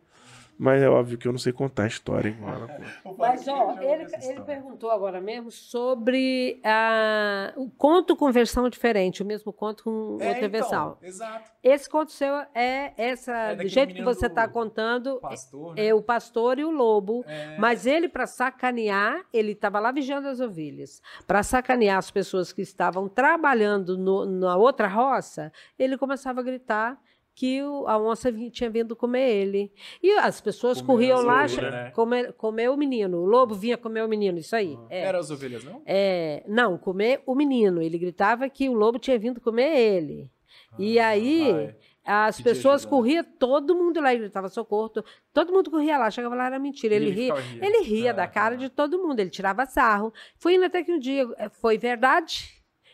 Mas 0.61 0.81
é 0.84 0.90
óbvio 0.90 1.18
que 1.18 1.26
eu 1.26 1.31
não 1.31 1.40
sei 1.40 1.53
contar 1.53 1.84
a 1.84 1.88
história 1.88 2.36
ela 2.41 2.68
conta. 2.68 3.15
Mas, 3.18 3.48
ó, 3.48 3.77
ele, 3.80 4.06
ele 4.22 4.41
perguntou 4.41 4.91
agora 4.91 5.22
mesmo 5.22 5.49
sobre 5.49 6.60
a, 6.65 7.53
o 7.56 7.69
conto 7.69 8.14
com 8.14 8.30
versão 8.30 8.68
diferente, 8.68 9.23
o 9.23 9.26
mesmo 9.26 9.53
conto 9.53 9.86
com 9.86 10.18
É, 10.19 10.27
outra 10.27 10.38
então, 10.45 10.49
versão. 10.49 10.98
Exato. 11.02 11.49
Esse 11.64 11.90
conto 11.90 12.11
seu 12.11 12.34
é 12.53 12.94
essa, 12.98 13.31
É 13.34 13.56
do 13.56 13.68
jeito 13.69 13.94
que 13.94 14.03
você 14.03 14.26
está 14.26 14.48
contando, 14.49 15.19
Pastor, 15.22 15.76
né? 15.76 15.86
é 15.88 15.94
o 15.94 16.02
pastor 16.02 16.60
e 16.60 16.65
o 16.65 16.72
lobo. 16.72 17.23
É. 17.26 17.56
Mas 17.57 17.86
ele, 17.86 18.10
para 18.10 18.27
sacanear, 18.27 19.23
ele 19.34 19.53
estava 19.53 19.80
lá 19.80 19.91
vigiando 19.94 20.27
as 20.27 20.41
ovelhas. 20.41 21.02
Para 21.26 21.41
sacanear 21.41 21.98
as 21.98 22.11
pessoas 22.11 22.52
que 22.52 22.61
estavam 22.61 23.07
trabalhando 23.07 23.98
no- 23.98 24.26
na 24.26 24.57
outra 24.57 24.88
roça, 24.90 25.53
ele 25.77 25.98
começava 25.98 26.41
a 26.41 26.44
gritar 26.44 26.99
que 27.40 27.64
o- 27.64 27.88
a 27.88 27.98
onça 27.98 28.30
tinha 28.52 28.70
vindo 28.70 28.98
comer 28.98 29.30
ele. 29.30 29.72
E 30.03 30.11
as 30.18 30.41
pessoas 30.41 30.82
Comer 30.82 30.88
corriam 30.88 31.20
as 31.20 31.24
lá, 31.24 31.44
ovelhas, 31.45 31.72
né? 31.74 31.91
comer, 31.91 32.34
comer 32.34 32.70
o 32.70 32.76
menino. 32.76 33.20
O 33.20 33.26
lobo 33.26 33.56
vinha 33.56 33.78
comer 33.78 34.03
o 34.03 34.10
menino, 34.10 34.38
isso 34.38 34.53
aí. 34.57 34.78
É. 34.90 35.03
Era 35.06 35.20
as 35.20 35.32
ovelhas, 35.32 35.64
não? 35.64 35.82
É, 35.86 36.44
não, 36.45 36.78
comer 36.78 37.22
o 37.26 37.34
menino. 37.34 37.82
Ele 37.82 37.98
gritava 37.98 38.49
que 38.49 38.68
o 38.68 38.74
lobo 38.74 38.99
tinha 38.99 39.18
vindo 39.18 39.40
comer 39.40 39.74
ele. 39.78 40.30
e 40.78 40.99
Ah, 40.99 41.07
aí, 41.07 41.52
vai. 41.53 41.76
as 42.03 42.38
Pedia 42.38 42.52
pessoas 42.53 42.82
ajuda. 42.82 42.90
corriam, 42.90 43.24
todo 43.40 43.74
mundo 43.74 44.02
lá 44.02 44.14
gritava 44.14 44.49
socorro. 44.49 44.90
to- 44.90 45.06
Todo 45.34 45.53
mundo 45.53 45.72
corria 45.72 45.98
lá, 45.98 46.11
chegava 46.11 46.36
lá, 46.36 46.48
era 46.48 46.60
mentira. 46.60 46.94
Ele, 46.94 47.10
ria. 47.10 47.34
ficava 47.36 47.41
rindo. 47.53 47.66
Ele 47.66 47.84
ria 47.84 48.14
da 48.14 48.24
Ah, 48.24 48.28
cara 48.28 48.56
tá. 48.56 48.61
de 48.61 48.70
todo 48.70 48.99
mundo, 48.99 49.20
ele 49.22 49.30
tirava 49.30 49.66
sarro. 49.66 50.14
Foi 50.38 50.56
indo 50.56 50.66
até 50.66 50.84
que 50.84 50.91
um 50.91 50.99
dia 50.99 51.26
eh, 51.38 51.48
foi 51.49 51.78
verdade 51.78 52.49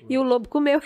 e 0.07 0.17
o 0.19 0.23
lobo 0.23 0.47
comeu. 0.47 0.79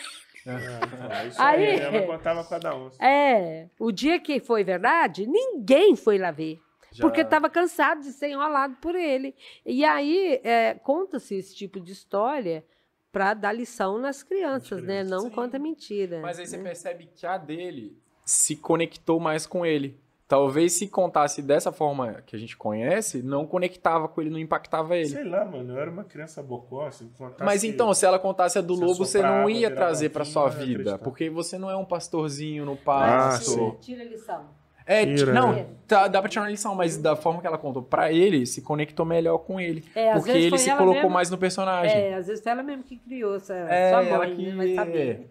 Ah, 0.47 1.25
isso 1.25 1.41
Aí- 1.41 1.65
aí, 1.65 1.79
ela 1.79 2.01
contava 2.07 2.43
com 2.43 2.55
a 2.55 2.59
da 2.59 2.75
onça. 2.75 3.03
É, 3.03 3.67
o 3.79 3.91
dia 3.91 4.19
que 4.19 4.39
foi 4.39 4.63
verdade, 4.63 5.27
ninguém 5.27 5.95
foi 5.95 6.17
lá 6.17 6.31
ver. 6.31 6.59
Já- 6.91 7.03
Porque 7.03 7.21
estava 7.21 7.49
cansado 7.49 8.01
de 8.01 8.11
ser 8.11 8.29
enrolado 8.29 8.75
por 8.81 8.95
ele. 8.95 9.35
E 9.65 9.85
aí, 9.85 10.39
é, 10.43 10.73
conta-se 10.73 11.35
esse 11.35 11.55
tipo 11.55 11.79
de 11.79 11.91
história 11.91 12.65
para 13.11 13.33
dar 13.35 13.51
lição 13.53 13.97
nas 13.99 14.23
crianças, 14.23 14.81
né? 14.83 15.03
Não 15.03 15.21
Sim. 15.21 15.29
conta 15.29 15.59
mentira. 15.59 16.19
Mas 16.19 16.39
aí 16.39 16.47
você 16.47 16.57
né? 16.57 16.63
percebe 16.63 17.09
que 17.15 17.25
a 17.25 17.37
dele 17.37 17.95
se 18.25 18.55
conectou 18.55 19.19
mais 19.19 19.45
com 19.45 19.65
ele. 19.65 19.99
Talvez 20.29 20.73
se 20.73 20.87
contasse 20.87 21.41
dessa 21.41 21.71
forma 21.71 22.21
que 22.23 22.35
a 22.35 22.39
gente 22.39 22.55
conhece, 22.55 23.23
não 23.23 23.47
conectava 23.47 24.07
com 24.07 24.21
ele, 24.21 24.29
não 24.29 24.37
impactava 24.37 24.95
ele. 24.95 25.09
Sei 25.09 25.23
lá, 25.23 25.43
mano, 25.43 25.73
eu 25.73 25.79
era 25.81 25.89
uma 25.89 26.03
criança 26.03 26.43
bocó, 26.43 26.89
se 26.91 27.05
contasse... 27.17 27.43
Mas 27.43 27.63
então, 27.63 27.91
se 27.95 28.05
ela 28.05 28.19
contasse 28.19 28.59
a 28.59 28.61
do 28.61 28.75
lobo, 28.75 28.93
você 28.93 29.23
não 29.23 29.49
ia 29.49 29.71
trazer 29.73 30.09
pra 30.09 30.23
vinho, 30.23 30.31
sua 30.33 30.47
vida. 30.49 30.99
Porque 30.99 31.31
você 31.31 31.57
não 31.57 31.67
é 31.67 31.75
um 31.75 31.83
pastorzinho 31.83 32.63
no 32.63 32.73
Ah, 32.73 32.85
pasto. 32.85 33.49
sim. 33.49 33.75
Tira 33.81 34.03
a 34.03 34.05
lição. 34.05 34.45
É, 34.85 35.03
Tira, 35.15 35.33
não, 35.33 35.51
né? 35.53 35.65
tá- 35.87 36.07
dá 36.07 36.19
pra 36.21 36.29
tirar 36.29 36.43
uma 36.43 36.49
lição, 36.51 36.73
mas 36.75 36.95
da 36.97 37.15
forma 37.15 37.41
que 37.41 37.47
ela 37.47 37.57
contou 37.57 37.81
pra 37.81 38.11
ele, 38.11 38.45
se 38.45 38.61
conectou 38.61 39.05
melhor 39.07 39.39
com 39.39 39.59
ele. 39.59 39.83
É, 39.95 40.11
às 40.11 40.17
porque 40.23 40.37
ele 40.37 40.57
se 40.59 40.69
colocou 40.71 40.93
mesmo- 40.93 41.09
mais 41.09 41.29
no 41.31 41.37
personagem. 41.39 41.95
É, 41.95 42.13
às 42.15 42.27
vezes 42.27 42.41
foi 42.43 42.51
ela 42.51 42.61
mesmo 42.63 42.83
que 42.83 42.97
criou 42.97 43.35
essa 43.35 43.53
É, 43.55 43.89
sua 43.91 44.03
ela 44.03 44.17
mãe, 44.27 44.35
que 44.35 44.45
né? 44.51 44.55
Vai 44.55 44.75
saber. 44.75 45.29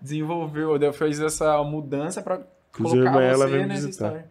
desenvolveu, 0.00 0.78
deu- 0.78 0.92
fez 0.92 1.20
essa 1.20 1.62
mudança 1.64 2.22
pra 2.22 2.40
Inclusive, 2.70 3.02
colocar 3.02 3.10
amanhã 3.10 3.32
ela 3.32 3.46
você 3.46 3.52
vem 3.52 3.62
me 3.62 3.68
nessa 3.68 3.86
visitar. 3.86 4.06
história. 4.06 4.30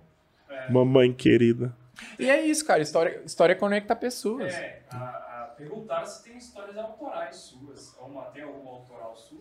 Mamãe 0.70 1.14
querida. 1.14 1.76
E 2.18 2.30
é 2.30 2.46
isso, 2.46 2.66
cara. 2.66 2.82
História, 2.82 3.22
história 3.26 3.56
conecta 3.56 3.96
pessoas. 3.96 4.54
É, 4.54 4.82
a, 4.92 4.96
a, 4.96 5.54
perguntaram 5.58 6.06
se 6.06 6.24
tem 6.24 6.38
histórias 6.38 6.78
autorais 6.78 7.36
suas. 7.36 7.96
Uma, 8.02 8.24
tem 8.26 8.44
alguma 8.44 8.72
autoral 8.72 9.16
sua? 9.16 9.40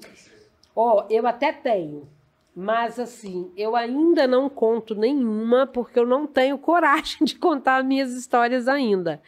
Ó, 0.75 1.07
eu 1.11 1.27
até 1.27 1.53
tenho. 1.53 2.09
Mas 2.55 2.99
assim, 2.99 3.53
eu 3.57 3.77
ainda 3.77 4.27
não 4.27 4.49
conto 4.49 4.95
nenhuma 4.95 5.65
porque 5.65 5.97
eu 5.97 6.07
não 6.07 6.27
tenho 6.27 6.59
coragem 6.59 7.19
de 7.25 7.37
contar 7.37 7.85
minhas 7.85 8.13
histórias 8.13 8.67
ainda. 8.67 9.23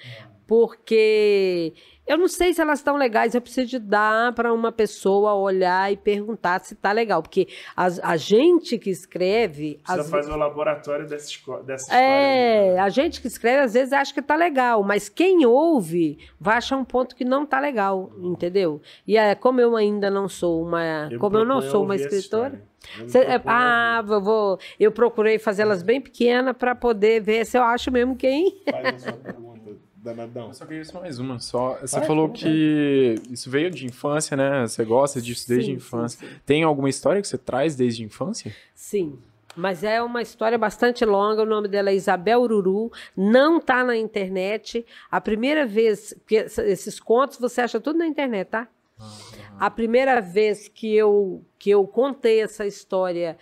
Porque 0.50 1.72
eu 2.04 2.18
não 2.18 2.26
sei 2.26 2.52
se 2.52 2.60
elas 2.60 2.80
estão 2.80 2.96
legais, 2.96 3.36
eu 3.36 3.40
preciso 3.40 3.68
de 3.68 3.78
dar 3.78 4.34
para 4.34 4.52
uma 4.52 4.72
pessoa 4.72 5.32
olhar 5.34 5.92
e 5.92 5.96
perguntar 5.96 6.58
se 6.58 6.74
está 6.74 6.90
legal, 6.90 7.22
porque 7.22 7.46
a, 7.76 7.86
a 8.02 8.16
gente 8.16 8.76
que 8.76 8.90
escreve. 8.90 9.78
Precisa 9.80 10.00
às 10.00 10.10
fazer 10.10 10.32
o 10.32 10.36
laboratório 10.36 11.06
dessa, 11.06 11.32
dessa 11.62 11.94
é, 11.96 12.62
história. 12.64 12.82
a 12.82 12.88
gente 12.88 13.20
que 13.20 13.28
escreve 13.28 13.60
às 13.60 13.74
vezes 13.74 13.92
acha 13.92 14.12
que 14.12 14.20
tá 14.20 14.34
legal, 14.34 14.82
mas 14.82 15.08
quem 15.08 15.46
ouve 15.46 16.18
vai 16.40 16.56
achar 16.56 16.76
um 16.76 16.84
ponto 16.84 17.14
que 17.14 17.24
não 17.24 17.46
tá 17.46 17.60
legal, 17.60 18.10
entendeu? 18.20 18.82
E 19.06 19.16
é, 19.16 19.36
como 19.36 19.60
eu 19.60 19.76
ainda 19.76 20.10
não 20.10 20.28
sou 20.28 20.66
uma, 20.66 21.08
como 21.20 21.38
eu 21.38 21.44
não 21.44 21.62
sou 21.62 21.84
uma 21.84 21.94
escritora. 21.94 22.60
Eu 22.98 23.08
cê- 23.08 23.18
é, 23.20 23.40
ah, 23.46 24.02
eu 24.08 24.20
vou, 24.20 24.58
eu 24.80 24.90
procurei 24.90 25.38
fazê-las 25.38 25.80
bem 25.80 26.00
pequenas 26.00 26.56
para 26.56 26.74
poder 26.74 27.20
ver 27.20 27.46
se 27.46 27.56
eu 27.56 27.62
acho 27.62 27.92
mesmo 27.92 28.16
quem. 28.16 28.60
Faz 28.68 29.04
danadão. 30.02 30.48
Eu 30.48 30.54
só 30.54 30.64
queria 30.66 30.84
só 30.84 31.00
mais 31.00 31.18
uma. 31.18 31.38
Só, 31.38 31.78
você 31.80 31.98
Vai, 31.98 32.06
falou 32.06 32.28
que 32.30 33.16
isso 33.30 33.50
veio 33.50 33.70
de 33.70 33.86
infância, 33.86 34.36
né? 34.36 34.66
Você 34.66 34.84
gosta 34.84 35.20
disso 35.20 35.46
desde 35.48 35.66
Sim, 35.66 35.72
a 35.72 35.76
infância. 35.76 36.18
sim, 36.20 36.26
sim. 36.34 36.40
Tem 36.46 36.62
alguma 36.62 36.88
história 36.88 37.20
que 37.20 37.28
você 37.28 37.38
traz 37.38 37.76
desde 37.76 38.02
a 38.02 38.06
infância? 38.06 38.54
Sim. 38.74 39.18
Mas 39.56 39.82
é 39.82 40.00
uma 40.00 40.22
história 40.22 40.56
bastante 40.56 41.04
longa. 41.04 41.42
O 41.42 41.46
nome 41.46 41.68
dela 41.68 41.90
é 41.90 41.94
Isabel 41.94 42.40
Ururu. 42.40 42.90
Não 43.16 43.58
está 43.58 43.84
na 43.84 43.96
internet. 43.96 44.86
A 45.10 45.20
primeira 45.20 45.66
vez, 45.66 46.14
porque 46.20 46.36
esses 46.64 47.00
contos 47.00 47.38
você 47.38 47.60
acha 47.60 47.80
tudo 47.80 47.98
na 47.98 48.06
internet, 48.06 48.48
tá? 48.48 48.68
A 49.58 49.70
primeira 49.70 50.20
vez 50.20 50.68
que 50.68 50.94
eu, 50.94 51.44
que 51.58 51.68
eu 51.68 51.86
contei 51.86 52.40
essa 52.40 52.64
história 52.64 53.36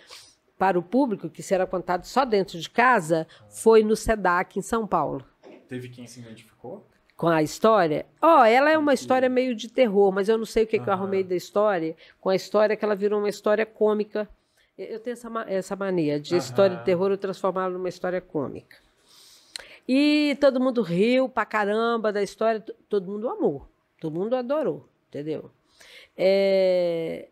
para 0.57 0.77
o 0.77 0.83
público, 0.83 1.29
que 1.29 1.43
será 1.43 1.65
contado 1.65 2.03
só 2.05 2.25
dentro 2.25 2.59
de 2.59 2.69
casa, 2.69 3.27
foi 3.47 3.83
no 3.83 3.95
SEDAC, 3.95 4.59
em 4.59 4.61
São 4.61 4.85
Paulo. 4.87 5.23
Teve 5.69 5.87
quem 5.87 6.07
se 6.07 6.19
identificou? 6.19 6.85
Com 7.15 7.27
a 7.27 7.43
história? 7.43 8.05
Ó, 8.21 8.43
ela 8.43 8.71
é 8.71 8.77
uma 8.77 8.93
história 8.93 9.29
meio 9.29 9.53
de 9.53 9.69
terror, 9.69 10.11
mas 10.11 10.27
eu 10.27 10.37
não 10.37 10.45
sei 10.45 10.63
o 10.63 10.67
que, 10.67 10.79
que 10.79 10.89
eu 10.89 10.93
arrumei 10.93 11.23
da 11.23 11.35
história. 11.35 11.95
Com 12.19 12.29
a 12.29 12.35
história 12.35 12.75
que 12.75 12.83
ela 12.83 12.95
virou 12.95 13.19
uma 13.19 13.29
história 13.29 13.65
cômica. 13.65 14.27
Eu 14.77 14.99
tenho 14.99 15.13
essa, 15.13 15.29
essa 15.47 15.75
mania 15.75 16.19
de 16.19 16.33
Aham. 16.33 16.43
história 16.43 16.75
de 16.77 16.85
terror 16.85 17.11
eu 17.11 17.17
transformá-la 17.17 17.69
numa 17.69 17.89
história 17.89 18.19
cômica. 18.19 18.77
E 19.87 20.37
todo 20.39 20.59
mundo 20.59 20.81
riu 20.81 21.27
pra 21.29 21.45
caramba 21.45 22.11
da 22.11 22.23
história, 22.23 22.63
todo 22.87 23.11
mundo 23.11 23.27
amou, 23.27 23.67
todo 23.99 24.13
mundo 24.17 24.35
adorou, 24.35 24.87
entendeu? 25.07 25.51
É, 26.15 27.27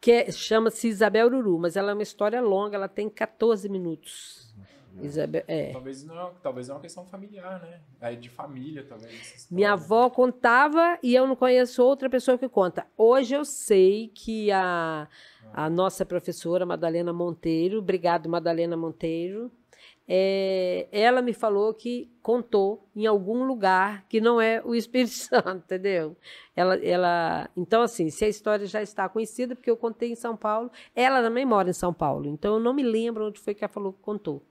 que 0.00 0.12
é- 0.12 0.30
chama-se 0.30 0.88
Isabel 0.88 1.26
Ururu, 1.26 1.58
mas 1.58 1.76
ela 1.76 1.90
é 1.90 1.94
uma 1.94 2.02
história 2.02 2.40
longa, 2.40 2.76
ela 2.76 2.88
tem 2.88 3.08
14 3.08 3.68
minutos. 3.68 4.51
Isabel, 5.00 5.42
é. 5.48 5.72
Talvez 5.72 6.04
não, 6.04 6.34
talvez 6.42 6.68
é 6.68 6.72
uma 6.72 6.80
questão 6.80 7.06
familiar, 7.06 7.60
né? 7.60 7.80
É 8.00 8.14
de 8.14 8.28
família, 8.28 8.84
talvez. 8.86 9.48
Minha 9.50 9.72
avó 9.72 10.10
contava 10.10 10.98
e 11.02 11.14
eu 11.14 11.26
não 11.26 11.36
conheço 11.36 11.82
outra 11.82 12.10
pessoa 12.10 12.36
que 12.36 12.48
conta. 12.48 12.86
Hoje 12.96 13.34
eu 13.34 13.44
sei 13.44 14.10
que 14.14 14.50
a, 14.52 15.08
a 15.52 15.70
nossa 15.70 16.04
professora, 16.04 16.66
Madalena 16.66 17.12
Monteiro, 17.12 17.78
obrigado, 17.78 18.28
Madalena 18.28 18.76
Monteiro, 18.76 19.50
é, 20.06 20.88
ela 20.90 21.22
me 21.22 21.32
falou 21.32 21.72
que 21.72 22.10
contou 22.22 22.86
em 22.94 23.06
algum 23.06 23.44
lugar 23.44 24.04
que 24.08 24.20
não 24.20 24.40
é 24.40 24.60
o 24.64 24.74
Espírito 24.74 25.14
Santo, 25.14 25.64
entendeu? 25.64 26.16
Ela, 26.54 26.76
ela, 26.84 27.50
então, 27.56 27.82
assim, 27.82 28.10
se 28.10 28.24
a 28.24 28.28
história 28.28 28.66
já 28.66 28.82
está 28.82 29.08
conhecida, 29.08 29.54
porque 29.54 29.70
eu 29.70 29.76
contei 29.76 30.10
em 30.10 30.16
São 30.16 30.36
Paulo, 30.36 30.70
ela 30.94 31.22
também 31.22 31.46
mora 31.46 31.70
em 31.70 31.72
São 31.72 31.94
Paulo, 31.94 32.26
então 32.26 32.54
eu 32.54 32.60
não 32.60 32.74
me 32.74 32.82
lembro 32.82 33.28
onde 33.28 33.40
foi 33.40 33.54
que 33.54 33.64
ela 33.64 33.72
falou 33.72 33.92
que 33.92 34.00
contou. 34.00 34.42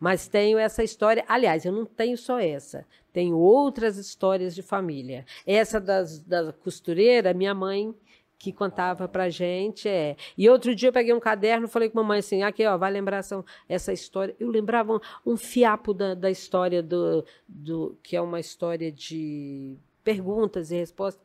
Mas 0.00 0.26
tenho 0.26 0.58
essa 0.58 0.82
história. 0.82 1.22
Aliás, 1.28 1.66
eu 1.66 1.72
não 1.72 1.84
tenho 1.84 2.16
só 2.16 2.40
essa. 2.40 2.86
Tenho 3.12 3.36
outras 3.36 3.98
histórias 3.98 4.54
de 4.54 4.62
família. 4.62 5.26
Essa 5.46 5.78
das, 5.78 6.20
da 6.20 6.52
costureira, 6.54 7.34
minha 7.34 7.54
mãe 7.54 7.94
que 8.38 8.50
contava 8.50 9.06
pra 9.06 9.28
gente. 9.28 9.86
É. 9.86 10.16
E 10.36 10.48
outro 10.48 10.74
dia 10.74 10.88
eu 10.88 10.92
peguei 10.92 11.12
um 11.12 11.20
caderno 11.20 11.66
e 11.66 11.70
falei 11.70 11.90
com 11.90 12.00
a 12.00 12.02
mamãe 12.02 12.20
assim: 12.20 12.42
aqui, 12.42 12.66
ó, 12.66 12.78
vai 12.78 12.90
lembrar 12.90 13.18
essa, 13.18 13.44
essa 13.68 13.92
história. 13.92 14.34
Eu 14.40 14.48
lembrava 14.48 14.94
um, 14.94 15.32
um 15.32 15.36
fiapo 15.36 15.92
da, 15.92 16.14
da 16.14 16.30
história 16.30 16.82
do, 16.82 17.24
do. 17.46 17.98
que 18.02 18.16
é 18.16 18.20
uma 18.20 18.40
história 18.40 18.90
de 18.90 19.76
perguntas 20.02 20.70
e 20.70 20.76
respostas. 20.76 21.22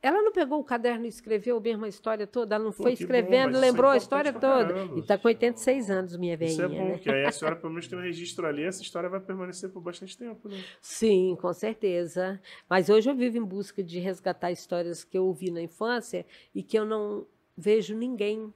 Ela 0.00 0.22
não 0.22 0.30
pegou 0.32 0.60
o 0.60 0.64
caderno 0.64 1.04
e 1.06 1.08
escreveu 1.08 1.60
mesmo 1.60 1.84
a 1.84 1.88
história 1.88 2.26
toda, 2.26 2.54
ela 2.54 2.64
não 2.64 2.70
Pô, 2.70 2.84
foi 2.84 2.92
bom, 2.92 3.00
escrevendo, 3.00 3.46
mas 3.46 3.56
isso 3.56 3.64
é 3.64 3.66
lembrou 3.70 3.90
a 3.90 3.96
história 3.96 4.32
toda. 4.32 4.72
caramba. 4.72 4.96
E 4.96 5.00
está 5.00 5.18
com 5.18 5.26
86 5.28 5.90
anos, 5.90 6.16
minha 6.16 6.34
Isso 6.40 6.56
velhinha. 6.62 6.78
é 6.80 6.82
bom, 6.84 6.88
né? 6.92 6.98
que 6.98 7.10
aí 7.10 7.24
a 7.24 7.32
senhora 7.32 7.56
pelo 7.56 7.70
menos 7.72 7.88
tem 7.88 7.98
um 7.98 8.02
registro 8.02 8.46
ali, 8.46 8.62
essa 8.62 8.80
história 8.80 9.08
vai 9.08 9.18
permanecer 9.20 9.70
por 9.70 9.80
bastante 9.80 10.16
tempo, 10.16 10.48
né? 10.48 10.62
Sim, 10.80 11.36
com 11.40 11.52
certeza. 11.52 12.40
Mas 12.70 12.88
hoje 12.88 13.10
eu 13.10 13.14
vivo 13.16 13.38
em 13.38 13.44
busca 13.44 13.82
de 13.82 13.98
resgatar 13.98 14.52
histórias 14.52 15.02
que 15.02 15.18
eu 15.18 15.26
ouvi 15.26 15.50
na 15.50 15.60
infância 15.60 16.24
e 16.54 16.62
que 16.62 16.78
eu 16.78 16.84
não 16.84 17.26
vejo 17.56 17.94
ninguém 17.96 18.54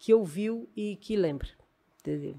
que 0.00 0.12
ouviu 0.12 0.68
e 0.76 0.96
que 0.96 1.14
lembra. 1.14 1.48
Entendeu? 2.00 2.34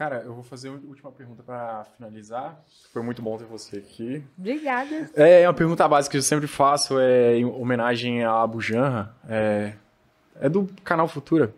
Cara, 0.00 0.22
eu 0.24 0.32
vou 0.32 0.42
fazer 0.42 0.70
a 0.70 0.72
última 0.72 1.12
pergunta 1.12 1.42
pra 1.42 1.84
finalizar. 1.94 2.58
Foi 2.90 3.02
muito 3.02 3.20
bom 3.20 3.36
ter 3.36 3.44
você 3.44 3.76
aqui. 3.76 4.24
Obrigada. 4.38 5.10
É 5.14 5.46
uma 5.46 5.52
pergunta 5.52 5.86
básica 5.86 6.12
que 6.12 6.16
eu 6.16 6.22
sempre 6.22 6.46
faço, 6.46 6.98
é 6.98 7.36
em 7.36 7.44
homenagem 7.44 8.24
a 8.24 8.32
Abu 8.42 8.62
Janra, 8.62 9.14
é, 9.28 9.74
é 10.40 10.48
do 10.48 10.66
canal 10.82 11.06
Futura. 11.06 11.54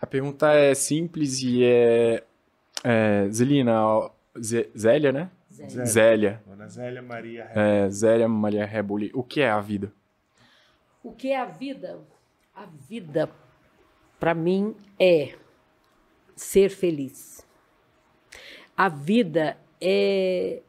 A 0.00 0.06
pergunta 0.06 0.52
é 0.52 0.72
simples 0.72 1.42
e 1.42 1.64
é, 1.64 2.22
é 2.84 3.28
Zelina, 3.28 3.82
Zé- 4.40 4.68
Zélia, 4.78 5.10
né? 5.10 5.28
Zé. 5.52 5.84
Zélia. 5.84 6.40
Dona 6.46 6.68
Zélia 6.68 7.02
Maria 7.02 7.50
É, 7.56 7.90
Zélia 7.90 8.28
Maria 8.28 8.64
Reboli. 8.66 9.10
O 9.12 9.24
que 9.24 9.40
é 9.40 9.50
a 9.50 9.60
vida? 9.60 9.92
O 11.02 11.10
que 11.10 11.32
é 11.32 11.40
a 11.40 11.44
vida? 11.44 11.98
A 12.54 12.66
vida, 12.88 13.28
para 14.20 14.32
mim, 14.32 14.76
é 14.96 15.34
ser 16.36 16.70
feliz. 16.70 17.44
A 18.80 18.88
vida 18.88 19.58
é 19.78 20.62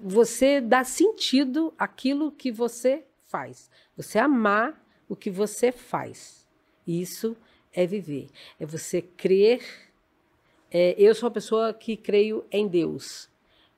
você 0.00 0.58
dar 0.58 0.86
sentido 0.86 1.74
àquilo 1.78 2.32
que 2.32 2.50
você 2.50 3.04
faz. 3.26 3.70
Você 3.94 4.18
amar 4.18 4.82
o 5.06 5.14
que 5.14 5.30
você 5.30 5.70
faz. 5.70 6.48
Isso 6.86 7.36
é 7.70 7.86
viver. 7.86 8.30
É 8.58 8.64
você 8.64 9.02
crer. 9.02 9.60
é, 10.70 10.94
eu 10.96 11.14
sou 11.14 11.26
uma 11.26 11.34
pessoa 11.34 11.74
que 11.74 11.94
creio 11.94 12.42
em 12.50 12.66
Deus. 12.66 13.28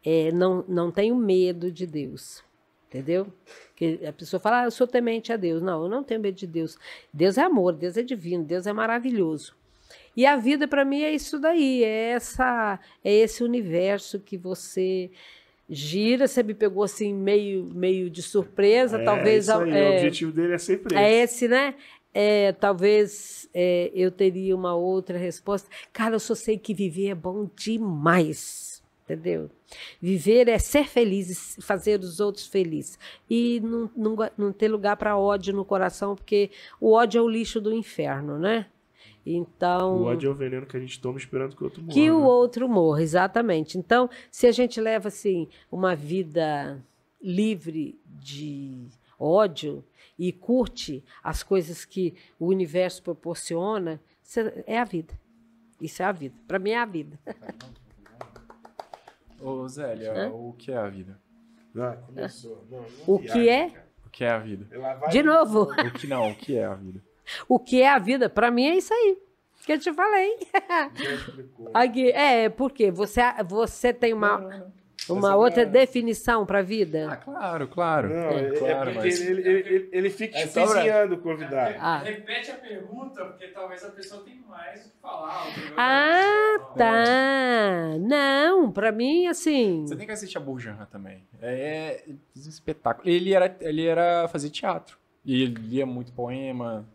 É, 0.04 0.30
não, 0.30 0.64
não 0.68 0.92
tenho 0.92 1.16
medo 1.16 1.68
de 1.72 1.84
Deus. 1.84 2.44
Entendeu? 2.86 3.26
Porque 3.70 3.98
a 4.06 4.12
pessoa 4.12 4.38
fala, 4.38 4.60
ah, 4.60 4.64
eu 4.66 4.70
sou 4.70 4.86
temente 4.86 5.32
a 5.32 5.36
Deus. 5.36 5.60
Não, 5.60 5.82
eu 5.82 5.88
não 5.88 6.04
tenho 6.04 6.20
medo 6.20 6.36
de 6.36 6.46
Deus. 6.46 6.78
Deus 7.12 7.36
é 7.36 7.42
amor, 7.42 7.72
Deus 7.72 7.96
é 7.96 8.04
divino, 8.04 8.44
Deus 8.44 8.68
é 8.68 8.72
maravilhoso. 8.72 9.58
E 10.20 10.26
a 10.26 10.36
vida 10.36 10.68
para 10.68 10.84
mim 10.84 11.00
é 11.00 11.14
isso 11.14 11.38
daí, 11.38 11.82
é 11.82 12.10
essa, 12.10 12.78
é 13.02 13.10
esse 13.10 13.42
universo 13.42 14.20
que 14.20 14.36
você 14.36 15.10
gira. 15.66 16.28
Você 16.28 16.42
me 16.42 16.52
pegou 16.52 16.82
assim 16.82 17.14
meio, 17.14 17.64
meio 17.74 18.10
de 18.10 18.22
surpresa, 18.22 18.98
É, 19.00 19.02
talvez. 19.02 19.44
isso 19.44 19.52
aí, 19.58 19.70
é, 19.70 19.88
o 19.88 19.92
objetivo 19.94 20.30
dele 20.30 20.52
é 20.52 20.58
sempre 20.58 20.94
é 20.94 21.10
esse. 21.10 21.46
esse, 21.46 21.48
né? 21.48 21.74
É, 22.12 22.52
talvez 22.52 23.48
é, 23.54 23.90
eu 23.94 24.10
teria 24.10 24.54
uma 24.54 24.74
outra 24.74 25.16
resposta. 25.16 25.70
Cara, 25.90 26.16
eu 26.16 26.20
só 26.20 26.34
sei 26.34 26.58
que 26.58 26.74
viver 26.74 27.06
é 27.08 27.14
bom 27.14 27.48
demais, 27.56 28.82
entendeu? 29.04 29.48
Viver 30.02 30.50
é 30.50 30.58
ser 30.58 30.86
feliz 30.86 31.56
e 31.56 31.62
fazer 31.62 31.98
os 31.98 32.20
outros 32.20 32.46
felizes. 32.46 32.98
E 33.30 33.58
não, 33.60 33.90
não, 33.96 34.30
não 34.36 34.52
ter 34.52 34.68
lugar 34.68 34.98
para 34.98 35.16
ódio 35.16 35.54
no 35.54 35.64
coração, 35.64 36.14
porque 36.14 36.50
o 36.78 36.92
ódio 36.92 37.20
é 37.20 37.22
o 37.22 37.28
lixo 37.28 37.58
do 37.58 37.72
inferno, 37.72 38.38
né? 38.38 38.66
Então. 39.24 39.98
O 39.98 40.04
ódio 40.04 40.28
é 40.28 40.30
o 40.30 40.34
veneno 40.34 40.66
que 40.66 40.76
a 40.76 40.80
gente 40.80 41.00
toma 41.00 41.18
esperando 41.18 41.54
que 41.54 41.62
o 41.62 41.64
outro 41.64 41.82
morra. 41.82 41.92
Que 41.92 42.10
o 42.10 42.20
né? 42.20 42.26
outro 42.26 42.68
morra, 42.68 43.02
exatamente. 43.02 43.78
Então, 43.78 44.08
se 44.30 44.46
a 44.46 44.52
gente 44.52 44.80
leva 44.80 45.08
assim 45.08 45.48
uma 45.70 45.94
vida 45.94 46.82
livre 47.20 48.00
de 48.04 48.86
ódio 49.18 49.84
e 50.18 50.32
curte 50.32 51.04
as 51.22 51.42
coisas 51.42 51.84
que 51.84 52.14
o 52.38 52.46
universo 52.46 53.02
proporciona, 53.02 54.00
é 54.66 54.78
a 54.78 54.84
vida. 54.84 55.12
Isso 55.80 56.02
é 56.02 56.06
a 56.06 56.12
vida. 56.12 56.34
Para 56.46 56.58
mim 56.58 56.70
é 56.70 56.78
a 56.78 56.84
vida. 56.86 57.18
Ô, 59.40 59.66
Zélia, 59.68 60.12
Hã? 60.12 60.30
o 60.30 60.52
que 60.52 60.70
é 60.70 60.76
a 60.76 60.88
vida? 60.88 61.18
Ah, 61.76 61.96
começou. 62.06 62.66
Não, 62.70 62.80
não 62.80 62.86
O 63.06 63.18
viaja, 63.18 63.32
que 63.32 63.48
é? 63.48 63.70
cara. 63.70 63.90
O 64.04 64.10
que 64.10 64.24
é 64.24 64.30
a 64.30 64.38
vida? 64.38 64.66
De 65.10 65.22
novo, 65.22 65.62
O 65.62 65.90
que 65.92 66.06
não, 66.06 66.30
o 66.30 66.34
que 66.34 66.56
é 66.56 66.64
a 66.64 66.74
vida? 66.74 67.02
O 67.48 67.58
que 67.58 67.82
é 67.82 67.88
a 67.90 67.98
vida? 67.98 68.28
Para 68.28 68.50
mim 68.50 68.66
é 68.66 68.76
isso 68.76 68.92
aí 68.92 69.18
que 69.64 69.72
eu 69.72 69.78
te 69.78 69.92
falei. 69.92 70.36
Aqui, 71.74 72.10
é, 72.10 72.48
porque 72.48 72.90
você, 72.90 73.20
você 73.46 73.92
tem 73.92 74.12
uma. 74.12 74.68
uma 75.08 75.36
outra 75.36 75.62
é- 75.62 75.66
definição 75.66 76.44
para 76.46 76.58
a 76.60 76.62
vida? 76.62 77.08
Ah, 77.12 77.16
claro, 77.16 77.68
claro. 77.68 78.08
Não, 78.08 78.30
é, 78.30 78.46
é 78.46 78.50
claro, 78.52 78.92
porque 78.92 79.08
mas- 79.08 79.20
ele, 79.20 79.40
ele, 79.48 79.58
ele, 79.68 79.88
ele 79.92 80.10
fica 80.10 80.38
É 80.38 81.04
o 81.04 81.18
convidado. 81.18 81.76
Ah. 81.78 81.98
Repete 81.98 82.50
a 82.50 82.54
pergunta, 82.54 83.24
porque 83.24 83.48
talvez 83.48 83.84
a 83.84 83.90
pessoa 83.90 84.22
tenha 84.24 84.40
mais 84.48 84.86
o 84.86 84.90
que 84.90 84.96
falar. 85.00 85.46
Ah, 85.76 86.58
visão. 86.58 86.74
tá. 86.76 87.98
Não, 88.00 88.72
para 88.72 88.90
mim, 88.90 89.26
assim. 89.26 89.84
Você 89.86 89.96
tem 89.96 90.06
que 90.06 90.12
assistir 90.12 90.38
a 90.38 90.40
Burjanra 90.40 90.86
também. 90.86 91.22
É, 91.40 92.02
é 92.08 92.10
um 92.10 92.18
espetáculo. 92.48 93.08
Ele 93.08 93.32
era, 93.34 93.56
ele 93.60 93.86
era 93.86 94.26
fazer 94.28 94.50
teatro. 94.50 94.98
E 95.24 95.42
ele 95.42 95.54
lia 95.54 95.84
muito 95.86 96.12
poema, 96.12 96.88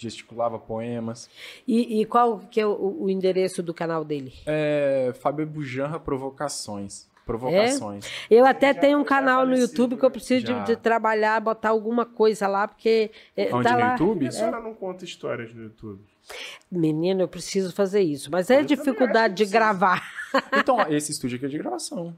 gesticulava 0.00 0.58
poemas. 0.58 1.28
E, 1.68 2.00
e 2.00 2.06
qual 2.06 2.38
que 2.50 2.60
é 2.60 2.66
o, 2.66 2.96
o 3.02 3.10
endereço 3.10 3.62
do 3.62 3.74
canal 3.74 4.04
dele? 4.04 4.32
É, 4.46 5.12
Fábio 5.20 5.46
Bujanra 5.46 6.00
Provocações. 6.00 7.08
Provocações. 7.26 8.06
Eu 8.28 8.44
até 8.44 8.72
Já- 8.74 8.80
tenho 8.80 8.98
um 8.98 9.04
canal 9.04 9.46
no 9.46 9.54
YouTube 9.56 9.96
que 9.96 10.04
eu 10.04 10.10
preciso 10.10 10.44
de, 10.44 10.52
Já. 10.52 10.64
de 10.64 10.76
trabalhar, 10.76 11.38
botar 11.40 11.68
alguma 11.68 12.04
coisa 12.04 12.48
lá, 12.48 12.66
porque 12.66 13.10
é, 13.36 13.54
Onde, 13.54 13.62
tá 13.64 13.72
no 13.74 13.78
lá. 13.78 13.90
YouTube? 13.92 14.26
A 14.26 14.32
senhora 14.32 14.60
não 14.60 14.74
conta 14.74 15.04
histórias 15.04 15.54
no 15.54 15.62
YouTube? 15.64 16.00
Menino, 16.70 17.20
eu 17.22 17.28
preciso 17.28 17.72
fazer 17.72 18.00
isso. 18.00 18.30
Mas 18.32 18.50
é 18.50 18.60
Eu 18.60 18.64
dificuldade 18.64 19.34
de 19.34 19.46
gravar. 19.46 20.02
Então, 20.56 20.80
esse 20.88 21.10
estúdio 21.10 21.36
aqui 21.36 21.46
é 21.46 21.48
de 21.48 21.58
gravação. 21.58 22.16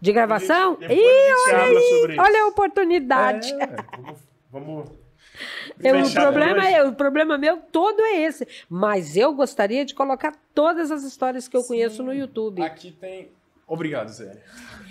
De 0.00 0.12
gravação? 0.12 0.78
Ih, 0.80 0.84
a 0.84 0.88
gente 0.88 1.50
habla 1.50 1.80
sobre 1.80 2.12
isso. 2.12 2.22
olha 2.22 2.42
a 2.42 2.46
oportunidade. 2.46 3.52
É. 3.54 3.66
Vamos, 3.96 4.20
vamos 4.52 4.90
Eu- 5.82 5.96
o, 6.00 6.04
fechar 6.04 6.22
problema 6.22 6.68
é, 6.68 6.84
o 6.84 6.92
problema 6.92 7.38
meu 7.38 7.56
todo 7.72 8.00
é 8.00 8.22
esse. 8.22 8.46
Mas 8.68 9.16
eu 9.16 9.32
gostaria 9.34 9.84
de 9.84 9.94
colocar 9.94 10.32
todas 10.54 10.90
as 10.90 11.02
histórias 11.02 11.48
que 11.48 11.56
eu 11.56 11.62
conheço 11.64 12.02
no 12.02 12.12
YouTube. 12.14 12.62
Aqui 12.62 12.92
tem. 12.92 13.28
Obrigado, 13.66 14.08
Zé. 14.08 14.36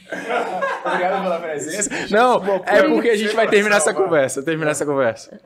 Obrigado 0.86 1.24
pela 1.24 1.40
presença. 1.40 1.90
Não, 2.10 2.42
é 2.66 2.84
porque 2.84 3.10
a 3.10 3.16
gente 3.18 3.36
vai 3.36 3.48
terminar 3.48 3.78
essa 3.78 3.94
conversa. 3.94 4.42
Terminar 4.42 4.72
essa 4.72 4.86
conversa. 4.86 5.40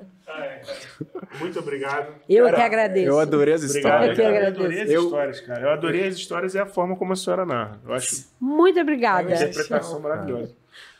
Muito 1.39 1.59
obrigado. 1.59 2.13
Eu 2.29 2.45
Cara, 2.45 2.55
que 2.57 2.61
agradeço. 2.61 3.07
Eu 3.07 3.19
adorei 3.19 3.53
as 3.55 3.63
Obrigado, 3.63 4.03
histórias. 4.05 4.09
Eu 4.09 4.15
que 4.15 4.21
cara. 4.21 4.33
Eu 4.33 4.37
agradeço. 4.37 4.61
adorei 4.61 4.81
as 4.83 4.89
Eu- 4.91 5.03
histórias, 5.03 5.41
cara. 5.41 5.61
Eu 5.61 5.69
adorei 5.71 6.07
as 6.07 6.15
histórias 6.15 6.55
e 6.55 6.59
a 6.59 6.65
forma 6.65 6.95
como 6.95 7.13
a 7.13 7.15
senhora 7.15 7.45
narra. 7.45 7.79
Eu 7.85 7.93
acho 7.93 8.27
Muito 8.39 8.75
uma 8.77 8.81
obrigada. 8.83 9.33
interpretação 9.33 9.99
maravilhosa. 9.99 10.55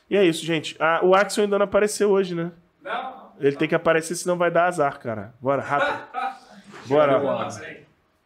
E 0.10 0.18
é 0.18 0.24
isso, 0.26 0.46
gente. 0.46 0.76
Ah, 0.80 1.00
o 1.04 1.16
Axel 1.16 1.46
ainda 1.46 1.58
não 1.58 1.66
apareceu 1.66 2.10
hoje, 2.10 2.36
né? 2.36 2.52
Não. 2.84 3.23
Ele 3.40 3.56
tem 3.56 3.68
que 3.68 3.76
aparecer, 3.76 4.16
senão 4.16 4.38
vai 4.38 4.50
dar 4.52 4.66
azar, 4.68 5.00
cara. 5.00 5.34
Bora, 5.42 5.62
rápido. 5.62 6.08
Bora. 6.88 7.22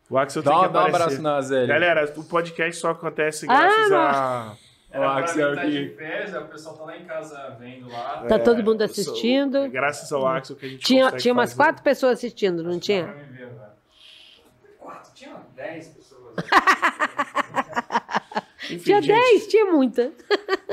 O 0.10 0.18
Axel 0.18 0.42
Dá, 0.42 0.52
tem 0.52 0.60
um- 0.60 0.64
que 0.68 0.74
dá 0.74 0.80
um 0.80 0.82
aparecer. 0.88 1.04
abraço 1.04 1.22
na 1.22 1.42
Zélia. 1.42 1.68
Galera, 1.68 2.14
o 2.16 2.24
podcast 2.24 2.80
só 2.80 2.92
acontece 2.92 3.46
Ah, 3.50 3.58
graças 3.58 3.92
a... 3.92 4.56
Era 4.90 5.06
pra 5.06 5.18
Axel 5.18 5.50
mim 5.50 5.56
tá 5.56 5.62
aqui. 5.64 5.72
de 5.90 5.96
férias, 5.96 6.34
aí 6.34 6.42
o 6.44 6.48
pessoal 6.48 6.78
tá 6.78 6.84
lá 6.86 6.98
em 6.98 7.04
casa 7.06 7.58
vendo 7.60 7.90
lá. 7.90 8.24
Tá 8.28 8.40
todo 8.40 8.64
mundo 8.64 8.82
É, 8.82 8.86
assistindo. 8.86 9.70
Graças 9.70 10.10
ao 10.14 10.26
Axel 10.26 10.56
que 10.56 10.66
a 10.66 10.70
gente 10.70 10.86
Tinha, 10.86 11.12
tinha 11.12 11.34
umas 11.34 11.52
fazer. 11.52 11.62
quatro 11.64 11.84
pessoas 11.84 12.14
assistindo, 12.14 12.64
não 12.64 12.72
Pra 12.72 12.80
tinha? 12.80 13.06
me 13.08 13.24
ver 13.38 13.44
agora. 13.50 13.76
Quatro, 14.80 15.12
tinha 15.14 15.36
dez 15.56 15.88
pessoas. 15.90 16.36
Enfim, 18.70 18.78
gente, 18.86 19.08
dez, 19.08 19.48
tinha 19.48 19.66
muita. 19.72 20.12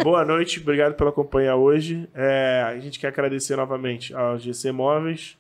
Boa 0.03 0.25
noite, 0.25 0.61
obrigado 0.61 0.95
pela 0.95 1.13
companhia 1.13 1.55
hoje. 1.57 2.09
É, 2.15 2.63
a 2.67 2.79
gente 2.79 2.99
quer 2.99 3.09
agradecer 3.09 3.57
novamente 3.57 4.15
ao 4.15 4.39
GC 4.39 4.73
Móveis, 4.73 5.37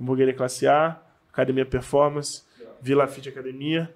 Hamburgueria 0.00 0.34
Classe 0.34 0.66
A, 0.66 1.00
Academia 1.32 1.64
Performance, 1.64 2.42
Vila 2.80 3.06
Fit 3.06 3.28
Academia. 3.28 3.92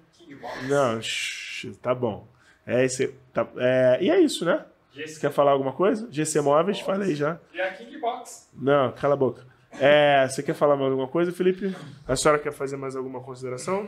Não, 0.67 1.01
shh, 1.01 1.67
tá 1.81 1.93
bom. 1.93 2.27
É, 2.65 2.83
esse, 2.85 3.13
tá- 3.33 3.47
é, 3.57 3.97
e 4.01 4.09
é 4.09 4.19
isso, 4.19 4.45
né? 4.45 4.65
Você 4.93 5.01
GC. 5.07 5.19
quer 5.21 5.31
falar 5.31 5.51
alguma 5.51 5.71
coisa? 5.73 6.07
GC 6.11 6.41
Móveis, 6.41 6.79
falei 6.79 7.15
já. 7.15 7.39
E 7.53 7.61
a 7.61 7.71
Kickbox. 7.73 8.49
Não, 8.53 8.91
cala 8.91 9.13
a 9.13 9.17
boca. 9.17 9.45
É, 9.79 10.27
você 10.27 10.41
quer 10.41 10.53
falar 10.55 10.75
mais 10.75 10.89
alguma 10.91 11.07
coisa, 11.07 11.31
Felipe? 11.31 11.73
A 12.07 12.15
senhora 12.15 12.39
quer 12.39 12.51
fazer 12.51 12.75
mais 12.75 12.95
alguma 12.95 13.21
consideração? 13.21 13.85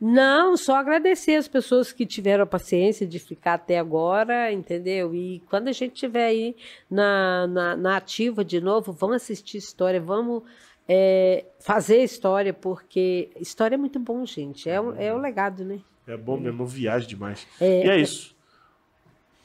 Não, 0.00 0.56
só 0.56 0.76
agradecer 0.76 1.36
as 1.36 1.48
pessoas 1.48 1.90
que 1.90 2.04
tiveram 2.04 2.44
a 2.44 2.46
paciência 2.46 3.06
de 3.06 3.18
ficar 3.18 3.54
até 3.54 3.78
agora, 3.78 4.52
entendeu? 4.52 5.14
E 5.14 5.40
quando 5.48 5.68
a 5.68 5.72
gente 5.72 5.94
estiver 5.94 6.26
aí 6.26 6.56
na, 6.90 7.46
na, 7.46 7.76
na 7.76 7.96
ativa 7.96 8.44
de 8.44 8.60
novo, 8.60 8.92
vamos 8.92 9.16
assistir 9.16 9.56
história, 9.56 10.00
vamos 10.00 10.42
é, 10.86 11.44
fazer 11.60 12.02
história, 12.02 12.52
porque 12.52 13.30
história 13.40 13.74
é 13.74 13.78
muito 13.78 13.98
bom, 13.98 14.26
gente. 14.26 14.68
É, 14.68 14.80
um- 14.80 14.94
é 15.00 15.14
o 15.14 15.18
legado, 15.18 15.64
né? 15.64 15.80
É 16.06 16.16
bom 16.16 16.36
mesmo, 16.36 16.66
viagem 16.66 17.08
demais. 17.08 17.46
É. 17.60 17.86
E 17.86 17.90
é 17.90 17.96
isso. 17.96 18.36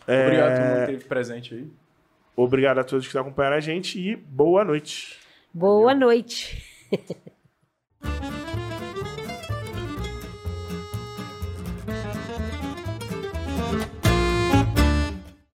É, 0.05 0.25
Obrigado 0.25 0.51
a 0.51 0.55
todo 0.55 0.65
mundo 0.65 0.75
que 0.75 0.91
esteve 0.91 1.05
presente 1.05 1.53
aí. 1.53 1.67
Obrigado 2.35 2.77
a 2.79 2.83
todos 2.83 3.05
que 3.05 3.09
estão 3.09 3.21
acompanhando 3.21 3.53
a 3.53 3.59
gente 3.59 3.99
e 3.99 4.15
boa 4.15 4.63
noite. 4.65 5.19
Boa 5.57 5.95
noite. 5.95 6.61